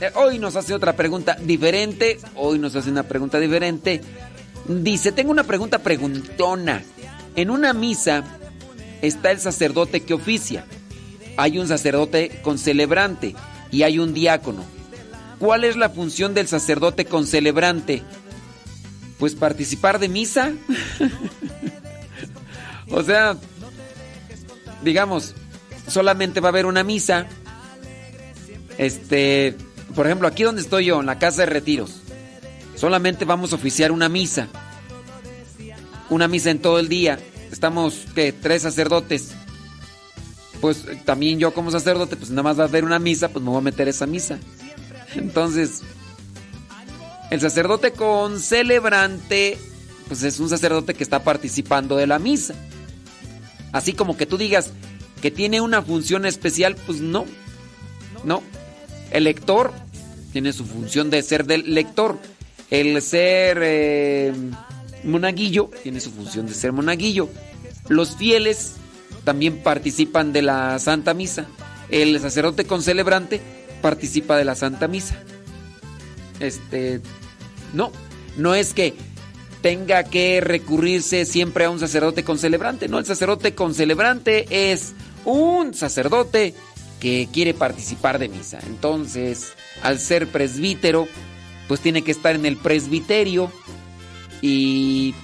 eh, 0.00 0.10
hoy 0.14 0.38
nos 0.38 0.56
hace 0.56 0.74
otra 0.74 0.94
pregunta 0.94 1.36
diferente, 1.40 2.18
hoy 2.34 2.58
nos 2.58 2.74
hace 2.76 2.90
una 2.90 3.04
pregunta 3.04 3.38
diferente. 3.38 4.00
Dice, 4.66 5.12
tengo 5.12 5.30
una 5.30 5.44
pregunta 5.44 5.78
preguntona. 5.78 6.82
En 7.36 7.50
una 7.50 7.72
misa 7.72 8.24
está 9.02 9.30
el 9.30 9.40
sacerdote 9.40 10.02
que 10.02 10.14
oficia. 10.14 10.64
Hay 11.36 11.58
un 11.58 11.68
sacerdote 11.68 12.40
con 12.42 12.58
celebrante 12.58 13.34
y 13.70 13.82
hay 13.82 13.98
un 13.98 14.14
diácono. 14.14 14.64
¿Cuál 15.38 15.64
es 15.64 15.76
la 15.76 15.90
función 15.90 16.32
del 16.34 16.48
sacerdote 16.48 17.04
con 17.04 17.26
celebrante? 17.26 18.02
Pues 19.18 19.34
participar 19.34 19.98
de 19.98 20.08
misa. 20.08 20.52
o 22.90 23.02
sea, 23.02 23.36
digamos, 24.82 25.34
solamente 25.88 26.40
va 26.40 26.48
a 26.48 26.50
haber 26.50 26.66
una 26.66 26.84
misa. 26.84 27.26
Este, 28.78 29.56
por 29.94 30.06
ejemplo, 30.06 30.28
aquí 30.28 30.44
donde 30.44 30.62
estoy 30.62 30.86
yo, 30.86 31.00
en 31.00 31.06
la 31.06 31.18
casa 31.18 31.42
de 31.42 31.46
retiros, 31.46 32.00
solamente 32.76 33.24
vamos 33.24 33.52
a 33.52 33.56
oficiar 33.56 33.92
una 33.92 34.08
misa. 34.08 34.48
Una 36.10 36.28
misa 36.28 36.50
en 36.50 36.60
todo 36.60 36.78
el 36.78 36.88
día. 36.88 37.18
Estamos, 37.50 38.06
¿qué? 38.14 38.32
Tres 38.32 38.62
sacerdotes. 38.62 39.32
Pues 40.60 40.86
también 41.04 41.38
yo 41.38 41.52
como 41.52 41.70
sacerdote, 41.70 42.16
pues 42.16 42.30
nada 42.30 42.42
más 42.42 42.58
va 42.58 42.64
a 42.64 42.68
haber 42.68 42.84
una 42.84 42.98
misa, 42.98 43.28
pues 43.28 43.44
me 43.44 43.50
voy 43.50 43.58
a 43.58 43.62
meter 43.62 43.88
esa 43.88 44.06
misa. 44.06 44.38
Entonces, 45.14 45.82
el 47.30 47.40
sacerdote 47.40 47.92
con 47.92 48.40
celebrante, 48.40 49.58
pues 50.08 50.22
es 50.22 50.40
un 50.40 50.48
sacerdote 50.48 50.94
que 50.94 51.04
está 51.04 51.22
participando 51.22 51.96
de 51.96 52.06
la 52.06 52.18
misa. 52.18 52.54
Así 53.72 53.92
como 53.92 54.16
que 54.16 54.26
tú 54.26 54.38
digas 54.38 54.70
que 55.20 55.30
tiene 55.30 55.60
una 55.60 55.82
función 55.82 56.26
especial, 56.26 56.76
pues 56.86 57.00
no. 57.00 57.24
No. 58.24 58.42
El 59.10 59.24
lector 59.24 59.72
tiene 60.32 60.52
su 60.52 60.64
función 60.64 61.10
de 61.10 61.22
ser 61.22 61.44
del 61.44 61.74
lector. 61.74 62.18
El 62.70 63.00
ser 63.02 63.58
eh, 63.62 64.32
monaguillo 65.02 65.70
tiene 65.82 66.00
su 66.00 66.10
función 66.10 66.46
de 66.46 66.54
ser 66.54 66.72
monaguillo. 66.72 67.28
Los 67.88 68.16
fieles 68.16 68.74
también 69.24 69.62
participan 69.62 70.32
de 70.32 70.42
la 70.42 70.78
Santa 70.78 71.14
Misa. 71.14 71.46
El 71.90 72.18
sacerdote 72.20 72.64
con 72.64 72.82
celebrante 72.82 73.40
participa 73.82 74.36
de 74.36 74.44
la 74.44 74.54
Santa 74.54 74.88
Misa. 74.88 75.22
Este, 76.40 77.00
no, 77.72 77.92
no 78.36 78.54
es 78.54 78.74
que 78.74 78.94
tenga 79.62 80.04
que 80.04 80.40
recurrirse 80.40 81.24
siempre 81.24 81.64
a 81.64 81.70
un 81.70 81.80
sacerdote 81.80 82.22
con 82.24 82.38
celebrante. 82.38 82.88
No, 82.88 82.98
el 82.98 83.06
sacerdote 83.06 83.54
con 83.54 83.74
celebrante 83.74 84.46
es 84.50 84.92
un 85.24 85.72
sacerdote 85.72 86.54
que 87.00 87.28
quiere 87.32 87.54
participar 87.54 88.18
de 88.18 88.28
misa. 88.28 88.58
Entonces, 88.66 89.54
al 89.82 89.98
ser 89.98 90.26
presbítero, 90.28 91.08
pues 91.68 91.80
tiene 91.80 92.02
que 92.02 92.10
estar 92.10 92.34
en 92.34 92.46
el 92.46 92.56
presbiterio 92.56 93.50
y, 94.42 95.14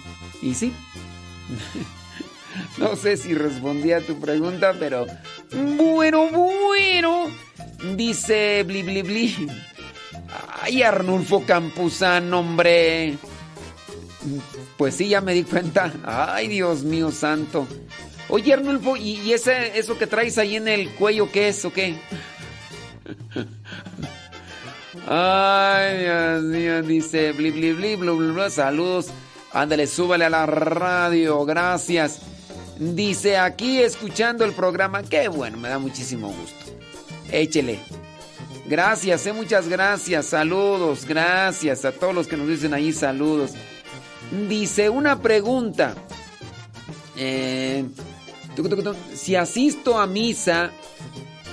y 0.43 0.55
sí. 0.55 0.73
No 2.79 2.97
sé 2.97 3.17
si 3.17 3.35
respondí 3.35 3.93
a 3.93 4.01
tu 4.01 4.19
pregunta, 4.19 4.75
pero 4.79 5.07
bueno, 5.53 6.29
bueno. 6.31 7.27
Dice 7.97 8.63
Bli 8.65 8.83
Bli 8.83 9.03
Bli. 9.03 9.49
Ay, 10.63 10.83
Arnulfo 10.83 11.45
Campuzano, 11.45 12.41
hombre. 12.41 13.17
Pues 14.77 14.95
sí, 14.97 15.09
ya 15.09 15.21
me 15.21 15.35
di 15.35 15.45
cuenta. 15.45 15.93
Ay, 16.05 16.49
Dios 16.49 16.83
mío 16.83 17.11
santo. 17.11 17.67
Oye, 18.29 18.53
Arnulfo, 18.53 18.97
¿y, 18.97 19.33
ese, 19.33 19.79
eso 19.79 19.99
que 19.99 20.07
traes 20.07 20.39
ahí 20.39 20.57
en 20.57 20.69
el 20.69 20.91
cuello 20.91 21.31
qué 21.33 21.49
es 21.49 21.65
o 21.65 21.73
qué? 21.73 21.97
Ay, 25.09 25.99
Dios 25.99 26.43
mío, 26.45 26.83
dice 26.83 27.33
bli 27.33 27.51
bli 27.51 27.73
bli, 27.73 27.97
blu, 27.97 28.17
blu, 28.17 28.35
blu. 28.35 28.51
Saludos. 28.51 29.09
Ándale, 29.53 29.87
súbale 29.87 30.27
a 30.27 30.31
la 30.31 30.47
radio. 30.47 31.45
Gracias. 31.45 32.21
Dice 32.81 33.36
aquí 33.36 33.78
escuchando 33.78 34.43
el 34.43 34.52
programa. 34.52 35.02
Qué 35.02 35.28
bueno, 35.28 35.59
me 35.59 35.69
da 35.69 35.78
muchísimo 35.78 36.28
gusto. 36.28 36.73
Échele. 37.31 37.78
Gracias, 38.65 39.27
eh, 39.27 39.35
muchas 39.35 39.69
gracias. 39.69 40.24
Saludos, 40.24 41.05
gracias 41.05 41.85
a 41.85 41.93
todos 41.93 42.15
los 42.15 42.27
que 42.27 42.39
nos 42.39 42.48
dicen 42.48 42.73
ahí 42.73 42.94
saludos. 42.94 43.51
Dice 44.48 44.89
una 44.89 45.20
pregunta. 45.20 45.94
Eh, 47.16 47.85
si 49.15 49.36
asisto 49.36 49.98
a 49.98 50.07
misa, 50.07 50.70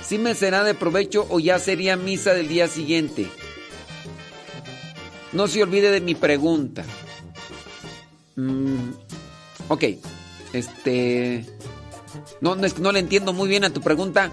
¿sí 0.02 0.16
me 0.16 0.34
será 0.34 0.64
de 0.64 0.72
provecho 0.72 1.26
o 1.28 1.40
ya 1.40 1.58
sería 1.58 1.98
misa 1.98 2.32
del 2.32 2.48
día 2.48 2.68
siguiente? 2.68 3.28
No 5.34 5.46
se 5.46 5.62
olvide 5.62 5.90
de 5.90 6.00
mi 6.00 6.14
pregunta. 6.14 6.86
Mm, 8.36 8.92
ok. 9.68 9.84
Este. 10.52 11.44
No, 12.40 12.54
no, 12.54 12.66
no 12.80 12.92
le 12.92 13.00
entiendo 13.00 13.32
muy 13.32 13.48
bien 13.48 13.64
a 13.64 13.70
tu 13.70 13.80
pregunta. 13.80 14.30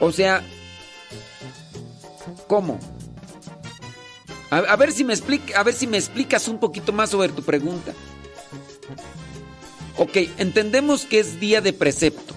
O 0.00 0.12
sea. 0.12 0.42
¿Cómo? 2.46 2.78
A, 4.50 4.76
ver 4.76 4.92
si 4.92 5.02
me 5.02 5.12
explica, 5.12 5.58
a 5.58 5.64
ver 5.64 5.74
si 5.74 5.88
me 5.88 5.96
explicas 5.96 6.46
un 6.46 6.60
poquito 6.60 6.92
más 6.92 7.10
sobre 7.10 7.30
tu 7.30 7.42
pregunta. 7.42 7.92
Ok, 9.96 10.16
entendemos 10.38 11.06
que 11.06 11.18
es 11.18 11.40
día 11.40 11.60
de 11.60 11.72
precepto. 11.72 12.34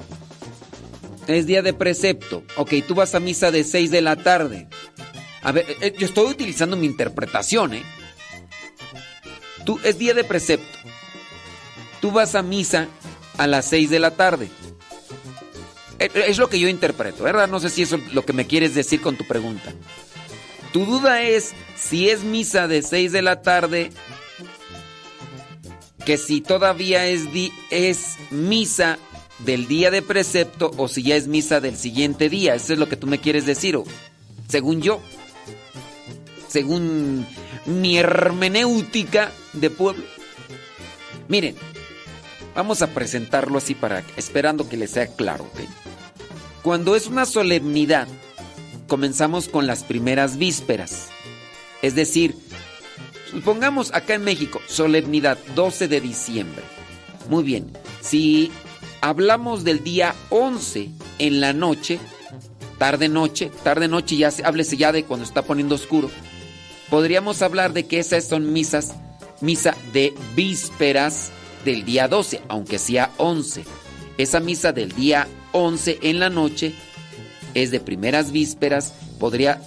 Es 1.28 1.46
día 1.46 1.62
de 1.62 1.74
precepto. 1.74 2.44
Ok, 2.56 2.74
tú 2.88 2.96
vas 2.96 3.14
a 3.14 3.20
misa 3.20 3.52
de 3.52 3.64
6 3.64 3.92
de 3.92 4.02
la 4.02 4.16
tarde. 4.16 4.68
A 5.44 5.52
ver, 5.52 5.66
eh, 5.82 5.94
yo 5.98 6.08
estoy 6.08 6.32
utilizando 6.32 6.76
mi 6.76 6.88
interpretación, 6.88 7.76
¿eh? 7.76 7.84
Tú, 9.64 9.80
es 9.84 10.00
día 10.00 10.16
de 10.16 10.24
precepto. 10.24 10.80
Tú 12.02 12.12
vas 12.12 12.36
a 12.36 12.42
misa 12.42 12.88
a 13.38 13.48
las 13.48 13.66
6 13.66 13.90
de 13.90 14.00
la 14.00 14.12
tarde. 14.12 14.50
Es 16.00 16.38
lo 16.38 16.48
que 16.48 16.60
yo 16.60 16.68
interpreto, 16.68 17.24
¿verdad? 17.24 17.48
No 17.48 17.60
sé 17.60 17.70
si 17.70 17.82
eso 17.82 17.96
es 17.96 18.14
lo 18.14 18.24
que 18.24 18.34
me 18.34 18.46
quieres 18.46 18.76
decir 18.76 19.02
con 19.02 19.18
tu 19.18 19.26
pregunta. 19.26 19.74
Tu 20.72 20.86
duda 20.86 21.24
es 21.24 21.54
si 21.76 22.10
es 22.10 22.24
misa 22.24 22.68
de 22.68 22.84
6 22.84 23.12
de 23.12 23.22
la 23.24 23.42
tarde, 23.42 23.92
que 26.06 26.18
si 26.18 26.42
todavía 26.42 27.08
es, 27.08 27.24
es 27.72 28.18
misa 28.30 29.00
del 29.40 29.68
día 29.68 29.92
de 29.92 30.02
precepto 30.02 30.72
o 30.78 30.88
si 30.88 31.04
ya 31.04 31.16
es 31.16 31.28
misa 31.28 31.62
del 31.62 31.78
siguiente 31.78 32.30
día. 32.30 32.56
Eso 32.56 32.74
es 32.74 32.80
lo 32.80 32.88
que 32.88 32.96
tú 32.96 33.08
me 33.08 33.20
quieres 33.20 33.46
decir, 33.46 33.78
según 34.48 34.82
yo. 34.82 35.02
Según 36.48 37.26
mi 37.66 37.98
hermenéutica 37.98 39.32
de 39.54 39.70
pueblo. 39.70 40.04
Miren, 41.28 41.56
vamos 42.58 42.82
a 42.82 42.88
presentarlo 42.88 43.58
así 43.60 43.74
para 43.76 44.04
esperando 44.18 44.68
que 44.68 44.76
les 44.76 44.92
sea 44.92 45.08
claro, 45.08 45.46
¿ok? 45.46 45.62
Cuando 46.64 46.96
es 46.98 47.08
una 47.08 47.26
solemnidad, 47.26 48.08
comenzamos 48.88 49.48
con 49.48 49.68
las 49.68 49.84
primeras 49.84 50.38
vísperas. 50.38 51.08
Es 51.82 51.96
decir, 51.96 52.36
supongamos 53.32 53.94
acá 53.94 54.16
en 54.16 54.24
México, 54.24 54.60
solemnidad 54.68 55.38
12 55.56 55.88
de 55.88 56.02
diciembre. 56.02 56.64
Muy 57.30 57.44
bien, 57.44 57.72
si 58.02 58.52
hablamos 59.02 59.64
del 59.64 59.84
día 59.84 60.16
11 60.30 60.90
en 61.20 61.40
la 61.40 61.54
noche, 61.54 62.00
tarde 62.80 63.08
noche, 63.10 63.52
tarde 63.64 63.88
noche 63.88 64.18
ya 64.18 64.32
se- 64.32 64.44
háblese 64.44 64.78
ya 64.78 64.92
de 64.92 65.04
cuando 65.04 65.26
está 65.26 65.44
poniendo 65.44 65.76
oscuro. 65.76 66.10
Podríamos 66.90 67.42
hablar 67.42 67.74
de 67.74 67.86
que 67.86 68.00
esas 68.00 68.28
son 68.28 68.52
misas, 68.54 68.94
misa 69.42 69.76
de 69.94 70.14
vísperas 70.36 71.32
del 71.68 71.84
día 71.84 72.08
12, 72.08 72.42
aunque 72.48 72.80
sea 72.80 73.12
11. 73.18 73.66
Esa 74.18 74.40
misa 74.40 74.72
del 74.72 74.94
día 74.94 75.28
11 75.52 76.00
en 76.02 76.20
la 76.20 76.30
noche 76.30 76.74
es 77.54 77.72
de 77.72 77.82
primeras 77.82 78.32
vísperas, 78.32 78.94
podría 79.20 79.62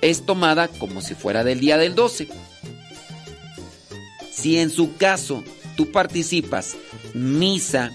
es 0.00 0.24
tomada 0.24 0.68
como 0.68 1.02
si 1.02 1.14
fuera 1.14 1.42
del 1.42 1.58
día 1.58 1.76
del 1.76 1.96
12. 1.96 2.28
Si 4.32 4.58
en 4.58 4.70
su 4.70 4.96
caso 4.96 5.42
tú 5.76 5.90
participas 5.90 6.76
misa 7.14 7.90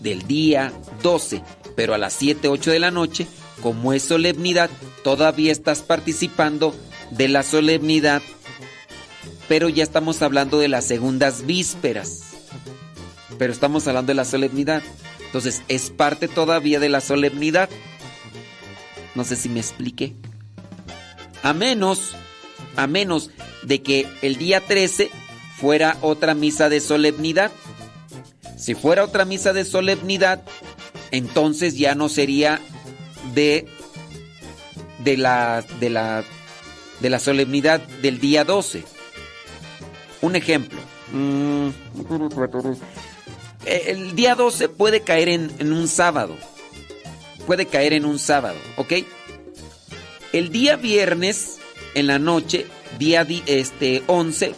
del 0.00 0.26
día 0.26 0.72
12, 1.02 1.42
pero 1.76 1.92
a 1.92 1.98
las 1.98 2.14
7, 2.14 2.48
8 2.48 2.70
de 2.70 2.78
la 2.78 2.90
noche, 2.90 3.26
como 3.60 3.92
es 3.92 4.04
solemnidad, 4.04 4.70
todavía 5.04 5.52
estás 5.52 5.82
participando 5.82 6.74
de 7.10 7.28
la 7.28 7.42
solemnidad, 7.42 8.22
pero 9.48 9.68
ya 9.68 9.82
estamos 9.82 10.22
hablando 10.22 10.58
de 10.58 10.68
las 10.68 10.86
segundas 10.86 11.44
vísperas. 11.44 12.25
Pero 13.38 13.52
estamos 13.52 13.86
hablando 13.88 14.10
de 14.10 14.14
la 14.14 14.24
solemnidad. 14.24 14.82
Entonces, 15.26 15.62
es 15.68 15.90
parte 15.90 16.28
todavía 16.28 16.80
de 16.80 16.88
la 16.88 17.00
solemnidad. 17.00 17.68
No 19.14 19.24
sé 19.24 19.36
si 19.36 19.48
me 19.48 19.60
expliqué. 19.60 20.14
A 21.42 21.52
menos, 21.52 22.12
a 22.76 22.86
menos 22.86 23.30
de 23.62 23.82
que 23.82 24.06
el 24.22 24.36
día 24.36 24.60
13 24.60 25.10
fuera 25.58 25.96
otra 26.02 26.34
misa 26.34 26.68
de 26.68 26.80
solemnidad. 26.80 27.50
Si 28.56 28.74
fuera 28.74 29.04
otra 29.04 29.24
misa 29.24 29.52
de 29.52 29.64
solemnidad, 29.64 30.42
entonces 31.10 31.76
ya 31.76 31.94
no 31.94 32.08
sería 32.08 32.60
de 33.34 33.66
de 35.04 35.16
la 35.16 35.64
de 35.80 35.90
la 35.90 36.24
de 37.00 37.10
la 37.10 37.18
solemnidad 37.18 37.80
del 38.02 38.18
día 38.18 38.44
12. 38.44 38.84
Un 40.22 40.36
ejemplo. 40.36 40.78
Mm, 43.66 43.88
El 43.88 44.16
día 44.16 44.34
12 44.34 44.68
puede 44.68 45.02
caer 45.02 45.28
en, 45.28 45.72
un 45.72 45.88
sábado. 45.88 46.36
Puede 47.46 47.66
caer 47.66 47.92
en 47.92 48.04
un 48.04 48.18
sábado, 48.18 48.58
¿ok? 48.76 48.92
El 50.32 50.50
día 50.50 50.76
viernes 50.76 51.58
en 51.94 52.06
la 52.06 52.18
noche, 52.18 52.66
día 52.98 53.26
este 53.46 54.02
11, 54.06 54.54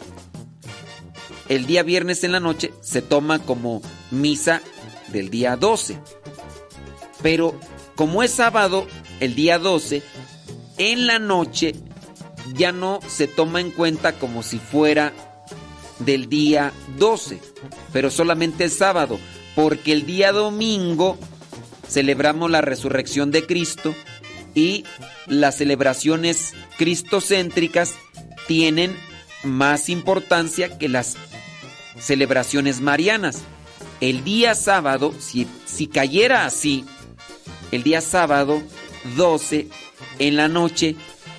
el 1.48 1.66
día 1.66 1.82
viernes 1.82 2.24
en 2.24 2.32
la 2.32 2.40
noche 2.40 2.72
se 2.80 3.02
toma 3.02 3.38
como 3.38 3.82
misa 4.10 4.62
del 5.08 5.30
día 5.30 5.56
12. 5.56 5.98
Pero 7.22 7.58
como 7.94 8.22
es 8.22 8.32
sábado, 8.32 8.86
el 9.20 9.34
día 9.34 9.58
12, 9.58 10.02
en 10.78 11.06
la 11.06 11.18
noche 11.18 11.74
ya 12.54 12.72
no 12.72 13.00
se 13.06 13.26
toma 13.26 13.60
en 13.60 13.70
cuenta 13.70 14.18
como 14.18 14.42
si 14.42 14.58
fuera 14.58 15.12
del 16.00 16.28
día 16.28 16.72
12, 16.98 17.40
pero 17.92 18.10
solamente 18.10 18.64
es 18.64 18.74
sábado, 18.74 19.18
porque 19.54 19.92
el 19.92 20.06
día 20.06 20.32
domingo 20.32 21.18
celebramos 21.88 22.50
la 22.50 22.60
resurrección 22.60 23.30
de 23.30 23.46
Cristo 23.46 23.94
y 24.54 24.84
las 25.26 25.56
celebraciones 25.56 26.54
cristocéntricas 26.76 27.94
tienen 28.46 28.96
más 29.44 29.88
importancia 29.88 30.78
que 30.78 30.88
las 30.88 31.16
celebraciones 31.98 32.80
marianas. 32.80 33.42
El 34.00 34.24
día 34.24 34.54
sábado, 34.54 35.12
si, 35.18 35.46
si 35.66 35.86
cayera 35.86 36.46
así, 36.46 36.84
el 37.72 37.82
día 37.82 38.00
sábado 38.00 38.62
12 39.16 39.68
en 40.18 40.36
la 40.36 40.48
noche, 40.48 40.96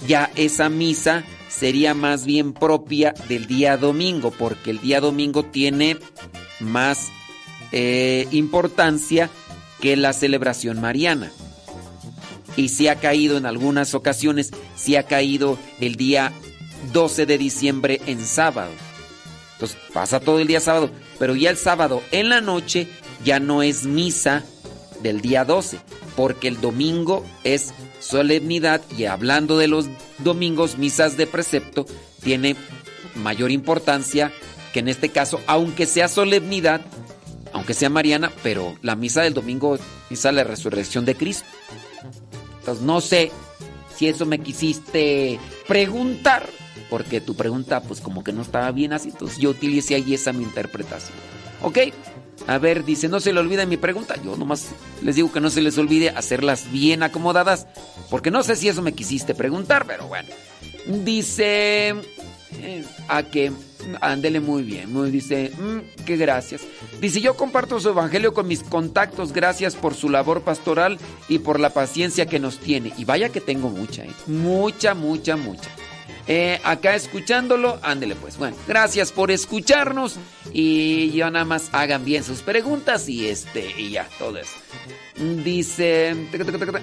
ya 0.07 0.31
esa 0.35 0.69
misa 0.69 1.23
sería 1.49 1.93
más 1.93 2.25
bien 2.25 2.53
propia 2.53 3.13
del 3.27 3.47
día 3.47 3.75
domingo, 3.77 4.31
porque 4.31 4.71
el 4.71 4.79
día 4.79 5.01
domingo 5.01 5.43
tiene 5.43 5.97
más 6.59 7.09
eh, 7.71 8.27
importancia 8.31 9.29
que 9.81 9.97
la 9.97 10.13
celebración 10.13 10.79
mariana. 10.79 11.31
Y 12.55 12.69
si 12.69 12.87
ha 12.87 12.95
caído 12.95 13.37
en 13.37 13.45
algunas 13.45 13.93
ocasiones, 13.93 14.51
si 14.75 14.95
ha 14.95 15.03
caído 15.03 15.57
el 15.79 15.95
día 15.95 16.33
12 16.93 17.25
de 17.25 17.37
diciembre 17.37 18.01
en 18.05 18.25
sábado. 18.25 18.71
Entonces 19.53 19.77
pasa 19.93 20.19
todo 20.19 20.39
el 20.39 20.47
día 20.47 20.59
sábado, 20.59 20.89
pero 21.17 21.35
ya 21.35 21.49
el 21.49 21.57
sábado 21.57 22.01
en 22.11 22.29
la 22.29 22.41
noche 22.41 22.87
ya 23.23 23.39
no 23.39 23.61
es 23.63 23.85
misa 23.85 24.43
del 25.01 25.21
día 25.21 25.45
12, 25.45 25.79
porque 26.15 26.47
el 26.47 26.61
domingo 26.61 27.25
es 27.43 27.73
solemnidad 27.99 28.81
y 28.97 29.05
hablando 29.05 29.57
de 29.57 29.67
los 29.67 29.87
domingos, 30.19 30.77
misas 30.77 31.17
de 31.17 31.27
precepto, 31.27 31.85
tiene 32.21 32.55
mayor 33.15 33.51
importancia 33.51 34.31
que 34.73 34.79
en 34.79 34.87
este 34.87 35.09
caso, 35.09 35.41
aunque 35.47 35.85
sea 35.85 36.07
solemnidad, 36.07 36.81
aunque 37.53 37.73
sea 37.73 37.89
mariana, 37.89 38.31
pero 38.43 38.75
la 38.81 38.95
misa 38.95 39.21
del 39.21 39.33
domingo 39.33 39.77
misa 40.09 40.29
de 40.29 40.35
la 40.35 40.43
resurrección 40.43 41.05
de 41.05 41.15
Cristo. 41.15 41.45
Entonces 42.59 42.83
no 42.83 43.01
sé 43.01 43.31
si 43.95 44.07
eso 44.07 44.25
me 44.25 44.39
quisiste 44.39 45.39
preguntar, 45.67 46.47
porque 46.89 47.21
tu 47.21 47.35
pregunta 47.35 47.81
pues 47.81 48.01
como 48.01 48.23
que 48.23 48.31
no 48.31 48.41
estaba 48.41 48.71
bien 48.71 48.93
así, 48.93 49.09
entonces 49.09 49.37
yo 49.39 49.49
utilicé 49.49 49.95
ahí 49.95 50.13
esa 50.13 50.33
mi 50.33 50.43
interpretación. 50.43 51.17
¿Ok? 51.61 51.77
A 52.47 52.57
ver, 52.57 52.83
dice, 52.83 53.07
no 53.07 53.19
se 53.19 53.33
le 53.33 53.39
olvide 53.39 53.65
mi 53.65 53.77
pregunta. 53.77 54.15
Yo 54.23 54.35
nomás 54.35 54.69
les 55.01 55.15
digo 55.15 55.31
que 55.31 55.39
no 55.39 55.49
se 55.49 55.61
les 55.61 55.77
olvide 55.77 56.09
hacerlas 56.09 56.71
bien 56.71 57.03
acomodadas, 57.03 57.67
porque 58.09 58.31
no 58.31 58.43
sé 58.43 58.55
si 58.55 58.69
eso 58.69 58.81
me 58.81 58.93
quisiste 58.93 59.35
preguntar, 59.35 59.85
pero 59.85 60.07
bueno. 60.07 60.29
Dice, 60.87 61.95
eh, 62.53 62.83
a 63.07 63.23
que, 63.23 63.51
ándele 64.01 64.39
muy 64.39 64.63
bien, 64.63 64.91
muy 64.91 65.11
dice, 65.11 65.51
mm, 65.57 66.03
que 66.05 66.17
gracias. 66.17 66.61
Dice, 66.99 67.21
yo 67.21 67.35
comparto 67.35 67.79
su 67.79 67.89
evangelio 67.89 68.33
con 68.33 68.47
mis 68.47 68.63
contactos, 68.63 69.33
gracias 69.33 69.75
por 69.75 69.93
su 69.93 70.09
labor 70.09 70.41
pastoral 70.41 70.97
y 71.27 71.39
por 71.39 71.59
la 71.59 71.69
paciencia 71.71 72.25
que 72.25 72.39
nos 72.39 72.59
tiene. 72.59 72.93
Y 72.97 73.05
vaya 73.05 73.29
que 73.29 73.41
tengo 73.41 73.69
mucha, 73.69 74.03
eh, 74.03 74.11
mucha, 74.27 74.95
mucha, 74.95 75.35
mucha. 75.35 75.69
Eh, 76.31 76.61
acá 76.63 76.93
escuchándolo, 76.93 77.79
ándele 77.81 78.13
pues. 78.13 78.37
Bueno, 78.37 78.55
gracias 78.67 79.11
por 79.11 79.31
escucharnos 79.31 80.17
y 80.53 81.09
ya 81.09 81.31
nada 81.31 81.43
más 81.43 81.69
hagan 81.71 82.05
bien 82.05 82.23
sus 82.23 82.43
preguntas 82.43 83.09
y 83.09 83.27
este 83.27 83.73
y 83.75 83.89
ya, 83.89 84.07
todo 84.19 84.37
eso. 84.37 84.53
Dice, 85.43 86.15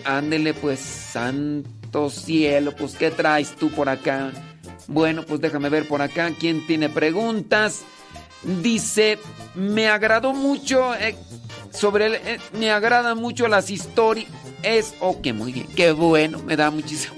ándele 0.04 0.52
pues, 0.52 0.80
santo 0.80 2.10
cielo, 2.10 2.74
pues 2.74 2.96
¿qué 2.96 3.12
traes 3.12 3.54
tú 3.54 3.70
por 3.70 3.88
acá? 3.88 4.32
Bueno, 4.88 5.24
pues 5.24 5.40
déjame 5.40 5.68
ver 5.68 5.86
por 5.86 6.02
acá 6.02 6.32
quién 6.36 6.66
tiene 6.66 6.88
preguntas. 6.88 7.82
Dice, 8.42 9.16
me 9.54 9.86
agradó 9.86 10.32
mucho 10.32 10.92
eh, 10.96 11.14
sobre 11.70 12.06
el, 12.06 12.14
eh, 12.16 12.40
me 12.58 12.72
agradan 12.72 13.18
mucho 13.18 13.46
las 13.46 13.70
historias. 13.70 14.26
Es, 14.64 14.94
ok, 14.98 15.28
muy 15.32 15.52
bien, 15.52 15.68
qué 15.76 15.92
bueno, 15.92 16.40
me 16.42 16.56
da 16.56 16.72
muchísimo. 16.72 17.14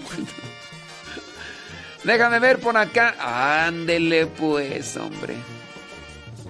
Déjame 2.05 2.39
ver 2.39 2.59
por 2.61 2.77
acá. 2.77 3.67
Ándele 3.67 4.27
pues, 4.27 4.97
hombre. 4.97 5.35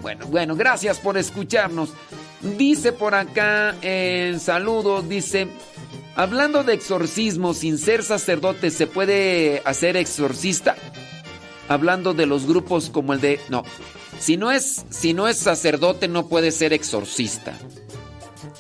Bueno, 0.00 0.26
bueno, 0.26 0.56
gracias 0.56 0.98
por 0.98 1.18
escucharnos. 1.18 1.90
Dice 2.40 2.92
por 2.92 3.14
acá 3.14 3.74
en 3.82 4.38
saludos, 4.38 5.08
dice, 5.08 5.48
hablando 6.14 6.62
de 6.62 6.74
exorcismo, 6.74 7.52
sin 7.52 7.78
ser 7.78 8.04
sacerdote, 8.04 8.70
¿se 8.70 8.86
puede 8.86 9.60
hacer 9.64 9.96
exorcista? 9.96 10.76
Hablando 11.66 12.14
de 12.14 12.26
los 12.26 12.46
grupos 12.46 12.90
como 12.90 13.12
el 13.12 13.20
de... 13.20 13.40
No, 13.48 13.64
si 14.20 14.36
no 14.36 14.52
es, 14.52 14.84
si 14.90 15.14
no 15.14 15.26
es 15.26 15.36
sacerdote 15.38 16.06
no 16.06 16.28
puede 16.28 16.52
ser 16.52 16.72
exorcista. 16.72 17.58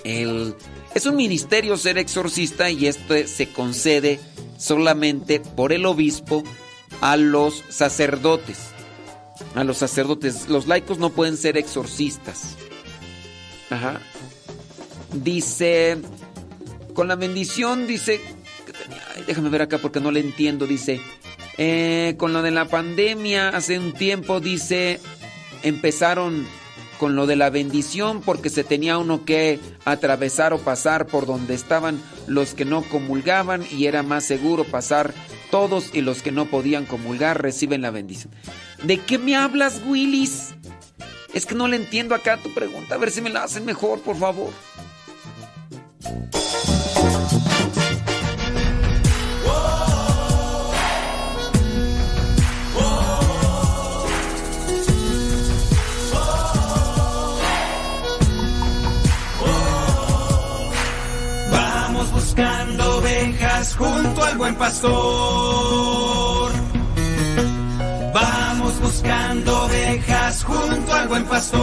El, 0.04 0.56
es 0.94 1.06
un 1.06 1.16
ministerio 1.16 1.76
ser 1.76 1.98
exorcista 1.98 2.70
y 2.70 2.86
esto 2.86 3.14
se 3.26 3.52
concede 3.52 4.18
solamente 4.58 5.38
por 5.40 5.72
el 5.72 5.86
obispo 5.86 6.42
a 7.00 7.16
los 7.16 7.64
sacerdotes. 7.68 8.58
A 9.54 9.64
los 9.64 9.78
sacerdotes. 9.78 10.48
Los 10.48 10.66
laicos 10.66 10.98
no 10.98 11.10
pueden 11.10 11.36
ser 11.36 11.56
exorcistas. 11.56 12.56
Ajá. 13.70 14.00
Dice, 15.12 15.98
con 16.94 17.08
la 17.08 17.16
bendición, 17.16 17.86
dice, 17.86 18.20
déjame 19.26 19.48
ver 19.48 19.62
acá 19.62 19.78
porque 19.78 20.00
no 20.00 20.10
le 20.10 20.20
entiendo, 20.20 20.66
dice, 20.66 21.00
eh, 21.56 22.14
con 22.18 22.32
lo 22.32 22.42
de 22.42 22.50
la 22.50 22.66
pandemia, 22.66 23.48
hace 23.48 23.78
un 23.78 23.92
tiempo, 23.92 24.40
dice, 24.40 25.00
empezaron 25.62 26.46
con 26.98 27.16
lo 27.16 27.26
de 27.26 27.36
la 27.36 27.50
bendición 27.50 28.20
porque 28.20 28.50
se 28.50 28.64
tenía 28.64 28.98
uno 28.98 29.24
que 29.24 29.60
atravesar 29.84 30.52
o 30.52 30.58
pasar 30.58 31.06
por 31.06 31.26
donde 31.26 31.54
estaban 31.54 32.02
los 32.26 32.54
que 32.54 32.64
no 32.64 32.82
comulgaban 32.82 33.64
y 33.70 33.86
era 33.86 34.02
más 34.02 34.24
seguro 34.24 34.64
pasar 34.64 35.14
todos 35.50 35.94
y 35.94 36.02
los 36.02 36.22
que 36.22 36.32
no 36.32 36.46
podían 36.46 36.84
comulgar 36.84 37.40
reciben 37.40 37.82
la 37.82 37.90
bendición. 37.90 38.32
¿De 38.82 38.98
qué 38.98 39.18
me 39.18 39.36
hablas, 39.36 39.80
Willis? 39.86 40.54
Es 41.32 41.46
que 41.46 41.54
no 41.54 41.68
le 41.68 41.76
entiendo 41.76 42.14
acá 42.14 42.36
tu 42.36 42.52
pregunta. 42.52 42.94
A 42.94 42.98
ver 42.98 43.10
si 43.10 43.20
me 43.20 43.30
la 43.30 43.44
hacen 43.44 43.64
mejor, 43.64 44.00
por 44.00 44.16
favor. 44.16 44.50
Junto 63.66 64.22
al 64.22 64.38
buen 64.38 64.54
pastor. 64.54 64.92
Vamos 68.14 68.80
buscando 68.80 69.64
ovejas 69.64 70.44
junto 70.44 70.94
al 70.94 71.08
buen 71.08 71.24
pastor. 71.24 71.58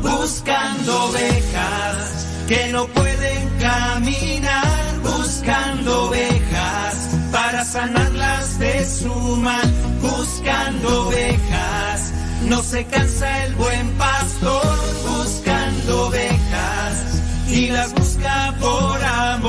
Buscando 0.00 1.04
ovejas 1.04 2.26
que 2.48 2.68
no 2.72 2.86
pueden 2.86 3.48
caminar. 3.60 5.00
Buscando 5.02 6.06
ovejas 6.06 7.10
para 7.30 7.62
sanarlas 7.64 8.58
de 8.58 8.86
su 8.86 9.14
mal. 9.36 9.70
Buscando 10.00 11.08
ovejas. 11.08 12.12
No 12.48 12.62
se 12.62 12.86
cansa 12.86 13.44
el 13.44 13.54
buen 13.54 13.90
pastor 13.98 14.78
buscando 15.06 16.06
ovejas 16.06 17.20
y 17.52 17.68
las 17.68 17.92
por 18.60 19.02
amor. 19.02 19.48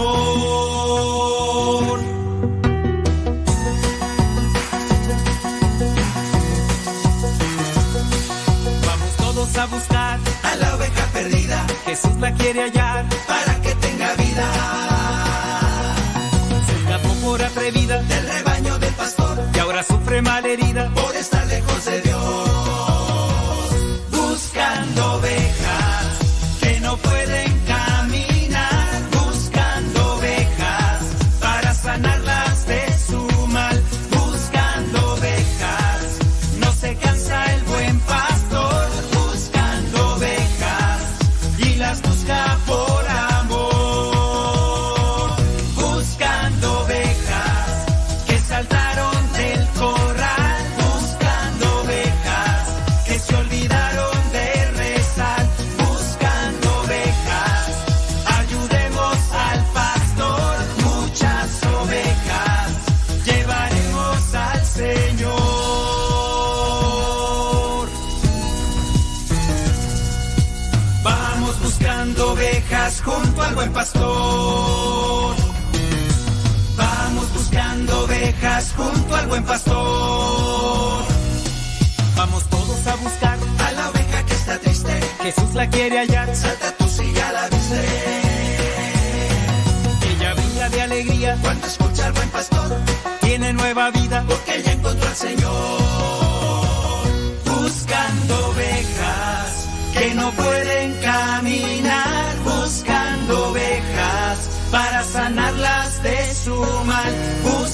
Vamos 8.86 9.16
todos 9.18 9.58
a 9.58 9.66
buscar 9.68 10.20
a 10.44 10.56
la 10.56 10.76
oveja 10.76 11.06
perdida. 11.14 11.66
Jesús 11.86 12.16
la 12.18 12.34
quiere 12.34 12.62
hallar 12.64 13.06
para 13.28 13.62
que 13.62 13.76
tenga 13.76 14.14
vida. 14.16 14.52
Se 16.66 16.74
escapó 16.74 17.14
por 17.26 17.42
atrevida 17.42 18.02
del 18.04 18.28
rebaño 18.28 18.80
del 18.80 18.94
pastor 18.94 19.40
y 19.54 19.60
ahora 19.60 19.84
sufre 19.84 20.22
malherida 20.22 20.90
por 20.94 21.16
estar 21.16 21.46
lejos 21.48 21.86
de 21.86 22.02
Dios. 22.02 22.50
Buscando 24.12 25.14
ovejas 25.16 26.06
que 26.62 26.80
no 26.80 26.98
pueden 26.98 27.61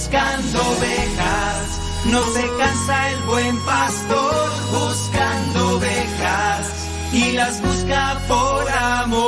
Buscando 0.07 0.61
ovejas. 0.61 1.81
No 2.05 2.23
se 2.31 2.47
cansa 2.57 3.11
el 3.11 3.23
buen 3.23 3.59
pastor 3.65 4.51
buscando 4.71 5.75
ovejas 5.75 6.67
y 7.11 7.33
las 7.33 7.61
busca 7.61 8.17
por 8.25 8.69
amor. 8.69 9.27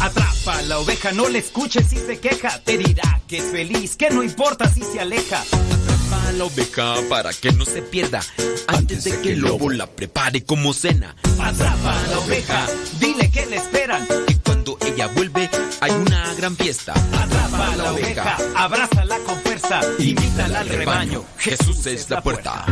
Atrapa 0.00 0.56
a 0.56 0.62
la 0.62 0.78
oveja, 0.78 1.12
no 1.12 1.28
le 1.28 1.40
escuches 1.40 1.86
si 1.90 1.98
se 1.98 2.18
queja. 2.18 2.58
Te 2.64 2.78
dirá 2.78 3.20
que 3.28 3.36
es 3.40 3.44
feliz, 3.52 3.94
que 3.96 4.08
no 4.08 4.22
importa 4.22 4.72
si 4.72 4.80
se 4.80 5.00
aleja. 5.00 5.42
Atrapa 5.42 6.28
a 6.28 6.32
la 6.32 6.44
oveja 6.44 6.94
para 7.10 7.34
que 7.34 7.52
no 7.52 7.66
se 7.66 7.82
pierda 7.82 8.22
antes 8.68 9.04
de 9.04 9.20
que 9.20 9.32
el 9.32 9.40
lobo 9.40 9.68
la 9.68 9.86
prepare 9.86 10.44
como 10.44 10.72
cena. 10.72 11.14
Atrapa 11.38 12.00
a 12.00 12.06
la 12.06 12.20
oveja, 12.20 12.66
dile 13.00 13.30
que 13.30 13.44
le 13.44 13.56
esperan. 13.56 14.08
Y 14.28 14.34
cuando 14.36 14.78
ella 14.86 15.08
vuelve 15.08 15.37
hay 15.80 15.90
una 15.92 16.34
gran 16.34 16.56
fiesta. 16.56 16.92
Atrapa 16.92 17.72
a 17.72 17.76
la 17.76 17.92
oveja, 17.92 18.36
abrázala 18.56 19.18
con 19.26 19.40
fuerza, 19.40 19.80
invítala 19.98 20.60
al 20.60 20.68
rebaño. 20.68 21.24
Jesús 21.38 21.86
es 21.86 22.08
la 22.10 22.22
puerta. 22.22 22.64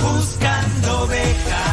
Buscando 0.00 1.00
ovejas 1.02 1.65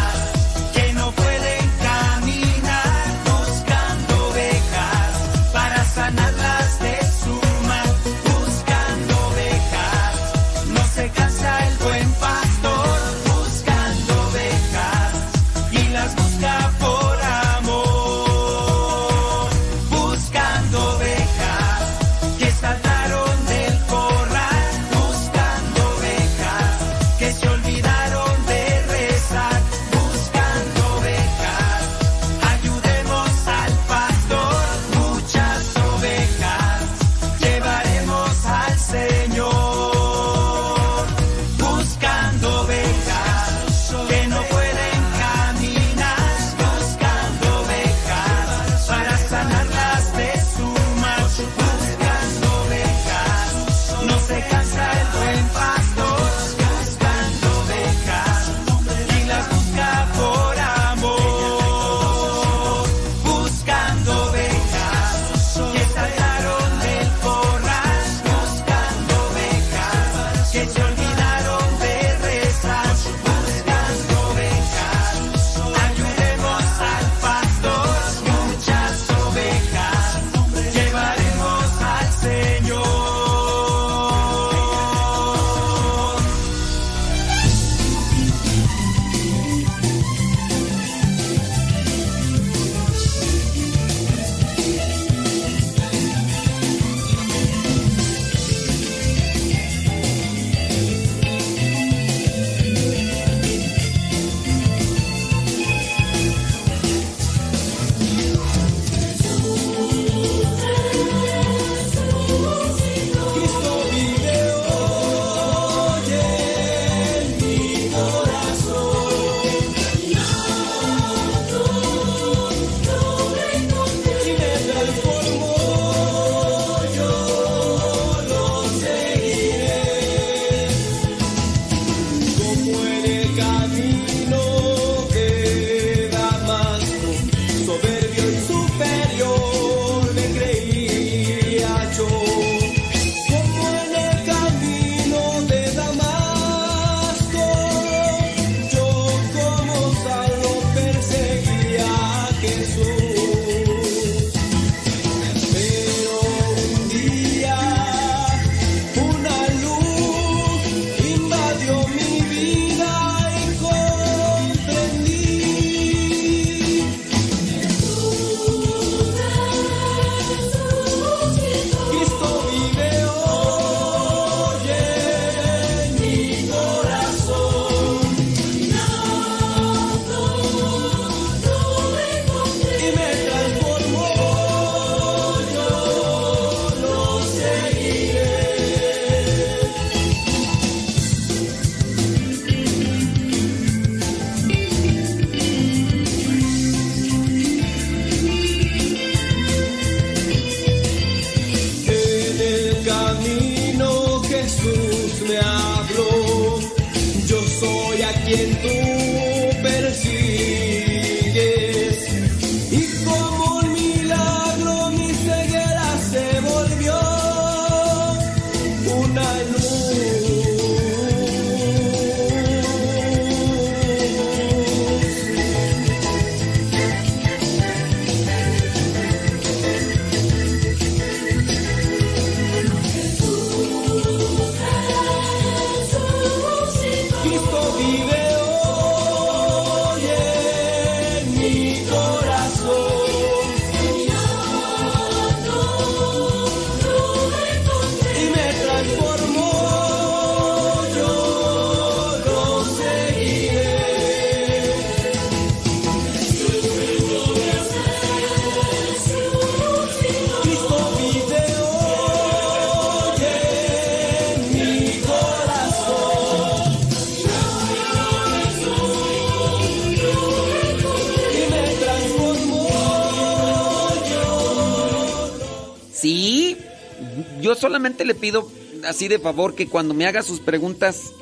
solamente 277.56 278.06
le 278.06 278.16
pido 278.16 278.50
así 278.86 279.08
de 279.08 279.20
favor 279.20 279.56
que 279.56 279.68
cuando 279.68 279.94
me 279.94 280.06
haga 280.06 280.24
sus 280.24 280.40
preguntas 280.40 281.14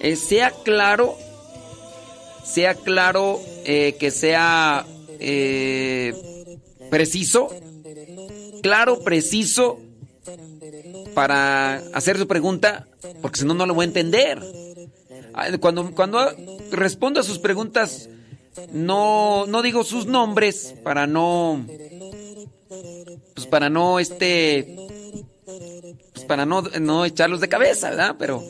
eh, 0.00 0.16
sea 0.16 0.50
claro, 0.50 1.16
sea 2.44 2.74
claro, 2.74 3.40
eh, 3.64 3.96
que 3.98 4.10
sea 4.10 4.86
eh, 5.18 6.14
preciso, 6.90 7.48
claro, 8.62 9.00
preciso 9.00 9.80
para 11.14 11.78
hacer 11.94 12.16
su 12.16 12.28
pregunta, 12.28 12.86
porque 13.20 13.40
si 13.40 13.44
no, 13.46 13.54
no 13.54 13.66
lo 13.66 13.74
voy 13.74 13.84
a 13.84 13.88
entender. 13.88 14.40
Ah, 15.34 15.48
Cuando, 15.58 15.92
cuando 15.94 16.20
respondo 16.70 17.20
a 17.20 17.24
sus 17.24 17.38
preguntas, 17.38 18.08
no, 18.72 19.46
no 19.46 19.62
digo 19.62 19.84
sus 19.84 20.06
nombres 20.06 20.74
para 20.82 21.06
no 21.06 21.64
pues 23.34 23.46
para 23.46 23.70
no 23.70 23.98
este 23.98 24.87
pues 26.12 26.24
para 26.26 26.44
no, 26.46 26.62
no 26.80 27.04
echarlos 27.04 27.40
de 27.40 27.48
cabeza, 27.48 27.90
¿verdad? 27.90 28.16
Pero 28.18 28.44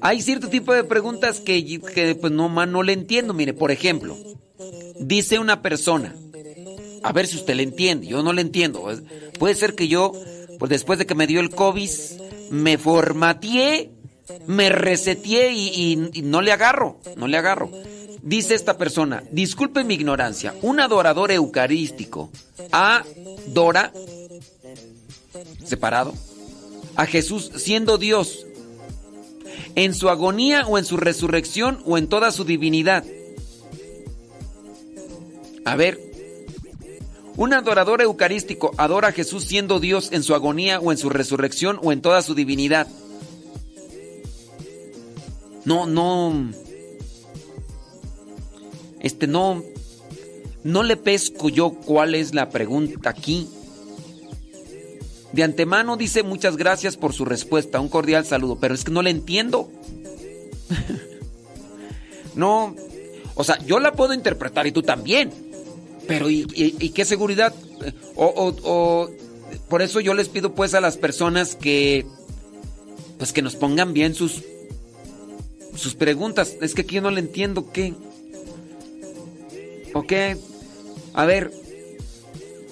hay 0.00 0.22
cierto 0.22 0.48
tipo 0.48 0.72
de 0.72 0.84
preguntas 0.84 1.40
que, 1.40 1.64
que 1.80 2.14
pues 2.14 2.32
no, 2.32 2.48
ma- 2.48 2.66
no 2.66 2.82
le 2.82 2.92
entiendo. 2.92 3.34
Mire, 3.34 3.52
por 3.54 3.70
ejemplo, 3.70 4.16
dice 4.98 5.38
una 5.38 5.62
persona, 5.62 6.14
a 7.02 7.12
ver 7.12 7.26
si 7.26 7.36
usted 7.36 7.54
le 7.54 7.62
entiende, 7.64 8.06
yo 8.06 8.22
no 8.22 8.32
le 8.32 8.42
entiendo. 8.42 8.86
Puede 9.38 9.54
ser 9.54 9.74
que 9.74 9.88
yo, 9.88 10.12
pues 10.58 10.68
después 10.70 10.98
de 10.98 11.06
que 11.06 11.14
me 11.14 11.26
dio 11.26 11.40
el 11.40 11.50
COVID, 11.50 11.90
me 12.50 12.78
formateé, 12.78 13.90
me 14.46 14.68
reseteé 14.68 15.52
y- 15.52 16.10
y 16.12 16.22
no 16.22 16.40
le 16.42 16.52
agarro, 16.52 16.98
no 17.16 17.26
le 17.26 17.36
agarro. 17.36 17.70
Dice 18.22 18.54
esta 18.54 18.76
persona, 18.76 19.24
disculpe 19.32 19.82
mi 19.82 19.94
ignorancia, 19.94 20.54
un 20.60 20.78
adorador 20.78 21.32
eucarístico 21.32 22.30
adora, 22.70 23.92
separado, 25.64 26.14
a 26.96 27.06
Jesús 27.06 27.50
siendo 27.56 27.98
Dios, 27.98 28.46
en 29.74 29.94
su 29.94 30.08
agonía 30.08 30.66
o 30.66 30.78
en 30.78 30.84
su 30.84 30.96
resurrección 30.96 31.80
o 31.86 31.98
en 31.98 32.08
toda 32.08 32.32
su 32.32 32.44
divinidad. 32.44 33.04
A 35.64 35.76
ver, 35.76 36.00
un 37.36 37.54
adorador 37.54 38.02
eucarístico 38.02 38.72
adora 38.76 39.08
a 39.08 39.12
Jesús 39.12 39.44
siendo 39.44 39.80
Dios 39.80 40.10
en 40.12 40.22
su 40.22 40.34
agonía 40.34 40.80
o 40.80 40.92
en 40.92 40.98
su 40.98 41.08
resurrección 41.08 41.78
o 41.82 41.92
en 41.92 42.02
toda 42.02 42.22
su 42.22 42.34
divinidad. 42.34 42.86
No, 45.64 45.86
no. 45.86 46.50
Este 49.00 49.26
no. 49.26 49.62
No 50.64 50.82
le 50.82 50.96
pesco 50.96 51.48
yo 51.48 51.70
cuál 51.70 52.14
es 52.14 52.34
la 52.34 52.50
pregunta 52.50 53.10
aquí. 53.10 53.48
De 55.32 55.42
antemano 55.44 55.96
dice 55.96 56.22
muchas 56.22 56.56
gracias 56.56 56.96
por 56.96 57.12
su 57.12 57.24
respuesta, 57.24 57.78
un 57.80 57.88
cordial 57.88 58.24
saludo, 58.26 58.58
pero 58.58 58.74
es 58.74 58.82
que 58.84 58.90
no 58.90 59.02
le 59.02 59.10
entiendo. 59.10 59.70
no, 62.34 62.74
o 63.34 63.44
sea, 63.44 63.58
yo 63.64 63.80
la 63.80 63.92
puedo 63.92 64.14
interpretar 64.14 64.66
y 64.66 64.72
tú 64.72 64.82
también, 64.82 65.30
pero 66.06 66.28
¿y, 66.30 66.44
qué 66.94 67.04
seguridad? 67.04 67.54
O, 68.14 68.26
o- 68.26 68.56
o- 68.64 69.10
por 69.68 69.82
eso 69.82 70.00
yo 70.00 70.14
les 70.14 70.28
pido 70.28 70.54
pues 70.54 70.74
a 70.74 70.80
las 70.80 70.96
personas 70.96 71.54
que, 71.54 72.06
pues 73.18 73.32
que 73.32 73.42
nos 73.42 73.54
pongan 73.56 73.92
bien 73.92 74.14
sus, 74.14 74.42
sus 75.76 75.94
preguntas. 75.94 76.56
Es 76.60 76.74
que 76.74 76.82
aquí 76.82 76.96
yo 76.96 77.02
no 77.02 77.10
le 77.10 77.20
entiendo 77.20 77.70
qué. 77.72 77.94
¿O 79.94 80.02
qué? 80.06 80.36
A 81.14 81.24
ver, 81.24 81.52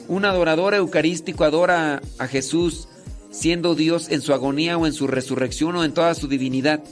un 0.09 0.25
adorador 0.25 0.75
eucarístico 0.75 1.45
adora 1.45 2.03
a 2.19 2.27
Jesús 2.27 2.89
siendo 3.31 3.75
Dios 3.75 4.09
en 4.11 4.23
su 4.23 4.33
agonía 4.33 4.79
o 4.79 4.87
en 4.87 4.93
su 4.93 5.07
resurrección 5.07 5.77
o 5.77 5.85
en 5.85 5.93
toda 5.93 6.15
su 6.15 6.29
divinidad. 6.29 6.83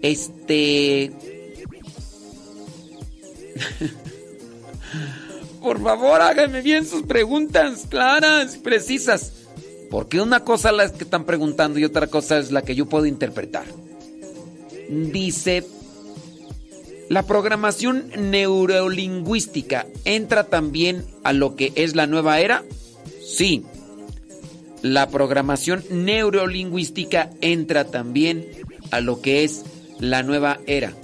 Este... 0.00 1.12
Por 5.62 5.80
favor, 5.80 6.20
háganme 6.20 6.60
bien 6.60 6.84
sus 6.84 7.02
preguntas 7.02 7.86
claras 7.88 8.56
y 8.56 8.58
precisas. 8.58 9.32
Porque 9.90 10.20
una 10.20 10.42
cosa 10.42 10.70
es 10.70 10.76
la 10.76 10.92
que 10.92 11.04
están 11.04 11.24
preguntando 11.24 11.78
y 11.78 11.84
otra 11.84 12.08
cosa 12.08 12.38
es 12.38 12.50
la 12.50 12.62
que 12.62 12.74
yo 12.74 12.86
puedo 12.86 13.06
interpretar. 13.06 13.66
Dice, 14.88 15.64
la 17.12 17.24
programación 17.24 18.10
neurolingüística 18.16 19.86
entra 20.06 20.44
también 20.44 21.04
a 21.24 21.34
lo 21.34 21.56
que 21.56 21.70
es 21.74 21.94
la 21.94 22.06
nueva 22.06 22.40
era. 22.40 22.64
Sí, 23.22 23.64
la 24.80 25.10
programación 25.10 25.84
neurolingüística 25.90 27.28
entra 27.42 27.84
también 27.84 28.46
a 28.90 29.02
lo 29.02 29.20
que 29.20 29.44
es 29.44 29.62
la 29.98 30.22
nueva 30.22 30.60
era. 30.66 30.94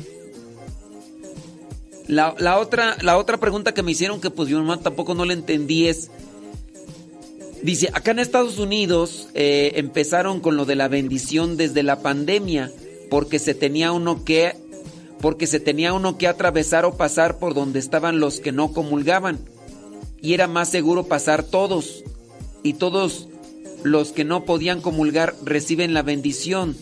La, 2.06 2.34
la 2.38 2.58
otra, 2.58 2.96
la 3.02 3.18
otra 3.18 3.36
pregunta 3.36 3.74
que 3.74 3.82
me 3.82 3.90
hicieron 3.90 4.22
que 4.22 4.30
pues 4.30 4.48
yo 4.48 4.78
tampoco 4.78 5.14
no 5.14 5.26
le 5.26 5.34
entendí 5.34 5.88
es, 5.88 6.10
dice, 7.62 7.90
acá 7.92 8.12
en 8.12 8.20
Estados 8.20 8.58
Unidos 8.58 9.28
eh, 9.34 9.72
empezaron 9.74 10.40
con 10.40 10.56
lo 10.56 10.64
de 10.64 10.74
la 10.74 10.88
bendición 10.88 11.58
desde 11.58 11.82
la 11.82 12.00
pandemia 12.00 12.72
porque 13.10 13.38
se 13.38 13.52
tenía 13.52 13.92
uno 13.92 14.24
que 14.24 14.56
porque 15.20 15.46
se 15.46 15.60
tenía 15.60 15.92
uno 15.92 16.18
que 16.18 16.28
atravesar 16.28 16.84
o 16.84 16.96
pasar 16.96 17.38
por 17.38 17.54
donde 17.54 17.78
estaban 17.78 18.20
los 18.20 18.40
que 18.40 18.52
no 18.52 18.72
comulgaban 18.72 19.38
y 20.20 20.34
era 20.34 20.48
más 20.48 20.70
seguro 20.70 21.04
pasar 21.04 21.42
todos 21.42 22.04
y 22.62 22.74
todos 22.74 23.28
los 23.82 24.12
que 24.12 24.24
no 24.24 24.44
podían 24.44 24.80
comulgar 24.80 25.34
reciben 25.44 25.94
la 25.94 26.02
bendición. 26.02 26.76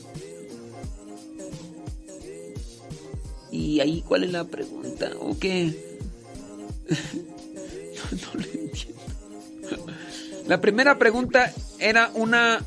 ¿Y 3.50 3.80
ahí 3.80 4.02
cuál 4.06 4.24
es 4.24 4.32
la 4.32 4.44
pregunta? 4.44 5.10
¿O 5.20 5.38
qué? 5.38 5.98
no, 6.88 8.18
no 8.18 8.34
lo 8.34 8.60
entiendo. 8.60 8.96
La 10.46 10.60
primera 10.60 10.98
pregunta 10.98 11.52
era 11.78 12.10
una 12.14 12.64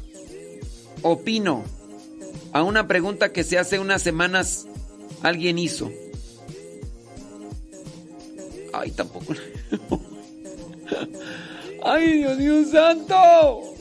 opino 1.01 1.64
a 2.51 2.64
una 2.64 2.88
pregunta 2.88 3.31
que 3.31 3.43
se 3.43 3.57
hace 3.57 3.80
unas 3.80 4.01
semanas 4.01 4.67
alguien 5.22 5.57
hizo. 5.57 5.91
Ay, 8.73 8.91
tampoco. 8.91 9.33
Ay, 11.83 12.19
Dios 12.19 12.38
mío 12.38 12.65
santo. 12.65 13.73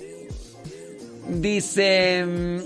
Dice, 1.28 2.24
mm, 2.24 2.58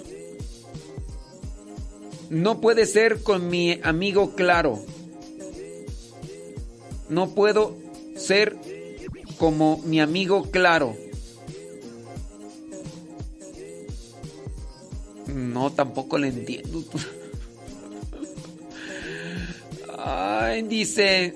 no 2.31 2.60
puede 2.60 2.86
ser 2.86 3.23
con 3.23 3.49
mi 3.49 3.81
amigo 3.83 4.34
Claro. 4.34 4.84
No 7.09 7.34
puedo 7.34 7.76
ser 8.17 8.57
como 9.39 9.78
mi 9.84 10.01
amigo 10.01 10.51
Claro. 10.51 10.97
No, 15.26 15.73
tampoco 15.73 16.18
le 16.18 16.28
entiendo. 16.28 16.84
Ay, 20.05 20.62
dice, 20.62 21.34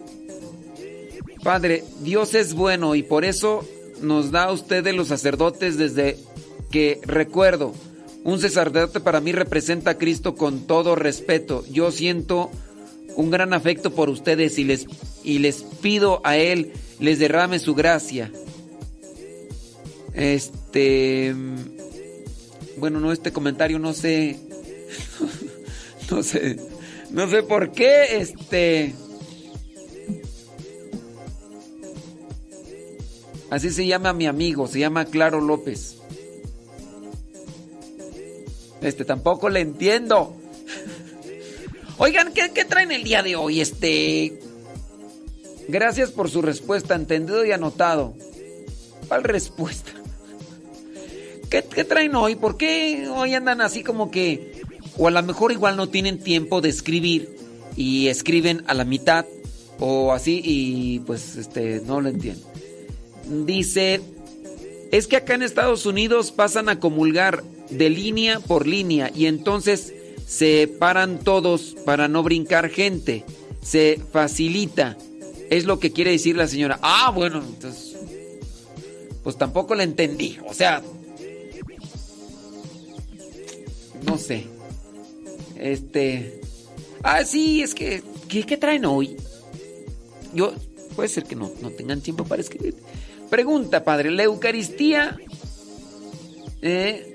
Padre, 1.43 1.85
Dios 2.01 2.35
es 2.35 2.55
bueno 2.55 2.95
y 2.95 3.03
por 3.03 3.25
eso 3.25 3.65
nos 4.01 4.31
da 4.31 4.45
a 4.45 4.53
ustedes 4.53 4.95
los 4.95 5.09
sacerdotes 5.09 5.79
desde 5.79 6.19
que 6.71 7.01
recuerdo. 7.03 7.73
Un 8.25 8.41
sacerdote 8.41 8.99
para 8.99 9.21
mí 9.21 9.31
representa 9.31 9.93
a 9.93 9.99
Cristo 9.99 10.35
con 10.35 10.67
todo 10.67 10.97
respeto. 10.97 11.65
Yo 11.71 11.93
siento 11.93 12.51
un 13.15 13.31
gran 13.31 13.53
afecto 13.53 13.93
por 13.93 14.11
ustedes 14.11 14.59
y 14.59 14.65
les, 14.65 14.87
y 15.23 15.39
les 15.39 15.63
pido 15.63 16.21
a 16.25 16.37
Él 16.37 16.73
les 16.99 17.19
derrame 17.19 17.59
su 17.59 17.75
gracia. 17.75 18.33
Este... 20.15 21.35
Bueno, 22.79 23.01
no, 23.01 23.13
este 23.13 23.33
comentario 23.33 23.79
no 23.79 23.93
sé... 23.93 24.39
no 26.11 26.23
sé... 26.23 26.57
No 27.17 27.27
sé 27.31 27.43
por 27.43 27.73
qué, 27.73 28.19
este... 28.19 28.95
Así 33.49 33.71
se 33.71 33.87
llama 33.87 34.13
mi 34.13 34.27
amigo, 34.27 34.67
se 34.67 34.81
llama 34.81 35.07
Claro 35.07 35.41
López. 35.41 35.97
Este 38.83 39.07
tampoco 39.07 39.49
le 39.49 39.61
entiendo. 39.61 40.37
Oigan, 41.97 42.35
¿qué, 42.35 42.51
qué 42.53 42.67
traen 42.67 42.93
el 42.93 43.03
día 43.03 43.23
de 43.23 43.35
hoy? 43.35 43.63
Este. 43.63 44.39
Gracias 45.69 46.11
por 46.11 46.29
su 46.29 46.43
respuesta, 46.43 46.95
entendido 46.95 47.47
y 47.47 47.53
anotado. 47.53 48.13
¿Cuál 49.09 49.25
respuesta? 49.25 49.93
¿Qué, 51.49 51.65
qué 51.65 51.85
traen 51.85 52.15
hoy? 52.15 52.37
¿Por 52.37 52.59
qué 52.59 53.09
hoy 53.09 53.33
andan 53.33 53.63
así 53.63 53.83
como 53.83 54.11
que... 54.11 54.56
O 54.99 55.09
a 55.09 55.11
lo 55.11 55.23
mejor 55.23 55.53
igual 55.53 55.77
no 55.77 55.89
tienen 55.89 56.19
tiempo 56.19 56.61
de 56.61 56.71
escribir 56.71 57.37
y 57.77 58.09
escriben 58.09 58.65
a 58.67 58.75
la 58.75 58.85
mitad 58.85 59.27
o 59.79 60.13
así 60.13 60.41
y 60.43 61.01
pues 61.01 61.37
este 61.37 61.83
no 61.87 62.01
lo 62.01 62.09
entiendo. 62.09 62.47
Dice, 63.45 64.01
es 64.93 65.07
que 65.07 65.17
acá 65.17 65.35
en 65.35 65.43
Estados 65.43 65.85
Unidos 65.85 66.33
pasan 66.33 66.69
a 66.69 66.81
comulgar 66.81 67.43
de 67.71 67.91
línea 67.91 68.41
por 68.41 68.67
línea 68.67 69.11
y 69.15 69.27
entonces 69.27 69.93
se 70.27 70.69
paran 70.79 71.19
todos 71.19 71.77
para 71.85 72.09
no 72.09 72.23
brincar 72.23 72.71
gente. 72.71 73.25
Se 73.63 74.01
facilita. 74.13 74.97
Es 75.51 75.65
lo 75.65 75.79
que 75.79 75.93
quiere 75.93 76.13
decir 76.13 76.37
la 76.37 76.49
señora. 76.49 76.79
Ah, 76.83 77.13
bueno, 77.15 77.43
entonces... 77.45 77.97
Pues 79.23 79.37
tampoco 79.37 79.75
la 79.75 79.83
entendí. 79.83 80.39
O 80.49 80.55
sea... 80.55 80.83
No 84.05 84.19
sé. 84.19 84.56
Este... 85.59 86.41
Ah, 87.03 87.25
sí, 87.25 87.63
es 87.63 87.75
que... 87.75 88.03
¿Qué, 88.29 88.57
traen 88.57 88.85
hoy? 88.85 89.17
Yo... 90.35 90.53
Puede 90.95 91.09
ser 91.11 91.25
que 91.25 91.37
no, 91.37 91.53
no 91.61 91.71
tengan 91.71 92.01
tiempo 92.01 92.25
para 92.25 92.41
escribir. 92.41 92.75
Pregunta, 93.29 93.85
padre. 93.85 94.11
¿La 94.11 94.25
Eucaristía... 94.25 95.19
Eh, 96.63 97.15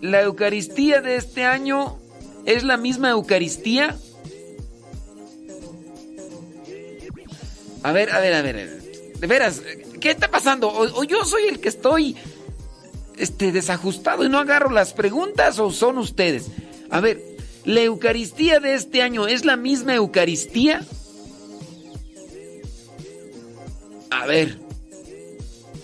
¿La 0.00 0.22
Eucaristía 0.22 1.00
de 1.00 1.16
este 1.16 1.44
año 1.44 1.98
es 2.44 2.64
la 2.64 2.76
misma 2.76 3.10
Eucaristía? 3.10 3.96
A 7.82 7.92
ver, 7.92 8.10
a 8.10 8.20
ver, 8.20 8.34
a 8.34 8.42
ver. 8.42 8.82
De 9.18 9.26
veras, 9.26 9.62
¿qué 10.00 10.10
está 10.10 10.30
pasando? 10.30 10.68
¿O, 10.68 11.00
o 11.00 11.04
yo 11.04 11.24
soy 11.24 11.44
el 11.44 11.60
que 11.60 11.68
estoy 11.68 12.16
este, 13.16 13.52
desajustado 13.52 14.24
y 14.24 14.28
no 14.28 14.38
agarro 14.38 14.70
las 14.70 14.92
preguntas 14.92 15.58
o 15.58 15.70
son 15.70 15.98
ustedes? 15.98 16.48
A 16.90 17.00
ver, 17.00 17.22
¿la 17.64 17.82
Eucaristía 17.82 18.60
de 18.60 18.74
este 18.74 19.02
año 19.02 19.26
es 19.26 19.44
la 19.44 19.56
misma 19.56 19.94
Eucaristía? 19.94 20.84
A 24.10 24.26
ver. 24.26 24.58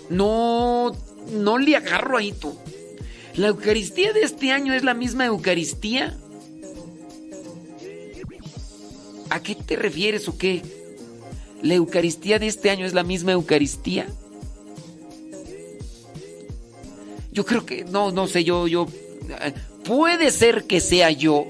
No, 0.08 0.92
no 1.32 1.58
le 1.58 1.76
agarro 1.76 2.16
ahí 2.16 2.32
tú. 2.32 2.56
¿La 3.34 3.48
Eucaristía 3.48 4.12
de 4.12 4.22
este 4.22 4.52
año 4.52 4.74
es 4.74 4.84
la 4.84 4.94
misma 4.94 5.26
Eucaristía? 5.26 6.18
¿A 9.30 9.42
qué 9.42 9.54
te 9.54 9.76
refieres 9.76 10.28
o 10.28 10.36
qué? 10.36 10.62
¿La 11.62 11.74
Eucaristía 11.74 12.38
de 12.38 12.48
este 12.48 12.68
año 12.68 12.84
es 12.84 12.92
la 12.92 13.04
misma 13.04 13.32
Eucaristía? 13.32 14.06
Yo 17.32 17.44
creo 17.44 17.64
que, 17.66 17.84
no, 17.84 18.12
no 18.12 18.26
sé, 18.28 18.44
yo, 18.44 18.66
yo, 18.68 18.86
eh, 19.40 19.52
puede 19.84 20.30
ser 20.30 20.64
que 20.64 20.80
sea 20.80 21.10
yo 21.10 21.46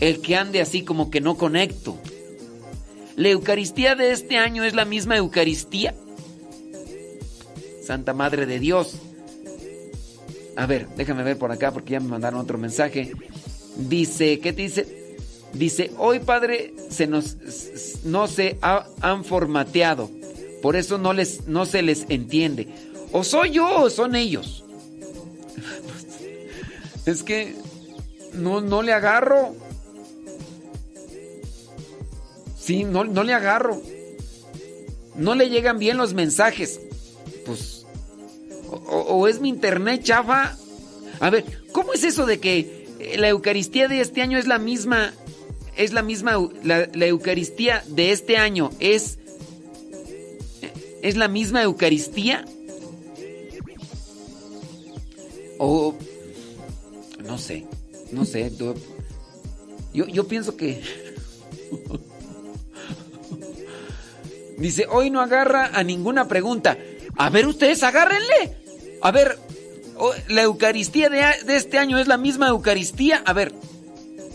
el 0.00 0.20
que 0.20 0.36
ande 0.36 0.60
así 0.60 0.82
como 0.82 1.10
que 1.10 1.20
no 1.20 1.36
conecto. 1.36 1.98
¿La 3.16 3.28
Eucaristía 3.30 3.94
de 3.94 4.10
este 4.12 4.36
año 4.36 4.64
es 4.64 4.74
la 4.74 4.84
misma 4.84 5.16
Eucaristía? 5.16 5.94
Santa 7.86 8.12
Madre 8.14 8.46
de 8.46 8.58
Dios. 8.58 8.94
A 10.56 10.66
ver, 10.66 10.88
déjame 10.96 11.22
ver 11.22 11.38
por 11.38 11.50
acá 11.52 11.72
porque 11.72 11.92
ya 11.92 12.00
me 12.00 12.08
mandaron 12.08 12.40
otro 12.40 12.58
mensaje. 12.58 13.12
Dice, 13.76 14.38
¿qué 14.40 14.52
te 14.52 14.62
dice? 14.62 15.16
Dice, 15.52 15.90
hoy 15.98 16.18
padre 16.20 16.74
se 16.90 17.06
nos 17.06 17.36
no 18.04 18.26
se 18.26 18.58
ha- 18.62 18.86
han 19.00 19.24
formateado. 19.24 20.10
Por 20.62 20.76
eso 20.76 20.98
no 20.98 21.12
les 21.12 21.46
no 21.46 21.66
se 21.66 21.82
les 21.82 22.06
entiende. 22.08 22.68
O 23.12 23.22
soy 23.24 23.50
yo 23.52 23.82
o 23.82 23.90
son 23.90 24.14
ellos. 24.16 24.63
es 27.06 27.22
que 27.22 27.54
no, 28.34 28.60
no 28.60 28.82
le 28.82 28.92
agarro. 28.92 29.54
Sí, 32.58 32.84
no, 32.84 33.04
no 33.04 33.22
le 33.22 33.34
agarro. 33.34 33.80
No 35.16 35.34
le 35.34 35.50
llegan 35.50 35.78
bien 35.78 35.96
los 35.96 36.14
mensajes. 36.14 36.80
Pues. 37.46 37.86
O, 38.70 39.28
es 39.28 39.40
mi 39.40 39.48
internet 39.48 40.02
chafa. 40.02 40.56
A 41.20 41.30
ver, 41.30 41.44
¿cómo 41.72 41.92
es 41.92 42.04
eso 42.04 42.26
de 42.26 42.40
que 42.40 42.88
eh, 42.98 43.16
la 43.18 43.28
Eucaristía 43.28 43.86
de 43.86 44.00
este 44.00 44.22
año 44.22 44.38
es 44.38 44.46
la 44.46 44.58
misma? 44.58 45.12
Es 45.76 45.92
la 45.92 46.02
misma. 46.02 46.38
La, 46.62 47.06
Eucaristía 47.06 47.84
de 47.86 48.12
este 48.12 48.36
año 48.36 48.70
es. 48.80 49.18
¿Es 51.02 51.16
la 51.16 51.28
misma 51.28 51.62
Eucaristía? 51.62 52.46
O. 55.58 55.94
No 57.24 57.38
sé. 57.38 57.64
No 58.12 58.24
sé. 58.24 58.52
Yo, 59.92 60.06
yo 60.06 60.26
pienso 60.26 60.56
que. 60.56 60.82
Dice, 64.58 64.86
hoy 64.88 65.10
no 65.10 65.20
agarra 65.20 65.70
a 65.74 65.82
ninguna 65.82 66.28
pregunta. 66.28 66.78
A 67.16 67.30
ver, 67.30 67.46
ustedes 67.46 67.82
agárrenle. 67.82 68.56
A 69.02 69.10
ver, 69.10 69.38
la 70.28 70.42
Eucaristía 70.42 71.08
de, 71.08 71.24
de 71.44 71.56
este 71.56 71.78
año 71.78 71.98
es 71.98 72.06
la 72.06 72.16
misma 72.16 72.48
Eucaristía. 72.48 73.22
A 73.26 73.32
ver, 73.32 73.52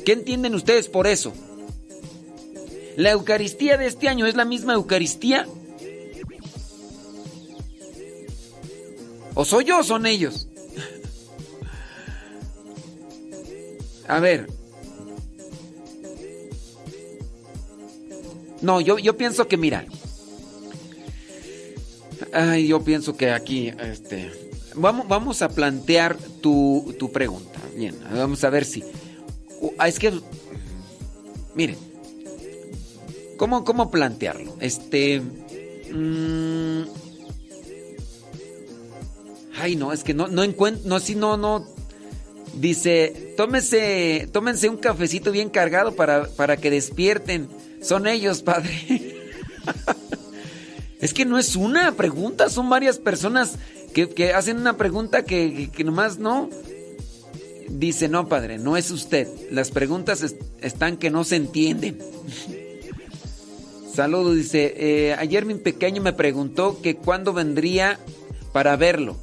¿qué 0.06 0.12
entienden 0.14 0.56
ustedes 0.56 0.90
por 0.90 1.08
eso? 1.08 1.34
¿La 2.98 3.12
Eucaristía 3.12 3.78
de 3.78 3.88
este 3.88 4.10
año 4.10 4.26
es 4.26 4.36
la 4.36 4.44
misma 4.44 4.74
Eucaristía? 4.74 5.48
¿O 9.36 9.46
soy 9.46 9.64
yo 9.64 9.80
o 9.80 9.84
son 9.84 10.06
ellos? 10.06 10.49
A 14.10 14.20
ver. 14.20 14.48
No, 18.62 18.82
yo, 18.82 18.98
yo 18.98 19.16
pienso 19.16 19.48
que, 19.48 19.56
mira. 19.56 19.86
Ay, 22.34 22.68
yo 22.68 22.84
pienso 22.84 23.16
que 23.16 23.30
aquí, 23.30 23.72
este. 23.80 24.32
Vamos, 24.74 25.08
vamos 25.08 25.42
a 25.44 25.50
plantear 25.50 26.18
tu, 26.42 26.96
tu 26.98 27.12
pregunta. 27.12 27.60
Bien, 27.76 27.96
vamos 28.12 28.44
a 28.44 28.50
ver 28.50 28.66
si. 28.66 28.84
Ah, 29.78 29.88
es 29.88 30.00
que. 30.00 30.12
Miren. 31.54 31.78
¿Cómo, 33.38 33.64
cómo 33.64 33.92
plantearlo? 33.92 34.58
Este. 34.60 35.22
mm, 35.22 36.82
ay, 39.56 39.76
no, 39.76 39.94
es 39.94 40.04
que 40.04 40.16
no, 40.16 40.28
no 40.28 40.44
encuentro. 40.44 40.90
No, 40.90 41.00
si 41.00 41.14
no, 41.14 41.38
no. 41.38 41.79
Dice, 42.56 43.34
tómense 43.38 44.70
un 44.70 44.78
cafecito 44.78 45.32
bien 45.32 45.50
cargado 45.50 45.96
para, 45.96 46.28
para 46.28 46.58
que 46.58 46.70
despierten. 46.70 47.48
Son 47.82 48.08
ellos, 48.08 48.42
padre. 48.42 49.16
es 51.00 51.14
que 51.14 51.26
no 51.26 51.38
es 51.38 51.56
una 51.56 51.94
pregunta, 51.94 52.50
son 52.50 52.70
varias 52.70 52.98
personas 52.98 53.54
que, 53.94 54.10
que 54.10 54.34
hacen 54.34 54.58
una 54.58 54.78
pregunta 54.78 55.24
que, 55.24 55.54
que- 55.54 55.70
que 55.72 55.84
nomás 55.84 56.18
no. 56.20 56.50
Dice, 57.70 58.10
no, 58.10 58.28
padre, 58.28 58.58
no 58.58 58.78
es 58.78 58.90
usted. 58.92 59.28
Las 59.52 59.72
preguntas 59.72 60.22
es- 60.24 60.36
están 60.62 60.98
que 60.98 61.10
no 61.10 61.24
se 61.24 61.36
entienden. 61.38 62.00
Saludos, 63.94 64.36
dice, 64.36 64.74
eh, 64.78 65.14
ayer 65.18 65.46
mi 65.46 65.56
pequeño 65.56 66.02
me 66.02 66.14
preguntó 66.14 66.82
que 66.82 66.96
cuándo 66.96 67.34
vendría 67.34 68.00
para 68.54 68.76
verlo. 68.76 69.18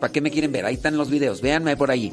¿Para 0.00 0.12
qué 0.12 0.20
me 0.20 0.30
quieren 0.30 0.52
ver? 0.52 0.64
Ahí 0.66 0.74
están 0.74 0.96
los 0.96 1.10
videos, 1.10 1.40
véanme 1.40 1.76
por 1.76 1.90
ahí. 1.90 2.12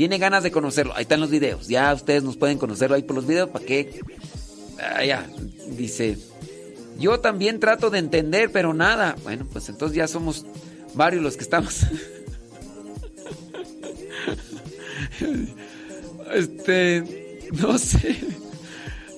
Tiene 0.00 0.16
ganas 0.16 0.42
de 0.42 0.50
conocerlo, 0.50 0.94
ahí 0.96 1.02
están 1.02 1.20
los 1.20 1.28
videos. 1.28 1.68
Ya 1.68 1.92
ustedes 1.92 2.22
nos 2.22 2.38
pueden 2.38 2.56
conocerlo 2.56 2.96
ahí 2.96 3.02
por 3.02 3.16
los 3.16 3.26
videos, 3.26 3.50
¿para 3.50 3.66
qué? 3.66 4.00
Ah, 4.80 5.04
ya, 5.04 5.28
dice, 5.76 6.16
yo 6.98 7.20
también 7.20 7.60
trato 7.60 7.90
de 7.90 7.98
entender, 7.98 8.50
pero 8.50 8.72
nada. 8.72 9.14
Bueno, 9.24 9.46
pues 9.52 9.68
entonces 9.68 9.94
ya 9.94 10.08
somos 10.08 10.46
varios 10.94 11.22
los 11.22 11.36
que 11.36 11.42
estamos. 11.42 11.80
Este, 16.32 17.50
no 17.52 17.76
sé. 17.76 18.16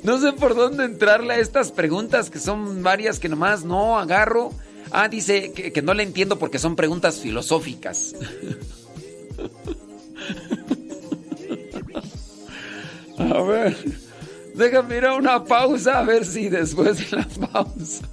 No 0.02 0.19
sé 0.19 0.33
por 0.33 0.57
dónde 0.57 0.85
entrarle 0.85 1.35
a 1.35 1.39
estas 1.39 1.70
preguntas 1.70 2.28
que 2.28 2.41
son 2.41 2.83
varias 2.83 3.20
que 3.20 3.28
nomás 3.28 3.62
no 3.62 4.01
agarro. 4.01 4.51
Ah, 4.91 5.09
dice 5.09 5.52
que, 5.52 5.73
que 5.73 5.81
no 5.81 5.94
le 5.94 6.02
entiendo 6.02 6.41
porque 6.41 6.59
son 6.59 6.75
preguntas 6.75 7.20
filosóficas. 7.20 8.17
A 13.19 13.43
ver, 13.43 13.77
déjame 14.55 14.97
ir 14.97 15.07
a 15.07 15.15
una 15.15 15.44
pausa 15.44 15.99
a 16.01 16.02
ver 16.05 16.25
si 16.25 16.49
después 16.49 16.99
de 16.99 17.17
la 17.17 17.28
pausa 17.52 18.09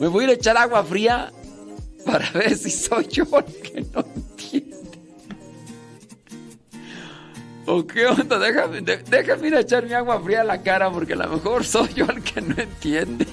me 0.00 0.08
voy 0.08 0.24
a 0.24 0.26
ir 0.26 0.30
a 0.30 0.34
echar 0.34 0.56
agua 0.56 0.82
fría 0.84 1.32
para 2.04 2.30
ver 2.32 2.56
si 2.56 2.70
soy 2.70 3.06
yo 3.08 3.24
el 3.24 3.62
que 3.62 3.86
no 3.92 4.04
entiende. 4.14 4.74
¿O 7.66 7.86
qué 7.86 8.06
onda? 8.06 8.38
Déjame, 8.38 8.80
déjame 8.80 9.48
ir 9.48 9.54
a 9.56 9.60
echar 9.60 9.86
mi 9.86 9.92
agua 9.94 10.20
fría 10.20 10.42
a 10.42 10.44
la 10.44 10.62
cara 10.62 10.90
porque 10.90 11.14
a 11.14 11.16
lo 11.16 11.28
mejor 11.28 11.64
soy 11.64 11.88
yo 11.94 12.06
el 12.06 12.22
que 12.22 12.40
no 12.40 12.54
entiende. 12.60 13.26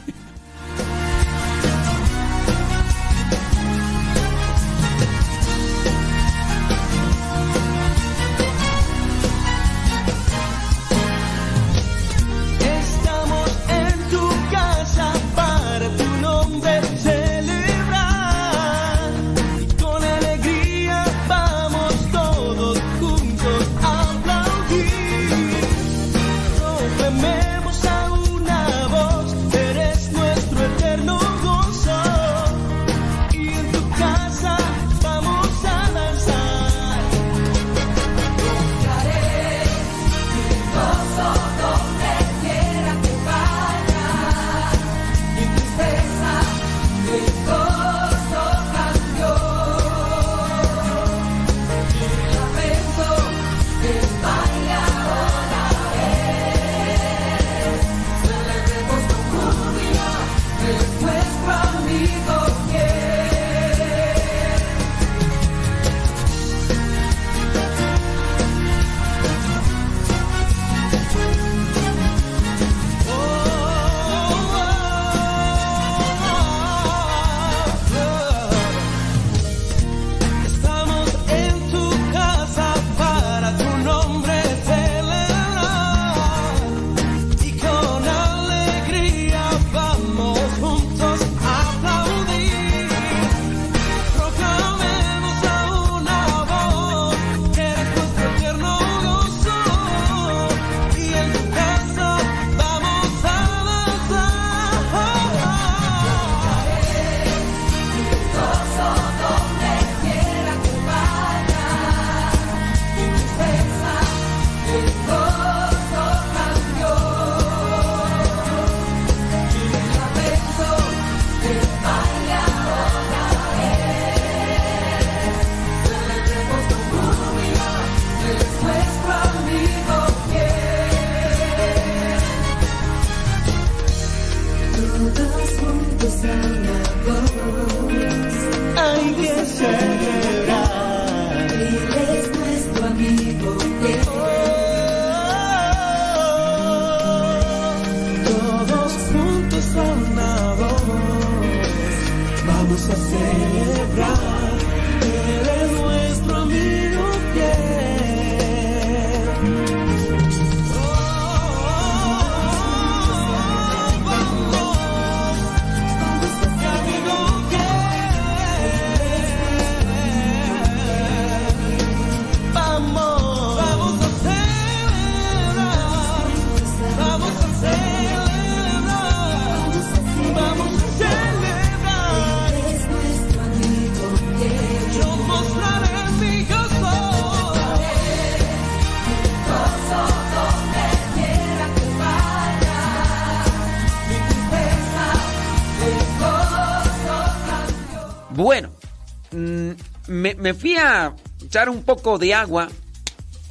Me, 200.51 200.59
fui 200.59 200.75
a 200.75 201.15
echar 201.43 201.69
un 201.69 201.83
poco 201.83 202.17
de 202.17 202.33
agua 202.33 202.69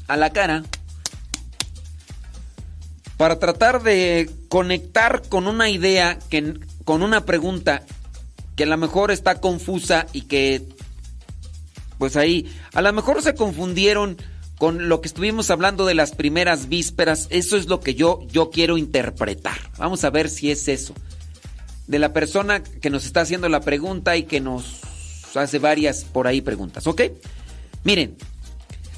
a 0.06 0.16
la 0.16 0.30
cara 0.30 0.62
para 3.16 3.38
tratar 3.38 3.82
de 3.82 4.30
conectar 4.48 5.22
con 5.28 5.46
una 5.46 5.68
idea, 5.68 6.18
que, 6.30 6.58
con 6.84 7.02
una 7.02 7.24
pregunta 7.24 7.82
que 8.56 8.64
a 8.64 8.66
lo 8.66 8.76
mejor 8.76 9.10
está 9.10 9.40
confusa 9.40 10.06
y 10.12 10.22
que, 10.22 10.66
pues 11.98 12.16
ahí, 12.16 12.54
a 12.72 12.82
lo 12.82 12.92
mejor 12.92 13.22
se 13.22 13.34
confundieron 13.34 14.16
con 14.58 14.88
lo 14.88 15.00
que 15.00 15.08
estuvimos 15.08 15.50
hablando 15.50 15.86
de 15.86 15.94
las 15.94 16.12
primeras 16.12 16.68
vísperas. 16.68 17.28
Eso 17.30 17.56
es 17.56 17.66
lo 17.66 17.80
que 17.80 17.94
yo, 17.94 18.20
yo 18.28 18.50
quiero 18.50 18.78
interpretar. 18.78 19.56
Vamos 19.78 20.04
a 20.04 20.10
ver 20.10 20.28
si 20.28 20.50
es 20.50 20.68
eso. 20.68 20.94
De 21.86 21.98
la 21.98 22.12
persona 22.12 22.62
que 22.62 22.90
nos 22.90 23.06
está 23.06 23.22
haciendo 23.22 23.48
la 23.48 23.60
pregunta 23.60 24.16
y 24.16 24.24
que 24.24 24.40
nos 24.40 24.80
hace 25.36 25.58
varias 25.58 26.04
por 26.04 26.26
ahí 26.26 26.40
preguntas, 26.40 26.86
¿ok? 26.86 27.02
Miren, 27.84 28.16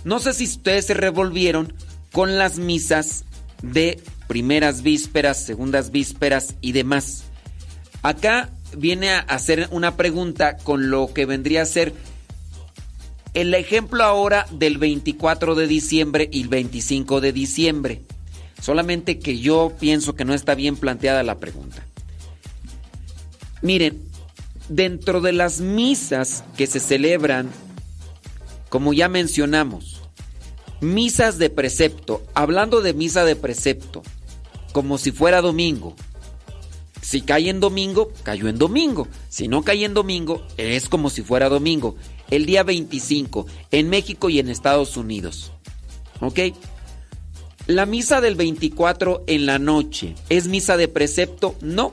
no 0.05 0.19
sé 0.19 0.33
si 0.33 0.45
ustedes 0.45 0.87
se 0.87 0.95
revolvieron 0.95 1.75
con 2.11 2.39
las 2.39 2.59
misas 2.59 3.25
de 3.63 4.01
primeras 4.27 4.83
vísperas, 4.83 5.45
segundas 5.45 5.91
vísperas 5.91 6.57
y 6.61 6.73
demás. 6.73 7.25
Acá 8.03 8.51
viene 8.77 9.11
a 9.11 9.21
hacer 9.21 9.69
una 9.71 9.97
pregunta 9.97 10.57
con 10.57 10.91
lo 10.91 11.13
que 11.13 11.27
vendría 11.27 11.63
a 11.63 11.67
ser 11.67 11.95
El 13.35 13.55
ejemplo 13.55 14.05
ahora 14.05 14.47
del 14.51 14.77
24 14.77 15.55
de 15.55 15.67
diciembre 15.67 16.29
y 16.31 16.43
el 16.43 16.49
25 16.49 17.21
de 17.23 17.33
diciembre. 17.33 18.03
Solamente 18.61 19.19
que 19.19 19.39
yo 19.39 19.73
pienso 19.81 20.15
que 20.15 20.25
no 20.25 20.35
está 20.35 20.55
bien 20.55 20.77
planteada 20.77 21.23
la 21.23 21.39
pregunta. 21.39 21.83
Miren, 23.63 24.12
dentro 24.75 25.21
de 25.21 25.33
las 25.33 25.61
misas 25.61 26.45
que 26.57 26.67
se 26.67 26.81
celebran, 26.81 27.51
como 28.69 28.93
ya 28.93 29.09
mencionamos, 29.09 30.01
misas 30.81 31.39
de 31.39 31.51
precepto, 31.51 32.23
hablando 32.35 32.81
de 32.81 32.95
misa 32.95 33.25
de 33.25 33.37
precepto, 33.37 34.03
como 34.73 34.97
si 34.99 35.13
fuera 35.13 35.43
domingo. 35.43 35.95
Si 37.03 37.21
cae 37.21 37.51
en 37.51 37.61
domingo, 37.61 38.13
cayó 38.23 38.49
en 38.49 38.59
domingo. 38.59 39.09
Si 39.29 39.49
no 39.49 39.63
cae 39.63 39.85
en 39.85 39.93
domingo, 39.93 40.47
es 40.57 40.89
como 40.89 41.11
si 41.11 41.23
fuera 41.23 41.49
domingo. 41.49 41.97
El 42.31 42.47
día 42.47 42.63
25, 42.63 43.47
en 43.73 43.91
México 43.91 44.31
y 44.31 44.39
en 44.39 44.49
Estados 44.49 44.97
Unidos. 44.97 45.53
¿Ok? 46.21 46.39
La 47.67 47.85
misa 47.85 48.21
del 48.21 48.37
24 48.37 49.25
en 49.27 49.47
la 49.47 49.59
noche, 49.59 50.15
¿es 50.29 50.49
misa 50.49 50.77
de 50.77 50.89
precepto? 50.89 51.57
No, 51.61 51.93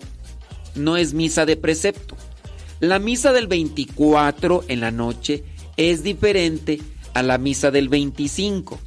no 0.75 0.95
es 0.95 1.13
misa 1.13 1.45
de 1.45 1.57
precepto. 1.57 2.15
La 2.79 2.97
misa 2.97 3.33
del 3.33 3.47
24 3.47 4.63
en 4.69 4.79
la 4.79 4.91
noche 4.91 5.43
es 5.75 6.01
diferente 6.01 6.79
a 7.13 7.21
la 7.23 7.37
misa 7.37 7.71
del 7.71 7.89
25. 7.89 8.79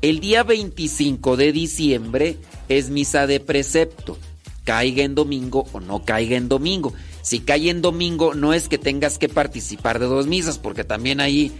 El 0.00 0.20
día 0.20 0.42
25 0.42 1.36
de 1.36 1.52
diciembre 1.52 2.38
es 2.70 2.88
misa 2.88 3.26
de 3.26 3.40
precepto, 3.40 4.16
caiga 4.64 5.04
en 5.04 5.14
domingo 5.14 5.66
o 5.72 5.80
no 5.80 6.06
caiga 6.06 6.38
en 6.38 6.48
domingo. 6.48 6.94
Si 7.20 7.40
cae 7.40 7.68
en 7.68 7.82
domingo 7.82 8.32
no 8.32 8.54
es 8.54 8.68
que 8.68 8.78
tengas 8.78 9.18
que 9.18 9.28
participar 9.28 9.98
de 9.98 10.06
dos 10.06 10.26
misas, 10.26 10.58
porque 10.58 10.82
también 10.82 11.20
ahí 11.20 11.52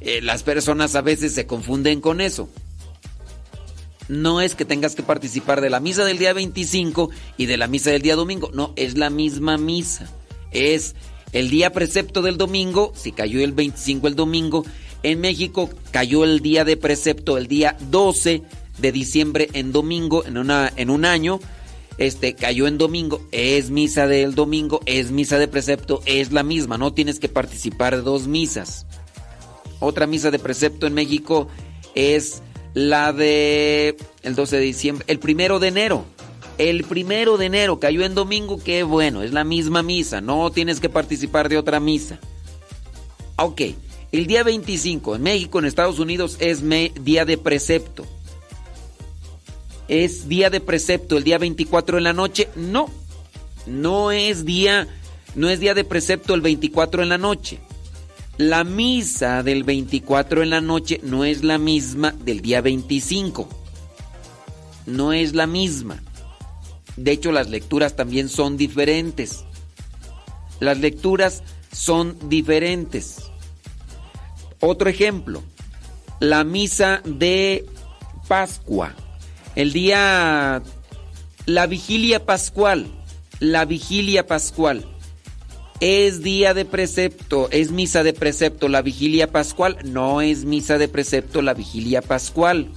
eh, 0.00 0.20
las 0.20 0.42
personas 0.42 0.96
a 0.96 1.00
veces 1.00 1.32
se 1.32 1.46
confunden 1.46 2.00
con 2.00 2.20
eso. 2.20 2.48
No 4.08 4.40
es 4.40 4.56
que 4.56 4.64
tengas 4.64 4.96
que 4.96 5.04
participar 5.04 5.60
de 5.60 5.70
la 5.70 5.78
misa 5.78 6.04
del 6.04 6.18
día 6.18 6.32
25 6.32 7.10
y 7.36 7.46
de 7.46 7.56
la 7.56 7.68
misa 7.68 7.90
del 7.90 8.02
día 8.02 8.16
domingo, 8.16 8.50
no, 8.52 8.72
es 8.74 8.98
la 8.98 9.10
misma 9.10 9.58
misa. 9.58 10.10
Es 10.56 10.94
el 11.32 11.50
día 11.50 11.70
precepto 11.70 12.22
del 12.22 12.38
domingo, 12.38 12.92
si 12.96 13.12
cayó 13.12 13.44
el 13.44 13.52
25 13.52 14.08
el 14.08 14.14
domingo, 14.14 14.64
en 15.02 15.20
México 15.20 15.68
cayó 15.90 16.24
el 16.24 16.40
día 16.40 16.64
de 16.64 16.78
precepto 16.78 17.36
el 17.36 17.46
día 17.46 17.76
12 17.90 18.42
de 18.78 18.92
diciembre 18.92 19.50
en 19.52 19.70
domingo, 19.70 20.24
en, 20.24 20.38
una, 20.38 20.72
en 20.76 20.88
un 20.88 21.04
año, 21.04 21.40
este 21.98 22.34
cayó 22.34 22.66
en 22.66 22.78
domingo, 22.78 23.20
es 23.32 23.68
misa 23.68 24.06
del 24.06 24.34
domingo, 24.34 24.80
es 24.86 25.10
misa 25.10 25.38
de 25.38 25.46
precepto, 25.46 26.00
es 26.06 26.32
la 26.32 26.42
misma, 26.42 26.78
no 26.78 26.94
tienes 26.94 27.18
que 27.18 27.28
participar 27.28 27.94
de 27.94 28.02
dos 28.02 28.26
misas. 28.26 28.86
Otra 29.78 30.06
misa 30.06 30.30
de 30.30 30.38
precepto 30.38 30.86
en 30.86 30.94
México 30.94 31.48
es 31.94 32.42
la 32.72 33.12
de 33.12 33.96
el 34.22 34.34
12 34.34 34.56
de 34.56 34.62
diciembre, 34.62 35.04
el 35.06 35.18
primero 35.18 35.58
de 35.58 35.68
enero. 35.68 36.06
El 36.58 36.84
primero 36.84 37.36
de 37.36 37.46
enero 37.46 37.78
cayó 37.78 38.02
en 38.02 38.14
domingo, 38.14 38.58
qué 38.62 38.82
bueno, 38.82 39.22
es 39.22 39.32
la 39.32 39.44
misma 39.44 39.82
misa, 39.82 40.20
no 40.20 40.50
tienes 40.50 40.80
que 40.80 40.88
participar 40.88 41.48
de 41.48 41.58
otra 41.58 41.80
misa. 41.80 42.18
Ok, 43.36 43.60
el 44.12 44.26
día 44.26 44.42
25 44.42 45.16
en 45.16 45.22
México, 45.22 45.58
en 45.58 45.66
Estados 45.66 45.98
Unidos, 45.98 46.38
es 46.40 46.62
día 47.04 47.26
de 47.26 47.36
precepto. 47.36 48.06
¿Es 49.88 50.28
día 50.28 50.48
de 50.48 50.60
precepto 50.60 51.18
el 51.18 51.24
día 51.24 51.38
24 51.38 51.98
en 51.98 52.04
la 52.04 52.14
noche? 52.14 52.48
No, 52.56 52.88
no 53.66 54.10
es 54.10 54.46
día, 54.46 54.88
no 55.34 55.50
es 55.50 55.60
día 55.60 55.74
de 55.74 55.84
precepto 55.84 56.34
el 56.34 56.40
24 56.40 57.02
en 57.02 57.10
la 57.10 57.18
noche. 57.18 57.60
La 58.38 58.64
misa 58.64 59.42
del 59.42 59.64
24 59.64 60.42
en 60.42 60.50
la 60.50 60.60
noche 60.60 61.00
no 61.02 61.24
es 61.24 61.44
la 61.44 61.58
misma 61.58 62.12
del 62.12 62.40
día 62.40 62.62
25. 62.62 63.48
No 64.86 65.12
es 65.12 65.34
la 65.34 65.46
misma. 65.46 66.02
De 66.96 67.12
hecho, 67.12 67.32
las 67.32 67.50
lecturas 67.50 67.94
también 67.96 68.28
son 68.28 68.56
diferentes. 68.56 69.44
Las 70.60 70.78
lecturas 70.78 71.42
son 71.72 72.16
diferentes. 72.28 73.30
Otro 74.60 74.88
ejemplo, 74.88 75.42
la 76.20 76.44
misa 76.44 77.02
de 77.04 77.66
Pascua. 78.26 78.94
El 79.54 79.72
día, 79.72 80.62
la 81.46 81.66
vigilia 81.66 82.24
pascual, 82.24 82.86
la 83.40 83.64
vigilia 83.64 84.26
pascual. 84.26 84.84
¿Es 85.80 86.22
día 86.22 86.54
de 86.54 86.64
precepto? 86.64 87.48
¿Es 87.50 87.70
misa 87.70 88.02
de 88.02 88.14
precepto 88.14 88.68
la 88.68 88.80
vigilia 88.80 89.30
pascual? 89.30 89.78
No 89.84 90.22
es 90.22 90.44
misa 90.46 90.78
de 90.78 90.88
precepto 90.88 91.42
la 91.42 91.52
vigilia 91.52 92.00
pascual. 92.00 92.70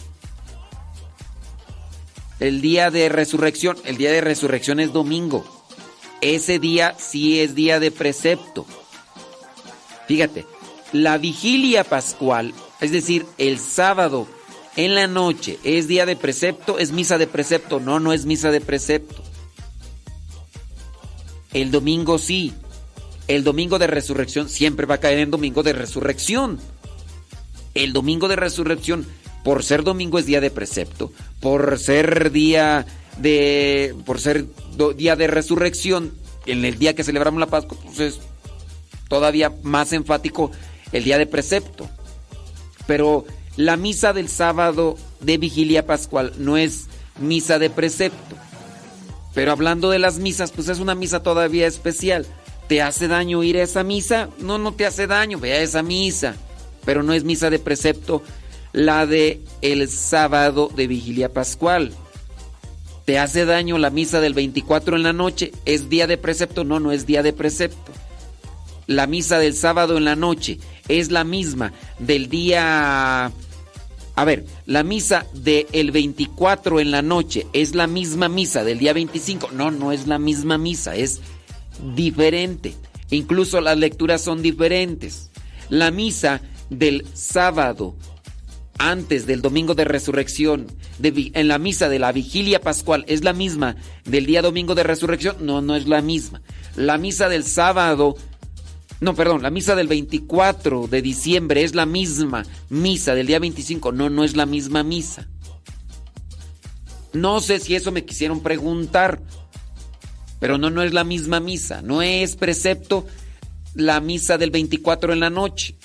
El 2.40 2.62
día 2.62 2.90
de 2.90 3.10
resurrección, 3.10 3.78
el 3.84 3.98
día 3.98 4.12
de 4.12 4.22
resurrección 4.22 4.80
es 4.80 4.94
domingo. 4.94 5.46
Ese 6.22 6.60
día 6.60 6.96
sí 6.98 7.40
es 7.42 7.56
día 7.56 7.80
de 7.80 7.92
precepto. 7.92 8.66
Fíjate, 10.08 10.46
la 10.94 11.18
vigilia 11.18 11.84
pascual, 11.84 12.54
es 12.82 12.92
decir, 12.92 13.26
el 13.38 13.60
sábado 13.60 14.28
en 14.76 14.96
la 14.96 15.08
noche, 15.08 15.60
¿es 15.64 15.88
día 15.88 16.06
de 16.06 16.16
precepto? 16.16 16.80
¿Es 16.80 16.92
misa 16.92 17.18
de 17.18 17.28
precepto? 17.28 17.80
No, 17.80 18.00
no 18.00 18.14
es 18.14 18.26
misa 18.26 18.52
de 18.52 18.62
precepto. 18.62 19.22
El 21.54 21.72
domingo 21.72 22.18
sí. 22.18 22.54
El 23.28 23.44
domingo 23.44 23.78
de 23.78 23.88
resurrección 23.88 24.50
siempre 24.50 24.86
va 24.86 24.96
a 24.96 25.00
caer 25.00 25.20
en 25.20 25.32
domingo 25.32 25.62
de 25.62 25.74
resurrección. 25.74 26.60
El 27.76 27.94
domingo 27.94 28.28
de 28.28 28.36
resurrección, 28.36 29.06
por 29.44 29.64
ser 29.64 29.84
domingo, 29.84 30.20
es 30.20 30.26
día 30.26 30.42
de 30.42 30.52
precepto. 30.52 31.12
Por 31.40 31.80
ser 31.80 32.32
día 32.32 32.86
de. 33.18 33.96
Por 34.06 34.20
ser 34.20 34.46
día 34.96 35.16
de 35.16 35.28
resurrección, 35.28 36.14
en 36.46 36.66
el 36.66 36.78
día 36.78 36.96
que 36.96 37.04
celebramos 37.04 37.40
la 37.40 37.48
Pascua, 37.48 37.78
pues 37.84 38.00
es 38.00 38.20
todavía 39.08 39.54
más 39.64 39.94
enfático 39.94 40.52
el 40.92 41.04
día 41.04 41.18
de 41.18 41.26
precepto. 41.26 41.90
Pero 42.88 43.26
la 43.56 43.78
misa 43.78 44.14
del 44.14 44.30
sábado 44.30 44.98
de 45.20 45.38
vigilia 45.38 45.86
pascual 45.86 46.34
no 46.38 46.58
es 46.58 46.88
misa 47.20 47.60
de 47.60 47.70
precepto. 47.70 48.36
Pero 49.34 49.52
hablando 49.52 49.90
de 49.90 50.00
las 50.00 50.18
misas, 50.18 50.52
pues 50.52 50.70
es 50.70 50.80
una 50.80 50.96
misa 50.96 51.22
todavía 51.22 51.68
especial. 51.68 52.26
¿Te 52.68 52.82
hace 52.82 53.08
daño 53.08 53.44
ir 53.44 53.58
a 53.58 53.64
esa 53.64 53.84
misa? 53.84 54.30
No, 54.40 54.58
no 54.58 54.74
te 54.74 54.86
hace 54.86 55.08
daño, 55.08 55.40
ve 55.40 55.54
a 55.54 55.62
esa 55.62 55.84
misa. 55.84 56.36
Pero 56.86 57.04
no 57.04 57.14
es 57.14 57.24
misa 57.24 57.50
de 57.50 57.60
precepto 57.60 58.24
la 58.74 59.06
de 59.06 59.42
el 59.62 59.88
sábado 59.90 60.70
de 60.76 60.88
vigilia 60.88 61.32
pascual. 61.32 61.92
¿Te 63.06 63.18
hace 63.18 63.46
daño 63.46 63.78
la 63.78 63.90
misa 63.90 64.22
del 64.22 64.34
24 64.34 64.96
en 64.96 65.04
la 65.04 65.14
noche? 65.14 65.52
¿Es 65.66 65.90
día 65.90 66.06
de 66.06 66.18
precepto? 66.18 66.64
No, 66.64 66.80
no 66.80 66.92
es 66.92 67.06
día 67.06 67.24
de 67.24 67.34
precepto. 67.34 67.92
La 68.86 69.08
misa 69.08 69.40
del 69.40 69.56
sábado 69.56 69.98
en 69.98 70.06
la 70.06 70.16
noche 70.16 70.60
es 70.88 71.12
la 71.12 71.24
misma 71.24 71.74
del 71.98 72.30
día... 72.30 73.32
A 74.16 74.26
ver, 74.26 74.46
la 74.66 74.84
misa 74.84 75.26
del 75.34 75.92
24 75.92 76.80
en 76.80 76.92
la 76.92 77.02
noche 77.02 77.48
es 77.54 77.74
la 77.74 77.88
misma 77.88 78.28
misa 78.28 78.64
del 78.64 78.78
día 78.78 78.94
25. 78.94 79.52
No, 79.54 79.72
no 79.72 79.92
es 79.92 80.08
la 80.08 80.20
misma 80.20 80.58
misa, 80.58 80.96
es 80.96 81.22
diferente. 81.96 82.76
Incluso 83.12 83.62
las 83.62 83.78
lecturas 83.78 84.22
son 84.22 84.42
diferentes. 84.42 85.30
La 85.70 85.90
misa 85.90 86.42
del 86.70 87.06
sábado 87.14 87.96
antes 88.80 89.28
del 89.28 89.42
domingo 89.42 89.76
de 89.76 89.84
resurrección, 89.84 90.68
en 91.04 91.48
la 91.48 91.60
misa 91.60 91.90
de 91.90 92.00
la 92.00 92.12
vigilia 92.12 92.62
pascual, 92.62 93.04
¿es 93.08 93.24
la 93.24 93.34
misma 93.34 93.76
del 94.06 94.26
día 94.26 94.42
domingo 94.42 94.74
de 94.74 94.84
resurrección? 94.84 95.36
No, 95.42 95.62
no 95.62 95.76
es 95.76 95.88
la 95.88 96.02
misma. 96.02 96.42
La 96.76 96.98
misa 96.98 97.28
del 97.28 97.44
sábado, 97.44 98.16
no, 99.02 99.16
perdón, 99.16 99.44
la 99.44 99.52
misa 99.52 99.76
del 99.76 99.88
24 99.88 100.88
de 100.88 101.02
diciembre 101.02 101.64
es 101.64 101.76
la 101.76 101.86
misma 101.86 102.46
misa 102.70 103.14
del 103.14 103.28
día 103.28 103.40
25. 103.40 103.92
No, 103.92 104.10
no 104.10 104.24
es 104.24 104.36
la 104.36 104.46
misma 104.46 104.82
misa. 104.84 105.28
No 107.12 107.42
sé 107.42 107.60
si 107.60 107.76
eso 107.76 107.92
me 107.92 108.06
quisieron 108.06 108.42
preguntar, 108.42 109.22
pero 110.40 110.58
no, 110.58 110.70
no 110.70 110.84
es 110.84 110.94
la 110.94 111.04
misma 111.04 111.42
misa. 111.42 111.82
No 111.82 112.02
es 112.02 112.38
precepto 112.38 113.06
la 113.74 114.00
misa 114.00 114.38
del 114.38 114.52
24 114.52 115.12
en 115.12 115.20
la 115.20 115.30
noche 115.30 115.76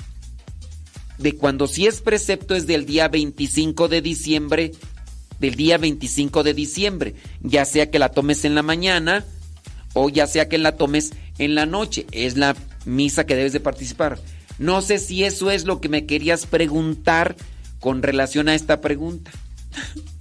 de 1.19 1.37
cuando 1.37 1.67
sí 1.67 1.87
es 1.87 2.01
precepto 2.01 2.55
es 2.55 2.67
del 2.67 2.87
día 2.87 3.09
25 3.09 3.89
de 3.89 4.03
diciembre, 4.03 4.73
del 5.41 5.55
día 5.55 5.79
25 5.79 6.43
de 6.43 6.55
diciembre, 6.55 7.15
ya 7.41 7.65
sea 7.65 7.91
que 7.91 7.99
la 7.99 8.09
tomes 8.11 8.45
en 8.45 8.55
la 8.55 8.63
mañana 8.63 9.25
o 9.93 10.09
ya 10.09 10.27
sea 10.27 10.49
que 10.49 10.59
la 10.59 10.77
tomes 10.77 11.13
en 11.39 11.55
la 11.55 11.67
noche, 11.67 12.07
es 12.13 12.37
la 12.37 12.57
misa 12.85 13.27
que 13.27 13.37
debes 13.37 13.53
de 13.53 13.61
participar. 13.61 14.19
No 14.59 14.83
sé 14.83 14.99
si 14.99 15.25
eso 15.25 15.51
es 15.51 15.65
lo 15.65 15.81
que 15.81 15.89
me 15.89 16.07
querías 16.07 16.47
preguntar 16.47 17.37
con 17.81 18.03
relación 18.03 18.49
a 18.49 18.55
esta 18.55 18.81
pregunta. 18.81 19.31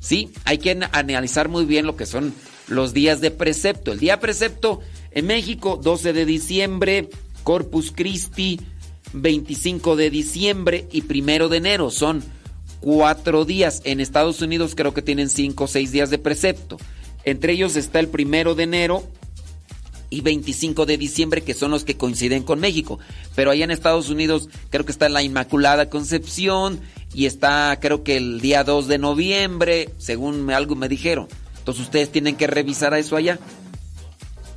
Sí, 0.00 0.30
hay 0.44 0.58
que 0.58 0.70
ana- 0.70 0.88
analizar 0.92 1.48
muy 1.48 1.64
bien 1.64 1.84
lo 1.84 1.96
que 1.96 2.06
son 2.06 2.32
los 2.68 2.94
días 2.94 3.20
de 3.20 3.32
precepto. 3.32 3.90
El 3.92 3.98
día 3.98 4.20
precepto 4.20 4.80
en 5.10 5.26
México, 5.26 5.80
12 5.82 6.12
de 6.12 6.24
diciembre, 6.24 7.08
Corpus 7.42 7.90
Christi 7.90 8.60
25 9.12 9.96
de 9.96 10.10
diciembre 10.10 10.88
y 10.92 11.02
primero 11.02 11.48
de 11.48 11.58
enero. 11.58 11.90
Son 11.90 12.22
cuatro 12.80 13.44
días. 13.44 13.82
En 13.84 14.00
Estados 14.00 14.40
Unidos 14.42 14.74
creo 14.74 14.94
que 14.94 15.02
tienen 15.02 15.28
cinco 15.28 15.64
o 15.64 15.68
seis 15.68 15.92
días 15.92 16.10
de 16.10 16.18
precepto. 16.18 16.76
Entre 17.24 17.52
ellos 17.52 17.76
está 17.76 17.98
el 17.98 18.08
primero 18.08 18.54
de 18.54 18.64
enero 18.64 19.02
y 20.10 20.20
25 20.20 20.86
de 20.86 20.98
diciembre, 20.98 21.42
que 21.42 21.54
son 21.54 21.72
los 21.72 21.84
que 21.84 21.96
coinciden 21.96 22.44
con 22.44 22.60
México. 22.60 22.98
Pero 23.34 23.50
allá 23.50 23.64
en 23.64 23.70
Estados 23.70 24.08
Unidos 24.08 24.48
creo 24.70 24.84
que 24.84 24.92
está 24.92 25.08
la 25.08 25.22
Inmaculada 25.22 25.90
Concepción 25.90 26.80
y 27.12 27.26
está 27.26 27.76
creo 27.80 28.04
que 28.04 28.16
el 28.16 28.40
día 28.40 28.62
2 28.62 28.86
de 28.88 28.98
noviembre, 28.98 29.90
según 29.98 30.50
algo 30.50 30.76
me 30.76 30.88
dijeron. 30.88 31.28
Entonces 31.58 31.84
ustedes 31.84 32.12
tienen 32.12 32.36
que 32.36 32.46
revisar 32.46 32.94
a 32.94 32.98
eso 32.98 33.16
allá. 33.16 33.38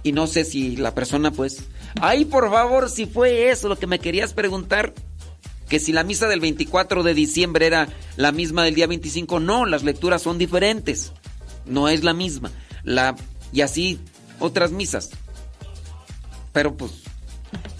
Y 0.03 0.11
no 0.11 0.27
sé 0.27 0.45
si 0.45 0.75
la 0.77 0.93
persona 0.93 1.31
pues... 1.31 1.63
Ay, 2.01 2.25
por 2.25 2.49
favor, 2.49 2.89
si 2.89 3.05
fue 3.05 3.49
eso 3.49 3.67
lo 3.67 3.77
que 3.77 3.87
me 3.87 3.99
querías 3.99 4.33
preguntar. 4.33 4.93
Que 5.67 5.79
si 5.79 5.91
la 5.91 6.03
misa 6.03 6.27
del 6.27 6.39
24 6.39 7.03
de 7.03 7.13
diciembre 7.13 7.67
era 7.67 7.89
la 8.15 8.31
misma 8.31 8.63
del 8.63 8.75
día 8.75 8.87
25. 8.87 9.39
No, 9.39 9.65
las 9.65 9.83
lecturas 9.83 10.21
son 10.21 10.37
diferentes. 10.37 11.11
No 11.65 11.89
es 11.89 12.03
la 12.03 12.13
misma. 12.13 12.51
La, 12.83 13.15
y 13.51 13.61
así 13.61 13.99
otras 14.39 14.71
misas. 14.71 15.11
Pero 16.53 16.75
pues, 16.75 16.91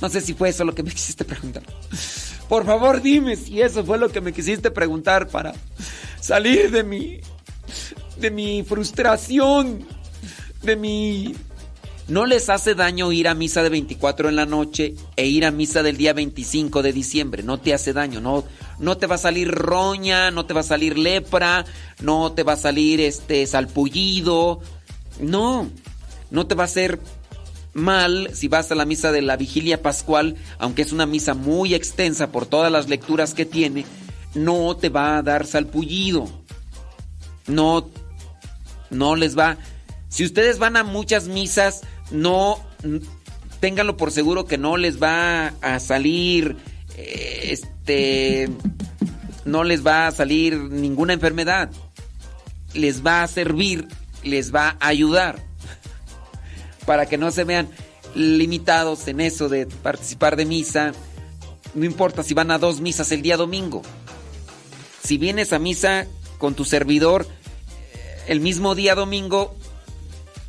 no 0.01 0.09
sé 0.09 0.21
si 0.21 0.33
fue 0.33 0.49
eso 0.49 0.63
lo 0.65 0.75
que 0.75 0.83
me 0.83 0.91
quisiste 0.93 1.25
preguntar. 1.25 1.63
Por 2.47 2.65
favor, 2.65 3.01
dime 3.01 3.35
si 3.35 3.61
eso 3.61 3.85
fue 3.85 3.97
lo 3.97 4.09
que 4.09 4.21
me 4.21 4.33
quisiste 4.33 4.71
preguntar 4.71 5.27
para 5.27 5.53
salir 6.19 6.71
de 6.71 6.83
mi 6.83 7.21
de 8.17 8.31
mi 8.31 8.63
frustración, 8.63 9.85
de 10.61 10.75
mi 10.75 11.35
no 12.09 12.25
les 12.25 12.49
hace 12.49 12.75
daño 12.75 13.11
ir 13.11 13.27
a 13.27 13.33
misa 13.33 13.63
de 13.63 13.69
24 13.69 14.29
en 14.29 14.35
la 14.35 14.45
noche 14.45 14.95
e 15.15 15.27
ir 15.27 15.45
a 15.45 15.51
misa 15.51 15.83
del 15.83 15.97
día 15.97 16.13
25 16.13 16.81
de 16.81 16.93
diciembre, 16.93 17.43
no 17.43 17.59
te 17.59 17.73
hace 17.73 17.93
daño, 17.93 18.19
no 18.19 18.43
no 18.79 18.97
te 18.97 19.07
va 19.07 19.15
a 19.15 19.19
salir 19.19 19.51
roña, 19.51 20.31
no 20.31 20.45
te 20.45 20.53
va 20.53 20.61
a 20.61 20.63
salir 20.63 20.97
lepra, 20.97 21.65
no 22.01 22.31
te 22.31 22.43
va 22.43 22.53
a 22.53 22.57
salir 22.57 23.01
este 23.01 23.45
salpullido. 23.45 24.61
No, 25.19 25.69
no 26.31 26.47
te 26.47 26.55
va 26.55 26.63
a 26.63 26.65
hacer 26.65 26.99
mal 27.73 28.29
si 28.33 28.47
vas 28.47 28.71
a 28.71 28.75
la 28.75 28.85
misa 28.85 29.11
de 29.11 29.21
la 29.21 29.35
vigilia 29.35 29.81
pascual, 29.81 30.35
aunque 30.57 30.81
es 30.81 30.93
una 30.93 31.05
misa 31.05 31.33
muy 31.33 31.73
extensa 31.73 32.31
por 32.31 32.45
todas 32.45 32.71
las 32.71 32.87
lecturas 32.87 33.33
que 33.33 33.45
tiene, 33.45 33.85
no 34.33 34.77
te 34.77 34.87
va 34.87 35.17
a 35.17 35.21
dar 35.21 35.45
salpullido. 35.45 36.29
No, 37.47 37.89
no 38.89 39.15
les 39.17 39.37
va. 39.37 39.57
Si 40.07 40.23
ustedes 40.23 40.57
van 40.57 40.77
a 40.77 40.83
muchas 40.83 41.27
misas, 41.27 41.81
no, 42.11 42.59
ténganlo 43.59 43.97
por 43.97 44.11
seguro 44.11 44.45
que 44.45 44.57
no 44.57 44.77
les 44.77 45.01
va 45.01 45.53
a 45.61 45.79
salir, 45.79 46.57
este, 46.97 48.49
no 49.45 49.63
les 49.63 49.85
va 49.85 50.07
a 50.07 50.11
salir 50.11 50.57
ninguna 50.57 51.13
enfermedad. 51.13 51.69
Les 52.73 53.05
va 53.05 53.23
a 53.23 53.27
servir, 53.27 53.87
les 54.23 54.53
va 54.53 54.77
a 54.79 54.87
ayudar 54.87 55.43
para 56.85 57.07
que 57.07 57.17
no 57.17 57.31
se 57.31 57.43
vean 57.43 57.69
limitados 58.15 59.07
en 59.07 59.21
eso 59.21 59.49
de 59.49 59.65
participar 59.65 60.35
de 60.35 60.45
misa. 60.45 60.93
No 61.73 61.85
importa 61.85 62.23
si 62.23 62.33
van 62.33 62.51
a 62.51 62.57
dos 62.57 62.79
misas 62.79 63.11
el 63.11 63.21
día 63.21 63.37
domingo. 63.37 63.81
Si 65.03 65.17
vienes 65.17 65.53
a 65.53 65.59
misa 65.59 66.07
con 66.37 66.55
tu 66.55 66.65
servidor 66.65 67.27
eh, 67.93 68.23
el 68.27 68.39
mismo 68.39 68.75
día 68.75 68.95
domingo, 68.95 69.55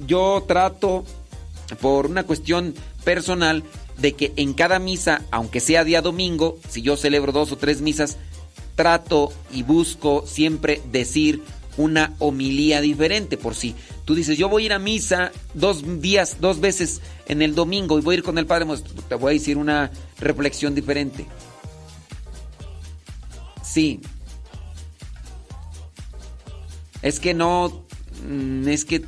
yo 0.07 0.45
trato 0.47 1.05
por 1.77 2.07
una 2.07 2.25
cuestión 2.25 2.75
personal 3.05 3.65
de 3.99 4.13
que 4.13 4.33
en 4.37 4.55
cada 4.55 4.79
misa, 4.79 5.23
aunque 5.31 5.61
sea 5.61 5.85
día 5.85 6.03
domingo, 6.03 6.59
si 6.69 6.83
yo 6.83 6.97
celebro 6.97 7.33
dos 7.33 7.53
o 7.53 7.59
tres 7.59 7.81
misas, 7.81 8.17
trato 8.75 9.33
y 9.53 9.63
busco 9.63 10.25
siempre 10.27 10.81
decir 10.91 11.43
una 11.77 12.15
homilía 12.19 12.81
diferente. 12.81 13.37
Por 13.37 13.55
si 13.55 13.75
tú 14.05 14.15
dices, 14.15 14.39
yo 14.39 14.49
voy 14.49 14.63
a 14.63 14.67
ir 14.67 14.73
a 14.73 14.79
misa 14.79 15.33
dos 15.55 16.01
días, 16.01 16.39
dos 16.41 16.61
veces 16.61 17.01
en 17.27 17.43
el 17.43 17.55
domingo 17.55 17.99
y 17.99 18.03
voy 18.03 18.15
a 18.15 18.19
ir 18.19 18.25
con 18.25 18.39
el 18.39 18.47
Padre, 18.47 18.67
te 19.09 19.15
voy 19.15 19.31
a 19.31 19.39
decir 19.39 19.57
una 19.57 19.91
reflexión 20.19 20.75
diferente. 20.75 21.27
Sí. 23.63 24.01
Es 27.03 27.21
que 27.21 27.35
no, 27.35 27.85
mm, 28.29 28.69
es 28.69 28.85
que 28.85 29.03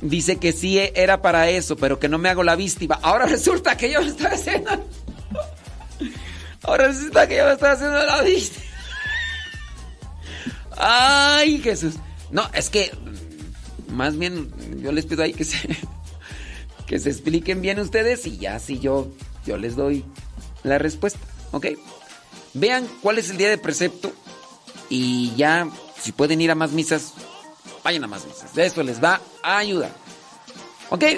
dice 0.00 0.36
que 0.36 0.52
sí 0.52 0.78
era 0.78 1.22
para 1.22 1.48
eso, 1.50 1.76
pero 1.76 1.98
que 1.98 2.08
no 2.08 2.18
me 2.18 2.28
hago 2.28 2.42
la 2.42 2.56
víctima. 2.56 2.98
Ahora 3.02 3.26
resulta 3.26 3.76
que 3.76 3.90
yo 3.90 4.00
me 4.00 4.08
estoy 4.08 4.26
haciendo. 4.26 4.70
Ahora 6.62 6.88
resulta 6.88 7.28
que 7.28 7.36
yo 7.36 7.44
me 7.44 7.52
estoy 7.52 7.68
haciendo 7.68 8.04
la 8.04 8.22
víctima. 8.22 8.64
Ay, 10.76 11.60
Jesús. 11.60 11.94
No, 12.30 12.48
es 12.54 12.70
que 12.70 12.90
mm, 12.90 13.94
más 13.94 14.18
bien 14.18 14.50
yo 14.82 14.92
les 14.92 15.06
pido 15.06 15.22
ahí 15.22 15.32
que 15.32 15.44
se 15.44 15.58
que 16.86 16.98
se 16.98 17.10
expliquen 17.10 17.62
bien 17.62 17.80
ustedes 17.80 18.26
y 18.26 18.36
ya 18.36 18.58
si 18.58 18.78
yo 18.78 19.10
yo 19.46 19.56
les 19.56 19.76
doy 19.76 20.04
la 20.62 20.78
respuesta, 20.78 21.20
¿ok? 21.52 21.66
Vean 22.54 22.86
cuál 23.02 23.18
es 23.18 23.30
el 23.30 23.36
día 23.36 23.48
de 23.48 23.58
precepto 23.58 24.12
y 24.88 25.34
ya 25.36 25.68
si 26.00 26.12
pueden 26.12 26.40
ir 26.40 26.50
a 26.50 26.54
más 26.54 26.72
misas, 26.72 27.14
vayan 27.84 28.02
a 28.02 28.06
más 28.08 28.26
misas. 28.26 28.56
Eso 28.56 28.82
les 28.82 29.02
va 29.02 29.20
a 29.42 29.58
ayudar. 29.58 29.92
¿Ok? 30.90 31.04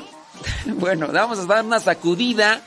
Bueno, 0.67 1.09
vamos 1.09 1.39
a 1.39 1.47
dar 1.47 1.65
una 1.65 1.81
sacudida. 1.81 2.61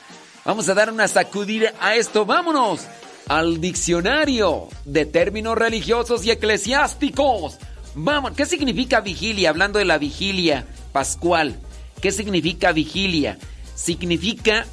Vamos 0.44 0.68
a 0.68 0.74
dar 0.74 0.90
una 0.92 1.06
sacudida 1.06 1.72
a 1.78 1.94
esto. 1.94 2.26
Vámonos 2.26 2.80
al 3.28 3.60
diccionario 3.60 4.66
de 4.84 5.06
términos 5.06 5.56
religiosos 5.56 6.24
y 6.24 6.32
eclesiásticos. 6.32 7.58
Vamos, 7.94 8.32
¿qué 8.32 8.46
significa 8.46 9.00
vigilia? 9.00 9.50
Hablando 9.50 9.78
de 9.78 9.84
la 9.84 9.98
vigilia 9.98 10.66
pascual. 10.92 11.60
¿Qué 12.00 12.10
significa 12.10 12.72
vigilia? 12.72 13.38
Significa 13.76 14.66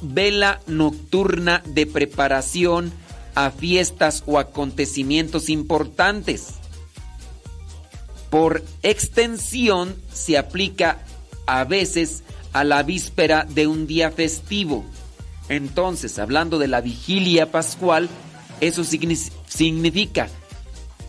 vela 0.00 0.60
nocturna 0.66 1.62
de 1.66 1.86
preparación 1.86 2.92
a 3.34 3.50
fiestas 3.50 4.22
o 4.26 4.38
acontecimientos 4.38 5.48
importantes. 5.48 6.54
Por 8.34 8.64
extensión 8.82 9.94
se 10.12 10.36
aplica 10.36 10.98
a 11.46 11.62
veces 11.62 12.24
a 12.52 12.64
la 12.64 12.82
víspera 12.82 13.46
de 13.48 13.68
un 13.68 13.86
día 13.86 14.10
festivo. 14.10 14.84
Entonces, 15.48 16.18
hablando 16.18 16.58
de 16.58 16.66
la 16.66 16.80
vigilia 16.80 17.52
pascual, 17.52 18.08
eso 18.60 18.82
signi- 18.82 19.30
significa 19.46 20.28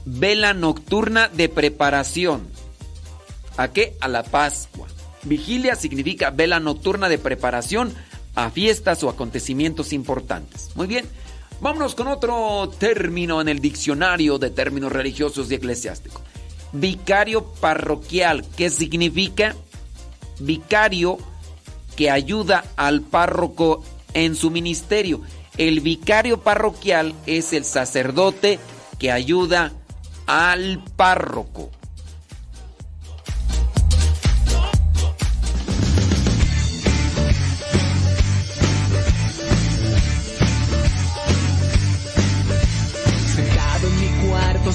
vela 0.05 0.53
nocturna 0.53 1.27
de 1.27 1.49
preparación. 1.49 2.47
¿A 3.57 3.69
qué? 3.69 3.95
A 4.01 4.07
la 4.07 4.21
Pascua. 4.21 4.87
Vigilia 5.23 5.75
significa 5.75 6.29
vela 6.29 6.59
nocturna 6.59 7.09
de 7.09 7.17
preparación 7.17 7.91
a 8.35 8.51
fiestas 8.51 9.01
o 9.01 9.09
acontecimientos 9.09 9.93
importantes. 9.93 10.69
Muy 10.75 10.85
bien, 10.85 11.07
vámonos 11.59 11.95
con 11.95 12.07
otro 12.07 12.69
término 12.77 13.41
en 13.41 13.49
el 13.49 13.61
diccionario 13.61 14.37
de 14.37 14.51
términos 14.51 14.91
religiosos 14.91 15.49
y 15.49 15.55
eclesiásticos. 15.55 16.21
Vicario 16.77 17.45
parroquial, 17.61 18.45
¿qué 18.57 18.69
significa? 18.69 19.55
Vicario 20.39 21.17
que 21.95 22.11
ayuda 22.11 22.65
al 22.75 23.01
párroco 23.01 23.81
en 24.13 24.35
su 24.35 24.51
ministerio. 24.51 25.21
El 25.57 25.79
vicario 25.79 26.41
parroquial 26.41 27.15
es 27.25 27.53
el 27.53 27.63
sacerdote 27.63 28.59
que 28.99 29.09
ayuda 29.09 29.71
al 30.27 30.83
párroco. 30.97 31.71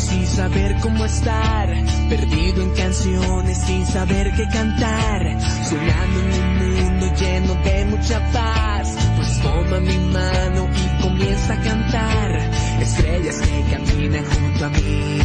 Sin 0.01 0.27
saber 0.27 0.77
cómo 0.81 1.05
estar, 1.05 1.69
perdido 2.09 2.63
en 2.63 2.71
canciones 2.71 3.59
sin 3.59 3.87
saber 3.87 4.33
qué 4.35 4.49
cantar, 4.49 5.41
soñando 5.69 6.21
en 6.21 6.43
un 6.43 6.57
mundo 6.57 7.15
lleno 7.17 7.55
de 7.63 7.85
mucha 7.85 8.33
paz, 8.33 8.97
pues 9.17 9.43
toma 9.43 9.81
mi 9.81 9.99
mano 9.99 10.69
y 10.75 11.03
comienza 11.03 11.53
a 11.53 11.61
cantar, 11.61 12.51
estrellas 12.81 13.37
que 13.41 13.77
caminan 13.77 14.25
junto 14.25 14.65
a 14.65 14.69
mí, 14.71 15.19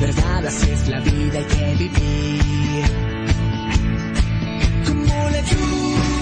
verdad 0.00 0.46
así 0.46 0.70
es 0.70 0.88
la 0.88 1.00
vida 1.00 1.38
hay 1.38 1.44
que 1.44 1.74
vivir. 1.76 2.84
Como 4.86 5.30
la 5.30 5.40
lluvia, 5.40 6.13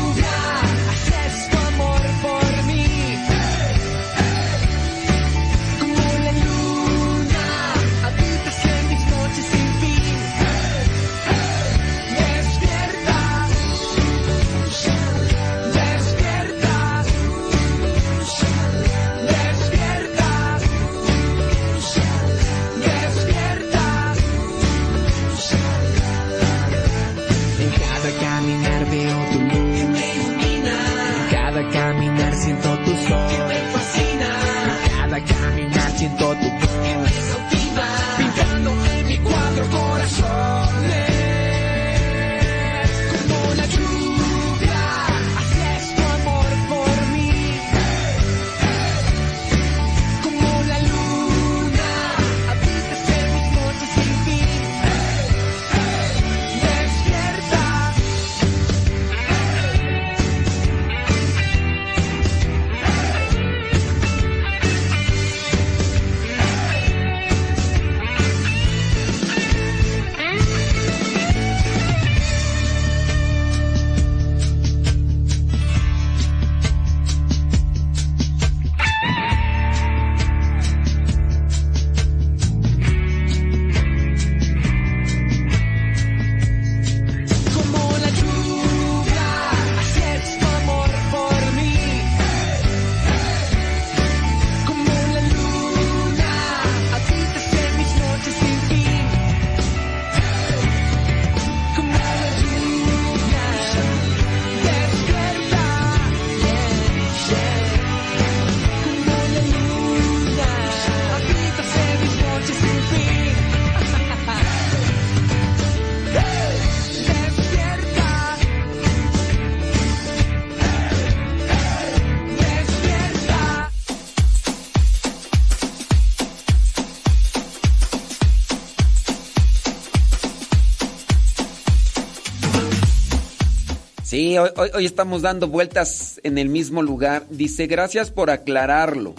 Sí, 134.12 134.36
hoy, 134.36 134.50
hoy- 134.74 134.84
estamos 134.84 135.23
dando 135.23 135.49
vueltas 135.49 136.20
en 136.23 136.36
el 136.36 136.50
mismo 136.50 136.82
lugar. 136.82 137.24
Dice, 137.31 137.66
gracias 137.66 138.10
por 138.10 138.28
aclararlo, 138.28 139.15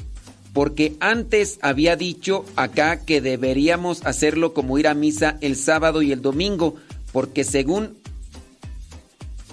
porque 0.54 0.96
antes 1.00 1.58
había 1.64 1.96
dicho 1.96 2.46
acá 2.56 3.04
que 3.04 3.20
deberíamos 3.20 4.06
hacerlo 4.06 4.54
como 4.54 4.78
ir 4.78 4.88
a 4.88 4.94
misa 4.94 5.40
el 5.42 5.56
sábado 5.56 6.04
y 6.04 6.12
el 6.12 6.22
domingo, 6.22 6.76
porque 7.12 7.44
según, 7.44 7.98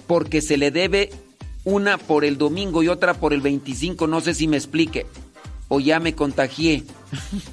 porque 0.07 0.43
se 0.43 0.59
le 0.59 0.71
debe 0.71 1.09
una 1.65 1.97
por 1.97 2.27
el 2.27 2.37
domingo 2.37 2.83
y 2.83 2.89
otra 2.89 3.15
por 3.15 3.33
el 3.33 3.41
25, 3.41 4.07
no 4.09 4.21
sé 4.21 4.35
si 4.35 4.47
me 4.47 4.59
explique, 4.59 5.07
o 5.69 5.81
ya 5.81 6.01
me 6.01 6.15
contagié. 6.15 6.85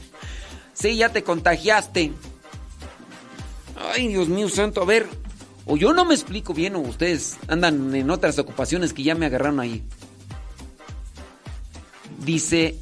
sí, 0.74 0.98
ya 0.98 1.07
te 1.07 1.24
contagiaste. 1.24 2.11
Ay, 3.93 4.09
Dios 4.09 4.27
mío 4.27 4.49
santo, 4.49 4.82
a 4.82 4.85
ver, 4.85 5.07
o 5.68 5.78
yo 5.78 5.94
no 5.94 6.06
me 6.06 6.14
explico 6.14 6.54
bien 6.54 6.76
o 6.76 6.80
ustedes 6.80 7.38
andan 7.48 7.94
en 7.94 8.10
otras 8.10 8.40
ocupaciones 8.40 8.94
que 8.94 9.04
ya 9.04 9.16
me 9.16 9.26
agarraron 9.26 9.60
ahí. 9.60 9.84
Dice 12.24 12.76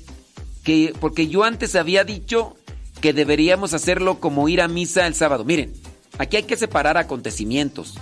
que 0.64 0.94
porque 1.00 1.28
yo 1.28 1.44
antes 1.44 1.76
había 1.76 2.04
dicho 2.04 2.56
que 3.02 3.14
deberíamos 3.14 3.74
hacerlo 3.74 4.20
como 4.20 4.48
ir 4.50 4.62
a 4.62 4.68
misa 4.68 5.08
el 5.08 5.16
sábado. 5.16 5.44
Miren, 5.44 5.74
aquí 6.18 6.38
hay 6.38 6.44
que 6.44 6.58
separar 6.58 6.98
acontecimientos. 6.98 7.96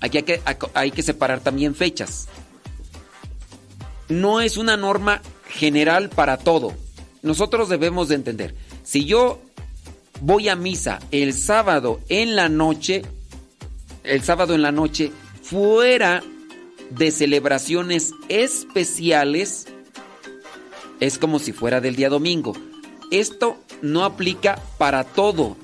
Aquí 0.00 0.18
hay 0.18 0.22
que, 0.24 0.40
hay 0.74 0.90
que 0.90 1.02
separar 1.02 1.40
también 1.40 1.74
fechas. 1.74 2.28
No 4.08 4.40
es 4.40 4.56
una 4.56 4.76
norma 4.76 5.22
general 5.48 6.08
para 6.08 6.38
todo. 6.38 6.72
Nosotros 7.22 7.68
debemos 7.68 8.08
de 8.08 8.14
entender. 8.14 8.54
Si 8.84 9.04
yo 9.04 9.40
voy 10.20 10.48
a 10.48 10.56
misa 10.56 11.00
el 11.10 11.34
sábado 11.34 12.00
en 12.08 12.36
la 12.36 12.48
noche, 12.48 13.02
el 14.08 14.22
sábado 14.22 14.54
en 14.54 14.62
la 14.62 14.72
noche, 14.72 15.12
fuera 15.42 16.22
de 16.90 17.10
celebraciones 17.10 18.12
especiales, 18.28 19.66
es 21.00 21.18
como 21.18 21.38
si 21.38 21.52
fuera 21.52 21.80
del 21.80 21.96
día 21.96 22.08
domingo. 22.08 22.54
Esto 23.10 23.58
no 23.82 24.04
aplica 24.04 24.60
para 24.78 25.04
todo. 25.04 25.56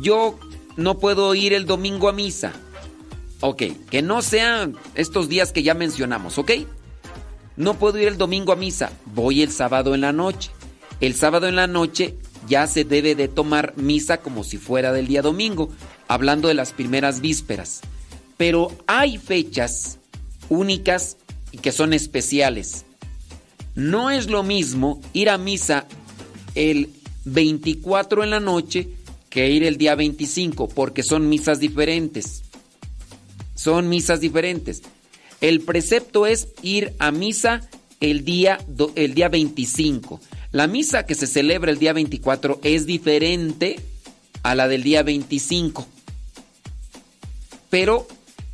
Yo 0.00 0.38
no 0.76 0.98
puedo 0.98 1.34
ir 1.34 1.52
el 1.52 1.66
domingo 1.66 2.08
a 2.08 2.12
misa. 2.12 2.52
Ok, 3.40 3.62
que 3.90 4.02
no 4.02 4.22
sean 4.22 4.76
estos 4.94 5.28
días 5.28 5.52
que 5.52 5.62
ya 5.62 5.74
mencionamos, 5.74 6.38
¿ok? 6.38 6.52
No 7.56 7.74
puedo 7.74 7.98
ir 7.98 8.08
el 8.08 8.18
domingo 8.18 8.52
a 8.52 8.56
misa, 8.56 8.92
voy 9.06 9.42
el 9.42 9.50
sábado 9.50 9.94
en 9.94 10.00
la 10.02 10.12
noche. 10.12 10.50
El 11.00 11.14
sábado 11.14 11.46
en 11.46 11.56
la 11.56 11.66
noche 11.66 12.16
ya 12.48 12.66
se 12.66 12.84
debe 12.84 13.14
de 13.14 13.28
tomar 13.28 13.74
misa 13.76 14.18
como 14.18 14.44
si 14.44 14.58
fuera 14.58 14.92
del 14.92 15.06
día 15.06 15.22
domingo, 15.22 15.70
hablando 16.08 16.48
de 16.48 16.54
las 16.54 16.72
primeras 16.72 17.20
vísperas. 17.20 17.80
Pero 18.36 18.76
hay 18.86 19.18
fechas 19.18 19.98
únicas 20.48 21.16
y 21.52 21.58
que 21.58 21.72
son 21.72 21.92
especiales. 21.92 22.84
No 23.74 24.10
es 24.10 24.28
lo 24.28 24.42
mismo 24.42 25.00
ir 25.12 25.30
a 25.30 25.38
misa 25.38 25.86
el 26.54 26.90
24 27.24 28.24
en 28.24 28.30
la 28.30 28.40
noche 28.40 28.88
que 29.28 29.50
ir 29.50 29.64
el 29.64 29.76
día 29.76 29.94
25, 29.94 30.68
porque 30.68 31.02
son 31.02 31.28
misas 31.28 31.60
diferentes. 31.60 32.42
Son 33.54 33.88
misas 33.88 34.20
diferentes. 34.20 34.82
El 35.40 35.60
precepto 35.60 36.26
es 36.26 36.48
ir 36.62 36.94
a 36.98 37.10
misa 37.10 37.68
el 38.00 38.24
día, 38.24 38.58
el 38.94 39.14
día 39.14 39.28
25. 39.28 40.20
La 40.56 40.66
misa 40.68 41.04
que 41.04 41.14
se 41.14 41.26
celebra 41.26 41.70
el 41.70 41.78
día 41.78 41.92
24 41.92 42.60
es 42.62 42.86
diferente 42.86 43.78
a 44.42 44.54
la 44.54 44.68
del 44.68 44.82
día 44.82 45.02
25. 45.02 45.86
Pero 47.68 48.08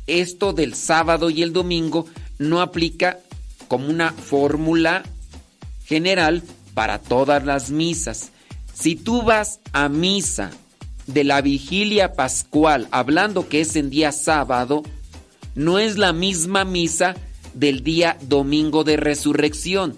esto 0.05 0.51
del 0.51 0.75
sábado 0.75 1.29
y 1.29 1.43
el 1.43 1.53
domingo 1.53 2.05
no 2.39 2.59
aplica 2.59 3.19
como 3.69 3.87
una 3.87 4.11
fórmula 4.11 5.03
general 5.85 6.43
para 6.73 6.99
todas 6.99 7.45
las 7.45 7.71
misas. 7.71 8.31
Si 8.73 8.97
tú 8.97 9.21
vas 9.21 9.61
a 9.71 9.87
misa 9.87 10.51
de 11.07 11.23
la 11.23 11.39
vigilia 11.39 12.15
pascual, 12.15 12.89
hablando 12.91 13.47
que 13.47 13.61
es 13.61 13.77
en 13.77 13.89
día 13.89 14.11
sábado, 14.11 14.83
no 15.55 15.79
es 15.79 15.97
la 15.97 16.11
misma 16.11 16.65
misa 16.65 17.15
del 17.53 17.81
día 17.81 18.17
domingo 18.23 18.83
de 18.83 18.97
resurrección. 18.97 19.95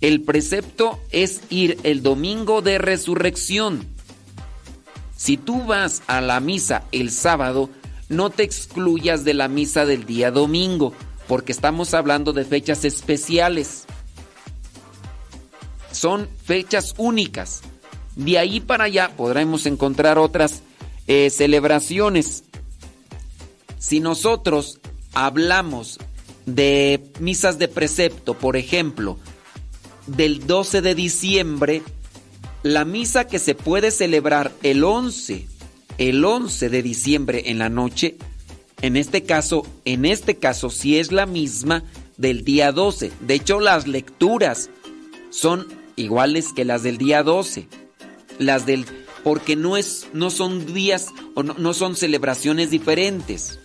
El 0.00 0.22
precepto 0.22 1.00
es 1.10 1.40
ir 1.50 1.78
el 1.82 2.02
domingo 2.02 2.62
de 2.62 2.78
resurrección. 2.78 3.86
Si 5.16 5.36
tú 5.36 5.64
vas 5.64 6.02
a 6.06 6.20
la 6.20 6.38
misa 6.38 6.84
el 6.92 7.10
sábado, 7.10 7.68
no 8.08 8.30
te 8.30 8.44
excluyas 8.44 9.24
de 9.24 9.34
la 9.34 9.48
misa 9.48 9.84
del 9.84 10.06
día 10.06 10.30
domingo, 10.30 10.92
porque 11.26 11.50
estamos 11.50 11.94
hablando 11.94 12.32
de 12.32 12.44
fechas 12.44 12.84
especiales. 12.84 13.84
Son 15.90 16.28
fechas 16.44 16.94
únicas. 16.96 17.62
De 18.14 18.38
ahí 18.38 18.60
para 18.60 18.84
allá 18.84 19.10
podremos 19.16 19.66
encontrar 19.66 20.16
otras 20.18 20.62
eh, 21.08 21.30
celebraciones. 21.30 22.44
Si 23.78 23.98
nosotros 23.98 24.78
hablamos 25.12 25.98
de 26.46 27.10
misas 27.18 27.58
de 27.58 27.66
precepto, 27.66 28.34
por 28.34 28.56
ejemplo, 28.56 29.18
del 30.08 30.46
12 30.46 30.82
de 30.82 30.94
diciembre, 30.94 31.82
la 32.62 32.84
misa 32.84 33.26
que 33.26 33.38
se 33.38 33.54
puede 33.54 33.90
celebrar 33.90 34.52
el 34.62 34.82
11, 34.82 35.46
el 35.98 36.24
11 36.24 36.68
de 36.68 36.82
diciembre 36.82 37.42
en 37.46 37.58
la 37.58 37.68
noche, 37.68 38.16
en 38.80 38.96
este 38.96 39.22
caso, 39.22 39.66
en 39.84 40.04
este 40.04 40.36
caso 40.36 40.70
sí 40.70 40.98
es 40.98 41.12
la 41.12 41.26
misma 41.26 41.84
del 42.16 42.44
día 42.44 42.72
12. 42.72 43.12
De 43.20 43.34
hecho, 43.34 43.60
las 43.60 43.86
lecturas 43.86 44.70
son 45.30 45.66
iguales 45.96 46.52
que 46.52 46.64
las 46.64 46.82
del 46.82 46.98
día 46.98 47.22
12. 47.22 47.66
Las 48.38 48.66
del 48.66 48.86
porque 49.24 49.56
no 49.56 49.76
es 49.76 50.06
no 50.12 50.30
son 50.30 50.72
días 50.72 51.08
o 51.34 51.42
no, 51.42 51.54
no 51.54 51.74
son 51.74 51.96
celebraciones 51.96 52.70
diferentes. 52.70 53.58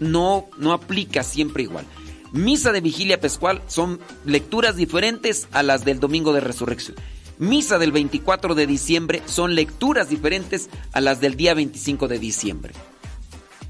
No 0.00 0.46
no 0.56 0.72
aplica 0.72 1.22
siempre 1.22 1.64
igual. 1.64 1.84
Misa 2.32 2.72
de 2.72 2.80
vigilia 2.80 3.20
pascual 3.20 3.62
son 3.68 4.00
lecturas 4.24 4.76
diferentes 4.76 5.48
a 5.52 5.62
las 5.62 5.84
del 5.84 5.98
domingo 5.98 6.32
de 6.32 6.40
resurrección. 6.40 6.96
Misa 7.38 7.78
del 7.78 7.92
24 7.92 8.54
de 8.54 8.66
diciembre 8.66 9.22
son 9.26 9.54
lecturas 9.54 10.10
diferentes 10.10 10.68
a 10.92 11.00
las 11.00 11.20
del 11.20 11.36
día 11.36 11.54
25 11.54 12.08
de 12.08 12.18
diciembre. 12.18 12.74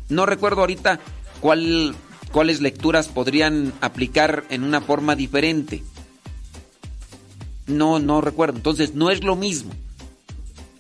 No 0.09 0.27
recuerdo 0.27 0.63
ahorita 0.63 0.99
cuál, 1.41 1.95
cuáles 2.33 2.61
lecturas 2.61 3.09
podrían 3.09 3.73
aplicar 3.81 4.45
en 4.49 4.65
una 4.65 4.81
forma 4.81 5.15
diferente. 5.15 5.85
No, 7.67 7.99
no 7.99 8.21
recuerdo. 8.23 8.57
Entonces, 8.57 8.95
no 8.95 9.11
es 9.11 9.23
lo 9.23 9.37
mismo. 9.37 9.73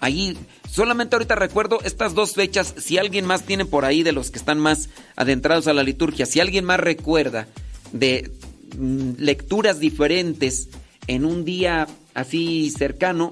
Ahí, 0.00 0.36
solamente 0.70 1.14
ahorita 1.14 1.34
recuerdo 1.34 1.80
estas 1.84 2.14
dos 2.14 2.32
fechas. 2.32 2.74
Si 2.78 2.96
alguien 2.96 3.26
más 3.26 3.42
tiene 3.42 3.66
por 3.66 3.84
ahí 3.84 4.02
de 4.02 4.12
los 4.12 4.30
que 4.30 4.38
están 4.38 4.58
más 4.58 4.88
adentrados 5.14 5.66
a 5.68 5.74
la 5.74 5.82
liturgia, 5.82 6.24
si 6.24 6.40
alguien 6.40 6.64
más 6.64 6.80
recuerda 6.80 7.46
de 7.92 8.30
mm, 8.76 9.12
lecturas 9.18 9.80
diferentes 9.80 10.68
en 11.06 11.24
un 11.24 11.44
día 11.44 11.86
así 12.14 12.70
cercano 12.70 13.30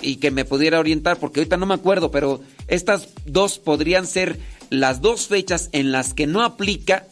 y 0.00 0.16
que 0.16 0.30
me 0.30 0.44
pudiera 0.44 0.78
orientar, 0.78 1.18
porque 1.18 1.40
ahorita 1.40 1.56
no 1.56 1.66
me 1.66 1.74
acuerdo, 1.74 2.10
pero 2.10 2.40
estas 2.68 3.08
dos 3.26 3.58
podrían 3.58 4.06
ser 4.06 4.38
las 4.70 5.00
dos 5.00 5.26
fechas 5.26 5.68
en 5.72 5.92
las 5.92 6.14
que 6.14 6.26
no 6.26 6.42
aplica 6.42 7.06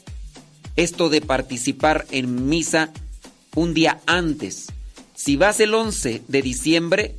esto 0.77 1.09
de 1.09 1.21
participar 1.21 2.07
en 2.11 2.49
misa 2.49 2.93
un 3.55 3.75
día 3.75 4.01
antes. 4.07 4.67
Si 5.15 5.37
vas 5.37 5.59
el 5.61 5.75
11 5.75 6.23
de 6.29 6.43
diciembre, 6.43 7.17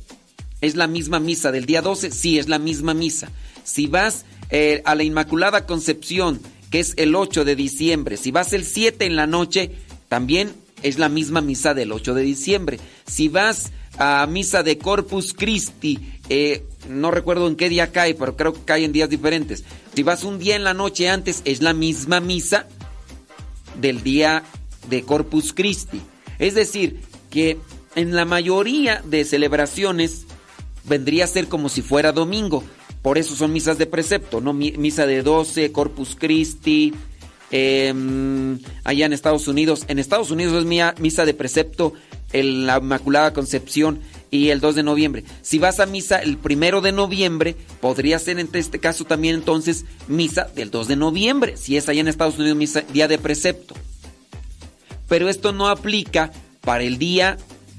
¿es 0.60 0.76
la 0.76 0.86
misma 0.86 1.18
misa 1.18 1.50
del 1.50 1.66
día 1.66 1.82
12? 1.82 2.12
Sí, 2.12 2.38
es 2.38 2.48
la 2.48 2.58
misma 2.58 2.94
misa. 2.94 3.30
Si 3.64 3.88
vas 3.88 4.24
eh, 4.50 4.82
a 4.84 4.94
la 4.94 5.02
Inmaculada 5.02 5.66
Concepción, 5.66 6.40
que 6.70 6.80
es 6.80 6.94
el 6.96 7.14
8 7.14 7.44
de 7.44 7.56
diciembre, 7.56 8.16
si 8.16 8.30
vas 8.30 8.52
el 8.52 8.64
7 8.64 9.06
en 9.06 9.16
la 9.16 9.26
noche, 9.26 9.70
también 10.08 10.52
es 10.82 10.98
la 10.98 11.08
misma 11.08 11.40
misa 11.40 11.74
del 11.74 11.92
8 11.92 12.14
de 12.14 12.22
diciembre. 12.22 12.78
Si 13.06 13.28
vas 13.28 13.72
a 13.98 14.26
misa 14.26 14.62
de 14.62 14.78
Corpus 14.78 15.34
Christi, 15.34 15.98
eh, 16.28 16.64
no 16.88 17.10
recuerdo 17.10 17.48
en 17.48 17.56
qué 17.56 17.68
día 17.68 17.90
cae, 17.90 18.14
pero 18.14 18.36
creo 18.36 18.52
que 18.52 18.64
cae 18.64 18.84
en 18.84 18.92
días 18.92 19.10
diferentes. 19.10 19.64
Si 19.94 20.02
vas 20.02 20.24
un 20.24 20.38
día 20.38 20.56
en 20.56 20.64
la 20.64 20.74
noche 20.74 21.08
antes, 21.08 21.42
es 21.44 21.62
la 21.62 21.72
misma 21.72 22.20
misa 22.20 22.66
del 23.80 24.02
día 24.02 24.44
de 24.88 25.02
Corpus 25.02 25.52
Christi. 25.52 26.00
Es 26.38 26.54
decir, 26.54 27.00
que 27.30 27.58
en 27.94 28.14
la 28.14 28.24
mayoría 28.24 29.02
de 29.04 29.24
celebraciones 29.24 30.24
vendría 30.84 31.24
a 31.24 31.28
ser 31.28 31.48
como 31.48 31.68
si 31.68 31.82
fuera 31.82 32.12
domingo. 32.12 32.64
Por 33.02 33.18
eso 33.18 33.34
son 33.36 33.52
misas 33.52 33.78
de 33.78 33.86
precepto, 33.86 34.40
¿no? 34.40 34.52
Mi- 34.52 34.72
Misa 34.72 35.06
de 35.06 35.22
12, 35.22 35.72
Corpus 35.72 36.16
Christi, 36.18 36.92
eh, 37.50 37.94
allá 38.84 39.06
en 39.06 39.12
Estados 39.12 39.48
Unidos. 39.48 39.84
En 39.88 39.98
Estados 39.98 40.30
Unidos 40.30 40.54
es 40.54 40.64
mía- 40.64 40.94
misa 40.98 41.24
de 41.24 41.34
precepto, 41.34 41.94
en 42.32 42.66
la 42.66 42.76
Inmaculada 42.78 43.32
Concepción 43.32 44.00
y 44.30 44.50
el 44.50 44.60
2 44.60 44.74
de 44.74 44.82
noviembre. 44.82 45.24
Si 45.40 45.58
vas 45.58 45.80
a 45.80 45.86
misa 45.86 46.18
el 46.18 46.36
primero 46.36 46.82
de 46.82 46.92
noviembre, 46.92 47.56
podría 47.80 48.18
ser 48.18 48.38
en 48.38 48.50
este 48.52 48.78
caso 48.80 49.06
también 49.06 49.36
entonces 49.36 49.86
misa 50.08 50.44
del 50.54 50.70
2 50.70 50.88
de 50.88 50.96
noviembre, 50.96 51.56
si 51.56 51.78
es 51.78 51.88
allá 51.88 52.00
en 52.02 52.08
Estados 52.08 52.38
Unidos 52.38 52.58
misa 52.58 52.82
día 52.92 53.08
de 53.08 53.16
precepto. 53.18 53.74
Pero 55.08 55.30
esto 55.30 55.52
no 55.52 55.68
aplica 55.68 56.32
para 56.60 56.84
el 56.84 56.98
día 56.98 57.38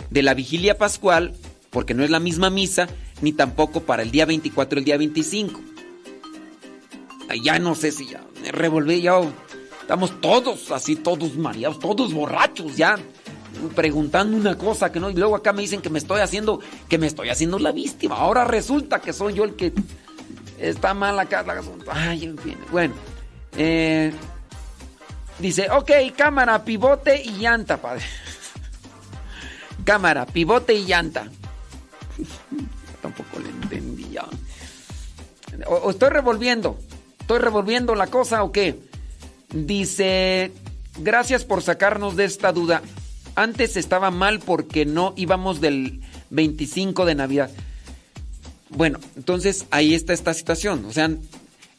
de 0.09 0.23
la 0.23 0.33
vigilia 0.33 0.77
pascual, 0.79 1.35
porque 1.69 1.93
no 1.93 2.03
es 2.03 2.09
la 2.09 2.19
misma 2.19 2.49
misa, 2.49 2.89
ni 3.21 3.33
tampoco 3.33 3.81
para 3.81 4.03
el 4.03 4.11
día 4.11 4.25
24 4.25 4.79
el 4.79 4.85
día 4.85 4.97
25. 4.97 5.61
Ay, 7.29 7.41
Ya 7.43 7.59
no 7.59 7.75
sé 7.75 7.91
si 7.91 8.07
ya 8.07 8.23
me 8.41 8.51
revolví, 8.51 9.01
ya 9.01 9.19
estamos 9.81 10.19
todos 10.21 10.71
así, 10.71 10.95
todos 10.95 11.35
mareados, 11.35 11.79
todos 11.79 12.13
borrachos 12.13 12.75
ya 12.75 12.97
preguntando 13.75 14.37
una 14.37 14.57
cosa 14.57 14.91
que 14.91 14.99
no 14.99 15.09
y 15.09 15.15
luego 15.15 15.35
acá 15.35 15.53
me 15.53 15.61
dicen 15.61 15.81
que 15.81 15.89
me 15.89 15.99
estoy 15.99 16.21
haciendo 16.21 16.59
que 16.87 16.97
me 16.97 17.07
estoy 17.07 17.29
haciendo 17.29 17.59
la 17.59 17.71
víctima. 17.71 18.15
Ahora 18.15 18.45
resulta 18.45 18.99
que 18.99 19.13
soy 19.13 19.33
yo 19.33 19.43
el 19.43 19.55
que 19.55 19.73
está 20.59 20.93
mal 20.93 21.19
acá. 21.19 21.45
Ay, 21.91 22.25
en. 22.25 22.35
Bueno, 22.71 22.93
eh, 23.57 24.13
dice, 25.39 25.69
ok, 25.71 25.91
cámara, 26.15 26.63
pivote 26.63 27.21
y 27.23 27.31
llanta, 27.31 27.77
padre. 27.77 28.03
cámara, 29.83 30.25
pivote 30.25 30.73
y 30.73 30.85
llanta. 30.85 31.29
O, 35.69 35.91
estoy 35.91 36.09
revolviendo. 36.09 36.77
¿Estoy 37.19 37.39
revolviendo 37.39 37.93
la 37.93 38.07
cosa 38.07 38.43
o 38.43 38.51
qué? 38.51 38.75
Dice, 39.53 40.51
gracias 40.97 41.45
por 41.45 41.61
sacarnos 41.61 42.15
de 42.15 42.25
esta 42.25 42.51
duda. 42.51 42.81
Antes 43.35 43.77
estaba 43.77 44.09
mal 44.09 44.39
porque 44.39 44.85
no 44.85 45.13
íbamos 45.15 45.61
del 45.61 46.01
25 46.31 47.05
de 47.05 47.15
Navidad. 47.15 47.51
Bueno, 48.69 48.99
entonces 49.15 49.67
ahí 49.69 49.93
está 49.93 50.13
esta 50.13 50.33
situación. 50.33 50.85
O 50.85 50.91
sea, 50.91 51.11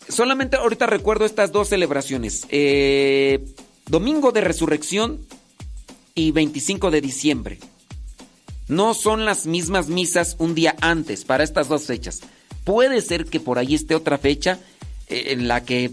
solamente 0.09 0.57
ahorita 0.57 0.87
recuerdo 0.87 1.25
estas 1.25 1.51
dos 1.51 1.69
celebraciones. 1.69 2.47
Eh, 2.49 3.45
Domingo 3.87 4.31
de 4.31 4.41
Resurrección 4.41 5.19
y 6.15 6.31
25 6.31 6.93
de 6.93 7.01
diciembre. 7.01 7.59
No 8.69 8.95
son 8.95 9.25
las 9.25 9.47
mismas 9.47 9.89
misas 9.89 10.37
un 10.39 10.55
día 10.55 10.77
antes 10.81 11.25
para 11.25 11.43
estas 11.43 11.67
dos 11.67 11.87
fechas. 11.87 12.21
Puede 12.71 13.01
ser 13.01 13.25
que 13.25 13.41
por 13.41 13.59
ahí 13.59 13.75
esté 13.75 13.97
otra 13.97 14.17
fecha 14.17 14.61
eh, 15.09 15.33
en 15.33 15.49
la 15.49 15.65
que... 15.65 15.91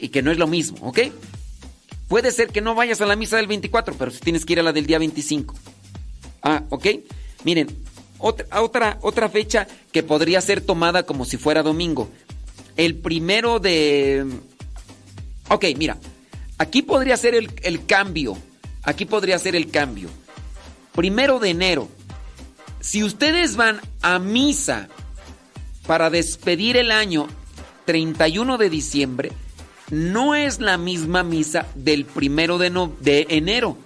y 0.00 0.08
que 0.08 0.22
no 0.22 0.30
es 0.30 0.38
lo 0.38 0.46
mismo, 0.46 0.78
¿ok? 0.80 1.00
Puede 2.08 2.32
ser 2.32 2.48
que 2.48 2.62
no 2.62 2.74
vayas 2.74 3.02
a 3.02 3.06
la 3.06 3.14
misa 3.14 3.36
del 3.36 3.46
24, 3.46 3.94
pero 3.98 4.10
si 4.10 4.20
tienes 4.20 4.46
que 4.46 4.54
ir 4.54 4.60
a 4.60 4.62
la 4.62 4.72
del 4.72 4.86
día 4.86 4.98
25. 4.98 5.54
Ah, 6.40 6.62
¿ok? 6.70 6.86
Miren, 7.44 7.66
otra, 8.16 8.98
otra, 9.02 9.28
fecha 9.28 9.68
que 9.92 10.02
podría 10.02 10.40
ser 10.40 10.62
tomada 10.62 11.02
como 11.02 11.26
si 11.26 11.36
fuera 11.36 11.62
domingo. 11.62 12.08
El 12.78 12.94
primero 12.94 13.60
de... 13.60 14.24
Ok, 15.50 15.66
mira, 15.76 15.98
aquí 16.56 16.80
podría 16.80 17.18
ser 17.18 17.34
el, 17.34 17.50
el 17.62 17.84
cambio. 17.84 18.38
Aquí 18.82 19.04
podría 19.04 19.38
ser 19.38 19.54
el 19.54 19.70
cambio. 19.70 20.08
Primero 20.94 21.38
de 21.38 21.50
enero. 21.50 21.86
Si 22.80 23.04
ustedes 23.04 23.56
van 23.56 23.82
a 24.00 24.18
misa 24.18 24.88
para 25.86 26.10
despedir 26.10 26.76
el 26.76 26.90
año 26.90 27.26
31 27.84 28.58
de 28.58 28.70
diciembre, 28.70 29.32
no 29.90 30.34
es 30.34 30.60
la 30.60 30.78
misma 30.78 31.22
misa 31.22 31.66
del 31.74 32.04
primero 32.04 32.58
de, 32.58 33.26
enero, 33.30 33.76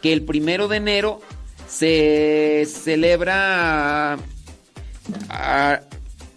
que 0.00 0.12
el 0.12 0.22
primero 0.22 0.68
de 0.68 0.76
enero 0.78 1.20
se 1.68 2.66
celebra 2.66 4.14
a, 4.14 4.18
a 5.28 5.80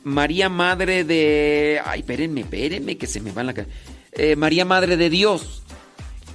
María 0.03 0.49
Madre 0.49 1.03
de... 1.03 1.79
Ay, 1.85 2.01
espérenme, 2.01 2.41
espérenme, 2.41 2.97
que 2.97 3.07
se 3.07 3.19
me 3.21 3.31
va 3.31 3.43
la 3.43 3.53
cara. 3.53 3.67
Eh, 4.11 4.35
María 4.35 4.65
Madre 4.65 4.97
de 4.97 5.09
Dios. 5.09 5.61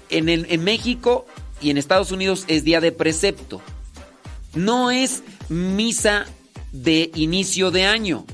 En, 0.09 0.29
el- 0.29 0.47
en 0.51 0.65
México 0.65 1.27
y 1.61 1.71
en 1.71 1.79
Estados 1.79 2.11
Unidos 2.13 2.45
es 2.49 2.65
día 2.65 2.81
de 2.81 2.91
precepto. 2.93 3.61
No 4.55 4.91
es 4.91 5.23
misa 5.49 6.27
de 6.73 7.11
inicio 7.15 7.71
de 7.71 7.85
año. 7.85 8.25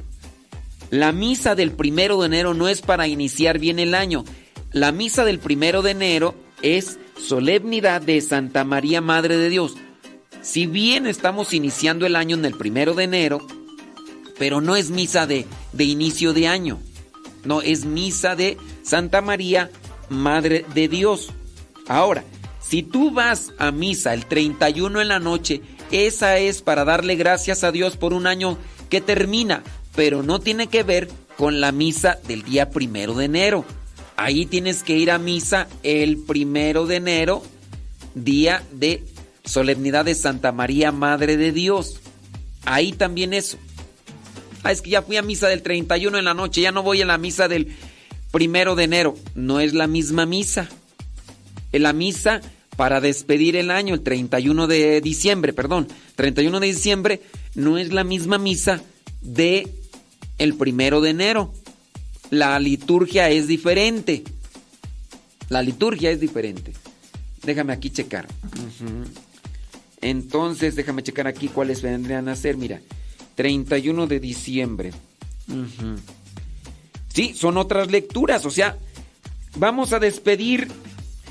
La 0.90 1.12
misa 1.12 1.54
del 1.54 1.72
primero 1.72 2.20
de 2.20 2.26
enero 2.26 2.54
no 2.54 2.68
es 2.68 2.82
para 2.82 3.08
iniciar 3.08 3.58
bien 3.58 3.78
el 3.78 3.94
año. 3.94 4.24
La 4.72 4.92
misa 4.92 5.24
del 5.24 5.38
primero 5.38 5.82
de 5.82 5.90
enero 5.92 6.34
es 6.62 6.98
solemnidad 7.18 8.00
de 8.02 8.20
Santa 8.20 8.64
María 8.64 9.00
Madre 9.00 9.36
de 9.36 9.48
Dios. 9.48 9.74
Si 10.42 10.66
bien 10.66 11.06
estamos 11.06 11.54
iniciando 11.54 12.06
el 12.06 12.14
año 12.14 12.36
en 12.36 12.44
el 12.44 12.54
primero 12.54 12.94
de 12.94 13.04
enero, 13.04 13.44
pero 14.38 14.60
no 14.60 14.76
es 14.76 14.90
misa 14.90 15.26
de, 15.26 15.46
de 15.72 15.84
inicio 15.84 16.32
de 16.32 16.46
año. 16.46 16.78
No, 17.44 17.62
es 17.62 17.84
misa 17.84 18.36
de 18.36 18.56
Santa 18.82 19.22
María 19.22 19.70
Madre 20.08 20.64
de 20.74 20.88
Dios. 20.88 21.32
Ahora, 21.88 22.24
si 22.60 22.82
tú 22.82 23.10
vas 23.10 23.52
a 23.58 23.70
misa 23.70 24.14
el 24.14 24.26
31 24.26 25.00
en 25.00 25.08
la 25.08 25.20
noche, 25.20 25.62
esa 25.90 26.38
es 26.38 26.62
para 26.62 26.84
darle 26.84 27.16
gracias 27.16 27.64
a 27.64 27.72
Dios 27.72 27.96
por 27.96 28.12
un 28.12 28.26
año 28.26 28.58
que 28.90 29.00
termina, 29.00 29.62
pero 29.96 30.22
no 30.22 30.38
tiene 30.38 30.68
que 30.68 30.82
ver 30.82 31.08
con 31.36 31.60
la 31.60 31.72
misa 31.72 32.18
del 32.28 32.42
día 32.42 32.70
primero 32.70 33.14
de 33.14 33.24
enero. 33.24 33.64
Ahí 34.16 34.46
tienes 34.46 34.82
que 34.82 34.96
ir 34.96 35.10
a 35.10 35.18
misa 35.18 35.66
el 35.82 36.18
primero 36.18 36.86
de 36.86 36.96
enero, 36.96 37.42
día 38.14 38.62
de 38.72 39.02
solemnidad 39.44 40.04
de 40.04 40.14
Santa 40.14 40.52
María 40.52 40.92
Madre 40.92 41.36
de 41.36 41.50
Dios. 41.50 42.00
Ahí 42.64 42.92
también 42.92 43.32
eso. 43.32 43.58
Ah, 44.62 44.72
es 44.72 44.82
que 44.82 44.90
ya 44.90 45.02
fui 45.02 45.16
a 45.16 45.22
misa 45.22 45.48
del 45.48 45.62
31 45.62 46.18
en 46.18 46.24
la 46.24 46.34
noche, 46.34 46.60
ya 46.60 46.72
no 46.72 46.82
voy 46.82 47.00
a 47.00 47.06
la 47.06 47.18
misa 47.18 47.48
del 47.48 47.74
primero 48.32 48.74
de 48.74 48.84
enero. 48.84 49.14
No 49.34 49.60
es 49.60 49.74
la 49.74 49.86
misma 49.86 50.26
misa. 50.26 50.68
La 51.72 51.92
misa 51.92 52.40
para 52.76 53.00
despedir 53.00 53.56
el 53.56 53.70
año, 53.70 53.94
el 53.94 54.02
31 54.02 54.66
de 54.66 55.00
diciembre, 55.00 55.52
perdón, 55.52 55.88
31 56.16 56.60
de 56.60 56.66
diciembre, 56.66 57.22
no 57.54 57.78
es 57.78 57.92
la 57.92 58.04
misma 58.04 58.38
misa 58.38 58.82
de 59.22 59.68
el 60.38 60.54
primero 60.54 61.00
de 61.00 61.10
enero. 61.10 61.52
La 62.30 62.58
liturgia 62.58 63.30
es 63.30 63.46
diferente. 63.46 64.24
La 65.48 65.62
liturgia 65.62 66.10
es 66.10 66.20
diferente. 66.20 66.72
Déjame 67.42 67.72
aquí 67.72 67.90
checar. 67.90 68.26
Entonces, 70.00 70.74
déjame 70.74 71.02
checar 71.02 71.26
aquí 71.26 71.48
cuáles 71.48 71.82
vendrían 71.82 72.28
a 72.28 72.36
ser. 72.36 72.56
Mira, 72.56 72.80
31 73.36 74.06
de 74.06 74.20
diciembre. 74.20 74.92
Sí, 77.12 77.34
son 77.34 77.56
otras 77.56 77.90
lecturas. 77.90 78.44
O 78.44 78.50
sea, 78.50 78.76
vamos 79.56 79.92
a 79.92 80.00
despedir. 80.00 80.68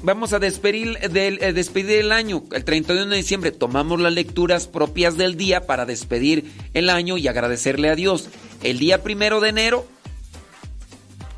Vamos 0.03 0.33
a 0.33 0.37
eh, 0.37 1.53
despedir 1.53 1.99
el 1.99 2.11
año. 2.11 2.43
El 2.51 2.63
31 2.63 3.07
de 3.07 3.17
diciembre 3.17 3.51
tomamos 3.51 3.99
las 3.99 4.13
lecturas 4.13 4.67
propias 4.67 5.17
del 5.17 5.35
día 5.37 5.65
para 5.65 5.85
despedir 5.85 6.51
el 6.73 6.89
año 6.89 7.17
y 7.17 7.27
agradecerle 7.27 7.89
a 7.89 7.95
Dios. 7.95 8.29
El 8.61 8.79
día 8.79 9.01
primero 9.03 9.39
de 9.39 9.49
enero 9.49 9.85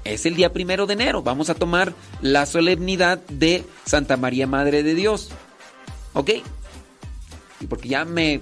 es 0.03 0.25
el 0.25 0.35
día 0.35 0.53
primero 0.53 0.85
de 0.85 0.93
enero. 0.93 1.21
Vamos 1.21 1.49
a 1.49 1.55
tomar 1.55 1.93
la 2.21 2.45
solemnidad 2.45 3.19
de 3.29 3.63
Santa 3.85 4.17
María 4.17 4.47
Madre 4.47 4.83
de 4.83 4.95
Dios. 4.95 5.29
¿Ok? 6.13 6.31
Y 7.59 7.67
porque 7.67 7.89
ya 7.89 8.05
me. 8.05 8.41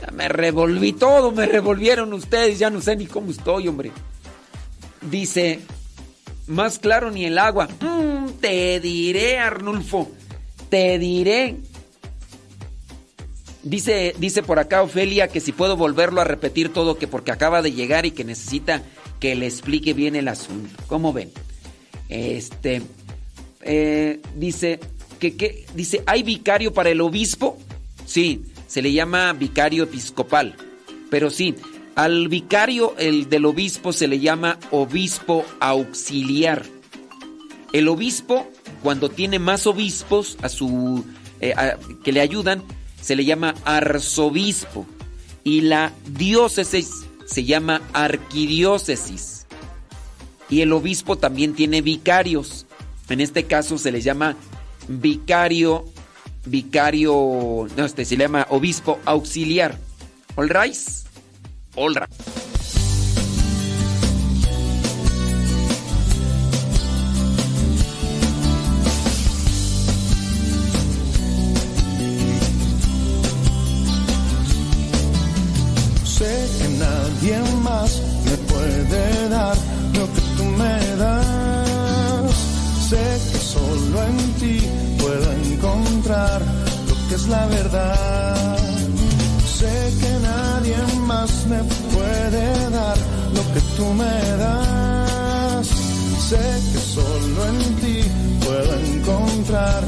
Ya 0.00 0.12
me 0.12 0.28
revolví 0.28 0.92
todo, 0.92 1.32
me 1.32 1.46
revolvieron 1.46 2.12
ustedes, 2.12 2.58
ya 2.58 2.68
no 2.68 2.82
sé 2.82 2.96
ni 2.96 3.06
cómo 3.06 3.30
estoy, 3.30 3.66
hombre. 3.66 3.92
Dice, 5.00 5.60
más 6.46 6.78
claro 6.78 7.10
ni 7.10 7.24
el 7.24 7.38
agua. 7.38 7.68
Mm, 7.80 8.32
te 8.40 8.80
diré, 8.80 9.38
Arnulfo, 9.38 10.10
te 10.68 10.98
diré. 10.98 11.56
Dice, 13.62 14.14
dice 14.18 14.42
por 14.42 14.58
acá 14.58 14.82
Ofelia 14.82 15.26
que 15.28 15.40
si 15.40 15.50
puedo 15.50 15.76
volverlo 15.76 16.20
a 16.20 16.24
repetir 16.24 16.72
todo, 16.72 16.98
que 16.98 17.08
porque 17.08 17.32
acaba 17.32 17.62
de 17.62 17.72
llegar 17.72 18.06
y 18.06 18.12
que 18.12 18.24
necesita 18.24 18.82
que 19.18 19.34
le 19.34 19.46
explique 19.46 19.92
bien 19.92 20.14
el 20.14 20.28
asunto. 20.28 20.82
¿Cómo 20.86 21.12
ven? 21.12 21.32
Este, 22.08 22.82
eh, 23.62 24.20
dice 24.36 24.78
que, 25.18 25.36
que, 25.36 25.66
dice, 25.74 26.04
¿hay 26.06 26.22
vicario 26.22 26.72
para 26.72 26.90
el 26.90 27.00
obispo? 27.00 27.58
Sí, 28.04 28.44
se 28.68 28.82
le 28.82 28.92
llama 28.92 29.32
vicario 29.32 29.84
episcopal. 29.84 30.54
Pero 31.10 31.30
sí, 31.30 31.54
al 31.96 32.28
vicario, 32.28 32.94
el 32.98 33.30
del 33.30 33.46
obispo, 33.46 33.90
se 33.90 34.06
le 34.06 34.20
llama 34.20 34.58
obispo 34.70 35.46
auxiliar. 35.60 36.62
El 37.72 37.88
obispo, 37.88 38.46
cuando 38.82 39.08
tiene 39.08 39.38
más 39.38 39.66
obispos 39.66 40.36
a 40.42 40.50
su, 40.50 41.04
eh, 41.40 41.54
que 42.04 42.12
le 42.12 42.20
ayudan, 42.20 42.62
se 43.00 43.16
le 43.16 43.24
llama 43.24 43.54
arzobispo. 43.64 44.86
Y 45.42 45.62
la 45.62 45.90
diócesis 46.06 47.06
se 47.24 47.44
llama 47.44 47.80
arquidiócesis. 47.94 49.46
Y 50.50 50.60
el 50.60 50.74
obispo 50.74 51.16
también 51.16 51.54
tiene 51.54 51.80
vicarios. 51.80 52.66
En 53.08 53.22
este 53.22 53.44
caso 53.44 53.78
se 53.78 53.90
le 53.90 54.02
llama 54.02 54.36
vicario, 54.86 55.86
vicario, 56.44 57.66
no, 57.74 57.84
este 57.86 58.04
se 58.04 58.18
le 58.18 58.24
llama 58.24 58.46
obispo 58.50 58.98
auxiliar. 59.06 59.78
All. 60.36 60.50
Sé 76.04 76.48
que 76.58 76.68
nadie 76.78 77.38
más 77.62 78.00
me 78.24 78.36
puede 78.50 79.28
dar 79.28 79.56
lo 79.92 80.06
que 80.14 80.20
tú 80.38 80.44
me 80.44 80.96
das. 80.96 82.34
Sé 82.88 83.06
que 83.32 83.38
solo 83.38 84.02
en 84.02 84.16
ti 84.40 84.60
puedo 84.98 85.30
encontrar 85.32 86.40
lo 86.88 87.08
que 87.08 87.14
es 87.16 87.28
la 87.28 87.46
verdad. 87.48 88.15
Nadie 91.26 91.32
más 91.32 91.46
me 91.46 91.62
puede 91.94 92.70
dar 92.70 92.96
lo 93.34 93.42
que 93.52 93.60
tú 93.76 93.84
me 93.94 94.36
das. 94.38 95.66
Sé 96.28 96.38
que 96.72 96.78
solo 96.78 97.46
en 97.46 97.76
ti 97.76 98.00
puedo 98.44 98.74
encontrar 98.80 99.82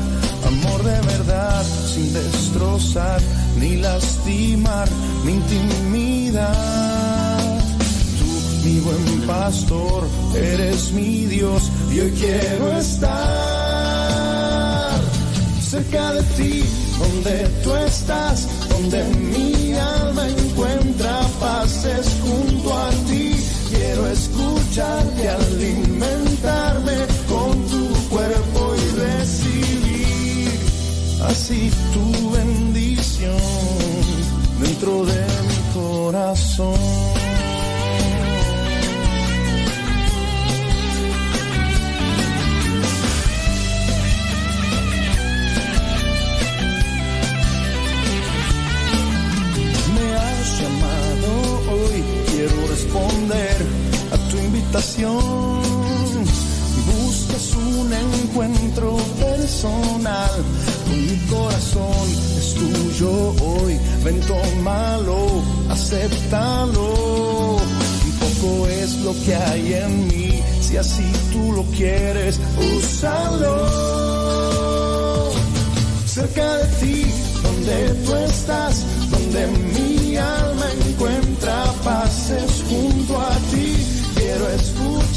amor 0.47 0.83
de 0.84 1.00
verdad 1.00 1.65
sin 1.94 2.12
destrozar 2.12 3.20
ni 3.58 3.76
lastimar 3.76 4.89
mi 5.25 5.33
intimidad. 5.33 6.49
Tú, 8.18 8.26
mi 8.65 8.81
buen 8.81 9.23
pastor, 9.26 10.08
eres 10.34 10.92
mi 10.92 11.26
Dios 11.26 11.70
y 11.92 12.00
hoy 12.00 12.12
quiero 12.12 12.78
estar 12.78 13.68
cerca 15.68 16.12
de 16.15 16.23
ti, 16.36 16.65
donde 16.99 17.49
tú 17.62 17.75
estás, 17.75 18.49
donde 18.70 19.05
mi 19.05 19.75
alma 19.75 20.26
paces 21.68 22.16
junto 22.22 22.72
a 22.72 22.90
ti. 23.06 23.36
Quiero 23.68 24.06
escucharte, 24.08 25.28
alimentarme 25.28 26.97
con 27.28 27.66
tu 27.66 28.08
cuerpo 28.08 28.74
y 28.74 28.98
recibir 28.98 30.50
así 31.28 31.70
tu 31.92 32.30
bendición 32.30 33.36
dentro 34.60 35.05
de 35.05 35.26
mi 35.48 35.58
corazón. 35.74 37.17
Responder 52.89 53.57
a 54.12 54.17
tu 54.31 54.36
invitación. 54.39 55.60
Buscas 56.86 57.55
un 57.55 57.92
encuentro 57.92 58.97
personal 59.18 60.31
con 60.86 61.07
mi 61.07 61.18
corazón, 61.31 62.08
es 62.39 62.55
tuyo 62.55 63.10
hoy. 63.42 63.78
Ven, 64.05 64.20
tómalo, 64.20 65.42
acéptalo. 65.68 67.58
Poco 68.20 68.67
es 68.68 68.97
lo 69.02 69.12
que 69.25 69.34
hay 69.34 69.75
en 69.75 70.08
mí, 70.08 70.42
si 70.60 70.76
así 70.76 71.05
tú 71.33 71.52
lo 71.52 71.62
quieres, 71.76 72.41
úsalo 72.76 73.99
cerca 76.07 76.57
de 76.57 76.67
ti, 76.81 77.05
donde 77.42 77.94
tú 78.05 78.15
estás, 78.17 78.84
donde 79.10 79.47
mi 79.47 79.97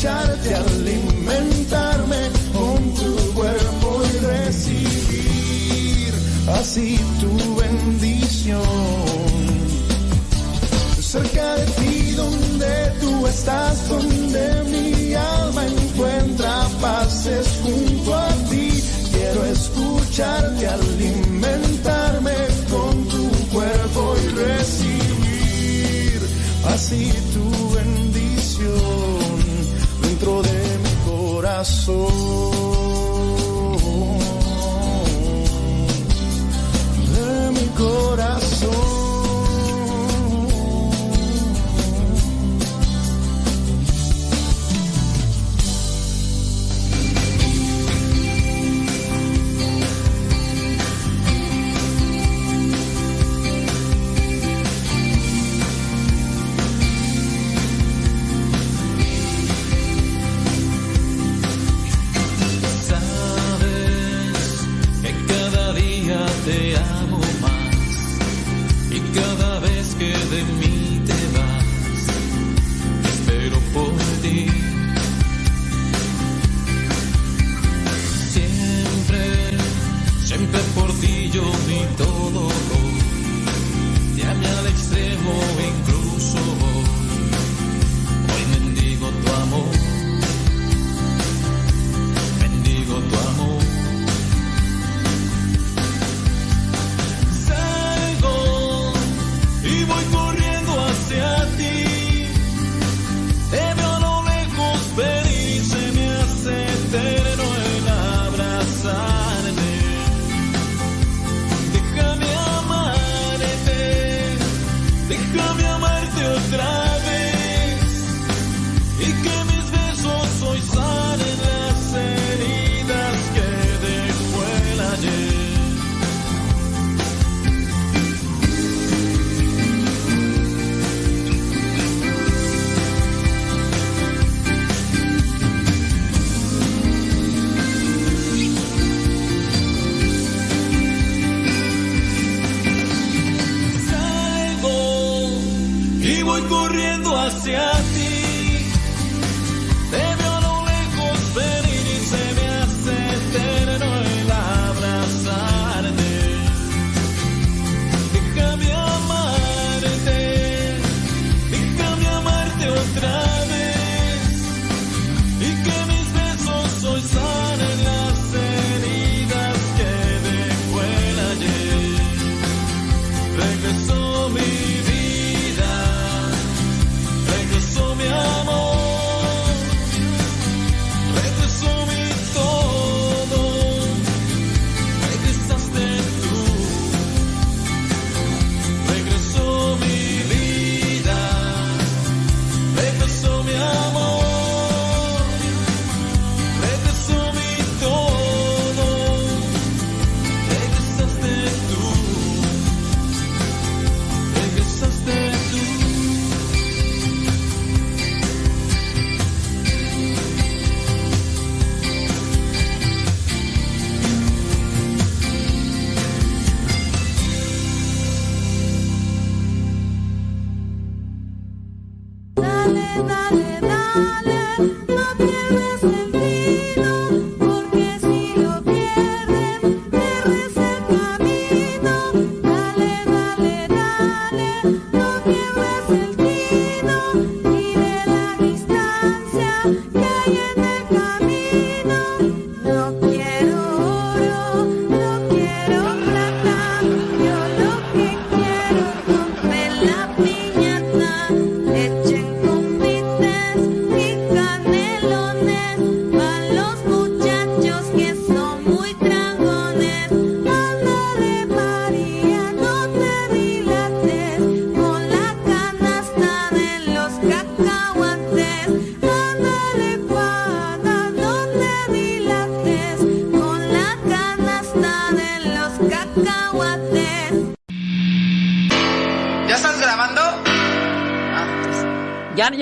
escucharte, 0.02 0.56
alimentarme 0.56 2.30
con 2.54 2.94
tu 2.96 3.34
cuerpo 3.34 4.02
y 4.04 4.18
recibir 4.26 6.14
así 6.60 7.00
tu 7.20 7.56
bendición. 7.56 8.64
Cerca 11.00 11.56
de 11.56 11.66
ti, 11.66 12.12
donde 12.14 12.94
tú 13.00 13.28
estás, 13.28 13.90
donde 13.90 14.64
mi 14.72 15.14
alma 15.14 15.68
encuentra 15.68 16.68
paces 16.82 17.48
junto 17.62 18.16
a 18.16 18.30
ti. 18.50 18.84
Quiero 19.12 19.46
escucharte, 19.46 20.68
alimentarme 20.68 22.34
con 22.72 23.08
tu 23.08 23.30
cuerpo 23.54 24.16
y 24.24 24.28
recibir 24.30 26.22
así 26.74 27.14
tu 27.34 27.71
mi 31.64 32.91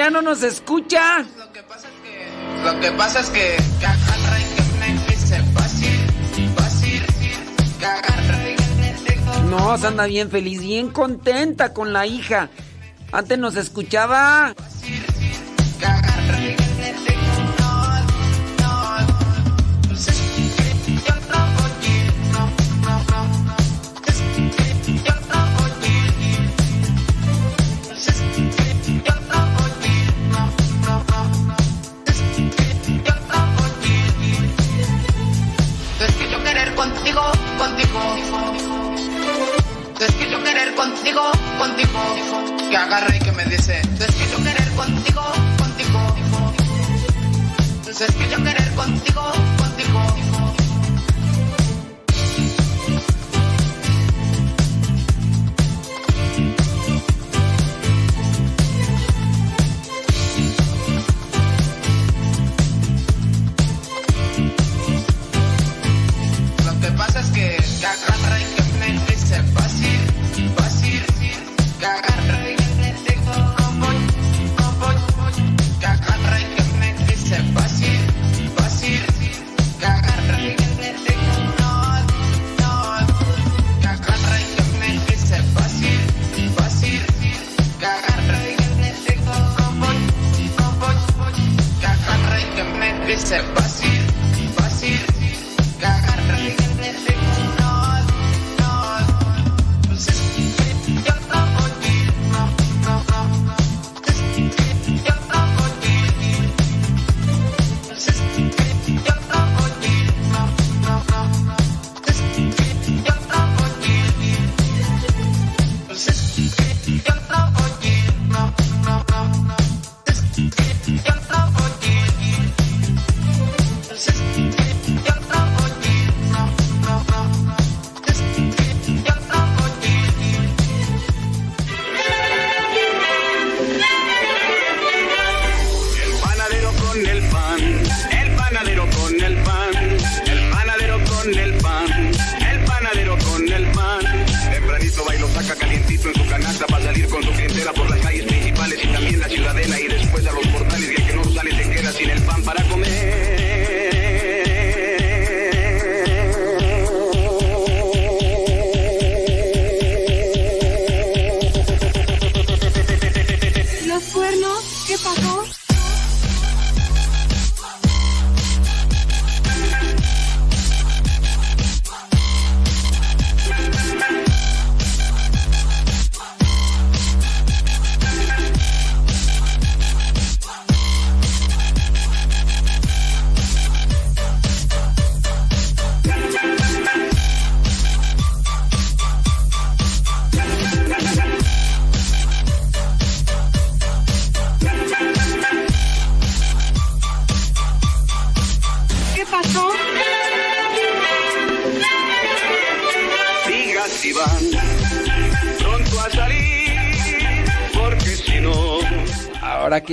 Ya, 0.10 0.12
no 0.12 0.22
nos 0.24 0.42
escucha. 0.42 1.20
Lo 1.38 1.52
que 1.54 1.62
pasa 1.62 3.20
es 3.20 3.30
que, 3.30 3.58
y 3.58 3.80
que 3.80 3.84
fácil, 5.54 6.00
fácil, 6.56 7.06
que 7.20 7.36
No, 9.52 9.78
se 9.78 9.86
anda 9.86 10.08
bien 10.08 10.32
feliz, 10.32 10.62
bien 10.62 10.90
contenta 10.90 11.76
con 11.76 11.94
la 11.94 12.08
hija. 12.08 12.50
Antes 13.12 13.38
nos 13.38 13.56
escuchaba. 13.56 14.56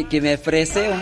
Que, 0.09 0.21
me 0.21 0.37
freseo. 0.39 0.95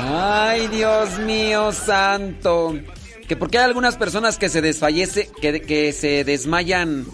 Ay, 0.00 0.68
Dios 0.68 1.18
mío 1.20 1.72
santo. 1.72 2.78
Que 3.26 3.36
porque 3.36 3.58
hay 3.58 3.64
algunas 3.64 3.96
personas 3.96 4.38
que 4.38 4.48
se 4.48 4.62
desfallece, 4.62 5.28
que, 5.40 5.60
que 5.60 5.92
se 5.92 6.24
desmayan 6.24 7.06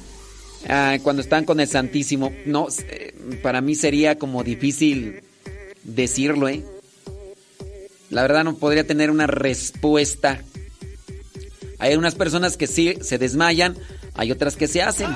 ah, 0.69 0.99
cuando 1.03 1.23
están 1.23 1.44
con 1.44 1.61
el 1.61 1.69
Santísimo. 1.69 2.33
No, 2.47 2.69
eh, 2.89 3.15
para 3.43 3.61
mí 3.61 3.75
sería 3.75 4.19
como 4.19 4.44
difícil 4.44 5.23
decirlo, 5.83 6.49
¿eh? 6.49 6.65
La 8.11 8.23
verdad 8.23 8.44
no 8.44 8.57
podría 8.57 8.86
tener 8.86 9.11
una 9.11 9.27
respuesta. 9.27 10.43
Hay 11.78 11.97
unas 11.97 12.15
personas 12.15 12.57
que 12.57 12.67
sí 12.67 12.94
se 13.01 13.19
desmayan, 13.19 13.77
hay 14.15 14.31
otras 14.31 14.57
que 14.57 14.69
se 14.69 14.83
hacen. 14.83 15.09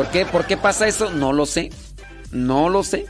¿Por 0.00 0.10
qué? 0.10 0.24
¿Por 0.24 0.46
qué 0.46 0.56
pasa 0.56 0.88
eso? 0.88 1.10
No 1.10 1.34
lo 1.34 1.44
sé. 1.44 1.68
No 2.32 2.70
lo 2.70 2.82
sé. 2.82 3.04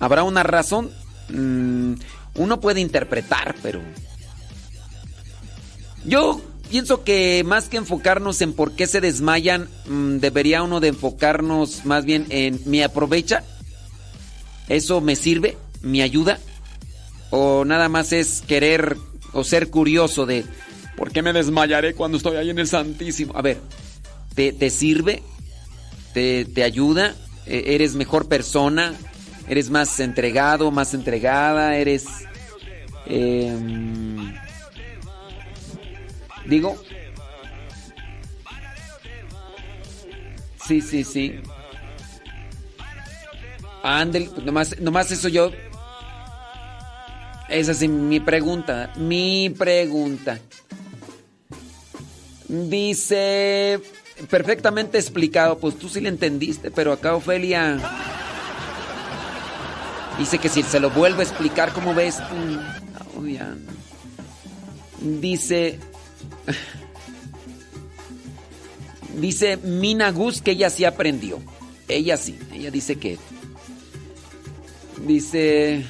¿Habrá 0.00 0.22
una 0.22 0.42
razón? 0.42 0.90
Mm, 1.30 1.94
uno 2.34 2.60
puede 2.60 2.82
interpretar, 2.82 3.54
pero... 3.62 3.80
Yo 6.04 6.42
pienso 6.68 7.04
que 7.04 7.42
más 7.46 7.70
que 7.70 7.78
enfocarnos 7.78 8.42
en 8.42 8.52
por 8.52 8.72
qué 8.72 8.86
se 8.86 9.00
desmayan, 9.00 9.70
mm, 9.86 10.18
debería 10.18 10.62
uno 10.62 10.80
de 10.80 10.88
enfocarnos 10.88 11.86
más 11.86 12.04
bien 12.04 12.26
en 12.28 12.60
me 12.66 12.84
aprovecha. 12.84 13.42
¿Eso 14.68 15.00
me 15.00 15.16
sirve? 15.16 15.56
¿Me 15.80 16.02
ayuda? 16.02 16.38
¿O 17.30 17.64
nada 17.64 17.88
más 17.88 18.12
es 18.12 18.42
querer 18.42 18.98
o 19.32 19.42
ser 19.42 19.70
curioso 19.70 20.26
de 20.26 20.44
por 20.98 21.12
qué 21.12 21.22
me 21.22 21.32
desmayaré 21.32 21.94
cuando 21.94 22.18
estoy 22.18 22.36
ahí 22.36 22.50
en 22.50 22.58
el 22.58 22.68
Santísimo? 22.68 23.32
A 23.34 23.40
ver, 23.40 23.58
¿te, 24.34 24.52
te 24.52 24.68
sirve? 24.68 25.22
¿Te, 26.16 26.62
ayuda? 26.62 27.14
E- 27.44 27.74
¿Eres 27.74 27.94
mejor 27.94 28.26
persona? 28.26 28.94
¿Eres 29.50 29.68
más 29.68 30.00
entregado, 30.00 30.70
más 30.70 30.94
entregada? 30.94 31.76
¿Eres... 31.76 32.06
em, 33.04 34.34
digo... 36.46 36.82
Sí, 40.66 40.80
sí, 40.80 41.04
sí. 41.04 41.34
Ándale, 43.82 44.30
pues 44.34 44.46
nomás, 44.46 44.80
nomás 44.80 45.10
eso 45.10 45.28
yo. 45.28 45.50
Esa 47.50 47.72
es 47.72 47.86
mi 47.88 48.20
pregunta. 48.20 48.90
Mi 48.96 49.50
pregunta. 49.50 50.40
Dice 52.48 53.82
perfectamente 54.30 54.98
explicado. 54.98 55.58
Pues 55.58 55.78
tú 55.78 55.88
sí 55.88 56.00
le 56.00 56.08
entendiste, 56.08 56.70
pero 56.70 56.92
acá 56.92 57.14
Ofelia 57.14 57.78
dice 60.18 60.38
que 60.38 60.48
si 60.48 60.62
se 60.62 60.80
lo 60.80 60.90
vuelvo 60.90 61.20
a 61.20 61.24
explicar, 61.24 61.72
¿cómo 61.72 61.94
ves? 61.94 62.18
Oh. 62.20 63.22
Dice. 65.00 65.78
Dice 69.16 69.56
Mina 69.56 70.10
Gus 70.10 70.42
que 70.42 70.50
ella 70.50 70.68
sí 70.68 70.84
aprendió. 70.84 71.40
Ella 71.88 72.16
sí. 72.16 72.38
Ella 72.52 72.70
dice 72.70 72.96
que. 72.96 73.18
Dice. 75.06 75.86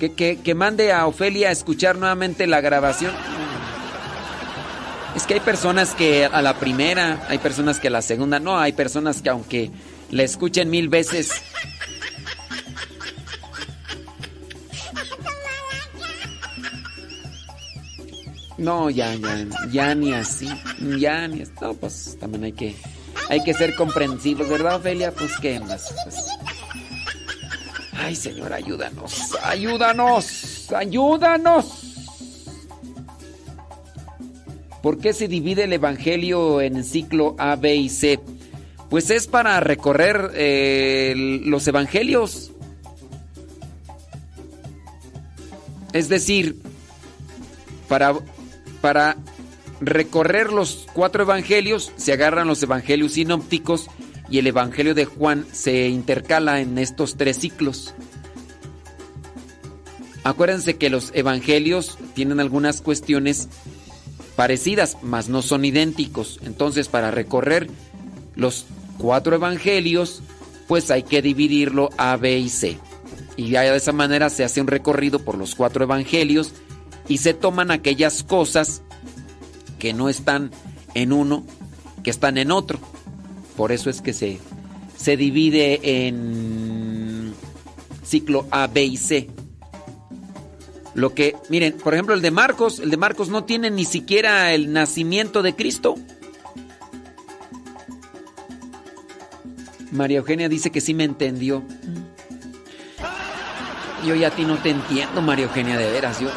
Que, 0.00 0.12
que, 0.14 0.38
que 0.38 0.54
mande 0.54 0.92
a 0.92 1.06
Ofelia 1.06 1.50
a 1.50 1.52
escuchar 1.52 1.98
nuevamente 1.98 2.46
la 2.46 2.60
grabación. 2.60 3.12
Es 5.14 5.26
que 5.26 5.34
hay 5.34 5.40
personas 5.40 5.94
que 5.94 6.24
a 6.24 6.42
la 6.42 6.54
primera, 6.54 7.26
hay 7.28 7.38
personas 7.38 7.80
que 7.80 7.88
a 7.88 7.90
la 7.90 8.02
segunda, 8.02 8.38
no, 8.38 8.58
hay 8.58 8.72
personas 8.72 9.22
que 9.22 9.30
aunque 9.30 9.70
la 10.10 10.22
escuchen 10.22 10.70
mil 10.70 10.88
veces. 10.88 11.30
No, 18.56 18.90
ya, 18.90 19.14
ya, 19.14 19.46
ya 19.70 19.94
ni 19.94 20.12
así, 20.12 20.48
ya 20.98 21.26
ni 21.26 21.42
así. 21.42 21.52
No, 21.60 21.72
pues 21.74 22.18
también 22.20 22.44
hay 22.44 22.52
que, 22.52 22.76
hay 23.30 23.42
que 23.42 23.54
ser 23.54 23.74
comprensivos, 23.74 24.48
¿verdad, 24.48 24.76
Ofelia? 24.76 25.12
Pues 25.12 25.32
qué 25.40 25.58
más. 25.60 25.94
Pues. 26.04 26.26
Ay, 27.94 28.14
Señor, 28.14 28.52
ayúdanos, 28.52 29.34
ayúdanos, 29.42 30.70
ayúdanos. 30.72 31.89
¿Por 34.82 34.98
qué 34.98 35.12
se 35.12 35.28
divide 35.28 35.64
el 35.64 35.72
Evangelio 35.72 36.60
en 36.60 36.84
ciclo 36.84 37.34
A, 37.38 37.56
B 37.56 37.74
y 37.76 37.88
C? 37.88 38.18
Pues 38.88 39.10
es 39.10 39.26
para 39.26 39.60
recorrer 39.60 40.32
eh, 40.34 41.14
los 41.44 41.68
Evangelios. 41.68 42.52
Es 45.92 46.08
decir, 46.08 46.56
para, 47.88 48.14
para 48.80 49.16
recorrer 49.80 50.52
los 50.52 50.86
cuatro 50.92 51.22
Evangelios 51.24 51.92
se 51.96 52.12
agarran 52.12 52.46
los 52.46 52.62
Evangelios 52.62 53.12
sinópticos 53.12 53.88
y 54.30 54.38
el 54.38 54.46
Evangelio 54.46 54.94
de 54.94 55.04
Juan 55.04 55.44
se 55.52 55.88
intercala 55.88 56.60
en 56.60 56.78
estos 56.78 57.16
tres 57.16 57.38
ciclos. 57.38 57.94
Acuérdense 60.22 60.76
que 60.76 60.90
los 60.90 61.10
Evangelios 61.14 61.98
tienen 62.14 62.40
algunas 62.40 62.80
cuestiones 62.80 63.48
parecidas, 64.36 64.96
mas 65.02 65.28
no 65.28 65.42
son 65.42 65.64
idénticos. 65.64 66.40
Entonces, 66.44 66.88
para 66.88 67.10
recorrer 67.10 67.68
los 68.34 68.66
cuatro 68.98 69.34
evangelios, 69.36 70.22
pues 70.68 70.90
hay 70.90 71.02
que 71.02 71.22
dividirlo 71.22 71.90
A, 71.96 72.16
B 72.16 72.38
y 72.38 72.48
C. 72.48 72.78
Y 73.36 73.50
ya 73.50 73.62
de 73.62 73.76
esa 73.76 73.92
manera 73.92 74.30
se 74.30 74.44
hace 74.44 74.60
un 74.60 74.66
recorrido 74.66 75.18
por 75.20 75.36
los 75.36 75.54
cuatro 75.54 75.84
evangelios 75.84 76.52
y 77.08 77.18
se 77.18 77.34
toman 77.34 77.70
aquellas 77.70 78.22
cosas 78.22 78.82
que 79.78 79.92
no 79.92 80.08
están 80.08 80.50
en 80.94 81.12
uno, 81.12 81.44
que 82.04 82.10
están 82.10 82.38
en 82.38 82.50
otro. 82.50 82.78
Por 83.56 83.72
eso 83.72 83.90
es 83.90 84.00
que 84.00 84.12
se, 84.12 84.38
se 84.96 85.16
divide 85.16 86.06
en 86.06 87.34
ciclo 88.04 88.46
A, 88.50 88.66
B 88.66 88.84
y 88.84 88.96
C. 88.96 89.28
Lo 90.94 91.14
que, 91.14 91.36
miren, 91.48 91.74
por 91.74 91.94
ejemplo, 91.94 92.14
el 92.14 92.22
de 92.22 92.30
Marcos, 92.30 92.80
el 92.80 92.90
de 92.90 92.96
Marcos 92.96 93.28
no 93.28 93.44
tiene 93.44 93.70
ni 93.70 93.84
siquiera 93.84 94.52
el 94.52 94.72
nacimiento 94.72 95.42
de 95.42 95.54
Cristo. 95.54 95.94
María 99.92 100.18
Eugenia 100.18 100.48
dice 100.48 100.70
que 100.70 100.80
sí 100.80 100.94
me 100.94 101.04
entendió. 101.04 101.62
Yo 104.06 104.14
ya 104.14 104.28
a 104.28 104.30
ti 104.30 104.44
no 104.44 104.56
te 104.56 104.70
entiendo, 104.70 105.20
María 105.20 105.44
Eugenia, 105.44 105.76
de 105.76 105.90
veras. 105.90 106.18
Yo, 106.20 106.30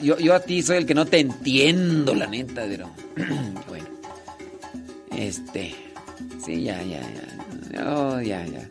yo, 0.00 0.18
yo 0.18 0.34
a 0.34 0.40
ti 0.40 0.62
soy 0.62 0.78
el 0.78 0.86
que 0.86 0.94
no 0.94 1.06
te 1.06 1.20
entiendo, 1.20 2.14
la 2.14 2.26
neta, 2.26 2.64
pero 2.68 2.90
bueno. 3.68 3.86
Este, 5.14 5.74
sí, 6.44 6.62
ya, 6.62 6.82
ya, 6.82 7.00
ya. 7.00 7.86
Oh, 7.86 8.20
ya, 8.20 8.44
ya. 8.46 8.68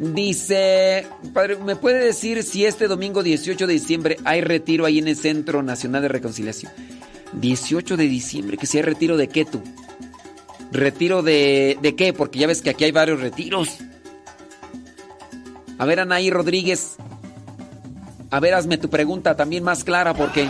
Dice, 0.00 1.06
padre, 1.34 1.56
¿me 1.56 1.74
puede 1.74 2.04
decir 2.04 2.44
si 2.44 2.64
este 2.64 2.86
domingo 2.86 3.24
18 3.24 3.66
de 3.66 3.72
diciembre 3.72 4.16
hay 4.24 4.42
retiro 4.42 4.84
ahí 4.84 4.98
en 4.98 5.08
el 5.08 5.16
Centro 5.16 5.60
Nacional 5.62 6.02
de 6.02 6.08
Reconciliación? 6.08 6.70
18 7.32 7.96
de 7.96 8.04
diciembre, 8.04 8.56
que 8.56 8.66
si 8.66 8.78
hay 8.78 8.84
retiro 8.84 9.16
de 9.16 9.28
qué 9.28 9.44
tú? 9.44 9.60
¿Retiro 10.70 11.22
de, 11.22 11.78
de 11.82 11.96
qué? 11.96 12.12
Porque 12.12 12.38
ya 12.38 12.46
ves 12.46 12.62
que 12.62 12.70
aquí 12.70 12.84
hay 12.84 12.92
varios 12.92 13.20
retiros. 13.20 13.78
A 15.78 15.84
ver, 15.84 15.98
Anaí 15.98 16.30
Rodríguez. 16.30 16.96
A 18.30 18.38
ver, 18.38 18.54
hazme 18.54 18.78
tu 18.78 18.88
pregunta 18.90 19.36
también 19.36 19.64
más 19.64 19.82
clara 19.82 20.14
porque... 20.14 20.48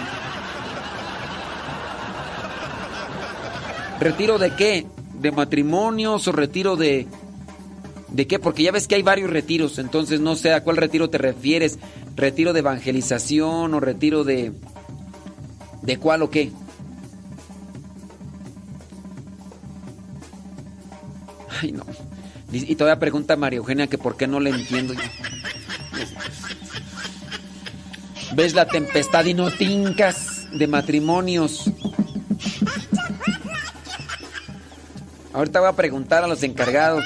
¿Retiro 3.98 4.38
de 4.38 4.54
qué? 4.54 4.86
¿De 5.14 5.32
matrimonios 5.32 6.28
o 6.28 6.32
retiro 6.32 6.76
de... 6.76 7.06
¿De 8.10 8.26
qué? 8.26 8.38
Porque 8.38 8.62
ya 8.62 8.72
ves 8.72 8.88
que 8.88 8.94
hay 8.94 9.02
varios 9.02 9.30
retiros, 9.30 9.78
entonces 9.78 10.20
no 10.20 10.34
sé 10.34 10.54
a 10.54 10.62
cuál 10.62 10.76
retiro 10.76 11.10
te 11.10 11.18
refieres. 11.18 11.78
¿Retiro 12.16 12.52
de 12.52 12.60
evangelización 12.60 13.74
o 13.74 13.80
retiro 13.80 14.24
de... 14.24 14.52
¿De 15.82 15.96
cuál 15.98 16.22
o 16.22 16.30
qué? 16.30 16.50
Ay, 21.60 21.72
no. 21.72 21.84
Y 22.50 22.74
todavía 22.76 22.98
pregunta 22.98 23.36
María 23.36 23.58
Eugenia 23.58 23.88
que 23.88 23.98
por 23.98 24.16
qué 24.16 24.26
no 24.26 24.40
le 24.40 24.50
entiendo. 24.50 24.94
¿Ves 28.34 28.54
la 28.54 28.66
tempestad 28.66 29.24
y 29.26 29.34
no 29.34 29.50
tincas 29.50 30.46
de 30.52 30.66
matrimonios? 30.66 31.70
Ahorita 35.32 35.60
voy 35.60 35.68
a 35.68 35.72
preguntar 35.72 36.24
a 36.24 36.26
los 36.26 36.42
encargados. 36.42 37.04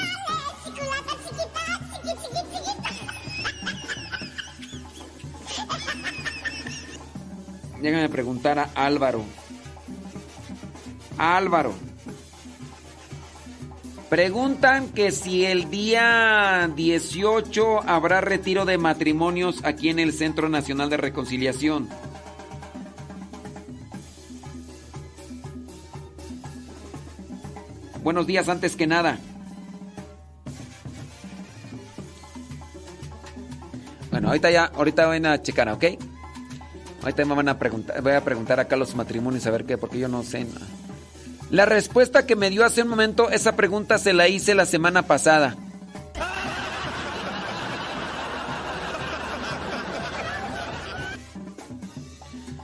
Déjame 7.83 8.07
preguntar 8.07 8.57
a 8.59 8.69
Álvaro. 8.75 9.25
Álvaro. 11.17 11.73
Preguntan 14.09 14.87
que 14.93 15.11
si 15.11 15.43
el 15.43 15.69
día 15.69 16.71
18 16.73 17.81
habrá 17.85 18.21
retiro 18.21 18.63
de 18.63 18.77
matrimonios 18.77 19.65
aquí 19.65 19.89
en 19.89 19.99
el 19.99 20.13
Centro 20.13 20.47
Nacional 20.47 20.89
de 20.89 20.95
Reconciliación. 20.95 21.89
Buenos 28.01 28.25
días 28.25 28.47
antes 28.47 28.77
que 28.77 28.87
nada. 28.87 29.19
Bueno, 34.09 34.29
ahorita 34.29 34.51
ya, 34.51 34.65
ahorita 34.67 35.05
van 35.05 35.25
a 35.25 35.41
checar, 35.41 35.67
¿ok? 35.67 36.12
Ahorita 37.03 37.25
me 37.25 37.35
van 37.35 37.49
a 37.49 37.59
preguntar, 37.59 38.01
voy 38.01 38.13
a 38.13 38.23
preguntar 38.23 38.61
acá 38.61 38.77
los 38.77 38.95
matrimonios 38.95 39.45
a 39.45 39.51
ver 39.51 39.65
qué, 39.65 39.77
porque 39.77 39.99
yo 39.99 40.07
no 40.07 40.23
sé. 40.23 40.47
La 41.49 41.65
respuesta 41.65 42.25
que 42.25 42.37
me 42.37 42.49
dio 42.49 42.63
hace 42.63 42.81
un 42.81 42.87
momento, 42.87 43.29
esa 43.29 43.57
pregunta 43.57 43.97
se 43.97 44.13
la 44.13 44.29
hice 44.29 44.55
la 44.55 44.65
semana 44.65 45.03
pasada. 45.03 45.57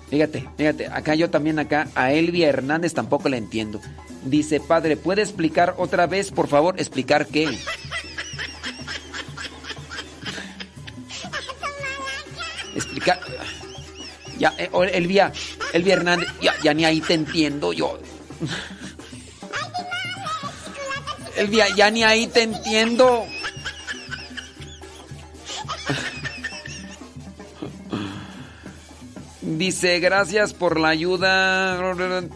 Fíjate, 0.09 0.50
fíjate, 0.58 0.88
acá 0.88 1.16
yo 1.16 1.30
también 1.30 1.59
acá 1.59 1.90
a 1.93 2.14
Elvia 2.14 2.48
Hernández 2.48 2.93
tampoco 2.93 3.27
la 3.27 3.38
entiendo. 3.38 3.82
Dice, 4.24 4.59
padre, 4.61 4.95
¿puede 4.98 5.22
explicar 5.22 5.76
otra 5.77 6.08
vez, 6.08 6.32
por 6.32 6.48
favor? 6.48 6.80
¿Explicar 6.80 7.27
qué? 7.27 7.59
Explicar... 12.74 13.19
Ya, 14.40 14.56
eh, 14.58 14.69
Elvia, 14.93 15.32
Elvia 15.74 15.93
Hernández, 15.95 16.30
ya, 16.42 16.56
ya 16.64 16.74
ni 16.74 16.85
ahí 16.85 17.01
te 17.01 17.14
entiendo 17.14 17.74
yo. 17.74 18.00
Elvia, 21.35 21.68
ya 21.76 21.92
ni 21.92 22.03
ahí 22.03 22.27
te 22.27 22.43
entiendo. 22.43 23.26
Dice, 29.42 30.00
gracias 30.00 30.53
por 30.53 30.80
la 30.80 30.88
ayuda. 30.90 31.77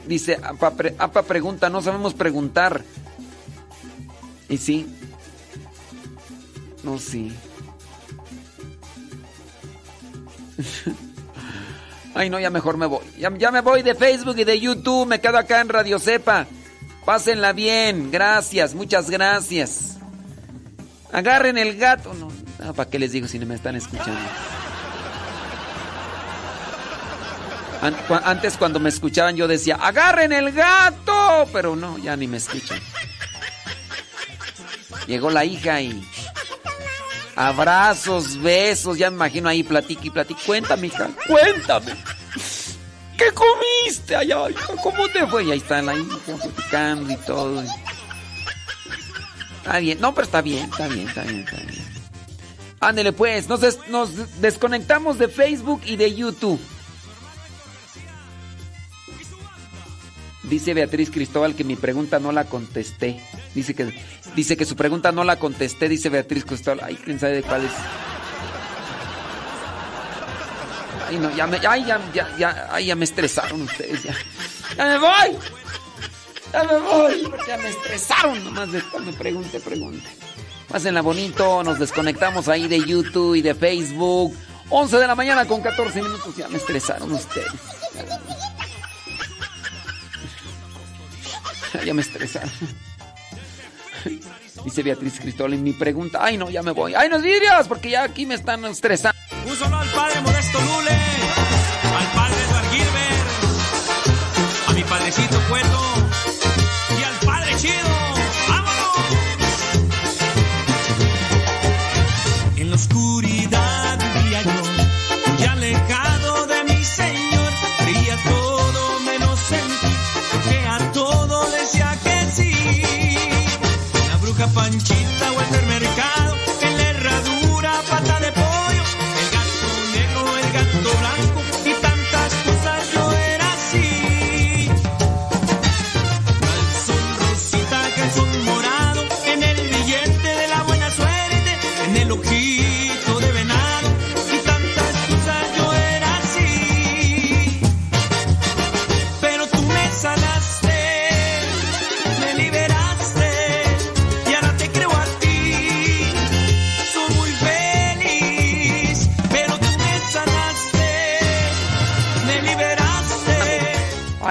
Dice, 0.06 0.38
apa, 0.44 0.74
apa 0.98 1.24
pregunta, 1.24 1.70
no 1.70 1.82
sabemos 1.82 2.14
preguntar. 2.14 2.84
Y 4.50 4.58
sí. 4.58 4.88
No, 6.84 7.00
sí. 7.00 7.32
Ay, 12.16 12.30
no, 12.30 12.40
ya 12.40 12.50
mejor 12.50 12.78
me 12.78 12.86
voy. 12.86 13.04
Ya, 13.18 13.32
ya 13.38 13.52
me 13.52 13.62
voy 13.62 13.82
de 13.82 13.96
Facebook 13.96 14.38
y 14.38 14.44
de 14.44 14.60
YouTube. 14.60 15.08
Me 15.08 15.20
quedo 15.20 15.38
acá 15.38 15.62
en 15.62 15.70
Radio 15.70 16.00
Cepa. 16.00 16.46
Pásenla 17.06 17.54
bien. 17.54 18.12
Gracias, 18.12 18.76
muchas 18.76 19.10
gracias. 19.10 19.98
Agarren 21.12 21.58
el 21.58 21.78
gato. 21.78 22.14
No, 22.14 22.30
no, 22.60 22.74
¿para 22.74 22.90
qué 22.90 23.00
les 23.00 23.12
digo 23.12 23.28
si 23.28 23.40
no 23.40 23.46
me 23.46 23.56
están 23.56 23.76
escuchando? 23.76 24.20
Antes 28.24 28.56
cuando 28.58 28.80
me 28.80 28.88
escuchaban 28.88 29.36
yo 29.36 29.48
decía, 29.48 29.76
agarren 29.76 30.32
el 30.32 30.52
gato. 30.52 31.48
Pero 31.52 31.76
no, 31.76 31.98
ya 31.98 32.16
ni 32.16 32.28
me 32.28 32.38
escuchan. 32.38 32.80
Llegó 35.08 35.30
la 35.30 35.44
hija 35.46 35.82
y... 35.82 36.08
Abrazos, 37.36 38.38
besos, 38.42 38.98
ya 38.98 39.10
me 39.10 39.16
imagino 39.18 39.50
ahí 39.50 39.64
platique 39.64 40.08
y 40.08 40.10
platique. 40.12 40.42
Cuéntame, 40.46 40.88
hija, 40.88 41.10
cuéntame. 41.28 41.96
¿Qué 43.18 43.26
comiste 43.32 44.16
allá, 44.16 44.50
hija? 44.50 44.74
¿Cómo 44.82 45.08
te 45.10 45.26
fue? 45.28 45.46
Y 45.46 45.52
ahí 45.52 45.58
está 45.58 45.82
la 45.82 45.94
platicando 46.26 47.12
y 47.12 47.16
todo. 47.18 47.64
Está 49.58 49.80
bien, 49.80 50.00
no, 50.02 50.14
pero 50.14 50.26
está 50.26 50.42
bien, 50.42 50.66
está 50.70 50.88
bien, 50.88 51.08
está 51.08 51.22
bien, 51.24 51.40
está 51.40 51.58
bien. 51.58 51.84
Ándele 52.82 53.14
pues, 53.14 53.48
nos, 53.48 53.62
des- 53.62 53.88
nos 53.88 54.42
desconectamos 54.42 55.18
de 55.18 55.30
Facebook 55.30 55.82
y 55.86 55.96
de 55.96 56.14
YouTube. 56.14 56.60
Dice 60.54 60.76
Beatriz 60.76 61.10
Cristóbal 61.10 61.56
que 61.56 61.64
mi 61.64 61.76
pregunta 61.76 62.20
no 62.20 62.32
la 62.32 62.44
contesté. 62.44 63.20
Dice 63.56 63.74
que, 63.74 63.92
dice 64.36 64.56
que 64.56 64.66
su 64.66 64.76
pregunta 64.76 65.12
no 65.12 65.24
la 65.24 65.40
contesté, 65.40 65.90
dice 65.90 66.10
Beatriz 66.10 66.46
Cristóbal. 66.46 66.82
Ay, 66.84 66.96
quién 67.04 67.20
sabe 67.20 67.38
de 67.38 67.42
cuál 67.42 67.66
es. 67.66 67.72
Ay, 71.10 71.18
no, 71.18 71.36
ya 71.36 71.48
me, 71.48 71.58
ay, 71.68 71.86
ya, 71.86 72.00
ya, 72.14 72.38
ya, 72.38 72.70
ay, 72.72 72.86
ya 72.86 72.96
me 72.96 73.06
estresaron 73.06 73.64
ustedes, 73.64 74.04
ya. 74.04 74.16
¡Ya 74.78 74.86
me 74.86 75.00
voy! 75.00 75.40
¡Ya 76.54 76.64
me 76.66 76.78
voy! 76.78 77.32
Ya 77.48 77.58
me 77.58 77.70
estresaron 77.70 78.44
nomás 78.44 78.72
de 78.72 78.84
me 79.04 79.14
pregunte, 79.14 79.60
pregunte. 79.60 80.08
Pásenla 80.70 81.02
bonito, 81.02 81.64
nos 81.64 81.80
desconectamos 81.80 82.48
ahí 82.48 82.68
de 82.68 82.86
YouTube 82.86 83.34
y 83.34 83.42
de 83.42 83.56
Facebook. 83.56 84.36
11 84.70 84.98
de 84.98 85.08
la 85.08 85.16
mañana 85.16 85.48
con 85.48 85.64
14 85.64 86.00
minutos, 86.00 86.36
ya 86.38 86.48
me 86.48 86.58
estresaron 86.58 87.12
ustedes. 87.12 87.50
Ya 91.86 91.94
me 91.94 92.02
estresaron. 92.02 92.52
Dice 94.64 94.84
Beatriz 94.84 95.20
Cristóbal 95.20 95.54
en 95.54 95.64
mi 95.64 95.74
pregunta. 95.74 96.20
Ay, 96.22 96.38
no, 96.38 96.50
ya 96.50 96.62
me 96.62 96.72
voy. 96.72 96.94
Ay, 96.96 97.10
no 97.10 97.20
vidrios, 97.20 97.68
porque 97.68 97.90
ya 97.90 98.04
aquí 98.04 98.26
me 98.26 98.36
están 98.36 98.64
estresando. 98.66 99.18
Un 99.46 99.56
solo 99.56 99.78
al 99.78 99.90
padre 99.90 100.22
Modesto 100.22 100.60
Lule, 100.60 100.92
al 101.98 102.06
padre 102.16 102.44
Eduard 102.44 102.70
Gilbert, 102.72 103.28
a 104.68 104.74
mi 104.74 104.84
padrecito 104.84 105.42
Cueto 105.50 105.93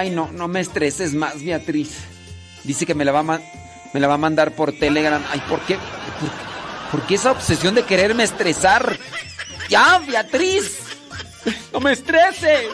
Ay, 0.03 0.11
no, 0.11 0.29
no 0.33 0.49
me 0.49 0.59
estreses 0.59 1.15
más, 1.15 1.45
Beatriz. 1.45 1.91
Dice 2.65 2.85
que 2.85 2.93
me 2.93 3.05
la 3.05 3.13
va 3.13 3.21
a, 3.21 3.41
me 3.93 4.01
la 4.01 4.09
va 4.09 4.15
a 4.15 4.19
mandar 4.19 4.51
por 4.51 4.73
Telegram. 4.73 5.25
Ay, 5.31 5.41
¿por 5.49 5.61
qué? 5.61 5.79
¿Por, 6.91 7.03
qué 7.03 7.15
esa 7.15 7.31
obsesión 7.31 7.77
de 7.77 7.85
quererme 7.85 8.25
estresar? 8.25 8.99
¡Ya, 9.69 10.01
Beatriz! 10.05 10.81
¡No 11.73 11.79
me 11.79 11.93
estrese! 11.93 12.71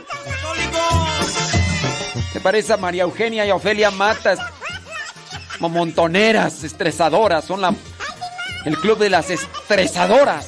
¿Te 2.33 2.41
parece 2.41 2.73
a 2.73 2.79
María 2.79 3.03
Eugenia 3.03 3.45
y 3.45 3.51
a 3.51 3.57
Ofelia 3.57 3.91
Matas? 3.91 4.39
Como 5.59 5.69
montoneras, 5.69 6.65
estresadoras. 6.65 7.45
Son 7.45 7.61
la, 7.61 7.75
el 8.65 8.79
club 8.79 8.97
de 8.97 9.11
las 9.11 9.29
estresadoras. 9.29 10.47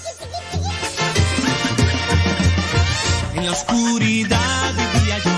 En 3.35 3.45
la 3.45 3.53
oscuridad 3.53 4.73
vivía 4.95 5.19
yo, 5.19 5.31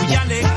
muy 0.00 0.49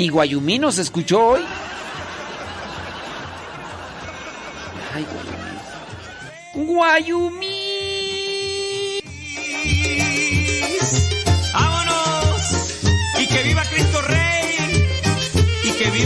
Ni 0.00 0.08
Guayumino 0.08 0.72
se 0.72 0.80
escuchó 0.80 1.22
hoy. 1.22 1.42
Ay, 4.94 5.06
Guayumino. 6.54 6.72
Guayumino. 6.72 7.49